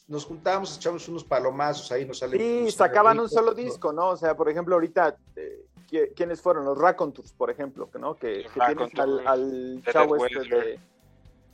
nos 0.07 0.25
juntábamos, 0.25 0.77
echamos 0.77 1.09
unos 1.09 1.25
palomazos 1.25 1.91
ahí, 1.91 2.05
nos 2.05 2.19
salen. 2.19 2.39
Sí, 2.39 2.71
sacaban 2.71 3.19
un 3.19 3.29
solo 3.29 3.53
disco, 3.55 3.93
¿no? 3.93 4.11
O 4.11 4.17
sea, 4.17 4.37
por 4.37 4.49
ejemplo, 4.49 4.75
ahorita, 4.77 5.17
eh, 5.35 5.67
¿quiénes 6.15 6.41
fueron? 6.41 6.65
Los 6.65 6.79
Raconteurs, 6.79 7.33
por 7.33 7.51
ejemplo, 7.51 7.91
¿no? 7.99 8.15
Que, 8.17 8.47
que 8.55 8.61
tienes 8.67 8.99
al, 8.99 9.27
al 9.27 9.83
chavo 9.91 10.25
este 10.25 10.49
de, 10.49 10.81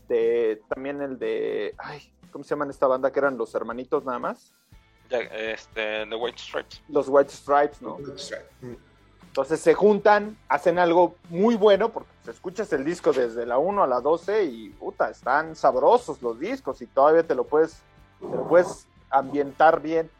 de, 0.09 0.62
También 0.68 1.01
el 1.01 1.18
de. 1.18 1.74
Ay, 1.79 2.12
¿cómo 2.31 2.45
se 2.45 2.51
llaman 2.51 2.68
esta 2.68 2.87
banda? 2.87 3.11
Que 3.11 3.20
eran 3.20 3.39
los 3.39 3.55
hermanitos 3.55 4.05
nada 4.05 4.18
más. 4.18 4.53
este, 5.11 6.07
The 6.07 6.14
White 6.14 6.39
Stripes. 6.39 6.83
Los 6.89 7.09
White 7.09 7.31
Stripes, 7.31 7.81
¿no? 7.81 7.97
Entonces 9.39 9.61
se 9.61 9.72
juntan, 9.72 10.36
hacen 10.49 10.80
algo 10.80 11.14
muy 11.30 11.55
bueno, 11.55 11.91
porque 11.91 12.11
escuchas 12.28 12.72
el 12.72 12.84
disco 12.84 13.12
desde 13.12 13.47
la 13.47 13.57
1 13.57 13.84
a 13.84 13.86
la 13.86 14.01
12 14.01 14.43
y 14.43 14.70
puta, 14.70 15.11
están 15.11 15.55
sabrosos 15.55 16.20
los 16.22 16.41
discos 16.41 16.82
y 16.82 16.86
todavía 16.86 17.22
te 17.22 17.36
lo 17.36 17.45
puedes, 17.45 17.80
te 18.18 18.36
lo 18.36 18.49
puedes 18.49 18.89
ambientar 19.11 19.80
bien, 19.80 20.11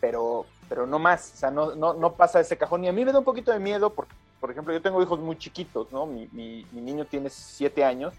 pero, 0.00 0.46
pero 0.68 0.86
no 0.86 1.00
más, 1.00 1.32
o 1.34 1.36
sea, 1.38 1.50
no, 1.50 1.74
no, 1.74 1.92
no 1.94 2.12
pasa 2.12 2.38
ese 2.38 2.56
cajón. 2.56 2.84
Y 2.84 2.88
a 2.88 2.92
mí 2.92 3.04
me 3.04 3.10
da 3.10 3.18
un 3.18 3.24
poquito 3.24 3.50
de 3.50 3.58
miedo, 3.58 3.90
porque, 3.90 4.14
por 4.38 4.52
ejemplo, 4.52 4.72
yo 4.72 4.80
tengo 4.80 5.02
hijos 5.02 5.18
muy 5.18 5.36
chiquitos, 5.36 5.90
¿no? 5.90 6.06
Mi, 6.06 6.28
mi, 6.30 6.64
niño 6.70 7.04
tiene 7.04 7.30
7 7.30 7.84
años 7.84 8.14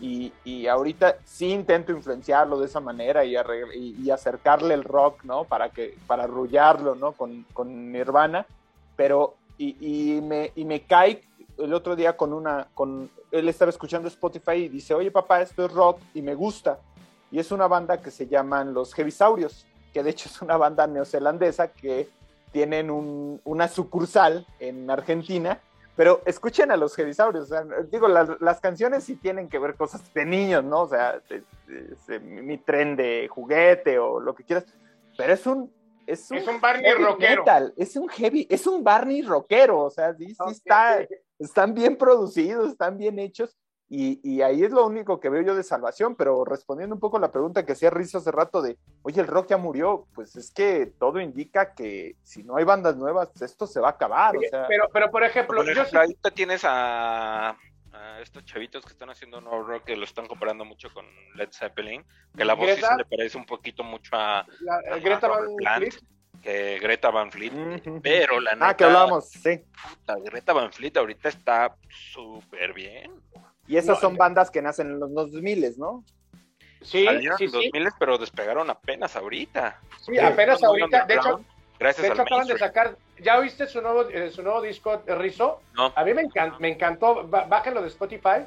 y, 0.00 0.32
y, 0.44 0.68
ahorita 0.68 1.16
sí 1.24 1.48
intento 1.50 1.90
influenciarlo 1.90 2.60
de 2.60 2.66
esa 2.66 2.78
manera 2.78 3.24
y, 3.24 3.34
y, 3.74 4.10
acercarle 4.12 4.74
el 4.74 4.84
rock, 4.84 5.24
¿no? 5.24 5.42
Para, 5.42 5.70
que, 5.70 5.98
para 6.06 6.22
arrullarlo, 6.22 6.94
¿no? 6.94 7.10
Con, 7.10 7.44
con 7.52 7.90
Nirvana, 7.90 8.46
pero 8.94 9.34
y, 9.58 10.20
me, 10.22 10.52
y 10.54 10.80
cae 10.80 11.22
el 11.58 11.72
otro 11.72 11.94
día 11.96 12.16
con 12.16 12.32
una, 12.32 12.68
con, 12.74 13.10
él 13.30 13.48
estaba 13.48 13.70
escuchando 13.70 14.08
Spotify 14.08 14.52
y 14.52 14.68
dice, 14.68 14.94
oye 14.94 15.10
papá, 15.10 15.40
esto 15.42 15.64
es 15.64 15.72
rock 15.72 16.00
y 16.14 16.22
me 16.22 16.34
gusta. 16.34 16.78
Y 17.30 17.38
es 17.38 17.50
una 17.52 17.66
banda 17.66 18.00
que 18.00 18.10
se 18.10 18.26
llaman 18.26 18.74
Los 18.74 18.94
Heavisaurios, 18.94 19.66
que 19.92 20.02
de 20.02 20.10
hecho 20.10 20.28
es 20.28 20.40
una 20.42 20.56
banda 20.56 20.86
neozelandesa 20.86 21.68
que 21.68 22.08
tienen 22.52 22.90
un, 22.90 23.40
una 23.44 23.68
sucursal 23.68 24.46
en 24.60 24.88
Argentina, 24.88 25.60
pero 25.96 26.22
escuchen 26.24 26.70
a 26.70 26.76
los 26.76 26.94
Heavisaurios, 26.96 27.50
digo, 27.90 28.08
las, 28.08 28.60
canciones 28.60 29.04
sí 29.04 29.16
tienen 29.16 29.48
que 29.48 29.58
ver 29.58 29.74
cosas 29.74 30.12
de 30.12 30.24
niños, 30.24 30.64
¿no? 30.64 30.82
O 30.82 30.88
sea, 30.88 31.20
mi 32.20 32.58
tren 32.58 32.96
de 32.96 33.28
juguete 33.28 33.98
o 33.98 34.18
lo 34.18 34.34
que 34.34 34.44
quieras, 34.44 34.66
pero 35.16 35.32
es 35.32 35.46
un 35.46 35.72
es 36.06 36.30
un, 36.30 36.60
Barney 36.60 36.92
rockero. 36.92 37.44
es 37.76 37.96
un 37.96 38.08
heavy, 38.08 38.46
es 38.50 38.66
un 38.66 38.82
Barney 38.82 39.22
rockero, 39.22 39.80
o 39.80 39.90
sea, 39.90 40.14
sí, 40.14 40.26
sí 40.26 40.50
está, 40.50 41.06
están 41.38 41.74
bien 41.74 41.96
producidos, 41.96 42.72
están 42.72 42.96
bien 42.96 43.18
hechos, 43.18 43.56
y, 43.88 44.18
y, 44.24 44.40
ahí 44.40 44.64
es 44.64 44.72
lo 44.72 44.86
único 44.86 45.20
que 45.20 45.28
veo 45.28 45.42
yo 45.42 45.54
de 45.54 45.62
salvación, 45.62 46.16
pero 46.16 46.44
respondiendo 46.44 46.94
un 46.94 47.00
poco 47.00 47.18
a 47.18 47.20
la 47.20 47.30
pregunta 47.30 47.66
que 47.66 47.72
hacía 47.74 47.90
Rizzo 47.90 48.18
hace 48.18 48.32
rato 48.32 48.62
de, 48.62 48.78
oye, 49.02 49.20
el 49.20 49.26
rock 49.26 49.48
ya 49.50 49.58
murió, 49.58 50.06
pues 50.14 50.34
es 50.36 50.50
que 50.52 50.86
todo 50.98 51.20
indica 51.20 51.74
que 51.74 52.16
si 52.22 52.42
no 52.42 52.56
hay 52.56 52.64
bandas 52.64 52.96
nuevas, 52.96 53.30
esto 53.42 53.66
se 53.66 53.80
va 53.80 53.88
a 53.88 53.92
acabar. 53.92 54.34
pero, 54.68 54.88
pero, 54.92 55.10
por 55.10 55.22
ejemplo, 55.22 55.60
ahorita 55.60 56.30
tienes 56.30 56.62
a, 56.64 57.56
estos 58.20 58.44
chavitos 58.44 58.84
que 58.84 58.92
están 58.92 59.10
haciendo 59.10 59.40
nuevo 59.40 59.62
rock 59.62 59.84
que 59.84 59.96
lo 59.96 60.04
están 60.04 60.26
comparando 60.26 60.64
mucho 60.64 60.92
con 60.92 61.06
Led 61.34 61.50
Zeppelin, 61.52 62.04
que 62.36 62.44
la 62.44 62.54
voz 62.54 62.70
sí 62.70 62.80
se 62.80 62.96
le 62.96 63.04
parece 63.04 63.36
un 63.36 63.46
poquito 63.46 63.84
mucho 63.84 64.10
a, 64.14 64.46
Greta 65.02 65.28
Van 65.28 65.56
Fleet. 65.56 65.94
Que 66.42 66.78
Greta 66.78 67.10
Van 67.10 67.30
Fleet, 67.30 67.52
pero 68.02 68.40
la 68.40 68.52
neta. 68.52 68.68
Ah, 68.68 68.76
que 68.76 68.84
hablamos, 68.84 69.30
sí. 69.30 69.64
Greta 70.24 70.52
Van 70.52 70.72
Fleet 70.72 70.96
ahorita 70.96 71.28
está 71.28 71.76
súper 71.88 72.72
bien. 72.74 73.12
Y 73.66 73.76
esas 73.76 73.98
son 73.98 74.16
bandas 74.16 74.50
que 74.50 74.60
nacen 74.60 74.90
en 74.90 75.00
los 75.00 75.12
2000, 75.14 75.78
¿no? 75.78 76.04
Sí, 76.82 77.06
sí, 77.38 77.46
2000, 77.46 77.88
pero 77.98 78.18
despegaron 78.18 78.68
apenas 78.68 79.16
ahorita. 79.16 79.80
Sí, 80.02 80.18
apenas 80.18 80.62
ahorita. 80.62 81.06
De 81.06 81.14
hecho, 81.14 81.42
gracias 81.78 82.06
de 82.06 82.12
hecho 82.12 82.22
acaban 82.22 82.46
de 82.46 82.58
sacar. 82.58 82.96
¿Ya 83.20 83.38
oíste 83.38 83.66
su 83.66 83.80
nuevo, 83.80 84.08
eh, 84.08 84.30
su 84.30 84.42
nuevo 84.42 84.60
disco, 84.60 85.02
Rizo? 85.06 85.60
No. 85.74 85.92
A 85.94 86.04
mí 86.04 86.14
me, 86.14 86.22
encantó, 86.22 86.60
me 86.60 86.68
encantó. 86.68 87.26
Bájenlo 87.28 87.82
de 87.82 87.88
Spotify. 87.88 88.46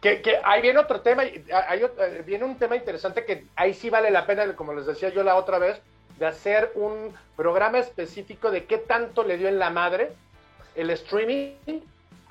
Que, 0.00 0.22
que, 0.22 0.38
ahí 0.44 0.62
viene 0.62 0.78
otro 0.78 1.00
tema, 1.00 1.22
hay, 1.22 1.82
eh, 1.82 2.22
viene 2.24 2.44
un 2.44 2.56
tema 2.56 2.76
interesante 2.76 3.24
que 3.24 3.46
ahí 3.56 3.74
sí 3.74 3.90
vale 3.90 4.12
la 4.12 4.26
pena, 4.26 4.54
como 4.54 4.72
les 4.72 4.86
decía 4.86 5.08
yo 5.08 5.24
la 5.24 5.34
otra 5.34 5.58
vez, 5.58 5.80
de 6.18 6.26
hacer 6.26 6.70
un 6.76 7.12
programa 7.36 7.78
específico 7.78 8.52
de 8.52 8.64
qué 8.64 8.78
tanto 8.78 9.24
le 9.24 9.38
dio 9.38 9.48
en 9.48 9.58
la 9.58 9.70
madre 9.70 10.12
el 10.76 10.90
streaming 10.90 11.80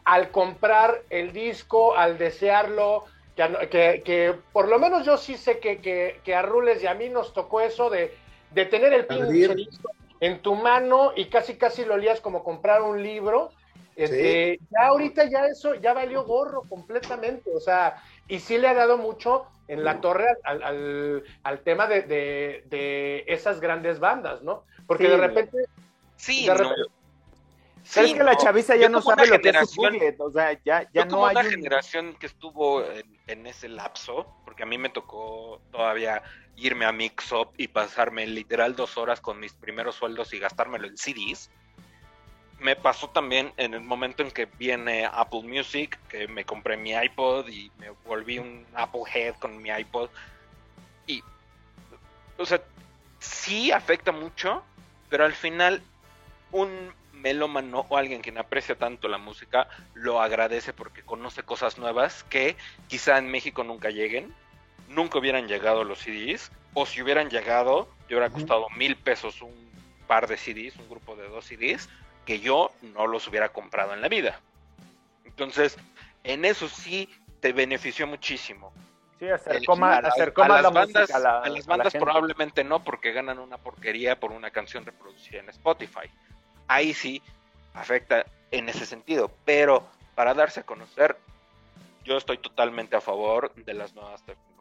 al 0.06 0.32
comprar 0.32 1.02
el 1.10 1.34
disco, 1.34 1.98
al 1.98 2.18
desearlo, 2.18 3.04
que, 3.36 4.02
que, 4.06 4.36
por 4.54 4.70
lo 4.70 4.80
menos 4.80 5.06
yo 5.06 5.18
sí 5.18 5.36
sé 5.36 5.60
que, 5.60 5.80
que, 6.24 6.36
a 6.36 6.42
Rules 6.42 6.82
y 6.82 6.88
a 6.88 6.94
mí 6.94 7.10
nos 7.10 7.34
tocó 7.34 7.60
eso 7.60 7.90
de, 7.90 8.16
de 8.52 8.66
tener 8.66 8.94
el 8.94 9.06
pinche 9.06 9.54
disco 9.54 9.92
en 10.20 10.42
tu 10.42 10.56
mano 10.56 11.14
y 11.16 11.26
casi 11.26 11.56
casi 11.56 11.86
lo 11.86 11.96
olías 11.96 12.22
como 12.22 12.44
comprar 12.44 12.82
un 12.82 13.02
libro. 13.02 13.52
Este, 13.96 14.60
ya 14.70 14.88
ahorita 14.88 15.26
ya 15.26 15.48
eso 15.48 15.74
ya 15.74 15.94
valió 15.94 16.24
gorro 16.24 16.62
completamente, 16.70 17.50
o 17.52 17.60
sea, 17.60 18.04
y 18.28 18.40
sí 18.40 18.60
le 18.60 18.68
ha 18.68 18.76
dado 18.76 19.00
mucho 19.00 19.48
en 19.68 19.84
la 19.84 20.02
torre 20.02 20.28
al, 20.44 21.24
al, 21.44 21.60
tema 21.62 21.88
de, 21.88 22.04
de, 22.04 23.24
esas 23.28 23.60
grandes 23.60 24.00
bandas, 24.00 24.44
¿no? 24.44 24.66
Porque 24.86 25.10
de 25.10 25.18
repente... 25.18 25.58
Sí, 26.16 26.46
de 26.46 26.54
repente, 26.54 26.92
es 27.96 28.14
que 28.14 28.24
la 28.24 28.36
chaviza 28.36 28.76
ya 28.76 28.90
no 28.90 29.02
sabe 29.02 29.28
lo 29.28 29.40
que 29.40 29.50
es 29.50 29.70
su 29.70 29.82
o 30.20 30.32
sea, 30.32 30.60
ya, 30.64 30.88
ya 30.94 31.06
no 31.06 31.26
hay 31.26 31.36
una 31.36 31.44
generación 31.44 32.16
que 32.16 32.26
estuvo 32.26 32.84
en, 33.28 33.48
ese 33.48 33.70
lapso, 33.70 34.28
porque 34.46 34.64
a 34.64 34.66
mí 34.66 34.78
me 34.78 34.90
tocó 34.90 35.62
todavía 35.72 36.22
irme 36.58 36.86
a 36.86 36.92
Mix 36.92 37.32
Up 37.32 37.52
y 37.58 37.68
pasarme 37.68 38.26
literal 38.28 38.76
dos 38.76 38.98
horas 38.98 39.22
con 39.22 39.40
mis 39.40 39.54
primeros 39.54 39.96
sueldos 39.96 40.34
y 40.34 40.40
gastármelo 40.40 40.88
en 40.88 40.98
CDs. 40.98 41.50
Me 42.60 42.76
pasó 42.76 43.10
también 43.10 43.54
en 43.58 43.76
el 43.76 43.82
momento 43.82 44.24
en 44.24 44.32
que 44.32 44.46
viene 44.46 45.06
Apple 45.06 45.44
Music, 45.44 46.00
que 46.10 46.28
me 46.28 46.44
compré 46.44 46.76
mi 46.76 46.92
iPod 46.92 47.48
y 47.48 47.72
me 47.78 47.92
volví 48.06 48.40
un 48.40 48.66
Apple 48.74 49.04
Head 49.14 49.36
con 49.36 49.62
mi 49.62 49.70
iPod. 49.70 50.10
Y, 51.06 51.24
o 52.38 52.46
sea, 52.46 52.60
sí 53.20 53.72
afecta 53.72 54.12
mucho, 54.12 54.64
pero 55.10 55.26
al 55.26 55.34
final 55.34 55.84
un 56.52 56.92
melómano 57.14 57.86
o 57.90 57.98
alguien 57.98 58.22
que 58.22 58.32
no 58.32 58.42
aprecia 58.42 58.76
tanto 58.76 59.08
la 59.08 59.18
música 59.18 59.68
lo 59.94 60.22
agradece 60.22 60.74
porque 60.74 61.04
conoce 61.04 61.44
cosas 61.44 61.78
nuevas 61.78 62.24
que 62.26 62.56
quizá 62.88 63.18
en 63.18 63.30
México 63.30 63.64
nunca 63.64 63.90
lleguen, 63.90 64.34
nunca 64.88 65.20
hubieran 65.20 65.48
llegado 65.48 65.84
los 65.84 66.00
CDs, 66.00 66.52
o 66.74 66.86
si 66.86 67.02
hubieran 67.02 67.30
llegado, 67.30 67.88
yo 68.08 68.18
hubiera 68.18 68.30
costado 68.30 68.70
mil 68.72 68.96
pesos 68.96 69.42
un 69.42 69.54
par 70.08 70.28
de 70.28 70.38
CDs, 70.38 70.76
un 70.78 70.90
grupo 70.90 71.16
de 71.16 71.28
dos 71.28 71.46
CDs, 71.46 71.90
que 72.26 72.40
yo 72.40 72.72
no 72.82 73.08
los 73.08 73.28
hubiera 73.28 73.50
comprado 73.50 73.94
en 73.94 74.02
la 74.02 74.08
vida. 74.08 74.40
Entonces, 75.26 75.78
en 76.24 76.46
eso 76.46 76.68
sí 76.68 77.10
te 77.40 77.54
benefició 77.54 78.08
muchísimo. 78.08 78.72
Sí, 79.20 79.28
acercó, 79.30 79.76
más, 79.76 79.98
a, 79.98 80.02
las 80.62 80.72
bandas, 80.72 81.10
a, 81.10 81.20
las 81.50 81.66
bandas 81.66 81.94
probablemente 81.94 82.64
no, 82.64 82.84
porque 82.84 83.14
ganan 83.14 83.40
una 83.40 83.58
porquería 83.58 84.20
por 84.20 84.32
una 84.32 84.52
canción 84.52 84.86
reproducida 84.86 85.40
en 85.40 85.50
Spotify 85.50 86.12
ahí 86.68 86.94
sí 86.94 87.22
afecta 87.74 88.26
en 88.52 88.70
ese 88.70 88.86
sentido. 88.86 89.32
Pero 89.46 89.84
para 90.16 90.34
darse 90.34 90.62
a 90.62 90.64
conocer, 90.64 91.18
yo 92.04 92.18
estoy 92.18 92.38
totalmente 92.38 92.96
a 92.96 93.02
favor 93.02 93.54
de 93.56 93.74
las 93.74 93.94
nuevas 93.94 94.24
tecnologías. 94.24 94.57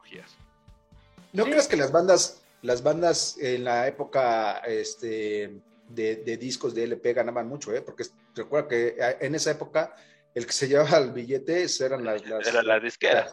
¿No 1.32 1.44
crees 1.44 1.68
que 1.68 1.76
las 1.76 1.92
bandas, 1.92 2.42
las 2.62 2.82
bandas 2.82 3.36
en 3.38 3.64
la 3.64 3.86
época 3.86 4.59
este, 4.66 5.61
de, 5.88 6.36
discos 6.38 6.74
de 6.74 6.84
LP 6.84 7.12
ganaban 7.12 7.48
mucho? 7.48 7.74
Eh? 7.74 7.82
Porque 7.82 8.04
recuerda 8.34 8.68
que 8.68 8.96
en 9.20 9.34
esa 9.34 9.50
época 9.50 9.94
el 10.34 10.46
que 10.46 10.52
se 10.52 10.68
llevaba 10.68 10.98
el 10.98 11.12
billete 11.12 11.66
eran 11.80 12.04
las... 12.04 12.24
las 12.26 12.46
Era 12.46 12.62
la 12.62 12.80
disquera. 12.80 13.30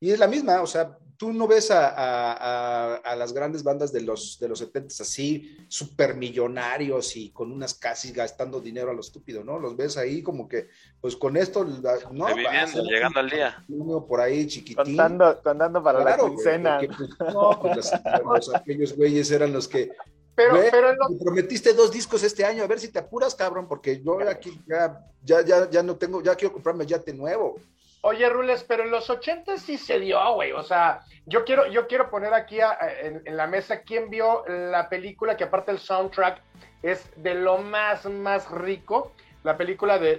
Y 0.00 0.10
es 0.10 0.18
la 0.18 0.26
misma, 0.26 0.62
o 0.62 0.66
sea, 0.66 0.96
tú 1.20 1.34
no 1.34 1.46
ves 1.46 1.70
a, 1.70 3.02
las 3.14 3.34
grandes 3.34 3.62
bandas 3.62 3.92
de 3.92 4.00
los, 4.00 4.38
de 4.40 4.48
los 4.48 4.60
70 4.60 4.94
así, 5.00 5.58
súper 5.68 6.14
millonarios 6.14 7.14
y 7.14 7.30
con 7.30 7.52
unas 7.52 7.74
casi 7.74 8.10
gastando 8.10 8.58
dinero 8.58 8.90
a 8.90 8.94
lo 8.94 9.00
estúpido, 9.02 9.44
¿no? 9.44 9.58
Los 9.58 9.76
ves 9.76 9.98
ahí 9.98 10.22
como 10.22 10.48
que, 10.48 10.68
pues 10.98 11.16
con 11.16 11.36
esto, 11.36 11.62
¿no? 11.64 12.34
Viviendo, 12.34 12.82
llegando 12.84 13.20
al 13.20 13.28
día. 13.28 13.62
Uno 13.68 14.06
por 14.06 14.22
ahí 14.22 14.46
chiquitín. 14.46 14.76
Contando, 14.76 15.38
contando 15.42 15.82
para 15.82 16.02
la 16.02 16.16
quincena. 16.16 16.80
Pues, 16.86 17.34
no, 17.34 17.60
pues 17.60 17.92
los, 18.24 18.54
aquellos 18.54 18.96
güeyes 18.96 19.30
eran 19.30 19.52
los 19.52 19.68
que 19.68 19.92
pero, 20.34 20.58
pero 20.70 20.96
prometiste 21.22 21.74
dos 21.74 21.92
discos 21.92 22.22
este 22.22 22.46
año, 22.46 22.62
a 22.62 22.66
ver 22.66 22.80
si 22.80 22.88
te 22.88 22.98
apuras, 22.98 23.34
cabrón, 23.34 23.68
porque 23.68 24.00
yo 24.02 24.18
aquí 24.26 24.58
ya, 24.66 25.04
ya, 25.22 25.44
ya, 25.44 25.68
ya 25.68 25.82
no 25.82 25.96
tengo, 25.96 26.22
ya 26.22 26.34
quiero 26.34 26.54
comprarme 26.54 26.86
yate 26.86 27.12
nuevo. 27.12 27.58
Oye, 28.02 28.28
Rules, 28.28 28.64
pero 28.64 28.84
en 28.84 28.90
los 28.90 29.10
80 29.10 29.58
sí 29.58 29.76
se 29.76 30.00
dio, 30.00 30.34
güey. 30.34 30.52
O 30.52 30.62
sea, 30.62 31.00
yo 31.26 31.44
quiero, 31.44 31.66
yo 31.66 31.86
quiero 31.86 32.08
poner 32.10 32.32
aquí 32.32 32.58
en, 33.02 33.36
la 33.36 33.46
mesa 33.46 33.82
quién 33.82 34.08
vio 34.08 34.44
la 34.46 34.88
película, 34.88 35.36
que 35.36 35.44
aparte 35.44 35.70
el 35.70 35.78
soundtrack 35.78 36.40
es 36.82 37.10
de 37.16 37.34
lo 37.34 37.58
más, 37.58 38.06
más 38.06 38.50
rico, 38.50 39.12
la 39.42 39.56
película 39.56 39.98
de, 39.98 40.16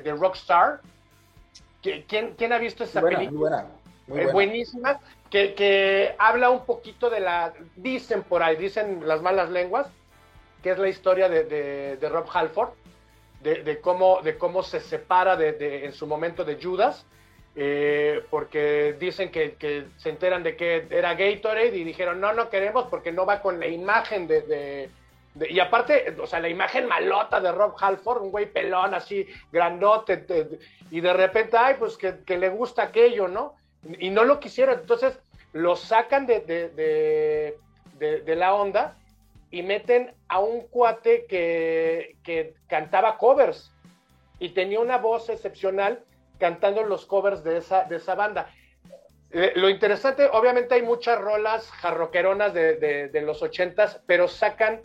de, 0.00 0.12
Rockstar. 0.14 0.80
¿Quién, 1.82 2.34
¿Quién, 2.36 2.52
ha 2.52 2.58
visto 2.58 2.84
esa 2.84 3.02
película? 3.02 3.30
Muy 3.30 3.38
buena, 3.38 3.66
muy 4.06 4.16
buena. 4.16 4.32
buenísima, 4.32 5.00
que, 5.30 5.54
que 5.54 6.14
habla 6.18 6.48
un 6.48 6.64
poquito 6.64 7.10
de 7.10 7.20
la, 7.20 7.52
dicen 7.76 8.22
por 8.22 8.42
ahí, 8.42 8.56
dicen 8.56 9.06
las 9.06 9.20
malas 9.20 9.50
lenguas, 9.50 9.86
que 10.62 10.70
es 10.70 10.78
la 10.78 10.88
historia 10.88 11.28
de, 11.28 11.44
de 11.96 12.08
Rob 12.08 12.26
Halford, 12.32 12.70
de, 13.42 13.80
cómo, 13.80 14.20
de 14.22 14.36
cómo 14.36 14.62
se 14.62 14.80
separa 14.80 15.36
de, 15.36 15.84
en 15.84 15.92
su 15.92 16.06
momento 16.06 16.44
de 16.44 16.60
Judas 16.60 17.06
eh, 17.56 18.24
porque 18.30 18.96
dicen 18.98 19.30
que, 19.30 19.86
se 19.96 20.10
enteran 20.10 20.42
de 20.42 20.56
que 20.56 20.86
era 20.90 21.14
Gatorade 21.14 21.76
y 21.76 21.84
dijeron, 21.84 22.20
no, 22.20 22.32
no 22.32 22.48
queremos 22.50 22.86
porque 22.88 23.12
no 23.12 23.26
va 23.26 23.40
con 23.40 23.58
la 23.58 23.66
imagen 23.66 24.28
de, 24.28 24.90
y 25.48 25.60
aparte, 25.60 26.16
o 26.20 26.26
sea, 26.26 26.40
la 26.40 26.48
imagen 26.48 26.86
malota 26.86 27.40
de 27.40 27.52
Rob 27.52 27.74
Halford, 27.78 28.22
un 28.22 28.30
güey 28.30 28.46
pelón 28.46 28.94
así, 28.94 29.26
grandote, 29.52 30.24
y 30.90 31.00
de 31.00 31.12
repente, 31.12 31.56
ay, 31.56 31.76
pues 31.78 31.96
que, 31.96 32.38
le 32.38 32.48
gusta 32.48 32.84
aquello, 32.84 33.28
¿no? 33.28 33.54
Y 33.98 34.10
no 34.10 34.24
lo 34.24 34.40
quisieron, 34.40 34.80
entonces 34.80 35.18
lo 35.52 35.76
sacan 35.76 36.26
de, 36.26 36.40
de, 36.40 38.36
la 38.36 38.54
onda 38.54 38.96
y 39.50 39.62
meten 39.62 40.12
a 40.28 40.40
un 40.40 40.62
cuate 40.68 41.26
que, 41.26 42.16
que 42.22 42.54
cantaba 42.66 43.16
covers 43.16 43.72
y 44.38 44.50
tenía 44.50 44.80
una 44.80 44.98
voz 44.98 45.28
excepcional 45.28 46.02
cantando 46.38 46.82
los 46.84 47.06
covers 47.06 47.42
de 47.44 47.58
esa, 47.58 47.84
de 47.84 47.96
esa 47.96 48.14
banda. 48.14 48.50
Eh, 49.30 49.52
lo 49.56 49.68
interesante, 49.68 50.26
obviamente 50.32 50.74
hay 50.74 50.82
muchas 50.82 51.20
rolas 51.20 51.70
jarroqueronas 51.70 52.54
de, 52.54 52.76
de, 52.76 53.22
los 53.22 53.42
ochentas, 53.42 54.00
pero 54.06 54.26
sacan 54.26 54.80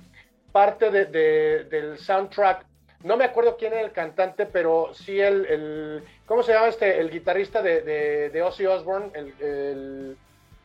parte 0.51 0.91
de, 0.91 1.63
del 1.63 1.97
soundtrack. 1.97 2.65
No 3.03 3.15
me 3.15 3.25
acuerdo 3.25 3.55
quién 3.57 3.73
era 3.73 3.81
el 3.81 3.91
cantante, 3.91 4.45
pero 4.45 4.93
sí 4.93 5.19
el, 5.19 5.45
el 5.45 6.03
¿cómo 6.25 6.43
se 6.43 6.53
llama 6.53 6.67
este? 6.67 6.99
El 6.99 7.09
guitarrista 7.09 7.61
de, 7.61 8.29
de, 8.29 8.41
Ozzy 8.41 8.65
Osbourne, 8.65 9.11
el, 9.13 10.17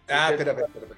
ah, 0.08 0.30
espera, 0.30 0.52
espera, 0.52 0.66
espera. 0.66 0.96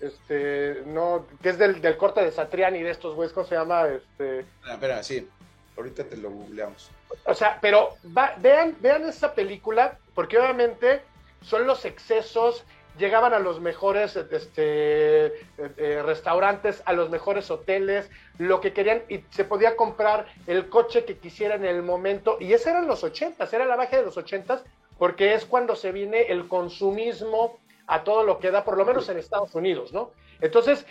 Este, 0.00 0.82
no, 0.86 1.26
que 1.42 1.48
es 1.50 1.58
del, 1.58 1.80
del 1.80 1.96
corte 1.96 2.22
de 2.22 2.30
Satriani 2.30 2.82
de 2.82 2.90
estos 2.90 3.14
güeyes, 3.14 3.32
¿cómo 3.32 3.46
se 3.46 3.56
llama? 3.56 3.88
Este... 3.88 4.46
Ah, 4.64 4.74
espera, 4.74 5.02
sí, 5.02 5.28
ahorita 5.76 6.04
te 6.04 6.16
lo 6.16 6.30
googleamos. 6.30 6.90
O 7.24 7.34
sea, 7.34 7.58
pero 7.60 7.94
vean, 8.02 8.76
vean 8.80 9.08
esa 9.08 9.34
película, 9.34 9.98
porque 10.14 10.38
obviamente 10.38 11.02
son 11.42 11.66
los 11.66 11.84
excesos, 11.84 12.64
llegaban 12.98 13.34
a 13.34 13.38
los 13.38 13.60
mejores 13.60 14.16
este, 14.16 15.26
eh, 15.26 16.02
restaurantes, 16.04 16.82
a 16.86 16.92
los 16.92 17.10
mejores 17.10 17.50
hoteles, 17.50 18.10
lo 18.38 18.60
que 18.60 18.72
querían, 18.72 19.02
y 19.08 19.24
se 19.30 19.44
podía 19.44 19.76
comprar 19.76 20.26
el 20.46 20.68
coche 20.68 21.04
que 21.04 21.18
quisieran 21.18 21.64
en 21.64 21.74
el 21.74 21.82
momento, 21.82 22.36
y 22.40 22.52
ese 22.52 22.70
eran 22.70 22.86
los 22.86 23.02
ochentas, 23.04 23.52
era 23.52 23.64
la 23.64 23.76
baja 23.76 23.96
de 23.96 24.04
los 24.04 24.16
ochentas, 24.16 24.62
porque 24.98 25.34
es 25.34 25.44
cuando 25.44 25.74
se 25.74 25.92
viene 25.92 26.22
el 26.28 26.46
consumismo 26.48 27.58
a 27.86 28.04
todo 28.04 28.22
lo 28.22 28.38
que 28.38 28.50
da, 28.50 28.64
por 28.64 28.78
lo 28.78 28.84
menos 28.84 29.08
en 29.08 29.18
Estados 29.18 29.54
Unidos, 29.54 29.92
¿no? 29.92 30.12
Entonces, 30.40 30.86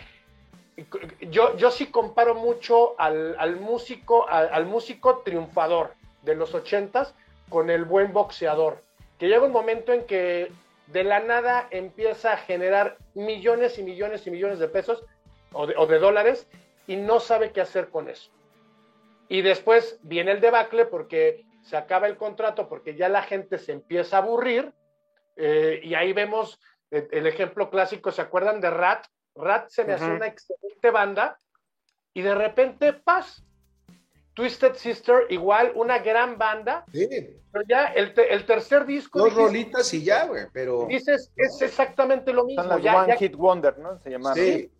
yo, 1.30 1.56
yo 1.56 1.70
sí 1.70 1.86
comparo 1.86 2.34
mucho 2.34 2.94
al, 2.98 3.60
músico, 3.60 4.28
al 4.28 4.66
músico 4.66 5.22
triunfador, 5.24 5.94
de 6.24 6.34
los 6.34 6.54
ochentas 6.54 7.14
con 7.48 7.70
el 7.70 7.84
buen 7.84 8.12
boxeador, 8.12 8.82
que 9.18 9.28
llega 9.28 9.44
un 9.44 9.52
momento 9.52 9.92
en 9.92 10.06
que 10.06 10.50
de 10.86 11.04
la 11.04 11.20
nada 11.20 11.68
empieza 11.70 12.32
a 12.32 12.36
generar 12.36 12.96
millones 13.14 13.78
y 13.78 13.82
millones 13.82 14.26
y 14.26 14.30
millones 14.30 14.58
de 14.58 14.68
pesos 14.68 15.04
o 15.52 15.86
de, 15.86 15.98
dólares 15.98 16.48
y 16.86 16.96
no 16.96 17.20
sabe 17.20 17.52
qué 17.52 17.60
hacer 17.60 17.88
con 17.88 18.08
eso. 18.08 18.30
Y 19.28 19.42
después 19.42 19.98
viene 20.02 20.32
el 20.32 20.40
debacle 20.40 20.84
porque 20.84 21.44
se 21.62 21.76
acaba 21.76 22.06
el 22.06 22.16
contrato, 22.16 22.68
porque 22.68 22.94
ya 22.94 23.08
la 23.08 23.22
gente 23.22 23.58
se 23.58 23.72
empieza 23.72 24.16
a 24.16 24.20
aburrir 24.20 24.72
eh, 25.36 25.80
y 25.82 25.94
ahí 25.94 26.12
vemos 26.12 26.60
el 26.90 27.26
ejemplo 27.26 27.70
clásico, 27.70 28.12
¿se 28.12 28.22
acuerdan 28.22 28.60
de 28.60 28.70
Rat? 28.70 29.06
Rat 29.34 29.68
se 29.68 29.84
me 29.84 29.94
hace 29.94 30.04
una 30.04 30.26
excelente 30.26 30.90
banda 30.90 31.38
y 32.12 32.22
de 32.22 32.34
repente, 32.34 32.92
paz. 32.92 33.43
Twisted 34.34 34.74
Sister, 34.74 35.26
igual, 35.30 35.72
una 35.74 35.98
gran 36.00 36.36
banda. 36.36 36.84
Sí. 36.92 37.08
Pero 37.52 37.64
ya 37.68 37.86
el, 37.86 38.12
tercer 38.46 38.84
disco. 38.84 39.20
Dos 39.20 39.34
rolitas 39.34 39.94
y 39.94 40.02
ya, 40.02 40.26
güey, 40.26 40.44
pero. 40.52 40.86
Dices, 40.88 41.30
es 41.36 41.62
exactamente 41.62 42.32
lo 42.32 42.44
mismo. 42.44 42.62
Son 42.64 42.82
las 42.82 43.04
One 43.04 43.16
Hit 43.16 43.36
Wonder, 43.36 43.78
¿no? 43.78 43.98
Se 44.00 44.10
llamaron. 44.10 44.44
Sí. 44.44 44.70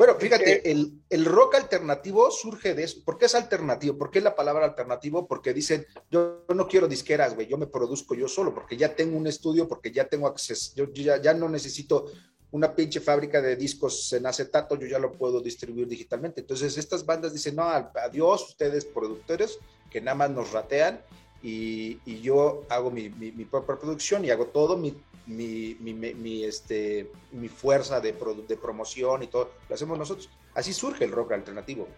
Bueno, 0.00 0.14
fíjate, 0.14 0.70
el, 0.70 1.24
rock 1.24 1.56
alternativo 1.56 2.30
surge 2.30 2.74
de 2.74 2.84
eso. 2.84 3.00
¿Por 3.04 3.18
qué 3.18 3.26
es 3.26 3.34
alternativo? 3.34 3.98
¿Por 3.98 4.10
qué 4.10 4.20
la 4.20 4.34
palabra 4.34 4.64
alternativo? 4.64 5.26
Porque 5.26 5.52
dicen, 5.52 5.84
yo, 6.10 6.44
no 6.54 6.68
quiero 6.68 6.86
disqueras, 6.86 7.34
güey, 7.34 7.48
yo 7.48 7.58
me 7.58 7.66
produzco 7.66 8.14
yo 8.14 8.28
solo, 8.28 8.54
porque 8.54 8.76
ya 8.76 8.94
tengo 8.94 9.16
un 9.18 9.26
estudio, 9.26 9.68
porque 9.68 9.90
ya 9.90 10.08
tengo 10.08 10.26
acceso, 10.26 10.72
yo, 10.76 10.90
ya, 10.92 11.20
ya, 11.20 11.34
no 11.34 11.48
necesito 11.48 12.06
una 12.52 12.74
pinche 12.74 13.00
fábrica 13.00 13.40
de 13.40 13.56
discos 13.56 14.12
en 14.12 14.26
acetato, 14.26 14.76
yo 14.76 14.86
ya 14.86 14.98
lo 14.98 15.12
puedo 15.12 15.40
distribuir 15.40 15.86
digitalmente. 15.86 16.40
Entonces, 16.40 16.76
estas 16.76 17.06
bandas 17.06 17.32
dicen, 17.32 17.56
no, 17.56 17.64
adiós, 17.64 18.48
ustedes 18.48 18.84
productores, 18.84 19.58
que 19.90 20.00
nada 20.00 20.16
más 20.16 20.30
nos 20.30 20.52
ratean, 20.52 21.00
y, 21.42 21.98
yo 22.20 22.64
hago 22.68 22.90
mi, 22.90 23.08
mi, 23.08 23.44
propia 23.46 23.76
producción 23.76 24.24
y 24.24 24.30
hago 24.30 24.46
todo 24.46 24.76
mi 24.76 24.94
mi, 25.30 26.44
este, 26.44 27.10
mi 27.32 27.48
fuerza 27.48 28.00
de, 28.00 28.12
de 28.48 28.56
promoción 28.56 29.22
y 29.22 29.26
todo, 29.28 29.50
lo 29.68 29.74
hacemos 29.74 29.98
nosotros. 29.98 30.28
Así 30.54 30.72
surge 30.72 31.04
el 31.04 31.12
rock 31.12 31.32
alternativo. 31.32 31.88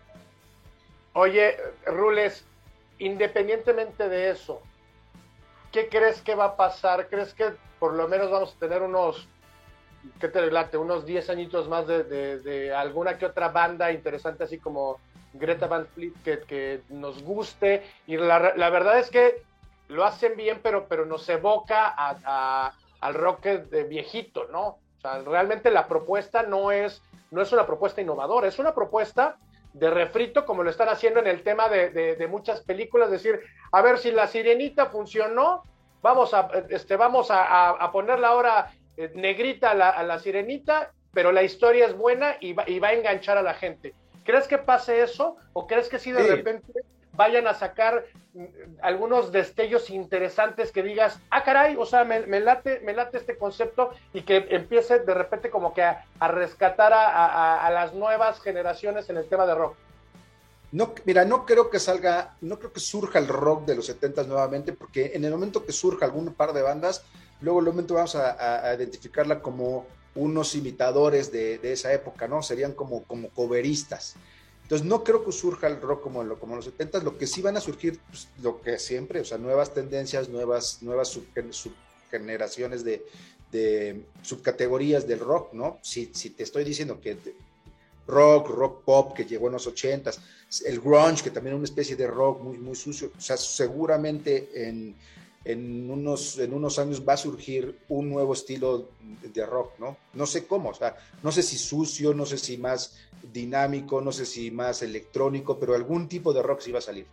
Oye, 1.14 1.56
Rules, 1.86 2.44
independientemente 2.98 4.08
de 4.08 4.30
eso, 4.30 4.60
¿qué 5.70 5.88
crees 5.88 6.20
que 6.20 6.34
va 6.34 6.44
a 6.46 6.56
pasar? 6.56 7.08
¿Crees 7.08 7.34
que 7.34 7.52
por 7.78 7.94
lo 7.94 8.08
menos 8.08 8.30
vamos 8.30 8.54
a 8.54 8.58
tener 8.58 8.82
unos, 8.82 9.28
¿qué 10.20 10.28
te 10.28 10.40
relate? 10.40 10.76
Unos 10.76 11.04
10 11.06 11.30
añitos 11.30 11.68
más 11.68 11.86
de, 11.86 12.04
de, 12.04 12.74
alguna 12.74 13.18
que 13.18 13.26
otra 13.26 13.48
banda 13.48 13.92
interesante, 13.92 14.44
así 14.44 14.58
como 14.58 14.98
Greta 15.32 15.66
Van 15.66 15.86
Fleet, 15.86 16.12
que, 16.24 16.40
que 16.40 16.80
nos 16.90 17.22
guste. 17.22 17.82
Y 18.06 18.16
la, 18.16 18.52
la, 18.56 18.70
verdad 18.70 18.98
es 18.98 19.10
que 19.10 19.42
lo 19.88 20.04
hacen 20.04 20.36
bien, 20.36 20.60
pero, 20.62 20.86
pero 20.88 21.06
nos 21.06 21.28
evoca 21.28 21.94
a, 21.96 22.72
al 23.00 23.14
rock 23.14 23.44
de 23.44 23.84
viejito, 23.84 24.46
¿no? 24.50 24.62
O 24.62 25.00
sea, 25.00 25.20
realmente 25.22 25.70
la 25.70 25.88
propuesta 25.88 26.44
no 26.44 26.70
es, 26.70 27.02
no 27.30 27.42
es 27.42 27.52
una 27.52 27.66
propuesta 27.66 28.00
innovadora, 28.00 28.46
es 28.46 28.58
una 28.58 28.74
propuesta 28.74 29.36
de 29.72 29.90
refrito, 29.90 30.44
como 30.44 30.62
lo 30.62 30.70
están 30.70 30.88
haciendo 30.88 31.20
en 31.20 31.26
el 31.26 31.42
tema 31.42 31.68
de, 31.68 32.26
muchas 32.30 32.60
películas, 32.60 33.10
decir, 33.10 33.40
a 33.72 33.82
ver 33.82 33.98
si 33.98 34.10
la 34.10 34.26
sirenita 34.26 34.86
funcionó, 34.86 35.64
vamos 36.02 36.34
a, 36.34 36.50
este, 36.68 36.96
vamos 36.96 37.28
a, 37.30 37.90
ponerla 37.92 38.28
ahora 38.28 38.70
negrita 39.14 39.70
a 39.70 40.02
la, 40.02 40.18
sirenita, 40.18 40.92
pero 41.12 41.32
la 41.32 41.42
historia 41.42 41.86
es 41.86 41.96
buena 41.96 42.36
y 42.40 42.52
va, 42.52 42.68
y 42.68 42.78
va, 42.78 42.88
a 42.88 42.94
enganchar 42.94 43.36
a 43.38 43.42
la 43.42 43.54
gente. 43.54 43.94
¿Crees 44.24 44.46
que 44.46 44.58
pase 44.58 45.02
eso? 45.02 45.36
¿O 45.52 45.66
crees 45.66 45.88
que 45.88 45.98
si 45.98 46.12
de 46.12 46.22
repente 46.22 46.72
vayan 47.14 47.46
a 47.46 47.54
sacar 47.54 48.06
mm, 48.34 48.44
algunos 48.82 49.32
destellos 49.32 49.90
interesantes 49.90 50.72
que 50.72 50.82
digas, 50.82 51.18
ah, 51.30 51.42
caray, 51.44 51.76
o 51.76 51.86
sea, 51.86 52.04
me, 52.04 52.40
late, 52.40 52.80
me 52.80 52.94
late 52.94 53.18
este 53.18 53.36
concepto 53.36 53.90
y 54.12 54.22
que 54.22 54.46
empiece 54.50 55.00
de 55.00 55.14
repente 55.14 55.50
como 55.50 55.74
que 55.74 55.82
a, 55.82 56.04
rescatar 56.28 56.92
a, 56.94 57.70
las 57.70 57.94
nuevas 57.94 58.40
generaciones 58.40 59.08
en 59.10 59.16
el 59.18 59.26
tema 59.26 59.46
de 59.46 59.54
rock. 59.54 59.76
No, 60.72 60.94
mira, 61.04 61.26
no 61.26 61.44
creo 61.44 61.68
que 61.68 61.78
salga, 61.78 62.34
no 62.40 62.58
creo 62.58 62.72
que 62.72 62.80
surja 62.80 63.18
el 63.18 63.28
rock 63.28 63.66
de 63.66 63.76
los 63.76 63.84
70 63.86 64.22
nuevamente, 64.22 64.72
porque 64.72 65.12
en 65.14 65.24
el 65.24 65.30
momento 65.30 65.66
que 65.66 65.72
surja 65.72 66.06
algún 66.06 66.32
par 66.32 66.54
de 66.54 66.62
bandas, 66.62 67.04
luego 67.42 67.60
momento 67.60 67.94
vamos 67.94 68.14
a, 68.16 68.74
identificarla 68.74 69.40
como 69.40 69.86
unos 70.14 70.54
imitadores 70.54 71.32
de, 71.32 71.58
de, 71.58 71.72
esa 71.72 71.92
época, 71.92 72.28
¿no? 72.28 72.42
Serían 72.42 72.72
como, 72.72 73.02
como 73.04 73.28
coveristas. 73.30 74.14
Entonces, 74.62 74.86
no 74.86 75.04
creo 75.04 75.24
que 75.24 75.32
surja 75.32 75.66
el 75.66 75.80
rock 75.80 76.02
como, 76.02 76.22
en 76.22 76.28
como 76.36 76.56
los 76.56 76.64
70, 76.66 77.02
lo 77.02 77.18
que 77.18 77.26
sí 77.26 77.42
van 77.42 77.56
a 77.56 77.60
surgir, 77.60 77.98
pues, 78.08 78.28
lo 78.42 78.60
que 78.60 78.78
siempre, 78.78 79.20
o 79.20 79.24
sea, 79.24 79.38
nuevas 79.38 79.74
tendencias, 79.74 80.28
nuevas, 80.28 80.82
nuevas 80.82 81.08
subgeneraciones 81.08 82.84
de, 82.84 83.04
de, 83.50 84.04
subcategorías 84.22 85.06
del 85.06 85.20
rock, 85.20 85.52
¿no? 85.52 85.78
Si, 85.82 86.10
si 86.14 86.30
te 86.30 86.42
estoy 86.42 86.64
diciendo 86.64 87.00
que 87.00 87.16
rock, 88.06 88.48
rock 88.48 88.84
pop 88.84 89.12
que 89.14 89.24
llegó 89.24 89.48
en 89.48 89.54
los 89.54 89.68
80s, 89.68 90.18
el 90.64 90.80
grunge, 90.80 91.22
que 91.22 91.30
también 91.30 91.54
es 91.54 91.58
una 91.58 91.64
especie 91.64 91.96
de 91.96 92.06
rock 92.06 92.42
muy, 92.42 92.58
muy 92.58 92.74
sucio, 92.74 93.10
o 93.16 93.20
sea, 93.20 93.36
seguramente 93.36 94.48
en, 94.54 94.94
en 95.44 95.90
unos, 95.90 96.38
en 96.38 96.52
unos 96.52 96.78
años 96.78 97.06
va 97.06 97.14
a 97.14 97.16
surgir 97.16 97.80
un 97.88 98.08
nuevo 98.08 98.32
estilo 98.32 98.90
de 99.22 99.46
rock, 99.46 99.78
¿no? 99.78 99.96
No 100.14 100.26
sé 100.26 100.46
cómo, 100.46 100.70
o 100.70 100.74
sea, 100.74 100.96
no 101.22 101.32
sé 101.32 101.42
si 101.42 101.56
sucio, 101.56 102.14
no 102.14 102.26
sé 102.26 102.38
si 102.38 102.58
más 102.58 103.08
dinámico, 103.32 104.00
no 104.00 104.12
sé 104.12 104.26
si 104.26 104.50
más 104.50 104.82
electrónico, 104.82 105.58
pero 105.58 105.74
algún 105.74 106.08
tipo 106.08 106.32
de 106.32 106.42
rock 106.42 106.60
sí 106.60 106.72
va 106.72 106.78
a 106.78 106.82
salir. 106.82 107.06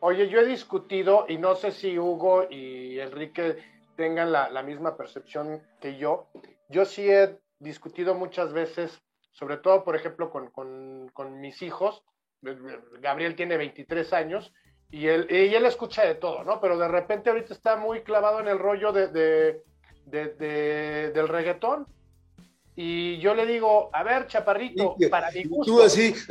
Oye, 0.00 0.28
yo 0.28 0.40
he 0.40 0.46
discutido, 0.46 1.26
y 1.28 1.36
no 1.36 1.54
sé 1.54 1.72
si 1.72 1.98
Hugo 1.98 2.46
y 2.50 2.98
Enrique 2.98 3.58
tengan 3.96 4.32
la, 4.32 4.62
misma 4.62 4.96
percepción 4.96 5.62
que 5.78 5.98
yo, 5.98 6.28
yo 6.70 6.86
sí 6.86 7.10
he 7.10 7.38
discutido 7.58 8.14
muchas 8.14 8.54
veces, 8.54 8.98
sobre 9.32 9.58
todo, 9.58 9.84
por 9.84 9.94
ejemplo, 9.94 10.30
con, 10.30 11.40
mis 11.40 11.60
hijos, 11.60 12.02
Gabriel 12.40 13.36
tiene 13.36 13.58
23 13.58 14.12
años, 14.14 14.54
y 14.92 15.06
él, 15.06 15.26
y 15.30 15.54
él 15.54 15.66
escucha 15.66 16.04
de 16.04 16.16
todo, 16.16 16.42
¿no? 16.42 16.60
Pero 16.60 16.76
de 16.76 16.88
repente 16.88 17.30
ahorita 17.30 17.54
está 17.54 17.76
muy 17.76 18.02
clavado 18.02 18.40
en 18.40 18.48
el 18.48 18.58
rollo 18.58 18.92
de, 18.92 19.62
del 20.06 21.28
reggaetón. 21.28 21.86
Y 22.74 23.18
yo 23.18 23.34
le 23.34 23.46
digo, 23.46 23.90
a 23.92 24.02
ver, 24.02 24.26
chaparrito, 24.26 24.96
para 25.10 25.30
mi 25.32 25.44
gusto. 25.44 25.72
Tú 25.72 25.82
así. 25.82 26.14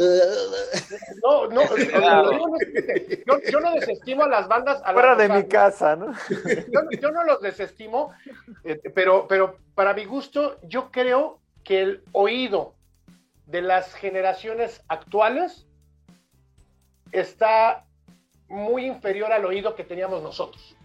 No, 1.24 1.48
no, 1.48 1.62
yo, 3.52 3.60
no 3.60 3.74
desestimo 3.74 4.24
a 4.24 4.28
las 4.28 4.48
bandas. 4.48 4.82
A 4.84 4.94
Fuera 4.94 5.16
de 5.16 5.30
mi 5.30 5.44
casa, 5.48 5.96
¿no? 5.96 6.12
Yo, 7.00 7.12
no 7.12 7.24
los 7.24 7.42
desestimo, 7.42 8.12
eh, 8.64 8.82
pero, 8.96 9.28
pero 9.28 9.58
para 9.76 9.94
mi 9.94 10.06
gusto, 10.06 10.58
yo 10.64 10.90
creo 10.92 11.40
que 11.64 11.82
el 11.82 12.04
oído 12.14 12.74
de 13.46 13.62
las 13.62 13.94
generaciones 13.94 14.82
actuales 14.88 15.68
está 17.12 17.86
muy 18.50 18.86
inferior 18.86 19.32
al 19.32 19.46
oído 19.46 19.76
que 19.76 19.84
teníamos 19.84 20.22
nosotros. 20.22 20.76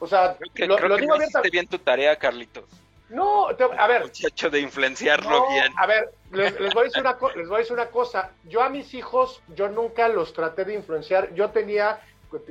O 0.00 0.06
sea, 0.06 0.36
lo, 0.56 0.76
creo 0.76 0.96
digo 0.96 1.14
que 1.42 1.50
bien 1.50 1.66
tu 1.66 1.78
tarea, 1.78 2.16
Carlitos. 2.16 2.64
No, 3.08 3.48
a 3.48 3.86
ver. 3.86 4.02
Muchacho 4.02 4.50
de 4.50 4.60
influenciarlo 4.60 5.48
bien. 5.48 5.72
A 5.76 5.86
ver, 5.86 6.10
les, 6.32 6.56
voy 6.74 6.82
a 6.82 6.84
decir 6.84 7.00
una, 7.00 7.16
les 7.36 7.48
voy 7.48 7.56
a 7.56 7.58
decir 7.58 7.74
una 7.74 7.86
cosa. 7.86 8.30
Yo 8.44 8.62
a 8.62 8.68
mis 8.68 8.92
hijos, 8.94 9.40
yo 9.54 9.68
nunca 9.68 10.08
los 10.08 10.32
traté 10.32 10.64
de 10.64 10.74
influenciar. 10.74 11.32
Yo 11.34 11.50
tenía, 11.50 12.00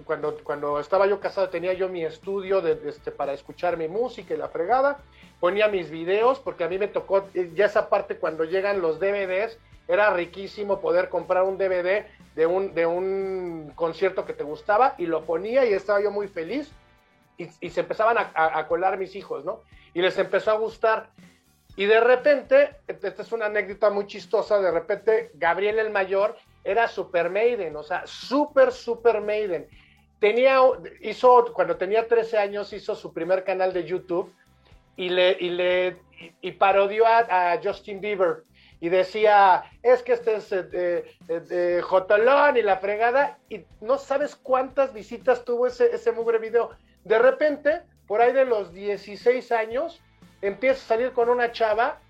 cuando, 0.06 0.38
cuando 0.44 0.80
estaba 0.80 1.08
yo 1.08 1.20
casado, 1.20 1.50
tenía 1.50 1.74
yo 1.74 1.90
mi 1.90 2.06
estudio 2.06 2.62
de, 2.62 2.80
este, 2.88 3.12
para 3.12 3.34
escuchar 3.34 3.78
mi 3.78 3.88
música 3.88 4.34
y 4.34 4.38
la 4.38 4.48
fregada. 4.48 5.00
Ponía 5.40 5.68
mis 5.68 5.90
videos, 5.90 6.40
porque 6.40 6.64
a 6.64 6.70
mí 6.70 6.78
me 6.78 6.88
tocó 6.88 7.28
ya 7.54 7.66
esa 7.66 7.90
parte 7.90 8.18
cuando 8.18 8.46
llegan 8.46 8.82
los 8.82 9.00
DVDs. 9.00 9.58
Era 9.88 10.14
riquísimo 10.14 10.80
poder 10.80 11.10
comprar 11.10 11.44
un 11.44 11.58
DVD 11.58 12.06
de 12.36 12.46
un, 12.46 12.74
de 12.74 12.86
un 12.86 13.72
concierto 13.76 14.26
que 14.26 14.34
te 14.34 14.44
gustaba 14.44 14.96
y 14.98 15.06
lo 15.06 15.26
ponía 15.26 15.66
y 15.66 15.74
estaba 15.74 16.02
yo 16.02 16.12
muy 16.12 16.28
feliz 16.28 16.72
y, 17.38 17.70
se 17.70 17.82
empezaban 17.82 18.18
a, 18.18 18.68
colar 18.68 18.98
mis 18.98 19.16
hijos, 19.16 19.44
¿no? 19.44 19.62
Y 19.94 20.02
les 20.02 20.18
empezó 20.18 20.52
a 20.52 20.58
gustar. 20.58 21.10
Y 21.76 21.86
de 21.86 22.00
repente, 22.00 22.78
esta 22.88 23.22
es 23.22 23.32
una 23.32 23.48
anécdota 23.48 23.90
muy 23.90 24.06
chistosa, 24.06 24.62
de 24.62 24.72
repente 24.72 25.32
Gabriel 25.34 25.80
el 25.80 25.90
Mayor 25.90 26.38
era 26.64 26.88
Super 26.88 27.30
Maiden, 27.30 27.76
o 27.76 27.84
sea, 27.84 28.04
super, 28.06 28.72
super 28.72 29.20
Maiden. 29.20 29.68
Tenía, 30.20 30.60
hizo, 31.02 31.52
cuando 31.54 31.76
tenía 31.76 32.08
13 32.08 32.38
años, 32.38 32.72
hizo 32.72 32.96
su 32.96 33.12
primer 33.12 33.44
canal 33.44 33.74
de 33.74 33.84
YouTube 33.84 34.34
y 34.96 35.10
le, 35.10 35.36
y 35.40 35.50
le, 35.50 35.98
y 36.40 36.52
parodió 36.54 37.06
a 37.08 37.60
Justin 37.62 38.00
Bieber 38.00 38.44
y 38.84 38.90
decía, 38.90 39.64
es 39.82 40.04
que 40.04 40.12
este 40.12 40.36
es 40.36 40.52
eh, 40.52 41.06
eh, 41.30 41.80
Jotolón 41.82 42.58
y 42.58 42.62
la 42.62 42.80
fregada, 42.80 43.38
y 43.48 43.64
no 43.80 43.98
sabes 43.98 44.36
cuántas 44.36 44.94
visitas 44.94 45.46
tuvo 45.46 45.68
ese, 45.68 45.96
ese 45.96 46.12
mugre 46.12 46.38
video. 46.38 46.72
De 47.06 47.18
repente, 47.18 47.84
por 48.08 48.20
ahí 48.20 48.34
de 48.34 48.44
los 48.44 48.74
16 48.74 49.54
años, 49.54 50.02
empieza 50.42 50.82
a 50.82 50.98
salir 50.98 51.14
con 51.14 51.30
una 51.30 51.54
chava 51.54 52.02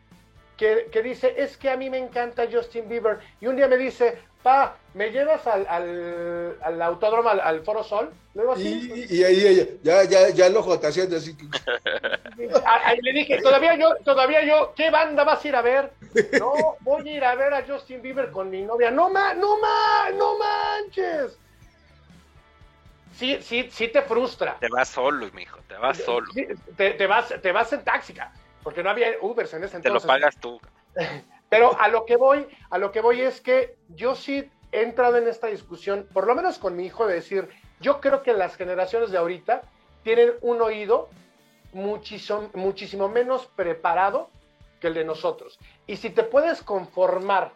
que, 0.58 0.90
que, 0.92 1.02
dice, 1.02 1.34
es 1.38 1.58
que 1.58 1.70
a 1.70 1.78
mí 1.78 1.90
me 1.90 1.98
encanta 1.98 2.48
Justin 2.52 2.88
Bieber. 2.88 3.20
Y 3.42 3.48
un 3.48 3.56
día 3.56 3.68
me 3.68 3.78
dice, 3.78 4.20
pa, 4.44 4.76
¿me 4.94 5.10
llevas 5.10 5.46
al, 5.48 5.66
al, 5.68 6.58
al 6.62 6.82
autódromo, 6.82 7.30
al, 7.30 7.62
Foro 7.64 7.84
Sol? 7.84 8.12
Y, 8.58 9.16
y, 9.16 9.24
ahí 9.24 9.80
ya, 9.84 10.04
ya, 10.04 10.30
ya 10.30 10.48
el 10.48 10.58
ojo 10.58 10.74
está 10.74 10.88
haciendo 10.88 11.18
así. 11.18 11.36
Ahí 12.66 13.00
le 13.02 13.14
dije, 13.14 13.42
todavía 13.42 13.76
yo, 13.76 13.96
todavía 14.04 14.44
yo, 14.44 14.74
¿qué 14.76 14.90
banda 14.90 15.24
vas 15.24 15.46
a 15.46 15.48
ir 15.48 15.56
a 15.56 15.62
ver? 15.62 15.92
No, 16.40 16.78
voy 16.82 17.08
a 17.10 17.12
ir 17.12 17.24
a 17.24 17.36
ver 17.36 17.54
a 17.54 17.64
Justin 17.66 18.02
Bieber 18.02 18.32
con 18.32 18.50
mi 18.50 18.64
novia. 18.64 18.90
No 18.90 19.10
ma, 19.10 19.34
no 19.34 19.60
ma, 19.60 20.10
no 20.18 20.38
manches. 20.38 21.38
Sí, 23.16 23.38
sí, 23.42 23.70
sí 23.72 23.88
te 23.88 24.02
frustra. 24.02 24.58
Te 24.60 24.68
vas 24.70 24.90
solo, 24.90 25.30
mijo, 25.34 25.60
te 25.68 25.76
vas 25.76 25.98
solo. 26.00 26.28
te, 26.76 26.92
te, 26.92 27.08
vas, 27.08 27.34
te 27.42 27.52
vas 27.52 27.72
en 27.72 27.84
táxica. 27.84 28.32
Porque 28.64 28.84
no 28.84 28.90
había 28.90 29.08
Ubers 29.22 29.54
en 29.54 29.64
ese 29.64 29.78
entonces. 29.78 30.02
Te 30.02 30.08
lo 30.08 30.14
pagas 30.14 30.38
tú. 30.38 30.60
Pero 31.50 31.80
a 31.80 31.88
lo 31.88 32.06
que 32.06 32.16
voy, 32.16 32.48
a 32.70 32.78
lo 32.78 32.92
que 32.92 33.02
voy 33.02 33.22
es 33.22 33.40
que 33.40 33.76
yo 33.90 34.16
sí 34.16 34.50
he 34.72 34.82
entrado 34.82 35.18
en 35.18 35.28
esta 35.28 35.48
discusión, 35.48 36.08
por 36.12 36.26
lo 36.26 36.34
menos 36.34 36.58
con 36.58 36.76
mi 36.76 36.86
hijo, 36.86 37.06
de 37.06 37.14
decir, 37.14 37.48
yo 37.80 38.02
creo 38.02 38.24
que 38.24 38.34
las 38.34 38.56
generaciones 38.56 39.12
de 39.12 39.20
ahorita 39.20 39.62
tienen 40.04 40.34
un 40.42 40.62
oído 40.62 41.10
muchísimo, 41.74 42.50
muchísimo 42.56 43.08
menos 43.08 43.46
preparado 43.56 44.30
que 44.80 44.88
el 44.88 44.96
de 44.96 45.06
nosotros. 45.06 45.60
Y 45.86 45.98
si 45.98 46.10
te 46.10 46.24
puedes 46.24 46.64
conformar 46.64 47.52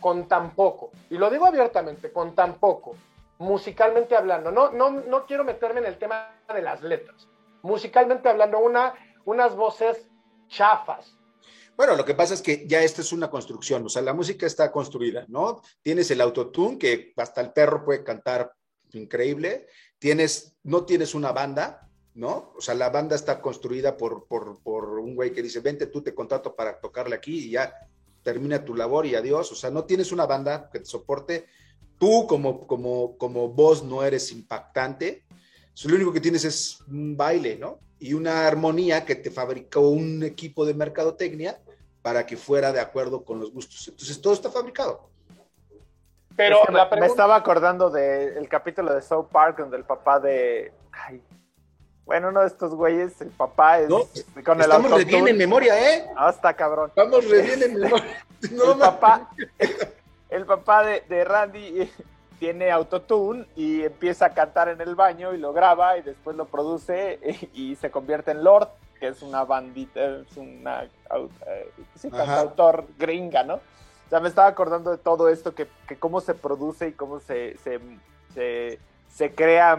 con 0.00 0.28
tan 0.28 0.52
poco, 0.54 0.90
y 1.10 1.18
lo 1.18 1.28
digo 1.28 1.46
abiertamente, 1.46 2.10
con 2.10 2.34
tan 2.34 2.54
poco, 2.54 2.96
musicalmente 3.38 4.16
hablando, 4.16 4.50
no, 4.50 4.70
no, 4.70 4.90
no 4.90 5.26
quiero 5.26 5.44
meterme 5.44 5.80
en 5.80 5.86
el 5.86 5.98
tema 5.98 6.30
de 6.52 6.62
las 6.62 6.82
letras, 6.82 7.28
musicalmente 7.60 8.28
hablando, 8.28 8.58
una, 8.58 8.94
unas 9.26 9.54
voces 9.54 10.08
chafas. 10.48 11.16
Bueno, 11.76 11.94
lo 11.94 12.04
que 12.04 12.14
pasa 12.14 12.32
es 12.32 12.40
que 12.40 12.66
ya 12.66 12.82
esta 12.82 13.02
es 13.02 13.12
una 13.12 13.28
construcción, 13.28 13.84
o 13.84 13.88
sea, 13.88 14.00
la 14.00 14.14
música 14.14 14.46
está 14.46 14.72
construida, 14.72 15.26
¿no? 15.28 15.60
Tienes 15.82 16.10
el 16.10 16.22
autotune 16.22 16.78
que 16.78 17.12
hasta 17.16 17.42
el 17.42 17.52
perro 17.52 17.84
puede 17.84 18.02
cantar 18.02 18.52
increíble, 18.92 19.66
tienes, 19.98 20.56
no 20.62 20.86
tienes 20.86 21.14
una 21.14 21.32
banda, 21.32 21.86
¿no? 22.14 22.54
O 22.56 22.62
sea, 22.62 22.74
la 22.74 22.88
banda 22.88 23.14
está 23.14 23.42
construida 23.42 23.96
por, 23.98 24.26
por, 24.26 24.62
por 24.62 24.98
un 24.98 25.14
güey 25.14 25.32
que 25.32 25.42
dice, 25.42 25.60
vente, 25.60 25.86
tú 25.86 26.02
te 26.02 26.14
contrato 26.14 26.56
para 26.56 26.80
tocarle 26.80 27.14
aquí 27.14 27.44
y 27.44 27.50
ya 27.50 27.74
termina 28.22 28.64
tu 28.64 28.74
labor 28.74 29.04
y 29.06 29.14
adiós. 29.14 29.52
O 29.52 29.54
sea, 29.54 29.70
no 29.70 29.84
tienes 29.84 30.12
una 30.12 30.26
banda 30.26 30.70
que 30.72 30.80
te 30.80 30.86
soporte. 30.86 31.46
Tú 31.98 32.26
como, 32.26 32.66
como, 32.66 33.16
como 33.18 33.50
voz 33.50 33.84
no 33.84 34.02
eres 34.02 34.32
impactante. 34.32 35.24
lo 35.84 35.94
único 35.94 36.12
que 36.12 36.20
tienes 36.20 36.44
es 36.44 36.80
un 36.88 37.16
baile, 37.16 37.56
¿no? 37.56 37.78
Y 37.98 38.14
una 38.14 38.46
armonía 38.46 39.04
que 39.04 39.14
te 39.14 39.30
fabricó 39.30 39.80
un 39.88 40.22
equipo 40.22 40.66
de 40.66 40.74
mercadotecnia 40.74 41.58
para 42.02 42.26
que 42.26 42.36
fuera 42.36 42.72
de 42.72 42.80
acuerdo 42.80 43.24
con 43.24 43.40
los 43.40 43.52
gustos. 43.52 43.88
Entonces, 43.88 44.20
todo 44.20 44.34
está 44.34 44.50
fabricado. 44.50 45.08
Pero 46.36 46.60
me, 46.70 47.06
estaba 47.06 47.34
acordando 47.34 47.90
del 47.90 48.48
capítulo 48.48 48.94
de 48.94 49.00
South 49.00 49.28
Park 49.32 49.58
donde 49.58 49.78
el 49.78 49.84
papá 49.84 50.20
de... 50.20 50.72
Bueno, 52.04 52.28
uno 52.28 52.42
de 52.42 52.46
estos 52.46 52.72
güeyes, 52.72 53.20
el 53.20 53.30
papá 53.30 53.80
es 53.80 53.88
con 54.44 54.58
el 54.58 54.60
Estamos 54.60 54.92
re 54.92 55.04
bien 55.04 55.26
en 55.26 55.36
memoria, 55.36 55.94
¿eh? 55.94 56.06
Ah, 56.16 56.30
está 56.30 56.54
cabrón. 56.54 56.90
Estamos 56.90 57.28
re 57.28 57.42
bien 57.42 57.62
en 57.64 57.74
memoria. 57.80 58.24
el, 58.42 58.78
papá, 58.78 59.30
el 60.30 60.46
papá 60.46 60.84
de, 60.84 61.24
Randy 61.24 61.90
tiene 62.38 62.70
autotune 62.70 63.46
y 63.56 63.82
empieza 63.82 64.26
a 64.26 64.34
cantar 64.34 64.68
en 64.68 64.80
el 64.80 64.94
baño 64.94 65.34
y 65.34 65.38
lo 65.38 65.52
graba 65.52 65.98
y 65.98 66.02
después 66.02 66.36
lo 66.36 66.46
produce 66.46 67.18
y, 67.52 67.76
se 67.76 67.90
convierte 67.90 68.30
en 68.30 68.44
Lord, 68.44 68.68
que 68.98 69.08
es 69.08 69.22
una 69.22 69.44
bandita, 69.44 70.00
es 70.00 70.36
una 70.36 70.84
eh, 70.84 71.70
sí, 71.94 72.10
autor 72.12 72.86
gringa, 72.98 73.42
¿no? 73.42 73.54
O 73.54 74.08
sea, 74.08 74.20
me 74.20 74.28
estaba 74.28 74.48
acordando 74.48 74.90
de 74.92 74.98
todo 74.98 75.28
esto, 75.28 75.54
que, 75.54 75.66
que 75.88 75.96
cómo 75.96 76.20
se 76.20 76.34
produce 76.34 76.88
y 76.88 76.92
cómo 76.92 77.18
se, 77.18 77.56
se, 77.58 77.80
se, 78.34 78.78
se 79.08 79.34
crea 79.34 79.78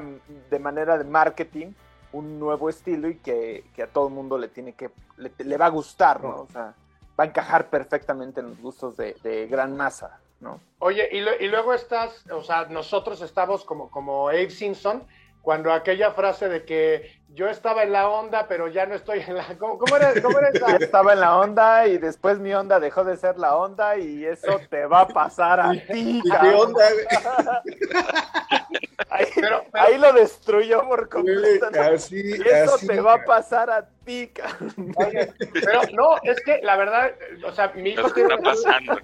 de 0.49 0.59
manera 0.59 0.97
de 0.97 1.05
marketing 1.05 1.73
un 2.11 2.39
nuevo 2.39 2.69
estilo 2.69 3.09
y 3.09 3.15
que, 3.15 3.63
a 3.81 3.87
todo 3.87 4.07
el 4.07 4.13
mundo 4.13 4.37
le 4.37 4.47
tiene 4.47 4.73
que, 4.73 4.91
le, 5.17 5.57
va 5.57 5.67
a 5.67 5.69
gustar, 5.69 6.23
¿no? 6.23 6.41
O 6.41 6.47
sea, 6.51 6.73
va 7.19 7.23
a 7.23 7.27
encajar 7.27 7.69
perfectamente 7.69 8.39
en 8.39 8.49
los 8.49 8.61
gustos 8.61 8.97
de, 8.97 9.47
gran 9.49 9.75
masa, 9.75 10.19
¿no? 10.39 10.59
Oye, 10.79 11.09
y, 11.11 11.17
y, 11.17 11.47
luego 11.47 11.73
estás, 11.73 12.25
o 12.29 12.43
sea, 12.43 12.65
nosotros 12.65 13.21
estamos 13.21 13.65
como, 13.65 13.89
como 13.89 14.29
Abe 14.29 14.49
Simpson, 14.49 15.03
cuando 15.47 15.71
aquella 15.71 16.11
frase 16.11 16.49
de 16.49 16.65
que 16.65 17.09
yo 17.29 17.47
estaba 17.47 17.83
en 17.83 17.93
la 17.93 18.09
onda, 18.09 18.47
pero 18.49 18.67
ya 18.67 18.85
no 18.85 18.95
estoy 18.95 19.21
en 19.25 19.35
la... 19.35 19.45
¿Cómo, 19.57 19.95
era, 19.95 20.21
cómo 20.21 20.37
era 20.39 20.49
esa? 20.49 20.75
estaba 20.79 21.13
en 21.13 21.21
la 21.21 21.37
onda 21.37 21.87
y 21.87 21.97
después 21.97 22.39
mi 22.39 22.53
onda 22.53 22.81
dejó 22.81 23.05
de 23.05 23.15
ser 23.15 23.37
la 23.37 23.55
onda 23.55 23.97
y 23.97 24.25
eso 24.25 24.59
te 24.69 24.85
va 24.85 25.01
a 25.01 25.07
pasar 25.07 25.61
a 25.61 25.71
ti, 25.91 26.21
¿Qué 26.21 26.47
onda? 26.49 26.83
Ahí, 29.71 29.97
lo 29.97 30.11
destruyó 30.11 30.85
por 30.85 31.07
completo. 31.07 31.69
eso 31.69 32.77
te 32.85 32.99
va 32.99 33.13
a 33.13 33.23
pasar 33.23 33.69
a 33.69 33.87
ti, 34.03 34.29
pero 35.53 35.81
no, 35.93 36.17
es 36.23 36.41
que 36.41 36.59
la 36.61 36.75
verdad, 36.75 37.13
o 37.45 37.51
sea, 37.53 37.71
mi 37.73 37.91
hijo 37.91 38.09
tiene... 38.09 38.33
Está 38.33 38.43
pasando? 38.43 38.97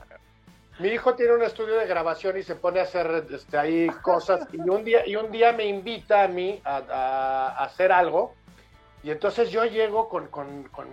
Mi 0.80 0.90
hijo 0.90 1.14
tiene 1.14 1.34
un 1.34 1.44
estudio 1.44 1.78
de 1.78 1.86
grabación 1.86 2.38
y 2.38 2.44
se 2.44 2.56
pone 2.56 2.80
a 2.80 2.84
hacer 2.84 3.26
este, 3.32 3.58
ahí 3.58 3.88
cosas 4.02 4.48
y 4.52 4.58
un 4.58 4.84
día 4.84 5.08
y 5.08 5.16
un 5.16 5.32
día 5.32 5.52
me 5.52 5.66
invita 5.66 6.24
a 6.24 6.28
mí 6.28 6.62
a, 6.66 7.56
hacer 7.60 7.92
algo 7.92 8.34
y 9.04 9.12
entonces 9.12 9.52
yo 9.52 9.66
llego 9.66 10.10
con, 10.10 10.30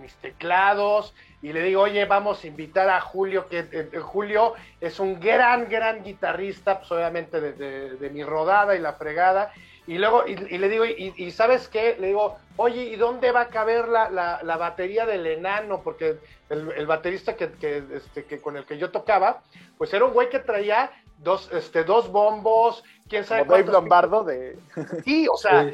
mis 0.01 0.13
teclados 0.15 1.15
y 1.41 1.53
le 1.53 1.63
digo, 1.63 1.81
oye, 1.81 2.05
vamos 2.05 2.43
a 2.43 2.47
invitar 2.47 2.89
a 2.89 2.99
Julio, 2.99 3.47
que 3.47 3.59
eh, 3.59 3.67
eh, 3.71 3.99
Julio 3.99 4.53
es 4.81 4.99
un 4.99 5.19
gran, 5.19 5.69
gran 5.69 6.03
guitarrista, 6.03 6.79
pues 6.79 6.91
obviamente 6.91 7.39
de 7.39 8.09
mi 8.11 8.23
rodada 8.23 8.75
y 8.75 8.79
la 8.79 8.93
fregada, 8.93 9.51
y 9.87 9.97
luego, 9.97 10.23
y, 10.27 10.35
le 10.35 10.69
digo, 10.69 10.85
y, 10.85 11.31
¿sabes 11.31 11.67
qué? 11.67 11.97
Le 11.99 12.07
digo, 12.07 12.37
oye, 12.57 12.83
¿y 12.83 12.95
dónde 12.95 13.31
va 13.31 13.41
a 13.41 13.47
caber 13.47 13.87
la, 13.87 14.09
la, 14.09 14.57
batería 14.57 15.05
del 15.05 15.25
enano? 15.25 15.81
Porque 15.83 16.17
el, 16.49 16.85
baterista 16.85 17.35
que, 17.35 17.51
que, 17.53 17.83
este, 17.93 18.25
que 18.25 18.39
con 18.39 18.57
el 18.57 18.65
que 18.65 18.77
yo 18.77 18.91
tocaba, 18.91 19.41
pues 19.77 19.93
era 19.93 20.05
un 20.05 20.13
güey 20.13 20.29
que 20.29 20.39
traía 20.39 20.91
dos, 21.17 21.49
este, 21.51 21.83
dos 21.83 22.11
bombos, 22.11 22.83
quién 23.09 23.25
sabe. 23.25 23.41
Como 23.41 23.57
Dave 23.57 23.71
Lombardo 23.71 24.23
de. 24.23 24.57
Sí, 25.03 25.27
o 25.27 25.37
sea. 25.37 25.71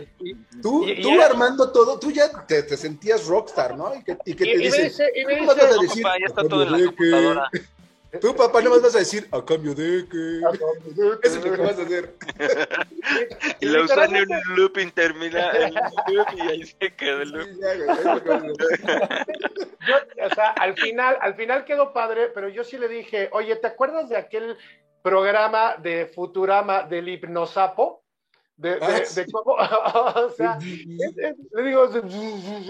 tú, 0.61 0.85
tú 1.01 1.21
armando 1.21 1.71
todo, 1.71 1.99
tú 1.99 2.11
ya 2.11 2.29
te, 2.45 2.63
te, 2.63 2.77
sentías 2.77 3.27
rockstar, 3.27 3.75
¿no? 3.77 3.93
Y 3.93 4.03
que, 4.03 4.17
y 4.25 4.35
que 4.35 4.45
te 4.45 4.57
dice, 4.57 5.11
y 5.15 5.25
me 5.25 5.35
dice, 5.35 5.45
no, 5.45 5.81
decir, 5.81 6.03
ya 6.03 6.25
está 6.25 6.47
todo 6.47 6.63
en 6.63 6.71
la 6.71 6.85
computadora. 6.85 7.51
Tú, 8.21 8.35
papá, 8.35 8.61
no 8.61 8.69
vas 8.69 8.95
a 8.95 8.99
decir 8.99 9.27
a 9.31 9.43
cambio 9.43 9.75
de 9.75 10.07
que. 10.07 10.41
Eso 11.23 11.39
es 11.39 11.45
lo 11.45 11.51
que 11.51 11.61
vas 11.61 11.77
a 11.77 11.81
hacer. 11.81 12.15
y 13.59 13.65
lo 13.65 13.83
usan 13.83 14.15
en 14.15 14.31
un 14.31 14.55
loop 14.55 14.77
interminable. 14.77 15.71
y 16.35 16.41
ahí 16.41 16.63
se 16.63 16.93
quedó 16.95 17.21
el 17.21 17.31
loop. 17.31 17.49
o 20.23 20.35
sea, 20.35 20.51
al 20.51 20.75
final, 20.75 21.17
al 21.21 21.35
final 21.35 21.65
quedó 21.65 21.93
padre, 21.93 22.29
pero 22.33 22.47
yo 22.47 22.63
sí 22.63 22.77
le 22.77 22.87
dije, 22.87 23.29
oye, 23.33 23.55
¿te 23.57 23.67
acuerdas 23.67 24.09
de 24.09 24.17
aquel 24.17 24.57
programa 25.01 25.75
de 25.77 26.07
Futurama 26.07 26.83
del 26.83 27.09
hipnosapo? 27.09 28.03
De, 28.55 28.71
de, 28.71 28.85
ah, 28.85 29.01
de 29.13 29.25
cómo, 29.31 29.53
o 30.15 30.29
sea, 30.31 30.57
le 30.59 31.61
digo, 31.61 31.89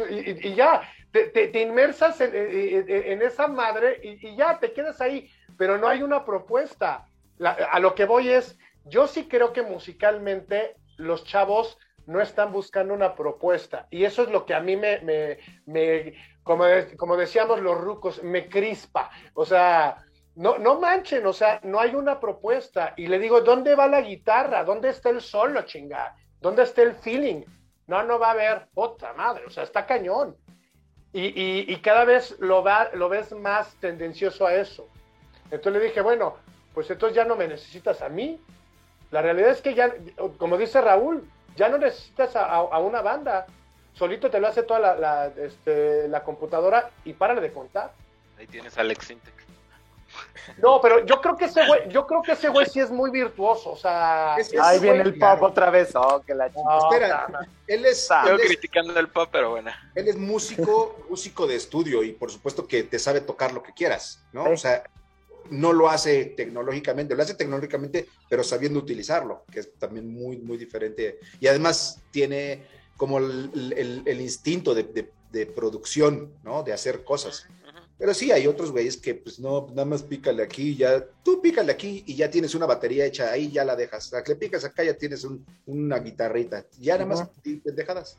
y, 0.09 0.49
y 0.49 0.55
ya, 0.55 0.81
te, 1.11 1.27
te, 1.27 1.61
inmersas 1.61 2.19
en, 2.21 3.21
esa 3.21 3.47
madre 3.47 3.99
y, 4.03 4.35
ya 4.35 4.59
te 4.59 4.73
quedas 4.73 5.01
ahí 5.01 5.29
pero 5.57 5.77
no 5.77 5.88
hay 5.88 6.03
una 6.03 6.23
propuesta. 6.23 7.05
a 7.39 7.79
lo 7.79 7.95
que 7.95 8.05
voy 8.05 8.29
es, 8.29 8.57
yo 8.85 9.07
sí 9.07 9.27
creo 9.27 9.51
que 9.51 9.63
musicalmente 9.63 10.75
los 10.97 11.23
chavos 11.25 11.77
no 12.05 12.21
están 12.21 12.51
buscando 12.53 12.93
una 12.93 13.15
propuesta. 13.15 13.88
Y 13.89 14.05
eso 14.05 14.23
es 14.23 14.29
lo 14.29 14.45
que 14.45 14.53
a 14.53 14.61
mí 14.61 14.77
me, 14.77 15.01
me, 15.65 16.13
como, 16.43 16.63
como, 16.95 17.17
decíamos 17.17 17.59
los 17.59 17.79
rucos, 17.79 18.23
me 18.23 18.47
crispa. 18.47 19.09
O 19.34 19.45
sea, 19.45 19.97
no, 20.35 20.57
no 20.57 20.79
manchen, 20.79 21.25
o 21.25 21.34
sea, 21.34 21.59
no 21.63 21.79
hay 21.79 21.95
una 21.95 22.19
propuesta. 22.19 22.93
Y 22.95 23.07
le 23.07 23.19
digo, 23.19 23.41
¿dónde 23.41 23.75
va 23.75 23.88
la 23.88 24.01
guitarra? 24.01 24.63
¿Dónde 24.63 24.89
está 24.89 25.09
el 25.09 25.21
solo, 25.21 25.63
chinga? 25.63 26.15
¿Dónde 26.39 26.63
está 26.63 26.84
el 26.84 26.93
feeling? 26.95 27.43
No, 27.88 28.03
no 28.03 28.19
va 28.19 28.27
a 28.27 28.31
haber, 28.31 28.67
otra 28.73 29.13
madre, 29.13 29.45
o 29.45 29.49
sea, 29.49 29.63
está 29.63 29.85
cañón. 29.85 30.35
Y, 31.13 31.71
y, 31.71 31.77
cada 31.77 32.05
vez 32.05 32.35
lo, 32.39 32.63
va, 32.63 32.89
lo 32.93 33.09
ves 33.09 33.31
más 33.31 33.75
tendencioso 33.75 34.45
a 34.45 34.53
eso. 34.53 34.88
Entonces 35.49 35.81
le 35.81 35.88
dije, 35.88 36.01
bueno, 36.01 36.35
pues 36.73 36.91
entonces 36.91 37.15
ya 37.15 37.25
no 37.25 37.35
me 37.35 37.47
necesitas 37.47 38.01
a 38.01 38.09
mí. 38.09 38.39
La 39.09 39.21
realidad 39.21 39.51
es 39.51 39.61
que 39.61 39.73
ya, 39.73 39.93
como 40.38 40.57
dice 40.57 40.81
Raúl, 40.81 41.27
ya 41.55 41.69
no 41.69 41.77
necesitas 41.77 42.35
a, 42.35 42.61
una 42.79 43.01
banda. 43.01 43.47
Solito 43.93 44.29
te 44.29 44.39
lo 44.39 44.47
hace 44.47 44.63
toda 44.63 44.95
la, 44.95 45.31
este, 45.38 46.07
la, 46.07 46.23
computadora 46.23 46.91
y 47.03 47.13
párale 47.13 47.41
de 47.41 47.51
contar. 47.51 47.93
Ahí 48.38 48.45
tienes 48.45 48.77
a 48.77 48.81
Alex 48.81 49.09
Intec. 49.09 49.36
No, 50.57 50.80
pero 50.81 51.05
yo 51.05 51.22
creo 51.22 51.35
que 51.35 51.45
ese 51.45 51.65
güey, 51.65 51.89
yo 51.89 52.05
creo 52.05 52.22
que 52.22 52.34
ese 52.34 52.49
güey 52.49 52.65
sí 52.65 52.80
es 52.80 52.89
muy 52.89 53.11
virtuoso, 53.11 53.72
o 53.72 53.77
sea. 53.77 54.35
Ahí 54.35 54.80
viene 54.80 55.01
el 55.01 55.18
pop 55.18 55.41
otra 55.43 55.69
vez, 55.69 55.91
oh, 55.95 56.22
que 56.26 56.34
la 56.34 56.49
chica. 56.49 56.77
Espera, 56.84 57.27
él 57.68 57.85
es. 57.85 58.09
Yo 58.27 58.38
criticando 58.38 58.99
el 58.99 59.09
pop, 59.09 59.30
pero 59.31 59.51
bueno. 59.51 59.72
Él 59.95 60.07
es 60.07 60.18
músico, 60.18 61.05
músico 61.09 61.47
de 61.47 61.55
estudio 61.55 62.03
y 62.03 62.14
por 62.14 62.31
supuesto 62.31 62.68
que 62.68 62.84
te 62.84 62.99
sabe 62.99 63.22
tocar 63.22 63.53
lo 63.53 63.64
que 63.64 63.73
quieras, 63.73 64.23
¿no? 64.31 64.45
O 64.45 64.57
sea, 64.57 64.84
no 65.49 65.73
lo 65.73 65.89
hace 65.89 66.26
tecnológicamente, 66.26 67.15
lo 67.15 67.23
hace 67.23 67.34
tecnológicamente, 67.34 68.07
pero 68.30 68.43
sabiendo 68.43 68.80
utilizarlo, 68.80 69.43
que 69.51 69.59
es 69.61 69.73
también 69.77 70.11
muy, 70.11 70.38
muy 70.38 70.57
diferente. 70.57 71.19
Y 71.39 71.47
además 71.47 72.01
tiene 72.11 72.65
como 72.95 73.19
el, 73.19 74.22
instinto 74.22 74.73
de, 74.73 75.11
producción, 75.55 76.34
¿no? 76.43 76.64
De 76.64 76.73
hacer 76.73 77.03
cosas. 77.03 77.47
Pero 77.99 78.14
sí, 78.14 78.32
hay 78.32 78.45
otros 78.45 78.72
güeyes 78.72 78.98
que, 78.98 79.15
pues 79.15 79.40
no, 79.40 79.68
nada 79.69 79.86
más 79.86 80.03
pícale 80.03 80.44
aquí, 80.44 80.76
ya, 80.76 81.03
tú 81.24 81.41
pícale 81.41 81.72
aquí 81.72 82.03
y 82.06 82.15
ya 82.15 82.30
tienes 82.30 82.53
una 82.53 82.68
batería 82.68 83.06
hecha 83.06 83.32
ahí, 83.32 83.52
ya 83.52 83.65
la 83.65 83.76
dejas. 83.76 84.14
A 84.14 84.24
que 84.24 84.34
le 84.34 84.36
picas 84.36 84.64
acá, 84.64 84.84
ya 84.84 84.94
tienes 84.94 85.26
una 85.65 85.98
guitarrita. 85.98 86.64
Ya 86.80 86.94
nada 86.94 87.07
más 87.07 87.30
pendejadas. 87.64 88.18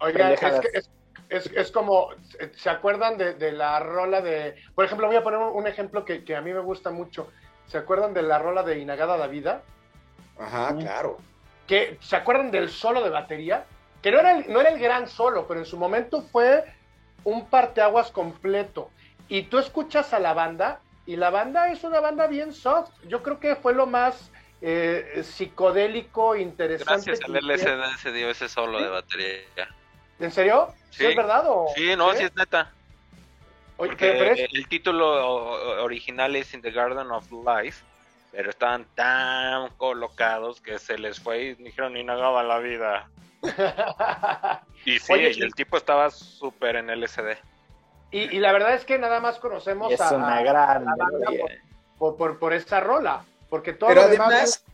Oiga, 0.00 0.34
es 0.34 1.48
que, 1.48 1.60
es, 1.60 1.70
como, 1.72 2.10
¿se 2.56 2.70
acuerdan 2.70 3.16
de, 3.16 3.52
la 3.52 3.80
rola 3.80 4.20
de, 4.20 4.54
por 4.74 4.84
ejemplo, 4.84 5.06
voy 5.06 5.16
a 5.16 5.22
poner 5.22 5.38
un, 5.38 5.66
ejemplo 5.66 6.04
que, 6.04 6.22
a 6.36 6.40
mí 6.42 6.52
me 6.52 6.60
gusta 6.60 6.90
mucho. 6.90 7.28
¿Se 7.66 7.78
acuerdan 7.78 8.14
de 8.14 8.22
la 8.22 8.38
rola 8.38 8.62
de 8.62 8.78
Inagada 8.78 9.16
la 9.16 9.26
Vida? 9.26 9.62
Ajá, 10.38 10.76
claro. 10.76 11.18
Que, 11.66 11.98
¿Se 12.00 12.16
acuerdan 12.16 12.50
del 12.50 12.68
solo 12.68 13.02
de 13.02 13.10
batería? 13.10 13.66
Que 14.02 14.10
no 14.10 14.20
era, 14.20 14.38
el, 14.38 14.52
no 14.52 14.60
era 14.60 14.70
el 14.70 14.78
gran 14.78 15.08
solo, 15.08 15.46
pero 15.48 15.60
en 15.60 15.66
su 15.66 15.76
momento 15.76 16.22
fue 16.22 16.64
un 17.24 17.46
parteaguas 17.46 18.10
completo. 18.10 18.90
Y 19.28 19.42
tú 19.42 19.58
escuchas 19.58 20.12
a 20.14 20.18
la 20.18 20.32
banda, 20.34 20.80
y 21.06 21.16
la 21.16 21.30
banda 21.30 21.70
es 21.70 21.84
una 21.84 22.00
banda 22.00 22.26
bien 22.26 22.52
soft. 22.52 22.90
Yo 23.06 23.22
creo 23.22 23.40
que 23.40 23.56
fue 23.56 23.74
lo 23.74 23.86
más 23.86 24.30
eh, 24.60 25.22
psicodélico, 25.22 26.36
interesante. 26.36 27.12
Gracias 27.12 27.28
al 27.28 27.34
LSD 27.34 27.98
se 27.98 28.12
dio 28.12 28.30
ese 28.30 28.48
solo 28.48 28.80
de 28.80 28.88
batería. 28.88 29.68
¿En 30.18 30.32
serio? 30.32 30.74
¿Sí, 30.90 31.06
es 31.06 31.16
verdad? 31.16 31.44
O... 31.46 31.68
Sí, 31.74 31.94
no, 31.96 32.12
sí, 32.14 32.24
es 32.24 32.34
neta. 32.36 32.72
Oye, 33.78 34.48
El 34.52 34.66
título 34.68 35.82
original 35.84 36.34
es 36.34 36.52
In 36.52 36.60
the 36.60 36.72
Garden 36.72 37.10
of 37.12 37.30
Life, 37.30 37.84
pero 38.32 38.50
estaban 38.50 38.84
tan 38.96 39.70
colocados 39.76 40.60
que 40.60 40.80
se 40.80 40.98
les 40.98 41.20
fue 41.20 41.42
y 41.42 41.54
dijeron 41.54 41.96
y 41.96 42.02
no 42.02 42.42
la 42.42 42.58
vida. 42.58 43.08
y 44.84 44.98
sí, 44.98 45.12
y 45.14 45.42
el 45.42 45.54
tipo 45.54 45.76
estaba 45.76 46.10
súper 46.10 46.76
en 46.76 46.88
LSD. 47.00 47.36
Y, 48.10 48.36
y, 48.36 48.40
la 48.40 48.52
verdad 48.52 48.74
es 48.74 48.84
que 48.84 48.98
nada 48.98 49.20
más 49.20 49.38
conocemos 49.38 49.92
es 49.92 50.00
una 50.00 50.42
gran 50.42 50.86
por, 51.98 52.16
por, 52.16 52.38
por, 52.38 52.52
esta 52.54 52.80
rola. 52.80 53.24
Porque 53.50 53.74
todo 53.74 53.88
Pero 53.88 54.02
además, 54.02 54.64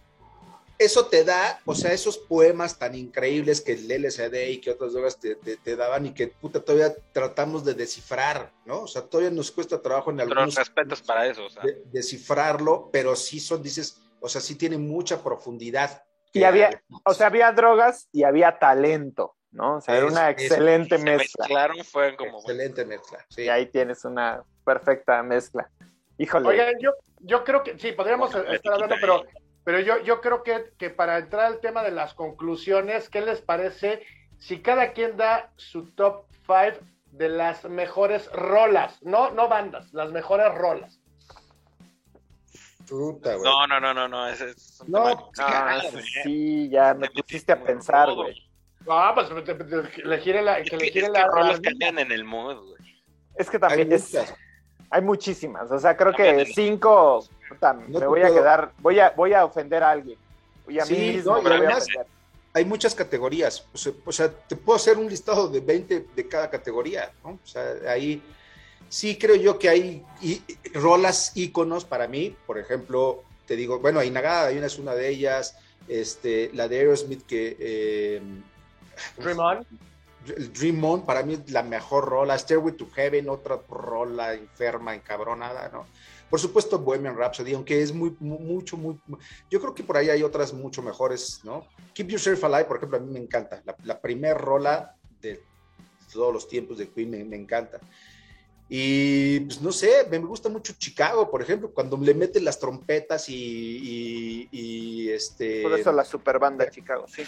eso 0.78 1.06
te 1.06 1.24
da, 1.24 1.60
o 1.64 1.74
sea, 1.74 1.92
esos 1.92 2.18
poemas 2.18 2.78
tan 2.78 2.94
increíbles 2.94 3.60
que 3.60 3.72
el 3.72 3.88
LSD 3.88 4.50
y 4.50 4.60
que 4.60 4.72
otras 4.72 4.92
drogas 4.92 5.18
te, 5.18 5.36
te, 5.36 5.76
daban 5.76 6.06
y 6.06 6.12
que 6.12 6.28
puta 6.28 6.60
todavía 6.60 6.94
tratamos 7.12 7.64
de 7.64 7.74
descifrar, 7.74 8.50
¿no? 8.64 8.82
O 8.82 8.88
sea, 8.88 9.02
todavía 9.02 9.30
nos 9.30 9.50
cuesta 9.52 9.80
trabajo 9.80 10.10
en 10.10 10.20
algunos. 10.20 10.54
respetos 10.54 11.02
para 11.02 11.26
eso, 11.26 11.44
o 11.44 11.50
sea. 11.50 11.62
descifrarlo, 11.86 12.90
pero 12.92 13.14
sí 13.14 13.38
son, 13.38 13.62
dices, 13.62 14.00
o 14.20 14.28
sea, 14.28 14.40
sí 14.40 14.56
tiene 14.56 14.78
mucha 14.78 15.22
profundidad. 15.22 16.04
Y 16.34 16.42
había, 16.42 16.82
o 17.04 17.14
sea, 17.14 17.28
había 17.28 17.52
drogas 17.52 18.08
y 18.10 18.24
había 18.24 18.58
talento, 18.58 19.36
¿no? 19.52 19.76
O 19.76 19.80
sea, 19.80 19.96
era 19.96 20.06
una 20.06 20.30
excelente 20.30 20.98
mezcla. 20.98 21.46
Claro, 21.46 21.74
fue 21.84 22.16
como. 22.16 22.38
Excelente 22.38 22.84
mezcla, 22.84 23.24
sí. 23.28 23.42
Y 23.42 23.48
ahí 23.48 23.66
tienes 23.66 24.04
una 24.04 24.42
perfecta 24.64 25.22
mezcla. 25.22 25.70
Híjole. 26.18 26.48
Oigan, 26.48 26.74
yo, 26.80 26.90
yo 27.20 27.44
creo 27.44 27.62
que 27.62 27.78
sí, 27.78 27.92
podríamos 27.92 28.34
estar 28.34 28.74
hablando, 28.74 28.96
pero, 29.00 29.22
pero 29.62 29.78
yo, 29.78 30.02
yo 30.02 30.20
creo 30.20 30.42
que, 30.42 30.72
que 30.76 30.90
para 30.90 31.18
entrar 31.18 31.46
al 31.46 31.60
tema 31.60 31.84
de 31.84 31.92
las 31.92 32.14
conclusiones, 32.14 33.08
¿qué 33.08 33.20
les 33.20 33.40
parece 33.40 34.02
si 34.38 34.60
cada 34.60 34.92
quien 34.92 35.16
da 35.16 35.52
su 35.56 35.92
top 35.94 36.26
5 36.46 36.84
de 37.12 37.28
las 37.28 37.64
mejores 37.64 38.30
rolas? 38.32 39.00
No, 39.02 39.30
no 39.30 39.48
bandas, 39.48 39.94
las 39.94 40.10
mejores 40.10 40.52
rolas. 40.52 41.00
Puta, 42.88 43.34
güey. 43.36 43.44
No, 43.44 43.66
no, 43.66 43.80
no, 43.80 43.94
no, 43.94 44.08
no, 44.08 44.28
ese 44.28 44.50
es 44.50 44.80
un 44.80 44.92
no, 44.92 45.30
ah, 45.38 45.80
sí, 46.22 46.68
ya 46.68 46.94
me 46.94 47.08
pusiste 47.10 47.52
a 47.52 47.62
pensar, 47.62 48.12
güey. 48.12 48.34
Ah, 48.88 49.12
pues 49.14 49.28
le 50.04 50.18
gire 50.18 50.42
la, 50.42 50.62
que 50.62 50.76
le 50.76 50.90
gire 50.90 51.08
la 51.08 51.26
rolas 51.26 51.60
cambian 51.60 51.98
en 51.98 52.12
el 52.12 52.24
mood, 52.24 52.56
güey. 52.56 53.02
Es 53.36 53.48
que 53.48 53.58
también 53.58 53.92
es, 53.92 54.14
hay 54.90 55.02
muchísimas, 55.02 55.70
o 55.70 55.78
sea, 55.78 55.96
creo 55.96 56.12
que 56.12 56.46
cinco, 56.46 57.26
me 57.88 58.06
voy 58.06 58.22
a 58.22 58.28
quedar, 58.32 58.72
voy 58.78 59.00
a, 59.00 59.10
voy 59.10 59.32
a 59.32 59.44
ofender 59.44 59.82
a 59.82 59.90
alguien. 59.90 60.18
Y 60.68 60.78
a 60.78 60.84
mí 60.84 60.96
mismo 60.96 61.36
hay 62.52 62.64
muchas 62.64 62.94
categorías, 62.94 63.66
o 64.04 64.12
sea, 64.12 64.30
te 64.30 64.54
puedo 64.54 64.76
hacer 64.76 64.96
un 64.96 65.08
listado 65.08 65.48
de 65.48 65.60
20 65.60 66.06
de 66.14 66.28
cada 66.28 66.48
categoría, 66.48 67.10
¿no? 67.24 67.30
O 67.30 67.46
sea, 67.46 67.74
ahí 67.88 68.22
sí 68.88 69.18
creo 69.18 69.36
yo 69.36 69.58
que 69.58 69.68
hay 69.68 70.04
rolas 70.72 71.32
íconos 71.34 71.84
para 71.84 72.08
mí, 72.08 72.36
por 72.46 72.58
ejemplo, 72.58 73.22
te 73.46 73.56
digo, 73.56 73.78
bueno, 73.78 74.00
Ainagada, 74.00 74.48
hay 74.48 74.58
una 74.58 74.66
es 74.66 74.78
una 74.78 74.94
de 74.94 75.08
ellas, 75.08 75.56
este, 75.88 76.50
la 76.54 76.68
de 76.68 76.78
Aerosmith 76.78 77.24
que... 77.26 77.56
Eh, 77.58 78.22
Dream 79.18 79.38
On 79.40 79.66
Dream 80.24 80.84
On 80.84 81.04
para 81.04 81.22
mí 81.22 81.34
es 81.34 81.50
la 81.50 81.62
mejor 81.62 82.06
rola, 82.06 82.38
Stairway 82.38 82.74
to 82.74 82.88
Heaven, 82.94 83.28
otra 83.28 83.60
rola 83.68 84.34
enferma, 84.34 84.94
encabronada, 84.94 85.68
¿no? 85.68 85.86
Por 86.30 86.40
supuesto, 86.40 86.78
Bohemian 86.78 87.16
Rhapsody, 87.16 87.54
aunque 87.54 87.82
es 87.82 87.92
muy, 87.92 88.16
mucho, 88.18 88.76
muy, 88.76 88.98
yo 89.50 89.60
creo 89.60 89.74
que 89.74 89.84
por 89.84 89.96
ahí 89.96 90.08
hay 90.08 90.22
otras 90.22 90.52
mucho 90.52 90.82
mejores, 90.82 91.40
¿no? 91.44 91.66
Keep 91.92 92.08
Yourself 92.08 92.42
Alive, 92.44 92.64
por 92.64 92.78
ejemplo, 92.78 92.98
a 92.98 93.00
mí 93.00 93.12
me 93.12 93.20
encanta, 93.20 93.62
la, 93.64 93.76
la 93.84 94.00
primera 94.00 94.34
rola 94.34 94.96
de 95.20 95.42
todos 96.12 96.32
los 96.32 96.48
tiempos 96.48 96.78
de 96.78 96.88
Queen 96.88 97.10
me, 97.10 97.24
me 97.24 97.36
encanta. 97.36 97.80
Y 98.68 99.40
pues 99.40 99.60
no 99.60 99.70
sé, 99.72 100.06
me 100.10 100.18
gusta 100.18 100.48
mucho 100.48 100.72
Chicago, 100.78 101.30
por 101.30 101.42
ejemplo, 101.42 101.70
cuando 101.70 101.98
le 101.98 102.14
meten 102.14 102.46
las 102.46 102.58
trompetas 102.58 103.28
y, 103.28 104.48
y, 104.50 105.10
este. 105.10 105.62
Por 105.62 105.78
eso 105.78 105.92
la 105.92 106.04
super 106.04 106.38
banda 106.38 106.64
de 106.64 106.70
Chicago, 106.70 107.04
sí. 107.06 107.24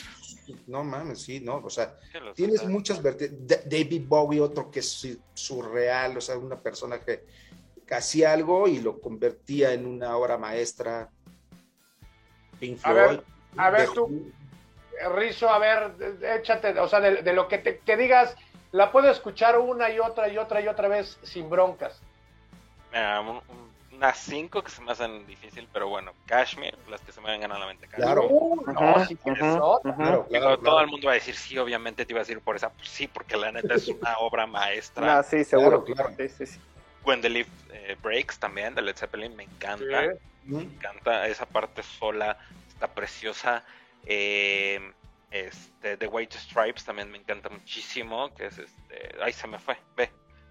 No 0.66 0.82
mames, 0.82 1.20
sí, 1.20 1.40
no, 1.40 1.56
o 1.56 1.68
sea, 1.68 1.98
tienes 2.34 2.64
muchas 2.64 3.02
David 3.02 4.04
Bowie, 4.06 4.40
otro 4.40 4.70
que 4.70 4.80
es 4.80 5.18
surreal, 5.34 6.16
o 6.16 6.20
sea, 6.20 6.38
una 6.38 6.60
persona 6.60 7.00
que, 7.00 7.24
hacía 7.90 8.32
algo 8.32 8.66
y 8.66 8.80
lo 8.80 9.00
convertía 9.00 9.72
en 9.72 9.86
una 9.86 10.16
obra 10.16 10.38
maestra. 10.38 11.10
Pink 12.58 12.78
Floyd. 12.78 12.96
A 12.96 13.06
ver, 13.06 13.24
a 13.58 13.70
ver 13.70 13.88
tú, 13.90 14.32
Rizo, 15.14 15.48
a 15.48 15.58
ver, 15.58 15.92
échate, 16.40 16.78
o 16.80 16.88
sea, 16.88 17.00
de, 17.00 17.32
lo 17.32 17.46
que 17.48 17.58
te, 17.58 17.74
te 17.74 17.96
digas 17.96 18.34
la 18.76 18.92
puedo 18.92 19.10
escuchar 19.10 19.58
una 19.58 19.90
y 19.90 19.98
otra 19.98 20.28
y 20.28 20.36
otra 20.36 20.60
y 20.60 20.68
otra 20.68 20.86
vez 20.88 21.18
sin 21.22 21.48
broncas. 21.48 21.98
unas 23.90 24.18
cinco 24.18 24.62
que 24.62 24.70
se 24.70 24.82
me 24.82 24.92
hacen 24.92 25.26
difícil, 25.26 25.66
pero 25.72 25.88
bueno, 25.88 26.12
Kashmir, 26.26 26.76
las 26.90 27.00
que 27.00 27.10
se 27.10 27.22
me 27.22 27.30
vengan 27.30 27.52
a 27.52 27.58
la 27.58 27.66
mente. 27.66 27.88
Claro. 27.88 28.28
Todo 30.62 30.80
el 30.80 30.88
mundo 30.88 31.06
va 31.06 31.12
a 31.12 31.14
decir, 31.14 31.34
sí, 31.34 31.56
obviamente 31.56 32.04
te 32.04 32.12
iba 32.12 32.20
a 32.20 32.24
decir 32.24 32.40
por 32.42 32.54
esa. 32.56 32.68
Pues 32.68 32.90
sí, 32.90 33.08
porque 33.08 33.38
la 33.38 33.50
neta 33.50 33.74
es 33.74 33.88
una 33.88 34.14
obra 34.20 34.46
maestra. 34.46 35.18
Ah, 35.18 35.22
sí, 35.22 35.42
seguro, 35.42 35.82
claro. 35.82 36.10
When 37.02 37.22
the 37.22 37.30
Leaf 37.30 37.48
eh, 37.72 37.96
Breaks 38.02 38.38
también, 38.38 38.74
de 38.74 38.82
Led 38.82 38.96
Zeppelin, 38.96 39.34
me 39.34 39.44
encanta. 39.44 40.16
Me 40.44 40.62
encanta 40.62 41.26
esa 41.26 41.46
parte 41.46 41.82
sola, 41.82 42.36
está 42.68 42.88
preciosa. 42.88 43.64
Eh, 44.04 44.92
este, 45.40 45.96
The 45.96 46.06
White 46.06 46.38
Stripes 46.38 46.84
también 46.84 47.10
me 47.10 47.18
encanta 47.18 47.48
muchísimo, 47.48 48.34
que 48.34 48.46
es 48.46 48.58
este, 48.58 49.14
ay 49.20 49.32
se 49.32 49.46
me 49.46 49.58
fue, 49.58 49.76
ve, 49.96 50.10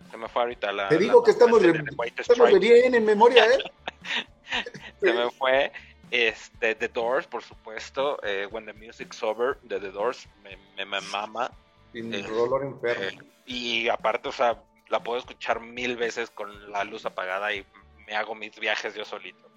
se 0.10 0.18
me 0.18 0.28
fue 0.28 0.44
ahorita 0.44 0.72
la. 0.72 0.90
Te 0.90 0.98
digo 0.98 1.24
que 1.24 1.32
estamos, 1.32 1.62
bien 1.62 2.96
en 2.96 3.06
memoria, 3.06 3.46
¿eh? 3.46 3.58
se 5.02 5.14
me 5.14 5.30
fue, 5.32 5.72
este, 6.12 6.76
The 6.76 6.88
Doors, 6.90 7.28
por 7.28 7.44
supuesto, 7.44 8.20
eh, 8.24 8.48
When 8.52 8.66
the 8.66 8.74
Music's 8.74 9.22
Over, 9.24 9.58
de 9.62 9.80
The 9.80 9.92
Doors, 9.92 10.28
me, 10.44 10.58
me, 10.86 11.02
mama. 11.02 11.52
Eh, 11.94 13.18
y 13.46 13.88
aparte, 13.90 14.30
o 14.30 14.32
sea, 14.32 14.62
la 14.90 15.02
puedo 15.02 15.20
escuchar 15.20 15.60
mil 15.60 15.96
veces 15.96 16.30
con 16.30 16.72
la 16.72 16.84
luz 16.84 17.06
apagada 17.06 17.54
y 17.54 17.66
me 18.06 18.16
hago 18.16 18.36
mis 18.36 18.60
viajes 18.60 18.94
yo 18.96 19.06
solito. 19.06 19.50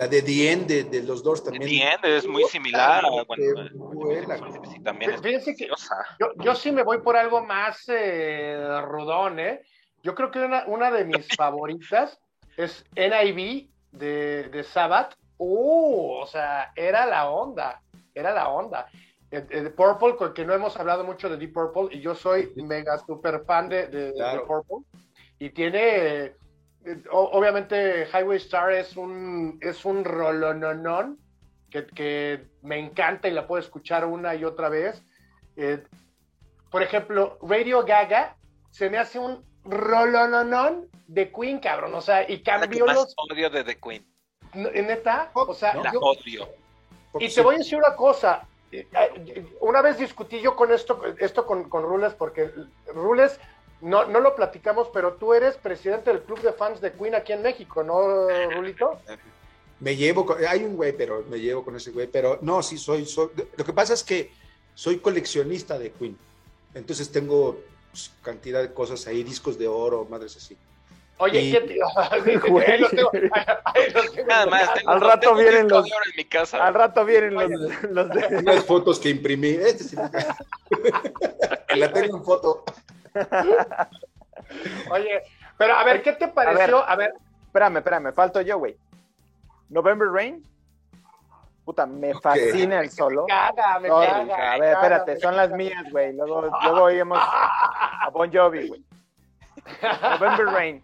La 0.00 0.08
de 0.08 0.22
The 0.22 0.50
End 0.50 0.66
de, 0.66 1.02
los 1.02 1.22
dos 1.22 1.44
también. 1.44 1.68
The 1.68 1.92
End 1.92 2.04
es 2.06 2.26
muy 2.26 2.44
similar. 2.44 3.04
también 4.82 5.22
Fíjense 5.22 5.54
que 5.54 5.68
yo, 6.18 6.32
yo, 6.42 6.54
sí 6.54 6.72
me 6.72 6.82
voy 6.82 7.02
por 7.02 7.18
algo 7.18 7.44
más 7.44 7.84
eh, 7.88 8.80
rudón, 8.80 9.38
¿eh? 9.38 9.60
Yo 10.02 10.14
creo 10.14 10.30
que 10.30 10.38
una, 10.38 10.64
una 10.68 10.90
de 10.90 11.04
mis 11.04 11.28
favoritas 11.36 12.18
es 12.56 12.82
NIV 12.96 13.68
de, 13.92 14.44
de 14.44 14.64
Sabbath. 14.64 15.16
Uh, 15.36 16.12
o 16.22 16.26
sea, 16.26 16.72
era 16.74 17.04
la 17.04 17.28
onda, 17.28 17.82
era 18.14 18.32
la 18.32 18.48
onda. 18.48 18.88
Eh, 19.30 19.46
eh, 19.50 19.60
de 19.60 19.70
Purple, 19.70 20.32
que 20.34 20.46
no 20.46 20.54
hemos 20.54 20.78
hablado 20.78 21.04
mucho 21.04 21.28
de 21.28 21.36
Deep 21.36 21.52
Purple, 21.52 21.94
y 21.94 22.00
yo 22.00 22.14
soy 22.14 22.52
mega 22.56 22.96
super 23.06 23.44
fan 23.44 23.68
de, 23.68 23.86
de, 23.88 24.12
Purple. 24.46 24.78
Y 25.38 25.50
tiene 25.50 26.36
obviamente 27.10 28.06
Highway 28.12 28.38
Star 28.38 28.72
es 28.72 28.96
un, 28.96 29.58
es 29.60 29.84
un 29.84 30.04
rolononon 30.04 31.18
que, 31.70 31.86
que 31.86 32.46
me 32.62 32.78
encanta 32.78 33.28
y 33.28 33.32
la 33.32 33.46
puedo 33.46 33.62
escuchar 33.62 34.04
una 34.04 34.34
y 34.34 34.44
otra 34.44 34.68
vez. 34.68 35.02
Eh, 35.56 35.82
por 36.70 36.82
ejemplo, 36.82 37.38
Radio 37.42 37.84
Gaga 37.84 38.36
se 38.70 38.90
me 38.90 38.98
hace 38.98 39.18
un 39.18 39.44
rolononon 39.64 40.88
de 41.06 41.32
Queen, 41.32 41.58
cabrón. 41.58 41.94
O 41.94 42.00
sea, 42.00 42.28
y 42.30 42.42
cambió 42.42 42.86
los. 42.86 43.14
odio 43.30 43.50
de 43.50 43.64
The 43.64 43.78
Queen. 43.78 44.06
¿Neta? 44.54 45.30
O 45.34 45.54
sea, 45.54 45.74
la 45.74 45.92
odio. 45.92 46.48
Y 47.18 47.28
te 47.28 47.40
voy 47.40 47.56
a 47.56 47.58
decir 47.58 47.78
una 47.78 47.94
cosa. 47.96 48.46
Eh, 48.72 48.86
eh, 48.92 49.46
una 49.60 49.82
vez 49.82 49.98
discutí 49.98 50.40
yo 50.40 50.54
con 50.54 50.72
esto, 50.72 51.02
esto 51.18 51.44
con, 51.44 51.68
con 51.68 51.82
Rules, 51.82 52.14
porque 52.14 52.52
Rules 52.94 53.40
no, 53.80 54.06
no 54.06 54.20
lo 54.20 54.34
platicamos, 54.34 54.88
pero 54.92 55.14
tú 55.14 55.34
eres 55.34 55.56
presidente 55.56 56.10
del 56.10 56.22
club 56.22 56.40
de 56.40 56.52
fans 56.52 56.80
de 56.80 56.92
Queen 56.92 57.14
aquí 57.14 57.32
en 57.32 57.42
México, 57.42 57.82
¿no, 57.82 58.28
Rulito? 58.50 58.98
Me 59.80 59.96
llevo, 59.96 60.26
con, 60.26 60.44
hay 60.44 60.62
un 60.62 60.76
güey, 60.76 60.92
pero 60.92 61.24
me 61.30 61.40
llevo 61.40 61.64
con 61.64 61.76
ese 61.76 61.90
güey, 61.90 62.06
pero 62.06 62.38
no, 62.42 62.62
sí 62.62 62.76
soy, 62.76 63.06
soy, 63.06 63.30
lo 63.56 63.64
que 63.64 63.72
pasa 63.72 63.94
es 63.94 64.04
que 64.04 64.30
soy 64.74 64.98
coleccionista 64.98 65.78
de 65.78 65.92
Queen, 65.92 66.16
entonces 66.74 67.10
tengo 67.10 67.58
pues, 67.90 68.12
cantidad 68.22 68.60
de 68.60 68.72
cosas 68.72 69.06
ahí, 69.06 69.22
discos 69.22 69.58
de 69.58 69.68
oro, 69.68 70.06
madres 70.10 70.36
así. 70.36 70.56
Oye, 71.20 71.52
¿qué 71.52 71.60
tío? 71.60 71.84
Nada 74.26 74.46
más. 74.46 74.70
al 74.86 75.00
rato 75.00 75.34
vienen 75.34 75.68
los. 75.68 75.86
En 75.86 75.92
mi 76.16 76.24
casa. 76.24 76.66
Al 76.66 76.74
rato 76.74 77.04
vienen 77.04 77.34
los, 77.34 77.48
los 77.90 78.08
de... 78.08 78.38
Unas 78.38 78.64
fotos 78.64 78.98
que 78.98 79.10
imprimí. 79.10 79.50
Este 79.50 79.84
sí. 79.84 79.96
La 81.76 81.92
tengo 81.92 82.16
en 82.16 82.24
foto. 82.24 82.64
Oye, 84.90 85.22
pero 85.56 85.74
a 85.74 85.84
ver, 85.84 86.02
¿qué 86.02 86.12
te 86.12 86.28
pareció? 86.28 86.78
A 86.88 86.96
ver, 86.96 87.14
espérame, 87.46 87.76
espérame, 87.78 88.12
falto 88.12 88.40
yo, 88.40 88.58
güey. 88.58 88.76
November 89.68 90.08
Rain. 90.08 90.44
Puta, 91.64 91.86
me 91.86 92.14
fascina 92.14 92.80
el 92.80 92.90
solo. 92.90 93.26
Me 93.28 93.34
caga, 93.34 93.78
me 93.78 93.88
caga. 93.88 94.52
A 94.52 94.58
ver, 94.58 94.72
espérate, 94.72 95.20
son 95.20 95.36
las 95.36 95.50
mías, 95.50 95.84
güey. 95.90 96.12
Luego, 96.14 96.42
luego 96.42 96.82
oímos 96.82 97.18
a 97.20 98.08
Bon 98.12 98.32
Jovi, 98.32 98.68
güey. 98.68 98.84
November 100.18 100.46
Rain 100.52 100.82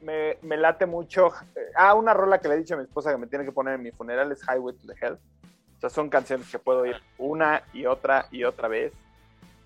me, 0.00 0.38
me, 0.42 0.56
late 0.56 0.86
mucho. 0.86 1.32
Ah, 1.76 1.94
una 1.94 2.14
rola 2.14 2.38
que 2.40 2.48
le 2.48 2.54
he 2.54 2.58
dicho 2.58 2.74
a 2.74 2.78
mi 2.78 2.84
esposa 2.84 3.10
que 3.10 3.18
me 3.18 3.26
tiene 3.26 3.44
que 3.44 3.52
poner 3.52 3.74
en 3.74 3.82
mi 3.82 3.90
funeral 3.92 4.32
es 4.32 4.40
Highway 4.42 4.74
to 4.74 4.86
the 4.86 4.94
Hell. 5.00 5.14
O 5.14 5.80
sea, 5.80 5.90
son 5.90 6.10
canciones 6.10 6.50
que 6.50 6.58
puedo 6.58 6.80
oír 6.80 6.96
una 7.18 7.62
y 7.72 7.86
otra 7.86 8.26
y 8.30 8.44
otra 8.44 8.68
vez. 8.68 8.92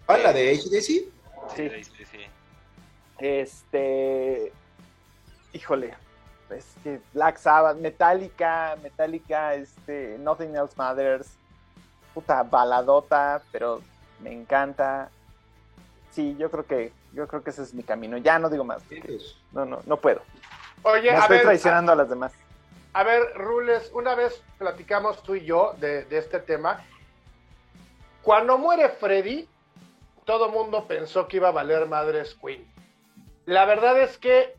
¿Ah, 0.07 0.19
la 0.19 0.33
de 0.33 0.51
ACDC? 0.51 1.14
Sí. 1.55 1.71
sí. 1.85 2.27
Este. 3.19 4.53
Híjole. 5.53 5.95
Es 6.51 6.75
que 6.83 7.01
Black 7.13 7.39
Sabbath, 7.39 7.79
Metallica, 7.79 8.77
Metallica, 8.83 9.55
este, 9.55 10.19
Nothing 10.19 10.55
Else 10.55 10.75
Matters. 10.77 11.37
Puta 12.13 12.43
baladota, 12.43 13.43
pero 13.51 13.81
me 14.21 14.33
encanta. 14.33 15.11
Sí, 16.13 16.37
yo 16.39 16.51
creo 16.51 16.67
que 16.67 16.93
yo 17.15 17.27
creo 17.29 17.43
que 17.43 17.51
ese 17.51 17.63
es 17.63 17.75
mi 17.75 17.83
camino. 17.83 18.17
Ya 18.19 18.39
no 18.39 18.51
digo 18.51 18.65
más. 18.65 18.83
No, 19.53 19.65
no, 19.65 19.81
no 19.87 19.97
puedo. 19.97 20.23
Oye, 20.83 21.13
Me 21.13 21.19
estoy 21.19 21.41
traicionando 21.41 21.93
a, 21.93 21.97
las 21.97 22.09
demás. 22.09 22.33
A 22.93 23.03
ver, 23.03 23.35
Rules, 23.35 23.91
una 23.95 24.15
vez 24.15 24.43
platicamos 24.59 25.23
tú 25.23 25.35
y 25.35 25.45
yo 25.45 25.75
de, 25.79 26.07
este 26.11 26.41
tema. 26.41 26.85
Cuando 28.23 28.59
muere 28.59 28.89
Freddy, 28.89 29.49
todo 30.25 30.49
mundo 30.49 30.87
pensó 30.87 31.29
que 31.29 31.39
iba 31.39 31.49
a 31.49 31.53
valer 31.53 31.87
madres 31.87 32.37
Queen. 32.41 32.67
La 33.47 33.65
verdad 33.65 34.01
es 34.01 34.19
que 34.19 34.55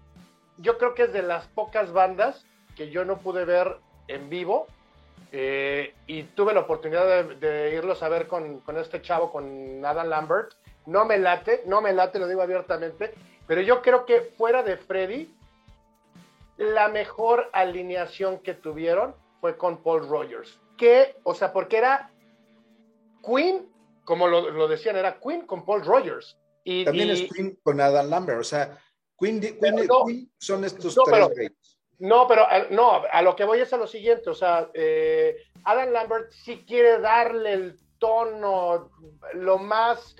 yo 0.57 0.77
creo 0.77 0.93
que 0.93 1.03
es 1.03 1.13
de 1.13 1.23
las 1.23 1.47
pocas 1.47 1.91
bandas 1.91 2.45
que 2.75 2.89
yo 2.89 3.05
no 3.05 3.17
pude 3.17 3.45
ver 3.45 3.77
en 4.07 4.29
vivo. 4.29 4.67
Eh, 5.31 5.93
y 6.07 6.23
tuve 6.23 6.53
la 6.53 6.61
oportunidad 6.61 7.25
de, 7.25 7.75
irlos 7.75 8.03
a 8.03 8.09
ver 8.09 8.27
con, 8.27 8.59
con, 8.61 8.77
este 8.77 9.01
chavo, 9.01 9.31
con 9.31 9.83
Adam 9.83 10.07
Lambert. 10.07 10.53
No 10.85 11.03
me 11.03 11.17
late, 11.17 11.63
no 11.65 11.81
me 11.81 11.93
late, 11.93 12.19
lo 12.19 12.27
digo 12.27 12.41
abiertamente, 12.41 13.13
pero 13.47 13.61
yo 13.61 13.81
creo 13.81 14.05
que 14.05 14.21
fuera 14.21 14.63
de 14.63 14.77
Freddy, 14.77 15.33
la 16.57 16.87
mejor 16.87 17.49
alineación 17.53 18.39
que 18.39 18.53
tuvieron 18.53 19.15
fue 19.41 19.57
con 19.57 19.77
Paul 19.77 20.07
Rogers. 20.07 20.59
Que, 20.77 21.15
o 21.23 21.33
sea, 21.33 21.51
porque 21.51 21.77
era 21.77 22.11
Queen, 23.25 23.67
como 24.05 24.27
lo, 24.27 24.67
decían, 24.67 24.95
era 24.95 25.19
Queen 25.19 25.45
con 25.45 25.65
Paul 25.65 25.83
Rogers. 25.83 26.37
Y, 26.63 26.85
También 26.85 27.09
es 27.09 27.31
Queen 27.31 27.59
con 27.61 27.81
Adam 27.81 28.09
Lambert, 28.09 28.39
o 28.39 28.43
sea, 28.43 28.79
Queen, 29.19 29.41
son 30.37 30.63
estos 30.63 30.95
tres 30.95 31.27
pero, 31.35 31.53
No, 31.99 32.27
pero 32.27 32.47
eh, 32.51 32.67
no, 32.71 33.03
a 33.11 33.21
lo 33.21 33.35
que 33.35 33.43
voy 33.43 33.59
es 33.59 33.71
a 33.73 33.77
lo 33.77 33.87
siguiente, 33.87 34.29
o 34.29 34.33
sea, 34.33 34.69
eh, 34.73 35.37
Adam 35.63 35.91
Lambert 35.91 36.31
sí 36.31 36.63
quiere 36.65 36.99
darle 36.99 37.53
el 37.53 37.79
tono 37.99 38.91
lo 39.33 39.57
más 39.57 40.15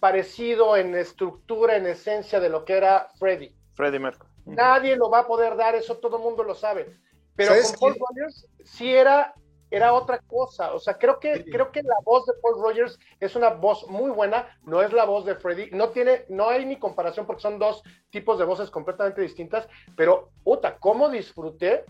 parecido 0.00 0.76
en 0.76 0.94
estructura, 0.94 1.76
en 1.76 1.86
esencia 1.86 2.40
de 2.40 2.48
lo 2.48 2.64
que 2.64 2.74
era 2.74 3.08
Freddy. 3.18 3.54
Freddy 3.74 3.98
Mercury. 3.98 4.30
Nadie 4.46 4.96
lo 4.96 5.10
va 5.10 5.20
a 5.20 5.26
poder 5.26 5.56
dar, 5.56 5.74
eso 5.74 5.96
todo 5.98 6.16
el 6.16 6.22
mundo 6.22 6.42
lo 6.42 6.54
sabe. 6.54 6.96
Pero 7.36 7.54
con 7.78 7.94
Paul 7.94 7.96
Rogers 8.08 8.48
sí 8.64 8.92
era, 8.92 9.34
era 9.70 9.92
otra 9.92 10.18
cosa. 10.18 10.72
O 10.74 10.78
sea, 10.78 10.94
creo 10.94 11.18
que, 11.18 11.44
creo 11.44 11.70
que 11.70 11.82
la 11.82 11.96
voz 12.04 12.26
de 12.26 12.32
Paul 12.42 12.62
Rogers 12.62 12.98
es 13.20 13.36
una 13.36 13.50
voz 13.50 13.86
muy 13.88 14.10
buena, 14.10 14.58
no 14.64 14.82
es 14.82 14.92
la 14.92 15.04
voz 15.04 15.24
de 15.24 15.34
Freddy. 15.34 15.70
No 15.72 15.90
tiene, 15.90 16.24
no 16.28 16.48
hay 16.48 16.64
ni 16.64 16.76
comparación 16.76 17.26
porque 17.26 17.42
son 17.42 17.58
dos 17.58 17.82
tipos 18.10 18.38
de 18.38 18.44
voces 18.44 18.70
completamente 18.70 19.20
distintas. 19.20 19.68
Pero, 19.96 20.30
puta, 20.44 20.76
cómo 20.78 21.08
disfruté 21.08 21.84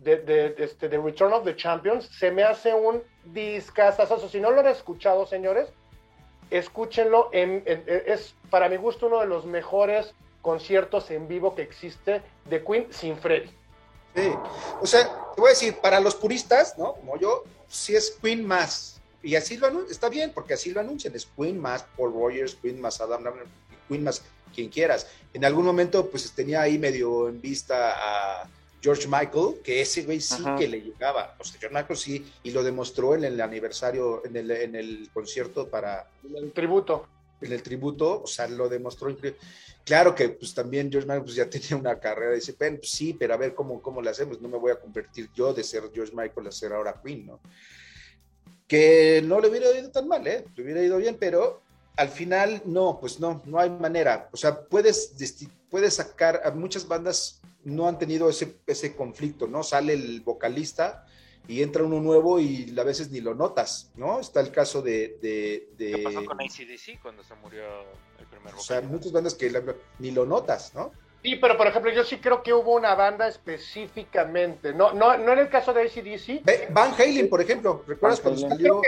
de, 0.00 0.16
de, 0.18 0.54
este, 0.58 0.88
de 0.88 0.98
Return 0.98 1.32
of 1.32 1.44
the 1.44 1.56
Champions. 1.56 2.06
Se 2.06 2.30
me 2.30 2.42
hace 2.42 2.74
un 2.74 3.02
discazazo. 3.24 4.28
Si 4.28 4.40
no 4.40 4.50
lo 4.50 4.60
han 4.60 4.68
escuchado, 4.68 5.26
señores, 5.26 5.72
escúchenlo, 6.50 7.30
es 7.32 8.34
para 8.50 8.68
mi 8.68 8.76
gusto 8.76 9.06
uno 9.06 9.20
de 9.20 9.26
los 9.26 9.46
mejores 9.46 10.14
conciertos 10.42 11.10
en 11.10 11.26
vivo 11.26 11.56
que 11.56 11.62
existe 11.62 12.22
de 12.44 12.62
Queen 12.62 12.86
sin 12.90 13.16
Freddy. 13.16 13.50
Sí, 14.16 14.32
o 14.80 14.86
sea, 14.86 15.04
te 15.34 15.40
voy 15.40 15.48
a 15.48 15.50
decir, 15.50 15.76
para 15.76 16.00
los 16.00 16.14
puristas, 16.14 16.78
¿no? 16.78 16.94
Como 16.94 17.18
yo, 17.18 17.44
si 17.68 17.94
es 17.94 18.16
Queen 18.22 18.46
más, 18.46 18.98
y 19.22 19.34
así 19.34 19.58
lo 19.58 19.66
anuncian, 19.66 19.92
está 19.92 20.08
bien, 20.08 20.32
porque 20.32 20.54
así 20.54 20.70
lo 20.70 20.80
anuncian, 20.80 21.14
es 21.14 21.28
Queen 21.36 21.60
más 21.60 21.84
Paul 21.96 22.14
Rogers, 22.14 22.54
Queen 22.54 22.80
más 22.80 23.00
Adam 23.00 23.24
Queen 23.88 24.02
más 24.02 24.22
quien 24.54 24.70
quieras. 24.70 25.06
En 25.34 25.44
algún 25.44 25.66
momento, 25.66 26.08
pues 26.08 26.32
tenía 26.32 26.62
ahí 26.62 26.78
medio 26.78 27.28
en 27.28 27.40
vista 27.40 27.92
a 27.94 28.48
George 28.80 29.06
Michael, 29.06 29.60
que 29.62 29.82
ese 29.82 30.04
güey 30.04 30.20
sí 30.20 30.42
que 30.56 30.68
le 30.68 30.80
llegaba. 30.80 31.36
O 31.38 31.44
sea, 31.44 31.60
George 31.60 31.76
Michael 31.76 31.98
sí, 31.98 32.32
y 32.42 32.52
lo 32.52 32.62
demostró 32.62 33.14
en 33.14 33.24
el 33.24 33.40
aniversario, 33.40 34.24
en 34.24 34.36
el, 34.36 34.50
en 34.50 34.76
el 34.76 35.10
concierto 35.12 35.68
para... 35.68 36.08
el 36.34 36.52
tributo. 36.52 37.06
En 37.40 37.52
el 37.52 37.62
tributo, 37.62 38.22
o 38.22 38.26
sea, 38.26 38.48
lo 38.48 38.68
demostró. 38.68 39.14
Claro 39.84 40.14
que 40.14 40.30
pues 40.30 40.54
también 40.54 40.90
George 40.90 41.06
Michael 41.06 41.24
pues, 41.24 41.36
ya 41.36 41.50
tenía 41.50 41.76
una 41.76 41.98
carrera, 41.98 42.34
dice, 42.34 42.54
pues, 42.54 42.78
sí, 42.82 43.14
pero 43.14 43.34
a 43.34 43.36
ver 43.36 43.54
cómo, 43.54 43.80
cómo 43.80 44.02
le 44.02 44.10
hacemos, 44.10 44.40
no 44.40 44.48
me 44.48 44.58
voy 44.58 44.72
a 44.72 44.80
convertir 44.80 45.30
yo 45.34 45.52
de 45.52 45.64
ser 45.64 45.84
George 45.92 46.14
Michael 46.14 46.46
a 46.46 46.52
ser 46.52 46.72
ahora 46.72 47.00
Queen, 47.02 47.26
¿no? 47.26 47.40
Que 48.66 49.22
no 49.24 49.40
le 49.40 49.48
hubiera 49.48 49.70
ido 49.78 49.90
tan 49.90 50.08
mal, 50.08 50.26
¿eh? 50.26 50.44
Le 50.56 50.62
hubiera 50.62 50.82
ido 50.82 50.96
bien, 50.98 51.16
pero 51.18 51.62
al 51.96 52.08
final 52.08 52.62
no, 52.64 52.98
pues 53.00 53.20
no, 53.20 53.42
no 53.46 53.58
hay 53.58 53.70
manera. 53.70 54.28
O 54.32 54.36
sea, 54.36 54.64
puedes, 54.64 55.14
puedes 55.70 55.94
sacar 55.94 56.42
a 56.44 56.50
muchas 56.50 56.86
bandas 56.86 57.40
no 57.64 57.88
han 57.88 57.98
tenido 57.98 58.28
ese, 58.28 58.58
ese 58.66 58.94
conflicto, 58.94 59.48
¿no? 59.48 59.62
Sale 59.62 59.92
el 59.92 60.20
vocalista 60.20 61.05
y 61.48 61.62
entra 61.62 61.82
uno 61.82 62.00
nuevo 62.00 62.40
y 62.40 62.74
a 62.78 62.84
veces 62.84 63.10
ni 63.10 63.20
lo 63.20 63.34
notas, 63.34 63.92
¿no? 63.96 64.20
Está 64.20 64.40
el 64.40 64.50
caso 64.50 64.82
de... 64.82 65.18
de, 65.20 65.68
¿Qué 65.78 66.02
pasó 66.02 66.24
con 66.24 66.40
ACDC 66.40 67.00
cuando 67.00 67.22
se 67.22 67.34
murió 67.36 67.64
el 68.18 68.26
primer 68.26 68.52
vocalista? 68.52 68.60
O 68.60 68.80
sea, 68.80 68.80
muchas 68.82 69.12
bandas 69.12 69.34
que 69.34 69.52
ni 69.98 70.10
lo 70.10 70.26
notas, 70.26 70.74
¿no? 70.74 70.92
Sí, 71.22 71.34
pero 71.34 71.56
por 71.56 71.66
ejemplo, 71.66 71.90
yo 71.90 72.04
sí 72.04 72.18
creo 72.18 72.42
que 72.42 72.52
hubo 72.52 72.74
una 72.74 72.94
banda 72.94 73.26
específicamente, 73.26 74.72
no, 74.72 74.92
no, 74.92 75.16
no 75.16 75.32
en 75.32 75.40
el 75.40 75.48
caso 75.48 75.72
de 75.72 75.82
ACDC. 75.82 76.70
Van 76.72 76.94
Halen, 76.94 77.28
por 77.28 77.40
ejemplo, 77.40 77.82
¿recuerdas 77.86 78.20
cuando 78.20 78.48
salió? 78.48 78.80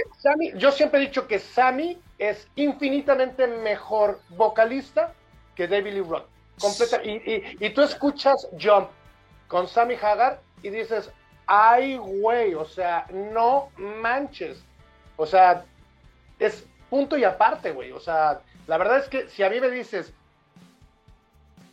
yo 0.56 0.70
siempre 0.70 1.00
he 1.00 1.06
dicho 1.06 1.26
que 1.26 1.40
Sammy 1.40 2.00
es 2.16 2.46
infinitamente 2.54 3.46
mejor 3.48 4.20
vocalista 4.30 5.14
que 5.56 5.66
David 5.66 5.94
Lee 5.94 6.00
Roth. 6.02 6.26
Completa, 6.60 7.02
y, 7.04 7.56
y, 7.58 7.70
tú 7.70 7.82
escuchas 7.82 8.48
Jump 8.60 8.88
con 9.48 9.66
Sammy 9.66 9.94
Hagar 9.94 10.40
y 10.62 10.70
dices, 10.70 11.10
ay, 11.48 11.96
güey, 11.96 12.54
o 12.54 12.66
sea, 12.66 13.06
no 13.10 13.70
manches. 13.76 14.62
O 15.16 15.26
sea, 15.26 15.64
es 16.38 16.64
punto 16.90 17.16
y 17.16 17.24
aparte, 17.24 17.72
güey. 17.72 17.90
O 17.90 17.98
sea, 17.98 18.42
la 18.66 18.76
verdad 18.76 18.98
es 18.98 19.08
que 19.08 19.28
si 19.28 19.42
a 19.42 19.50
mí 19.50 19.58
me 19.60 19.70
dices, 19.70 20.12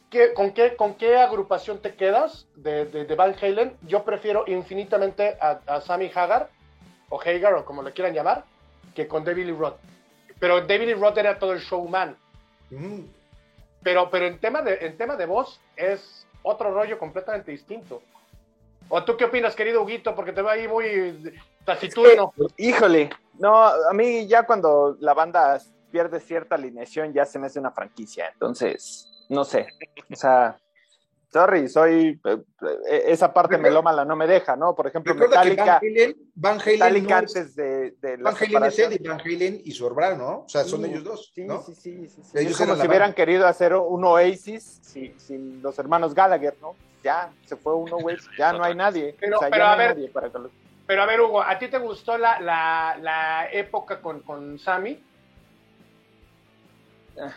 ¿qué, 0.09 0.33
con, 0.33 0.53
qué, 0.53 0.75
¿con 0.77 0.95
qué 0.95 1.17
agrupación 1.17 1.79
te 1.79 1.93
quedas 1.93 2.47
de, 2.55 2.85
de, 2.85 3.15
Van 3.15 3.35
Halen? 3.39 3.77
Yo 3.81 4.03
prefiero 4.05 4.45
infinitamente 4.47 5.37
a, 5.39 5.81
Sammy 5.81 6.09
Hagar, 6.15 6.49
o 7.09 7.19
Hagar, 7.19 7.53
o 7.53 7.65
como 7.65 7.83
le 7.83 7.91
quieran 7.91 8.13
llamar, 8.13 8.45
que 8.95 9.07
con 9.09 9.25
David 9.25 9.47
Lee 9.47 9.51
Roth. 9.51 9.77
Pero 10.39 10.61
David 10.61 10.87
Lee 10.87 10.93
Roth 10.93 11.17
era 11.17 11.37
todo 11.37 11.51
el 11.51 11.59
showman. 11.59 12.15
Mm. 12.69 13.01
Pero, 13.83 14.09
pero 14.09 14.25
en, 14.25 14.39
tema 14.39 14.61
de, 14.61 14.85
en 14.85 14.97
tema 14.97 15.17
de 15.17 15.25
voz 15.25 15.59
es 15.75 16.25
otro 16.43 16.73
rollo 16.73 16.97
completamente 16.97 17.51
distinto. 17.51 18.01
¿O 18.89 19.03
tú 19.03 19.17
qué 19.17 19.25
opinas, 19.25 19.55
querido 19.55 19.81
Huguito? 19.81 20.15
Porque 20.15 20.31
te 20.31 20.41
veo 20.41 20.51
ahí 20.51 20.67
muy 20.67 21.33
taciturno. 21.63 22.33
híjole, 22.57 23.09
no, 23.39 23.55
a 23.65 23.93
mí 23.93 24.27
ya 24.27 24.43
cuando 24.43 24.97
la 24.99 25.13
banda 25.13 25.59
pierde 25.91 26.19
cierta 26.19 26.55
alineación 26.55 27.13
ya 27.13 27.25
se 27.25 27.39
me 27.39 27.47
hace 27.47 27.59
una 27.59 27.71
franquicia. 27.71 28.29
Entonces, 28.33 29.07
no 29.29 29.43
sé. 29.43 29.67
O 30.11 30.15
sea, 30.15 30.57
Sorry, 31.35 31.67
soy. 31.67 32.17
Eh, 32.23 32.37
eh, 32.89 33.03
esa 33.07 33.33
parte 33.33 33.57
melómala 33.57 34.05
no 34.05 34.15
me 34.15 34.25
deja, 34.25 34.55
¿no? 34.55 34.73
Por 34.73 34.87
ejemplo, 34.87 35.13
Metallica. 35.15 35.81
Van 36.33 36.61
Halen, 36.61 36.79
Metallica 36.79 37.17
antes 37.17 37.53
de, 37.57 37.91
de 37.99 38.17
la 38.19 38.31
Van 38.31 38.35
Halen 38.39 38.63
es 38.63 38.79
Eddie, 38.79 38.99
Van 39.05 39.19
Halen 39.19 39.61
y 39.65 39.71
su 39.73 39.85
hermano, 39.85 40.15
¿no? 40.15 40.37
O 40.45 40.47
sea, 40.47 40.63
son 40.63 40.85
ellos 40.85 41.03
dos. 41.03 41.33
Sí, 41.35 41.45
sí, 41.73 42.07
sí. 42.07 42.21
sí, 42.23 42.37
es 42.37 42.57
como 42.57 42.77
si 42.77 42.87
hubieran 42.87 43.13
querido 43.13 43.45
hacer 43.47 43.73
un 43.73 44.05
Oasis 44.05 44.79
sin, 44.81 45.61
los 45.61 45.77
hermanos 45.77 46.15
Gallagher, 46.15 46.55
¿no? 46.61 46.77
Ya, 47.05 47.29
se 47.45 47.55
fue 47.55 47.75
uno, 47.75 47.97
güey. 47.97 48.17
Ya 48.35 48.51
no 48.51 48.63
hay 48.63 48.73
nadie. 48.73 49.15
Pero, 49.19 49.37
pero 49.51 49.63
a 49.67 49.75
ver. 49.75 49.95
Pero 50.87 51.03
a 51.03 51.05
ver, 51.05 51.21
Hugo, 51.21 51.39
¿a 51.39 51.59
ti 51.59 51.67
te 51.67 51.77
gustó 51.77 52.17
la, 52.17 52.39
la, 52.39 52.97
la 52.99 53.47
época 53.51 54.01
con, 54.01 54.21
con 54.21 54.57
Sammy? 54.57 54.99
Ah, 57.21 57.31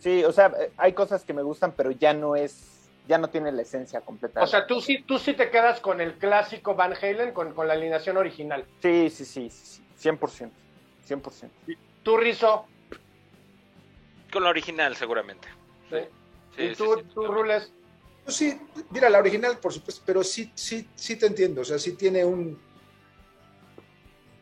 Sí, 0.00 0.22
o 0.22 0.32
sea, 0.32 0.52
hay 0.76 0.92
cosas 0.92 1.24
que 1.24 1.32
me 1.32 1.40
gustan, 1.40 1.72
pero 1.72 1.90
ya 1.92 2.12
no 2.12 2.36
es, 2.36 2.90
ya 3.08 3.16
no 3.16 3.28
tiene 3.28 3.50
la 3.52 3.62
esencia 3.62 4.02
completa. 4.02 4.42
O 4.42 4.46
sea, 4.46 4.66
tú 4.66 4.82
sí, 4.82 5.02
tú 5.02 5.18
sí 5.18 5.32
te 5.32 5.48
quedas 5.48 5.80
con 5.80 6.02
el 6.02 6.18
clásico 6.18 6.74
Van 6.74 6.92
Halen, 6.92 7.32
con, 7.32 7.54
con 7.54 7.66
la 7.66 7.72
alineación 7.72 8.18
original. 8.18 8.66
Sí, 8.82 9.08
sí, 9.08 9.24
sí, 9.24 9.48
sí, 9.48 9.82
100%. 9.98 10.50
100%. 11.08 11.50
¿Tú, 12.02 12.18
Rizo? 12.18 12.66
Con 14.30 14.44
la 14.44 14.50
original, 14.50 14.94
seguramente. 14.94 15.48
Sí. 15.88 16.62
¿Y 16.62 16.74
tú, 16.74 17.02
tú 17.14 17.26
Rules? 17.26 17.72
Sí, 18.28 18.58
mira, 18.90 19.08
la 19.10 19.18
original, 19.18 19.58
por 19.58 19.72
supuesto, 19.72 20.02
pero 20.04 20.22
sí, 20.24 20.50
sí, 20.54 20.88
sí 20.94 21.16
te 21.16 21.26
entiendo. 21.26 21.60
O 21.60 21.64
sea, 21.64 21.78
sí 21.78 21.92
tiene 21.92 22.24
un. 22.24 22.58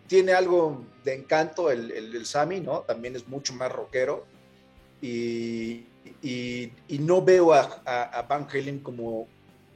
Tiene 0.07 0.33
algo 0.33 0.85
de 1.03 1.15
encanto 1.15 1.71
el, 1.71 1.91
el, 1.91 2.27
Sammy, 2.27 2.61
¿no? 2.61 2.81
También 2.81 3.17
es 3.17 3.27
mucho 3.27 3.55
más 3.55 3.73
rockero. 3.73 4.27
Y, 5.01 5.87
y, 6.23 6.73
no 7.01 7.23
veo 7.23 7.53
a, 7.53 7.83
a, 7.85 8.23
Van 8.23 8.47
Halen 8.51 8.81
como, 8.81 9.27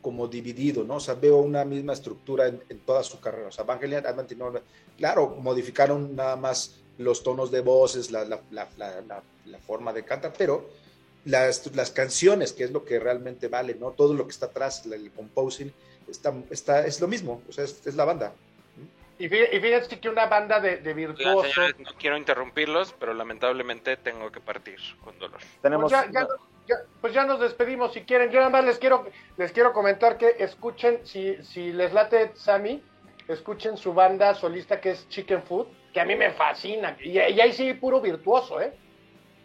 como 0.00 0.28
dividido, 0.28 0.84
¿no? 0.84 0.96
O 0.96 1.00
sea, 1.00 1.14
veo 1.14 1.38
una 1.38 1.64
misma 1.64 1.92
estructura 1.92 2.46
en, 2.46 2.80
toda 2.80 3.02
su 3.02 3.20
carrera. 3.20 3.48
O 3.48 3.52
sea, 3.52 3.64
Van 3.64 3.82
Halen 3.82 4.06
ha 4.06 4.12
mantenido, 4.12 4.62
claro, 4.96 5.36
modificaron 5.40 6.14
nada 6.14 6.36
más 6.36 6.76
los 6.98 7.22
tonos 7.22 7.50
de 7.50 7.60
voces, 7.60 8.10
la, 8.10 8.24
la, 8.24 8.40
la, 8.50 9.22
la 9.44 9.58
forma 9.58 9.92
de 9.92 10.04
cantar, 10.04 10.32
pero 10.36 10.68
las, 11.28 11.74
las, 11.74 11.90
canciones, 11.90 12.52
que 12.52 12.64
es 12.64 12.70
lo 12.70 12.84
que 12.84 12.98
realmente 12.98 13.48
vale, 13.48 13.74
¿no? 13.74 13.90
Todo 13.90 14.14
lo 14.14 14.24
que 14.24 14.30
está 14.30 14.46
atrás, 14.46 14.84
el 14.86 15.10
composing, 15.12 15.72
está, 16.08 16.34
está, 16.50 16.86
es 16.86 17.00
lo 17.00 17.08
mismo, 17.08 17.42
o 17.48 17.52
sea, 17.52 17.64
es, 17.64 17.94
la 17.94 18.04
banda. 18.04 18.32
Y 19.18 19.28
fíjense 19.28 19.98
que 19.98 20.08
una 20.08 20.26
banda 20.26 20.60
de, 20.60 20.76
de 20.76 20.94
virtuosos... 20.94 21.52
no 21.78 21.90
quiero 21.98 22.16
interrumpirlos, 22.16 22.94
pero 22.98 23.12
lamentablemente 23.14 23.96
tengo 23.96 24.30
que 24.30 24.40
partir 24.40 24.78
con 25.02 25.18
dolor. 25.18 25.40
Tenemos... 25.60 25.92
Pues 25.92 26.12
ya, 26.12 26.76
pues 27.00 27.14
ya, 27.14 27.24
nos 27.24 27.40
despedimos 27.40 27.94
si 27.94 28.02
quieren. 28.02 28.30
Yo 28.30 28.38
nada 28.38 28.50
más 28.50 28.64
les 28.64 28.78
quiero, 28.78 29.06
les 29.38 29.52
quiero 29.52 29.72
comentar 29.72 30.18
que 30.18 30.36
escuchen, 30.38 31.00
si, 31.04 31.42
si 31.42 31.72
les 31.72 31.94
late 31.94 32.32
Sammy, 32.34 32.82
escuchen 33.26 33.76
su 33.76 33.94
banda 33.94 34.34
solista 34.34 34.80
que 34.80 34.90
es 34.90 35.08
Chicken 35.08 35.42
Food, 35.42 35.66
que 35.92 36.00
a 36.00 36.04
mí 36.04 36.14
me 36.14 36.30
fascina. 36.32 36.96
Y, 37.00 37.12
y 37.18 37.40
ahí 37.40 37.52
sí, 37.52 37.72
puro 37.72 38.00
virtuoso, 38.00 38.60
¿eh? 38.60 38.72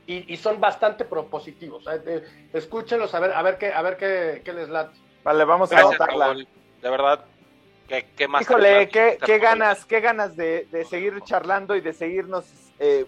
Y, 0.05 0.37
son 0.37 0.59
bastante 0.59 1.05
propositivos. 1.05 1.85
Eh, 1.87 2.23
escúchenlos 2.53 3.13
a 3.15 3.19
ver, 3.19 3.31
a 3.33 3.41
ver 3.41 3.57
qué, 3.57 3.71
a 3.71 3.81
ver 3.81 3.97
qué, 3.97 4.53
les 4.53 4.69
late. 4.69 4.97
Vale, 5.23 5.45
vamos 5.45 5.71
a 5.71 5.79
anotarla. 5.79 6.33
De 6.33 6.89
verdad, 6.89 7.25
¿qué, 7.87 8.27
más? 8.27 8.41
Híjole, 8.41 8.89
qué, 8.89 9.17
qué 9.25 9.39
ganas, 9.39 9.85
qué 9.85 10.01
ganas 10.01 10.35
de, 10.35 10.67
seguir 10.89 11.21
charlando 11.23 11.75
y 11.75 11.81
de 11.81 11.93
seguirnos 11.93 12.45
eh, 12.79 13.05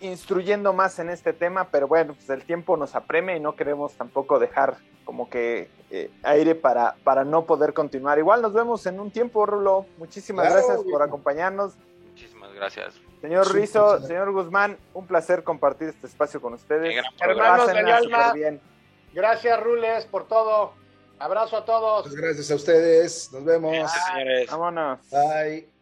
instruyendo 0.00 0.72
más 0.72 0.98
en 0.98 1.10
este 1.10 1.32
tema, 1.32 1.68
pero 1.70 1.86
bueno, 1.86 2.14
pues 2.14 2.30
el 2.30 2.44
tiempo 2.44 2.76
nos 2.76 2.94
apreme 2.94 3.36
y 3.36 3.40
no 3.40 3.54
queremos 3.54 3.92
tampoco 3.92 4.38
dejar 4.38 4.78
como 5.04 5.28
que 5.28 5.68
eh, 5.90 6.10
aire 6.22 6.54
para, 6.54 6.94
para 7.04 7.24
no 7.24 7.44
poder 7.44 7.74
continuar. 7.74 8.18
Igual 8.18 8.40
nos 8.40 8.52
vemos 8.52 8.86
en 8.86 9.00
un 9.00 9.10
tiempo, 9.10 9.44
Rulo. 9.44 9.86
Muchísimas 9.98 10.50
gracias 10.50 10.78
por 10.90 11.02
acompañarnos. 11.02 11.74
Muchísimas 12.08 12.52
gracias. 12.54 13.09
Señor 13.20 13.52
Rizo, 13.52 14.00
señor 14.00 14.32
Guzmán, 14.32 14.78
un 14.94 15.06
placer 15.06 15.44
compartir 15.44 15.88
este 15.88 16.06
espacio 16.06 16.40
con 16.40 16.54
ustedes. 16.54 17.04
Hermanos 17.20 17.66
del 17.66 17.88
alma, 17.88 18.32
gracias 19.12 19.60
Rules 19.62 20.06
por 20.06 20.26
todo. 20.26 20.72
Abrazo 21.18 21.58
a 21.58 21.64
todos. 21.66 22.14
gracias 22.14 22.50
a 22.50 22.54
ustedes. 22.54 23.30
Nos 23.32 23.44
vemos. 23.44 23.76
Vámonos. 24.50 25.00
Bye. 25.10 25.79